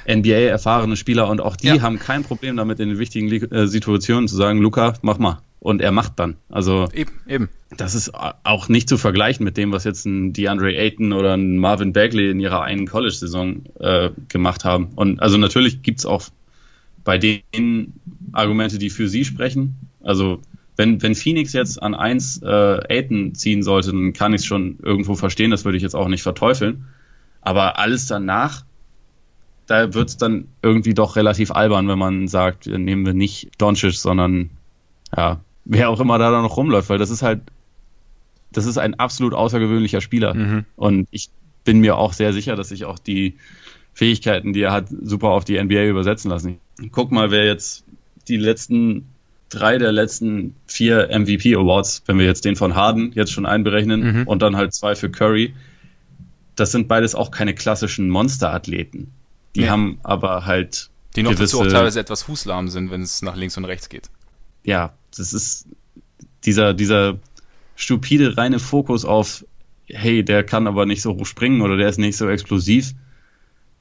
NBA-erfahrene 0.10 0.98
Spieler 0.98 1.30
und 1.30 1.42
auch 1.42 1.56
die 1.56 1.68
ja. 1.68 1.82
haben 1.82 2.00
kein 2.00 2.24
Problem 2.24 2.58
damit, 2.58 2.80
in 2.80 2.90
den 2.90 2.98
wichtigen 2.98 3.30
äh, 3.32 3.68
Situationen 3.68 4.28
zu 4.28 4.36
sagen, 4.36 4.60
Luca, 4.60 4.96
mach 5.04 5.20
mal. 5.20 5.40
Und 5.60 5.80
er 5.80 5.92
macht 5.92 6.18
dann. 6.18 6.38
Also 6.50 6.90
eben, 6.92 7.12
eben. 7.28 7.50
Das 7.78 7.94
ist 7.94 8.12
auch 8.16 8.68
nicht 8.68 8.90
zu 8.90 8.98
vergleichen 8.98 9.44
mit 9.44 9.58
dem, 9.58 9.72
was 9.72 9.84
jetzt 9.84 10.06
ein 10.06 10.34
DeAndre 10.34 10.76
Ayton 10.76 11.14
oder 11.14 11.38
ein 11.38 11.58
Marvin 11.58 11.94
Bagley 11.94 12.32
in 12.32 12.40
ihrer 12.40 12.64
einen 12.64 12.88
College-Saison 12.88 13.62
äh, 13.80 14.10
gemacht 14.28 14.66
haben. 14.66 14.90
Und 14.96 15.22
also 15.22 15.38
natürlich 15.38 15.84
gibt's 15.84 16.04
auch 16.04 16.24
bei 17.04 17.20
denen 17.20 18.00
Argumente, 18.34 18.78
die 18.78 18.90
für 18.90 19.08
sie 19.08 19.26
sprechen. 19.26 19.76
Also 20.04 20.42
wenn, 20.78 21.02
wenn 21.02 21.16
Phoenix 21.16 21.54
jetzt 21.54 21.82
an 21.82 21.94
eins 21.94 22.42
äh, 22.42 22.48
Aiton 22.90 23.36
ziehen 23.36 23.64
sollte, 23.64 23.92
dann 23.92 24.14
kann 24.14 24.34
ich 24.34 24.42
es 24.42 24.48
schon 24.48 24.80
irgendwo 24.82 25.16
verstehen, 25.16 25.52
das 25.52 25.66
würde 25.66 25.78
ich 25.78 25.84
jetzt 25.84 25.96
auch 25.96 26.08
nicht 26.08 26.24
verteufeln. 26.24 26.86
Aber 27.42 27.80
alles 27.80 28.08
danach, 28.08 28.64
da 29.68 29.94
wird 29.94 30.10
es 30.10 30.18
dann 30.18 30.48
irgendwie 30.62 30.94
doch 30.94 31.16
relativ 31.16 31.52
albern, 31.52 31.88
wenn 31.88 32.00
man 32.00 32.28
sagt, 32.28 32.68
nehmen 32.68 33.06
wir 33.06 33.14
nicht 33.14 33.52
Doncic, 33.58 33.94
sondern 33.94 34.50
ja, 35.16 35.42
wer 35.66 35.90
auch 35.90 36.00
immer 36.00 36.18
da 36.18 36.32
noch 36.42 36.58
rumläuft, 36.58 36.90
weil 36.90 36.98
das 36.98 37.10
ist 37.10 37.22
halt, 37.22 37.42
das 38.52 38.66
ist 38.66 38.78
ein 38.78 38.96
absolut 38.96 39.34
außergewöhnlicher 39.34 40.02
Spieler. 40.02 40.34
Mhm. 40.34 40.66
Und 40.76 41.08
ich 41.12 41.30
bin 41.64 41.80
mir 41.80 41.98
auch 41.98 42.14
sehr 42.14 42.34
sicher, 42.34 42.56
dass 42.56 42.70
sich 42.70 42.86
auch 42.86 43.00
die 43.00 43.36
Fähigkeiten, 43.94 44.54
die 44.54 44.62
er 44.62 44.72
hat, 44.72 44.88
super 44.90 45.30
auf 45.30 45.46
die 45.46 45.62
NBA 45.62 45.86
übersetzen 45.86 46.32
lassen. 46.32 46.60
Guck 46.92 47.12
mal, 47.12 47.32
wer 47.32 47.46
jetzt 47.46 47.86
die 48.28 48.38
letzten 48.38 49.10
drei 49.50 49.78
der 49.78 49.92
letzten 49.92 50.56
vier 50.66 51.10
MVP 51.12 51.56
Awards, 51.56 52.04
wenn 52.06 52.18
wir 52.18 52.26
jetzt 52.26 52.46
den 52.46 52.56
von 52.56 52.76
Harden 52.76 53.12
jetzt 53.14 53.32
schon 53.32 53.46
einberechnen 53.46 54.22
mhm. 54.22 54.28
und 54.28 54.42
dann 54.42 54.56
halt 54.56 54.74
zwei 54.74 54.96
für 54.96 55.10
Curry, 55.10 55.54
das 56.56 56.72
sind 56.72 56.88
beides 56.88 57.16
auch 57.16 57.32
keine 57.32 57.54
klassischen 57.54 58.10
Monsterathleten. 58.10 59.12
Die 59.56 59.62
nee. 59.62 59.70
haben 59.70 60.00
aber 60.04 60.46
halt 60.46 60.90
die 61.16 61.24
noch 61.24 61.32
gewisse, 61.32 61.58
dazu 61.58 61.68
auch 61.68 61.72
teilweise 61.72 62.00
etwas 62.00 62.24
fußlahm 62.24 62.70
sind, 62.70 62.92
wenn 62.92 63.02
es 63.02 63.22
nach 63.22 63.36
links 63.36 63.58
und 63.58 63.66
rechts 63.66 63.90
geht. 63.90 64.10
Ja, 64.64 64.94
das 65.16 65.34
ist 65.34 65.68
dieser 66.46 66.74
dieser 66.74 67.20
stupide 67.76 68.38
reine 68.38 68.60
Fokus 68.60 69.04
auf, 69.06 69.46
hey, 69.88 70.24
der 70.24 70.44
kann 70.44 70.68
aber 70.68 70.86
nicht 70.86 71.02
so 71.02 71.16
hoch 71.16 71.26
springen 71.26 71.62
oder 71.62 71.76
der 71.76 71.90
ist 71.90 72.00
nicht 72.00 72.16
so 72.16 72.30
explosiv. 72.30 72.94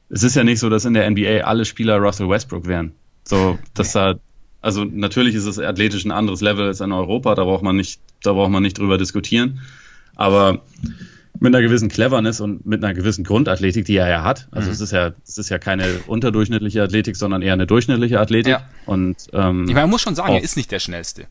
Es 0.08 0.24
ist 0.24 0.34
ja 0.34 0.42
nicht 0.42 0.58
so, 0.58 0.68
dass 0.68 0.84
in 0.84 0.94
der 0.94 1.08
NBA 1.08 1.42
alle 1.44 1.64
Spieler 1.64 1.98
Russell 1.98 2.28
Westbrook 2.28 2.66
wären. 2.66 2.92
So, 3.24 3.58
dass 3.74 3.92
da, 3.92 4.18
also 4.60 4.84
natürlich 4.84 5.34
ist 5.34 5.46
es 5.46 5.58
athletisch 5.58 6.04
ein 6.04 6.10
anderes 6.10 6.40
Level 6.40 6.66
als 6.66 6.80
in 6.80 6.92
Europa, 6.92 7.34
da 7.34 7.44
braucht 7.44 7.62
man 7.62 7.76
nicht, 7.76 8.00
da 8.22 8.32
braucht 8.32 8.50
man 8.50 8.62
nicht 8.62 8.78
drüber 8.78 8.98
diskutieren. 8.98 9.60
Aber 10.16 10.62
mit 11.38 11.54
einer 11.54 11.62
gewissen 11.62 11.88
Cleverness 11.88 12.40
und 12.40 12.66
mit 12.66 12.84
einer 12.84 12.92
gewissen 12.92 13.24
Grundathletik, 13.24 13.86
die 13.86 13.96
er 13.96 14.08
ja 14.08 14.22
hat. 14.22 14.48
Also 14.50 14.68
mhm. 14.68 14.74
es 14.74 14.80
ist 14.80 14.92
ja, 14.92 15.12
es 15.26 15.38
ist 15.38 15.48
ja 15.48 15.58
keine 15.58 16.00
unterdurchschnittliche 16.06 16.82
Athletik, 16.82 17.16
sondern 17.16 17.40
eher 17.40 17.54
eine 17.54 17.66
durchschnittliche 17.66 18.20
Athletik. 18.20 18.52
Ja. 18.52 18.68
Und 18.84 19.28
ähm, 19.32 19.62
ich 19.62 19.68
meine, 19.68 19.82
man 19.82 19.90
muss 19.90 20.02
schon 20.02 20.14
sagen, 20.14 20.30
auch, 20.30 20.34
er 20.34 20.42
ist 20.42 20.56
nicht 20.56 20.70
der 20.70 20.80
schnellste. 20.80 21.26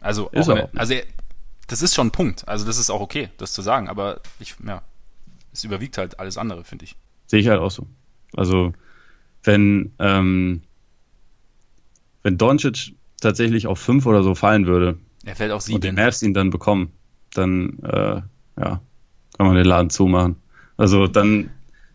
Also, 0.00 0.28
ist 0.30 0.48
auch, 0.48 0.68
also 0.74 0.94
er, 0.94 1.04
das 1.68 1.82
ist 1.82 1.94
schon 1.94 2.08
ein 2.08 2.10
Punkt. 2.10 2.48
Also 2.48 2.66
das 2.66 2.76
ist 2.76 2.90
auch 2.90 3.00
okay, 3.00 3.28
das 3.38 3.52
zu 3.52 3.62
sagen. 3.62 3.88
Aber 3.88 4.20
ich, 4.40 4.56
ja, 4.66 4.82
es 5.52 5.62
überwiegt 5.62 5.96
halt 5.96 6.18
alles 6.18 6.36
andere, 6.36 6.64
finde 6.64 6.86
ich. 6.86 6.96
Sehe 7.26 7.40
ich 7.40 7.48
halt 7.48 7.60
auch 7.60 7.70
so. 7.70 7.86
Also 8.34 8.72
wenn 9.44 9.92
ähm, 9.98 10.62
wenn 12.22 12.38
Doncic 12.38 12.94
tatsächlich 13.20 13.66
auf 13.66 13.78
fünf 13.78 14.06
oder 14.06 14.22
so 14.22 14.34
fallen 14.34 14.66
würde, 14.66 14.98
er 15.24 15.36
fällt 15.36 15.52
auf 15.52 15.62
sieben. 15.62 15.76
Und 15.76 15.84
die 15.84 15.92
Mavs 15.92 16.22
ihn 16.22 16.34
dann 16.34 16.50
bekommen, 16.50 16.90
dann 17.34 17.78
äh, 17.82 18.20
ja, 18.60 18.80
kann 19.36 19.46
man 19.46 19.54
den 19.54 19.66
Laden 19.66 19.90
zumachen. 19.90 20.36
Also 20.76 21.06
dann, 21.06 21.50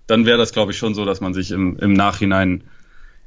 dann 0.07 0.25
wäre 0.25 0.37
das, 0.37 0.53
glaube 0.53 0.71
ich, 0.71 0.77
schon 0.77 0.93
so, 0.93 1.05
dass 1.05 1.21
man 1.21 1.33
sich 1.33 1.51
im, 1.51 1.77
im 1.77 1.93
Nachhinein 1.93 2.63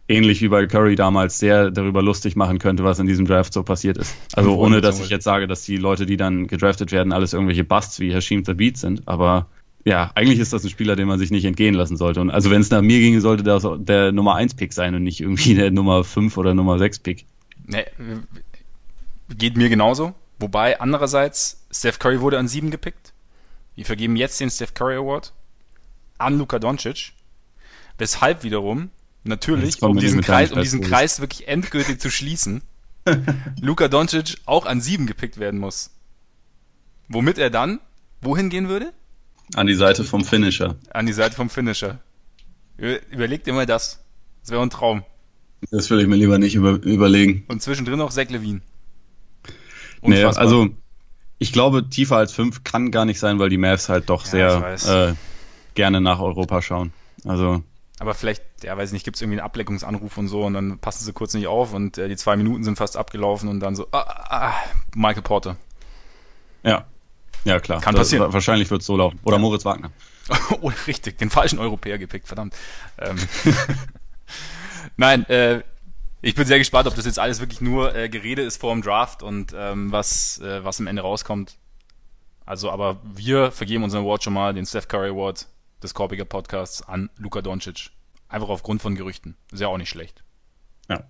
ähnlich 0.09 0.43
wie 0.43 0.49
bei 0.49 0.67
Curry 0.67 0.97
damals 0.97 1.39
sehr 1.39 1.71
darüber 1.71 2.03
lustig 2.03 2.35
machen 2.35 2.59
könnte, 2.59 2.83
was 2.83 2.99
in 2.99 3.07
diesem 3.07 3.27
Draft 3.27 3.53
so 3.53 3.63
passiert 3.63 3.97
ist. 3.97 4.17
Also 4.35 4.57
ohne, 4.57 4.81
dass 4.81 5.01
ich 5.01 5.09
jetzt 5.09 5.25
sage, 5.25 5.47
dass 5.47 5.63
die 5.63 5.77
Leute, 5.77 6.05
die 6.05 6.17
dann 6.17 6.49
gedraftet 6.49 6.91
werden, 6.91 7.13
alles 7.13 7.33
irgendwelche 7.33 7.63
Busts 7.63 8.01
wie 8.01 8.13
Hashim 8.13 8.43
Thabit 8.43 8.77
sind, 8.77 9.07
aber 9.07 9.47
ja, 9.85 10.11
eigentlich 10.15 10.39
ist 10.39 10.53
das 10.53 10.65
ein 10.65 10.71
Spieler, 10.71 10.97
den 10.97 11.09
man 11.09 11.19
sich 11.19 11.31
nicht 11.31 11.45
entgehen 11.45 11.75
lassen 11.75 11.97
sollte. 11.97 12.21
Und 12.21 12.31
also 12.31 12.51
wenn 12.51 12.61
es 12.61 12.71
nach 12.71 12.83
mir 12.83 12.99
ginge, 13.01 13.21
sollte 13.21 13.43
das 13.43 13.67
der 13.79 14.13
Nummer 14.13 14.35
1 14.35 14.55
Pick 14.55 14.73
sein 14.73 14.95
und 14.95 15.03
nicht 15.03 15.21
irgendwie 15.21 15.55
der 15.55 15.71
Nummer 15.71 16.05
5 16.05 16.37
oder 16.37 16.55
Nummer 16.55 16.79
6 16.79 16.99
Pick. 17.01 17.27
Nee, 17.67 17.85
geht 19.37 19.57
mir 19.57 19.69
genauso. 19.69 20.15
Wobei 20.39 20.81
andererseits, 20.81 21.65
Steph 21.71 21.99
Curry 21.99 22.21
wurde 22.21 22.39
an 22.39 22.49
7 22.49 22.71
gepickt. 22.71 23.13
Wir 23.75 23.85
vergeben 23.85 24.17
jetzt 24.17 24.41
den 24.41 24.51
Steph 24.51 24.75
Curry 24.75 24.97
Award 24.97 25.33
an 26.19 26.39
Luka 26.39 26.59
Doncic. 26.59 27.13
Weshalb 27.99 28.43
wiederum, 28.43 28.91
natürlich, 29.25 29.83
um 29.83 29.99
diesen, 29.99 30.23
Kreis, 30.23 30.53
um 30.53 30.61
diesen 30.63 30.81
Kreis 30.81 31.21
wirklich 31.21 31.49
endgültig 31.49 32.01
zu 32.01 32.11
schließen, 32.11 32.63
Luka 33.61 33.89
Doncic 33.89 34.37
auch 34.47 34.67
an 34.67 34.81
7 34.81 35.07
gepickt 35.07 35.39
werden 35.39 35.61
muss. 35.61 35.91
Womit 37.09 37.39
er 37.39 37.51
dann 37.51 37.81
wohin 38.21 38.51
gehen 38.51 38.69
würde? 38.69 38.93
An 39.55 39.67
die 39.67 39.75
Seite 39.75 40.05
vom 40.05 40.25
Finisher. 40.25 40.77
An 40.91 41.07
die 41.07 41.13
Seite 41.13 41.35
vom 41.37 41.51
Finisher. 41.51 41.99
Überleg 42.77 43.45
dir 43.45 43.53
mal 43.53 43.67
das. 43.67 44.03
Das 44.43 44.51
wäre 44.51 44.63
ein 44.63 44.71
Traum. 44.71 45.05
Das 45.71 45.91
würde 45.91 46.03
ich 46.03 46.09
mir 46.09 46.17
lieber 46.17 46.39
nicht 46.39 46.55
über, 46.55 46.73
überlegen. 46.83 47.45
Und 47.49 47.63
zwischendrin 47.63 47.99
noch 47.99 48.11
Zach 48.11 48.31
Levine. 48.31 48.63
Nee, 50.03 50.25
also 50.25 50.69
ich 51.39 51.53
glaube, 51.53 51.89
tiefer 51.89 52.17
als 52.17 52.33
fünf 52.33 52.65
kann 52.65 52.91
gar 52.91 53.05
nicht 53.05 53.19
sein, 53.19 53.39
weil 53.39 53.51
die 53.51 53.59
Mavs 53.59 53.89
halt 53.89 54.09
doch 54.09 54.25
ja, 54.33 54.77
sehr 54.77 55.09
äh, 55.09 55.15
gerne 55.75 56.01
nach 56.01 56.21
Europa 56.21 56.63
schauen. 56.63 56.93
Also. 57.25 57.63
Aber 57.99 58.15
vielleicht, 58.15 58.43
ja, 58.63 58.77
weiß 58.77 58.91
ich 58.91 58.93
nicht, 58.95 59.05
gibt 59.05 59.17
es 59.17 59.23
irgendwie 59.23 59.41
einen 59.41 59.47
Ableckungsanruf 59.47 60.17
und 60.17 60.29
so 60.29 60.45
und 60.45 60.55
dann 60.55 60.79
passen 60.79 61.05
sie 61.05 61.13
kurz 61.13 61.35
nicht 61.35 61.49
auf 61.49 61.75
und 61.75 61.99
äh, 61.99 62.09
die 62.09 62.17
zwei 62.17 62.37
Minuten 62.37 62.65
sind 62.65 62.79
fast 62.79 62.97
abgelaufen 62.97 63.51
und 63.51 63.61
dann 63.61 63.75
so, 63.75 63.89
ah, 63.91 64.01
ah, 64.01 64.49
ah 64.49 64.55
Michael 64.95 65.23
Porter. 65.23 65.57
Ja, 66.63 66.87
ja, 67.45 67.61
klar. 67.61 67.81
Kann 67.81 67.95
passieren. 67.95 68.25
Das, 68.25 68.33
wahrscheinlich 68.33 68.71
wird 68.71 68.83
es 68.83 68.87
so 68.87 68.97
laufen. 68.97 69.19
Oder 69.25 69.37
ja. 69.37 69.41
Moritz 69.41 69.65
Wagner. 69.65 69.91
oh, 70.61 70.71
richtig, 70.87 71.19
den 71.19 71.31
falschen 71.31 71.59
Europäer 71.59 71.99
gepickt, 71.99 72.27
verdammt. 72.27 72.55
Ähm. 72.99 73.17
Nein, 74.97 75.25
äh, 75.29 75.63
ich 76.23 76.35
bin 76.35 76.47
sehr 76.47 76.59
gespannt, 76.59 76.87
ob 76.87 76.95
das 76.95 77.07
jetzt 77.07 77.19
alles 77.19 77.41
wirklich 77.41 77.61
nur 77.61 77.95
äh, 77.95 78.09
Gerede 78.09 78.43
ist 78.43 78.61
vor 78.61 78.73
dem 78.73 78.83
Draft 78.83 79.23
und 79.23 79.55
ähm, 79.57 79.91
was, 79.91 80.39
äh, 80.41 80.63
was 80.65 80.79
am 80.79 80.87
Ende 80.87 81.03
rauskommt. 81.03 81.57
Also, 82.45 82.71
aber 82.71 83.01
wir 83.05 83.53
vergeben 83.53 83.85
unseren 83.85 84.03
Award 84.05 84.25
schon 84.25 84.33
mal, 84.33 84.53
den 84.53 84.67
Steph 84.67 84.89
Curry 84.89 85.11
Award 85.11 85.47
des 85.83 85.95
Korpiger 85.95 86.25
Podcasts, 86.25 86.83
an 86.83 87.09
Luka 87.17 87.43
Doncic. 87.43 87.91
Einfach 88.29 88.49
aufgrund 88.49 88.83
von 88.83 88.95
Gerüchten. 88.95 89.37
Ist 89.51 89.61
ja 89.61 89.69
auch 89.69 89.79
nicht 89.79 89.89
schlecht. 89.89 90.23
Ja. 90.89 91.05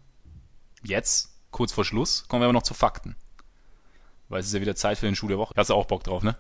Jetzt, 0.82 1.31
kurz 1.51 1.73
vor 1.73 1.85
Schluss, 1.85 2.27
kommen 2.28 2.43
wir 2.43 2.47
aber 2.47 2.52
noch 2.52 2.62
zu 2.62 2.74
Fakten. 2.74 3.16
Weil 4.31 4.40
es 4.40 4.47
ist 4.47 4.55
ja 4.55 4.61
wieder 4.61 4.77
Zeit 4.77 4.97
für 4.97 5.07
den 5.07 5.16
Schuh 5.16 5.28
der 5.28 5.39
Woche. 5.39 5.52
Hast 5.57 5.69
du 5.70 5.74
auch 5.74 5.86
Bock 5.86 6.05
drauf, 6.05 6.23
ne? 6.23 6.36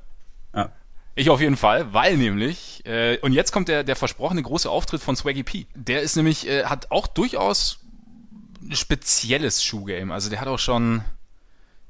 Ja. 0.54 0.72
Ich 1.16 1.28
auf 1.28 1.40
jeden 1.40 1.56
Fall, 1.56 1.92
weil 1.92 2.16
nämlich, 2.16 2.86
äh, 2.86 3.18
und 3.18 3.32
jetzt 3.32 3.50
kommt 3.50 3.68
der, 3.68 3.82
der 3.82 3.96
versprochene 3.96 4.42
große 4.42 4.70
Auftritt 4.70 5.02
von 5.02 5.16
Swaggy 5.16 5.42
P. 5.42 5.66
Der 5.74 6.00
ist 6.00 6.16
nämlich, 6.16 6.46
äh, 6.48 6.64
hat 6.64 6.92
auch 6.92 7.08
durchaus 7.08 7.80
ein 8.62 8.76
spezielles 8.76 9.64
Schuhgame. 9.64 10.14
Also 10.14 10.30
der 10.30 10.40
hat 10.40 10.46
auch 10.46 10.60
schon 10.60 11.02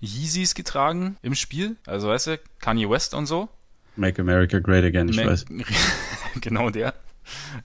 Yeezys 0.01 0.55
getragen 0.55 1.17
im 1.21 1.35
Spiel. 1.35 1.77
Also 1.87 2.09
weißt 2.09 2.27
du, 2.29 2.41
Kanye 2.61 2.89
West 2.89 3.13
und 3.13 3.27
so. 3.27 3.51
Make 3.97 4.23
America 4.23 4.59
Great 4.59 4.85
Again, 4.85 5.11
ich 5.11 5.17
Ma 5.17 5.27
weiß. 5.27 5.45
genau 6.41 6.71
der. 6.71 6.95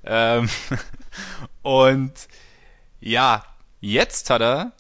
Ähm, 0.04 0.50
und 1.62 2.14
ja, 3.00 3.46
jetzt 3.80 4.30
hat 4.30 4.42
er 4.42 4.74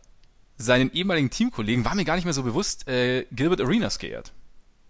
seinen 0.57 0.91
ehemaligen 0.93 1.29
Teamkollegen, 1.29 1.85
war 1.85 1.95
mir 1.95 2.05
gar 2.05 2.15
nicht 2.15 2.25
mehr 2.25 2.33
so 2.33 2.43
bewusst, 2.43 2.87
äh, 2.87 3.25
Gilbert 3.31 3.61
Arenas 3.61 3.99
geehrt. 3.99 4.31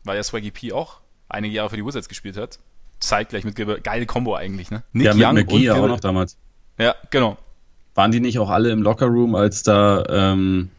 Weil 0.04 0.18
ja 0.18 0.24
Swaggy 0.24 0.52
P 0.52 0.72
auch 0.72 1.00
einige 1.28 1.56
Jahre 1.56 1.70
für 1.70 1.78
die 1.78 1.86
Wizards 1.86 2.10
gespielt 2.10 2.38
hat. 2.38 2.60
Zeitgleich 3.00 3.44
mit 3.44 3.56
Gilbert. 3.56 3.84
Geile 3.84 4.06
Combo 4.06 4.36
eigentlich, 4.36 4.72
ne? 4.72 4.84
Nick 4.94 5.08
ja, 5.08 5.14
mit 5.14 5.26
Young 5.26 5.34
McGee 5.36 5.72
auch 5.72 5.88
noch 5.88 6.00
damals. 6.00 6.38
Ja, 6.78 6.96
genau. 7.10 7.38
Waren 7.94 8.12
die 8.12 8.20
nicht 8.20 8.40
auch 8.40 8.50
alle 8.50 8.72
im 8.72 8.82
Lockerroom, 8.82 9.36
als 9.36 9.64
da 9.64 10.04
ähm, 10.10 10.70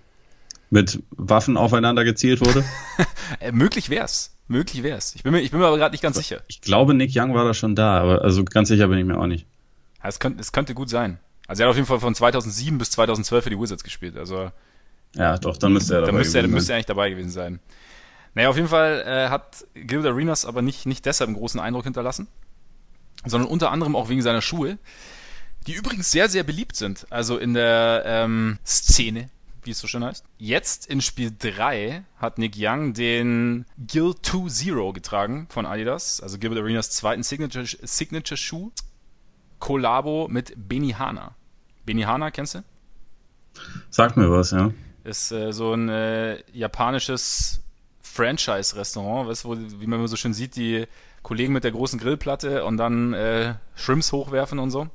mit 0.71 1.03
Waffen 1.11 1.57
aufeinander 1.57 2.05
gezielt 2.05 2.41
wurde? 2.41 2.65
äh, 3.41 3.53
möglich 3.53 3.91
wär's. 3.91 4.37
Möglich 4.49 4.83
wär's. 4.83 5.15
Ich 5.15 5.23
bin 5.23 5.33
mir, 5.33 5.41
ich 5.41 5.51
bin 5.51 5.61
mir 5.61 5.67
aber 5.67 5.79
gerade 5.79 5.93
nicht 5.93 6.03
ganz 6.03 6.17
sicher. 6.17 6.41
Ich 6.47 6.61
glaube, 6.61 6.95
Nick 6.95 7.11
Young 7.15 7.35
war 7.35 7.45
da 7.45 7.55
schon 7.55 7.75
da, 7.75 7.99
aber 8.01 8.23
also 8.23 8.45
ganz 8.45 8.69
sicher 8.69 8.87
bin 8.89 8.99
ich 8.99 9.05
mir 9.05 9.19
auch 9.19 9.27
nicht. 9.27 9.47
Ja, 10.03 10.09
es, 10.09 10.21
könnte, 10.21 10.41
es 10.41 10.53
könnte 10.53 10.75
gut 10.75 10.89
sein. 10.89 11.19
Also 11.49 11.63
er 11.63 11.67
hat 11.67 11.71
auf 11.71 11.77
jeden 11.77 11.89
Fall 11.89 12.01
von 12.01 12.15
2007 12.15 12.79
bis 12.79 12.91
2012 12.91 13.45
für 13.45 13.51
die 13.51 13.59
Wizards 13.59 13.83
gespielt. 13.83 14.17
Also 14.17 14.51
ja, 15.15 15.39
doch, 15.39 15.57
dann 15.57 15.73
müsste 15.73 15.95
er 15.95 16.01
dabei 16.01 16.12
dann 16.12 16.16
müsste 16.16 16.39
er, 16.39 16.49
müsste 16.49 16.73
er 16.73 16.77
eigentlich 16.77 16.87
dabei 16.87 17.11
gewesen 17.11 17.31
sein. 17.31 17.61
Naja, 18.35 18.51
auf 18.51 18.57
jeden 18.57 18.69
Fall 18.69 19.03
äh, 19.07 19.31
hat 19.31 19.66
Gilbert 19.74 20.12
Arenas 20.12 20.45
aber 20.45 20.61
nicht, 20.61 20.85
nicht 20.85 21.07
deshalb 21.07 21.28
einen 21.28 21.39
großen 21.39 21.59
Eindruck 21.59 21.85
hinterlassen, 21.85 22.28
sondern 23.24 23.49
unter 23.49 23.70
anderem 23.70 23.97
auch 23.97 24.09
wegen 24.09 24.20
seiner 24.20 24.43
Schuhe, 24.43 24.78
die 25.66 25.73
übrigens 25.73 26.11
sehr, 26.11 26.28
sehr 26.28 26.43
beliebt 26.43 26.77
sind. 26.77 27.07
Also 27.11 27.39
in 27.39 27.55
der 27.55 28.03
ähm, 28.05 28.59
Szene, 28.66 29.31
wie 29.65 29.70
es 29.70 29.78
so 29.78 29.87
schön 29.87 30.05
heißt. 30.05 30.24
Jetzt 30.39 30.87
in 30.87 31.01
Spiel 31.01 31.33
3 31.37 32.05
hat 32.19 32.39
Nick 32.39 32.55
Young 32.57 32.93
den 32.93 33.65
Gil 33.78 34.11
2-0 34.23 34.93
getragen 34.93 35.47
von 35.49 35.65
Adidas, 35.65 36.20
also 36.20 36.39
Gilbert 36.39 36.61
Arenas 36.61 36.91
zweiten 36.91 37.23
Signature-Schuh. 37.23 37.78
Signature 37.85 38.70
Kollabo 39.59 40.28
mit 40.28 40.53
Benihana. 40.57 41.35
Benihana, 41.85 42.31
kennst 42.31 42.57
du? 42.57 42.65
Sag 43.91 44.16
mir 44.16 44.31
was, 44.31 44.51
ja. 44.51 44.73
Ist 45.07 45.31
äh, 45.31 45.53
so 45.53 45.73
ein 45.73 45.89
äh, 45.89 46.43
japanisches 46.53 47.62
Franchise-Restaurant, 48.03 49.28
weißt, 49.28 49.45
wo, 49.45 49.57
wie 49.57 49.87
man 49.87 50.07
so 50.09 50.16
schön 50.16 50.35
sieht, 50.35 50.57
die 50.57 50.87
Kollegen 51.23 51.53
mit 51.53 51.65
der 51.65 51.73
großen 51.73 51.99
Grillplatte 51.99 52.65
und 52.65 52.77
dann 52.77 53.12
äh, 53.12 53.55
Shrimps 53.74 54.12
hochwerfen 54.12 54.59
und 54.59 54.70
so. 54.70 54.89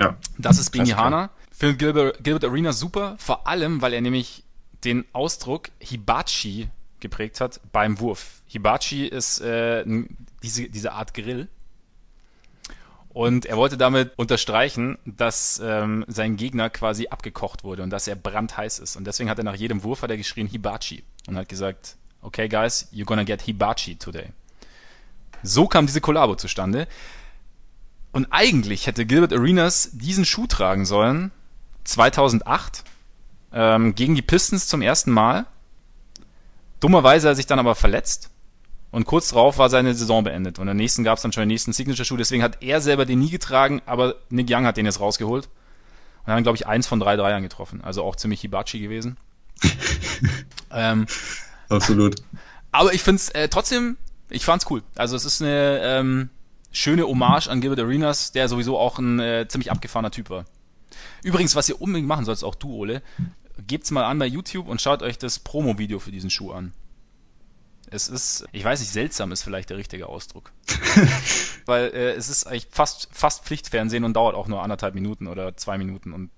Ja. 0.00 0.16
Das 0.38 0.58
ist 0.58 0.70
Benihana. 0.70 1.30
Findet 1.50 1.78
Gilbert, 1.78 2.24
Gilbert 2.24 2.44
Arena 2.44 2.72
super, 2.72 3.16
vor 3.18 3.46
allem, 3.46 3.82
weil 3.82 3.92
er 3.92 4.00
nämlich 4.00 4.44
den 4.84 5.04
Ausdruck 5.12 5.70
Hibachi 5.78 6.68
geprägt 7.00 7.40
hat 7.40 7.60
beim 7.72 8.00
Wurf. 8.00 8.42
Hibachi 8.46 9.06
ist 9.06 9.40
äh, 9.40 9.84
diese, 10.42 10.68
diese 10.68 10.92
Art 10.92 11.14
Grill. 11.14 11.48
Und 13.12 13.44
er 13.44 13.58
wollte 13.58 13.76
damit 13.76 14.12
unterstreichen, 14.16 14.98
dass 15.04 15.60
ähm, 15.62 16.04
sein 16.08 16.36
Gegner 16.36 16.70
quasi 16.70 17.08
abgekocht 17.08 17.62
wurde 17.62 17.82
und 17.82 17.90
dass 17.90 18.08
er 18.08 18.16
brandheiß 18.16 18.78
ist. 18.78 18.96
Und 18.96 19.06
deswegen 19.06 19.28
hat 19.28 19.36
er 19.36 19.44
nach 19.44 19.54
jedem 19.54 19.84
Wurf 19.84 20.00
hat 20.00 20.10
er 20.10 20.16
geschrien 20.16 20.46
Hibachi 20.46 21.04
und 21.26 21.36
hat 21.36 21.48
gesagt, 21.48 21.96
okay 22.22 22.48
guys, 22.48 22.88
you're 22.90 23.04
gonna 23.04 23.24
get 23.24 23.42
Hibachi 23.42 23.96
today. 23.96 24.28
So 25.42 25.66
kam 25.66 25.86
diese 25.86 26.00
Kollabo 26.00 26.36
zustande. 26.36 26.88
Und 28.12 28.28
eigentlich 28.30 28.86
hätte 28.86 29.04
Gilbert 29.04 29.34
Arenas 29.34 29.90
diesen 29.92 30.24
Schuh 30.24 30.46
tragen 30.46 30.86
sollen 30.86 31.32
2008 31.84 32.84
ähm, 33.52 33.94
gegen 33.94 34.14
die 34.14 34.22
Pistons 34.22 34.68
zum 34.68 34.80
ersten 34.80 35.10
Mal. 35.10 35.44
Dummerweise 36.80 37.28
hat 37.28 37.32
er 37.32 37.36
sich 37.36 37.46
dann 37.46 37.58
aber 37.58 37.74
verletzt 37.74 38.30
und 38.92 39.06
kurz 39.06 39.30
darauf 39.30 39.58
war 39.58 39.70
seine 39.70 39.94
Saison 39.94 40.22
beendet. 40.22 40.58
Und 40.58 40.68
im 40.68 40.76
nächsten 40.76 41.02
gab 41.02 41.16
es 41.16 41.22
dann 41.22 41.32
schon 41.32 41.42
den 41.42 41.48
nächsten 41.48 41.72
Signature-Schuh. 41.72 42.18
Deswegen 42.18 42.42
hat 42.42 42.62
er 42.62 42.80
selber 42.82 43.06
den 43.06 43.18
nie 43.18 43.30
getragen, 43.30 43.80
aber 43.86 44.16
Nick 44.28 44.48
Young 44.50 44.66
hat 44.66 44.76
den 44.76 44.84
jetzt 44.84 45.00
rausgeholt. 45.00 45.46
Und 45.46 46.28
dann, 46.28 46.42
glaube 46.42 46.56
ich, 46.56 46.66
eins 46.66 46.86
von 46.86 47.00
drei 47.00 47.16
Dreiern 47.16 47.42
getroffen. 47.42 47.80
Also 47.82 48.04
auch 48.04 48.16
ziemlich 48.16 48.42
Hibachi 48.42 48.80
gewesen. 48.80 49.16
ähm, 50.70 51.06
Absolut. 51.70 52.16
Aber 52.70 52.92
ich 52.92 53.02
find's 53.02 53.30
äh, 53.30 53.48
trotzdem, 53.48 53.96
ich 54.28 54.44
fand's 54.44 54.66
cool. 54.70 54.82
Also 54.94 55.16
es 55.16 55.24
ist 55.24 55.40
eine 55.40 55.80
ähm, 55.82 56.28
schöne 56.70 57.06
Hommage 57.06 57.48
an 57.48 57.62
Gilbert 57.62 57.80
Arenas, 57.80 58.32
der 58.32 58.46
sowieso 58.48 58.78
auch 58.78 58.98
ein 58.98 59.18
äh, 59.20 59.46
ziemlich 59.48 59.70
abgefahrener 59.70 60.10
Typ 60.10 60.28
war. 60.28 60.44
Übrigens, 61.22 61.56
was 61.56 61.68
ihr 61.68 61.80
unbedingt 61.80 62.08
machen 62.08 62.26
sollst, 62.26 62.44
auch 62.44 62.54
du, 62.54 62.74
Ole, 62.74 63.02
gebt's 63.66 63.90
mal 63.90 64.04
an 64.04 64.18
bei 64.18 64.26
YouTube 64.26 64.68
und 64.68 64.82
schaut 64.82 65.02
euch 65.02 65.16
das 65.16 65.38
Promo-Video 65.38 65.98
für 65.98 66.12
diesen 66.12 66.28
Schuh 66.28 66.52
an. 66.52 66.74
Es 67.92 68.08
ist, 68.08 68.46
ich 68.52 68.64
weiß 68.64 68.80
nicht, 68.80 68.90
seltsam 68.90 69.32
ist 69.32 69.42
vielleicht 69.42 69.70
der 69.70 69.76
richtige 69.76 70.06
Ausdruck. 70.08 70.50
Weil 71.66 71.90
äh, 71.94 72.12
es 72.12 72.28
ist 72.28 72.46
eigentlich 72.46 72.68
fast, 72.70 73.08
fast 73.12 73.44
Pflichtfernsehen 73.44 74.04
und 74.04 74.14
dauert 74.14 74.34
auch 74.34 74.48
nur 74.48 74.62
anderthalb 74.62 74.94
Minuten 74.94 75.26
oder 75.26 75.56
zwei 75.56 75.78
Minuten 75.78 76.12
und 76.12 76.30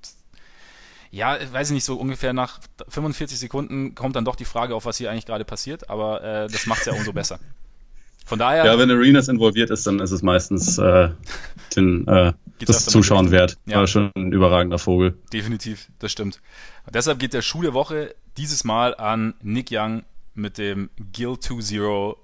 ja, 1.13 1.39
weiß 1.53 1.69
ich 1.69 1.75
nicht, 1.75 1.85
so 1.85 1.95
ungefähr 1.95 2.33
nach 2.33 2.59
45 2.89 3.39
Sekunden 3.39 3.95
kommt 3.95 4.17
dann 4.17 4.25
doch 4.25 4.35
die 4.35 4.45
Frage 4.45 4.75
auf, 4.75 4.85
was 4.85 4.99
hier 4.99 5.13
eigentlich 5.13 5.27
gerade 5.27 5.45
passiert, 5.45 5.89
aber 5.89 6.25
äh, 6.25 6.49
das 6.49 6.67
macht's 6.67 6.87
ja 6.87 6.93
umso 6.93 7.13
besser. 7.15 7.39
Von 8.27 8.39
daher. 8.41 8.65
Ja, 8.65 8.79
wenn 8.79 8.91
Arenas 8.91 9.29
involviert 9.29 9.71
ist, 9.71 9.87
dann 9.87 10.01
ist 10.01 10.11
es 10.11 10.23
meistens 10.23 10.79
äh, 10.79 11.11
den, 11.77 12.09
äh, 12.09 12.33
das 12.65 12.87
Zuschauen 12.87 13.31
wert. 13.31 13.59
Ja. 13.67 13.79
War 13.79 13.87
schon 13.87 14.11
ein 14.17 14.33
überragender 14.33 14.79
Vogel. 14.79 15.17
Definitiv, 15.33 15.89
das 16.01 16.11
stimmt. 16.11 16.41
Und 16.87 16.97
deshalb 16.97 17.21
geht 17.21 17.33
der 17.33 17.43
Schuh 17.43 17.63
der 17.63 17.75
Woche 17.75 18.15
dieses 18.37 18.65
Mal 18.65 18.97
an 18.97 19.35
Nick 19.41 19.69
Young 19.71 20.03
mit 20.35 20.59
dem 20.59 20.91
Gil 21.13 21.31
2-0 21.31 22.17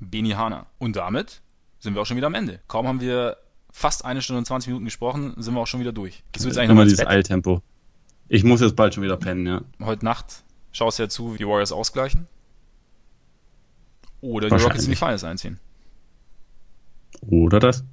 Benihana. 0.00 0.66
Und 0.78 0.96
damit 0.96 1.40
sind 1.78 1.94
wir 1.94 2.02
auch 2.02 2.06
schon 2.06 2.16
wieder 2.16 2.26
am 2.26 2.34
Ende. 2.34 2.60
Kaum 2.68 2.86
haben 2.86 3.00
wir 3.00 3.36
fast 3.70 4.04
eine 4.04 4.22
Stunde 4.22 4.38
und 4.38 4.46
20 4.46 4.68
Minuten 4.68 4.84
gesprochen, 4.84 5.34
sind 5.36 5.54
wir 5.54 5.60
auch 5.60 5.66
schon 5.66 5.80
wieder 5.80 5.92
durch. 5.92 6.22
Gehst 6.32 6.44
du 6.44 6.48
jetzt 6.48 6.58
eigentlich 6.58 6.70
Immer 6.70 6.84
dieses 6.84 6.98
Bett? 6.98 7.08
Eiltempo. 7.08 7.62
Ich 8.28 8.44
muss 8.44 8.60
jetzt 8.60 8.76
bald 8.76 8.94
schon 8.94 9.02
wieder 9.02 9.16
pennen, 9.16 9.46
ja. 9.46 9.62
Heute 9.80 10.04
Nacht 10.04 10.44
schaust 10.72 10.98
du 10.98 11.04
ja 11.04 11.08
zu, 11.08 11.34
wie 11.34 11.38
die 11.38 11.46
Warriors 11.46 11.72
ausgleichen. 11.72 12.26
Oder 14.20 14.48
die 14.48 14.62
Rockets 14.62 14.84
in 14.84 14.90
die 14.90 14.96
Finals 14.96 15.24
einziehen. 15.24 15.58
Oder 17.20 17.60
das? 17.60 17.84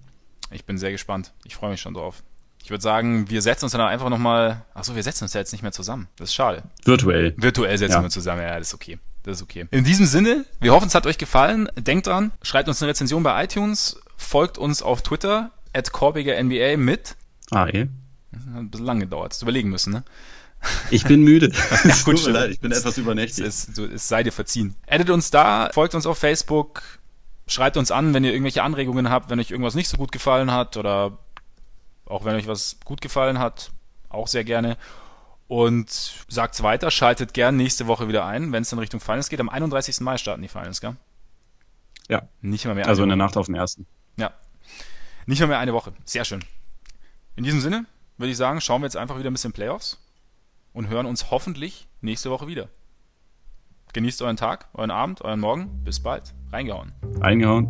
Ich 0.52 0.65
bin 0.65 0.77
sehr 0.77 0.91
gespannt. 0.91 1.34
Ich 1.43 1.56
freue 1.56 1.72
mich 1.72 1.81
schon 1.81 1.93
drauf. 1.93 2.23
Ich 2.64 2.72
würde 2.72 2.81
sagen, 2.81 3.30
wir 3.30 3.41
setzen 3.41 3.65
uns 3.65 3.73
dann 3.73 3.81
einfach 3.81 4.10
nochmal. 4.10 4.65
Achso, 4.73 4.95
wir 4.95 5.03
setzen 5.03 5.26
uns 5.26 5.34
ja 5.34 5.39
jetzt 5.39 5.52
nicht 5.52 5.61
mehr 5.61 5.72
zusammen. 5.72 6.07
Das 6.15 6.30
ist 6.30 6.35
schade. 6.35 6.64
Virtuell. 6.84 7.35
Virtuell 7.38 7.77
setzen 7.77 7.93
ja. 7.93 8.02
wir 8.02 8.10
zusammen. 8.10 8.41
Ja, 8.41 8.57
das 8.57 8.69
ist 8.69 8.73
okay. 8.73 8.97
Das 9.26 9.38
ist 9.38 9.43
okay. 9.43 9.65
In 9.72 9.84
diesem 9.84 10.06
Sinne, 10.06 10.45
wir 10.60 10.72
hoffen, 10.72 10.88
es 10.88 10.93
hat 10.93 11.07
euch 11.07 11.18
gefallen. 11.18 11.68
Denkt 11.76 12.06
dran, 12.06 12.31
schreibt 12.43 12.69
uns 12.69 12.80
eine 12.81 12.91
Rezension 12.91 13.23
bei 13.23 13.43
iTunes, 13.43 13.99
folgt 14.18 14.60
uns 14.60 14.84
auf 14.84 15.02
Twitter, 15.02 15.52
at 15.73 15.91
NBA 15.91 16.77
mit. 16.77 17.15
Ah, 17.49 17.68
eh. 17.68 17.88
Hat 18.31 18.56
ein 18.56 18.69
bisschen 18.69 18.85
lang 18.85 18.99
gedauert. 18.99 19.34
Hast 19.34 19.41
überlegen 19.41 19.69
müssen, 19.69 19.93
ne? 19.93 20.03
Ich 20.91 21.06
bin 21.06 21.23
müde. 21.23 21.52
ja, 21.84 21.95
gut, 22.06 22.18
Tut 22.18 22.27
mir 22.27 22.34
leid, 22.34 22.52
ich 22.52 22.60
bin 22.60 22.72
etwas 22.72 22.99
übernächtig. 22.99 23.43
Es, 23.43 23.68
es, 23.68 23.77
es 23.80 24.07
sei 24.07 24.22
dir 24.22 24.31
verziehen. 24.31 24.76
Edit 24.85 25.10
uns 25.10 25.31
da, 25.31 25.72
folgt 25.73 25.95
uns 25.95 26.06
auf 26.06 26.19
Facebook, 26.19 26.84
schreibt 27.47 27.77
uns 27.77 27.89
an, 27.89 28.14
wenn 28.14 28.23
ihr 28.23 28.31
irgendwelche 28.31 28.61
Anregungen 28.61 29.10
habt, 29.10 29.31
wenn 29.31 29.39
euch 29.39 29.49
irgendwas 29.49 29.73
nicht 29.73 29.89
so 29.89 29.97
gut 29.97 30.11
gefallen 30.11 30.52
hat 30.52 30.77
oder 30.77 31.18
auch 32.06 32.26
wenn 32.26 32.35
euch 32.35 32.47
was 32.47 32.77
gut 32.85 33.02
gefallen 33.02 33.39
hat, 33.39 33.72
auch 34.10 34.27
sehr 34.27 34.43
gerne. 34.43 34.77
Und 35.47 35.89
sagt's 36.27 36.63
weiter, 36.63 36.89
schaltet 36.89 37.34
gern 37.34 37.55
nächste 37.55 37.88
Woche 37.88 38.07
wieder 38.07 38.26
ein, 38.26 38.51
wenn 38.51 38.63
es 38.63 38.72
in 38.72 38.80
Richtung 38.80 38.99
Finals 38.99 39.30
geht. 39.30 39.39
Am 39.39 39.49
31. 39.49 40.01
Mai 40.01 40.17
starten 40.17 40.41
die 40.41 40.47
Finals, 40.47 40.81
gell? 40.81 40.95
Ja. 42.07 42.27
Nicht 42.41 42.65
mehr 42.65 42.76
mehr. 42.76 42.88
Also 42.88 43.03
in 43.03 43.09
der 43.09 43.15
Nacht 43.15 43.38
auf 43.38 43.45
den 43.45 43.55
ersten. 43.55 43.85
Ja. 44.17 44.31
Nicht 45.26 45.39
mehr 45.39 45.47
mehr 45.47 45.59
eine 45.59 45.73
Woche. 45.73 45.93
Sehr 46.03 46.26
schön. 46.26 46.43
In 47.35 47.43
diesem 47.43 47.59
Sinne 47.59 47.85
würde 48.17 48.31
ich 48.31 48.38
sagen, 48.38 48.61
schauen 48.61 48.81
wir 48.81 48.85
jetzt 48.85 48.97
einfach 48.97 49.17
wieder 49.19 49.30
ein 49.30 49.34
bisschen 49.34 49.53
Playoffs 49.53 49.99
und 50.73 50.88
hören 50.88 51.05
uns 51.05 51.31
hoffentlich 51.31 51.88
nächste 52.01 52.31
Woche 52.31 52.47
wieder. 52.47 52.69
Genießt 53.93 54.22
euren 54.22 54.38
Tag, 54.38 54.67
euren 54.73 54.91
Abend, 54.91 55.22
euren 55.22 55.39
Morgen. 55.39 55.84
Bis 55.84 56.01
bald. 56.01 56.34
Reingehauen. 56.51 56.91
Reingehauen. 57.22 57.69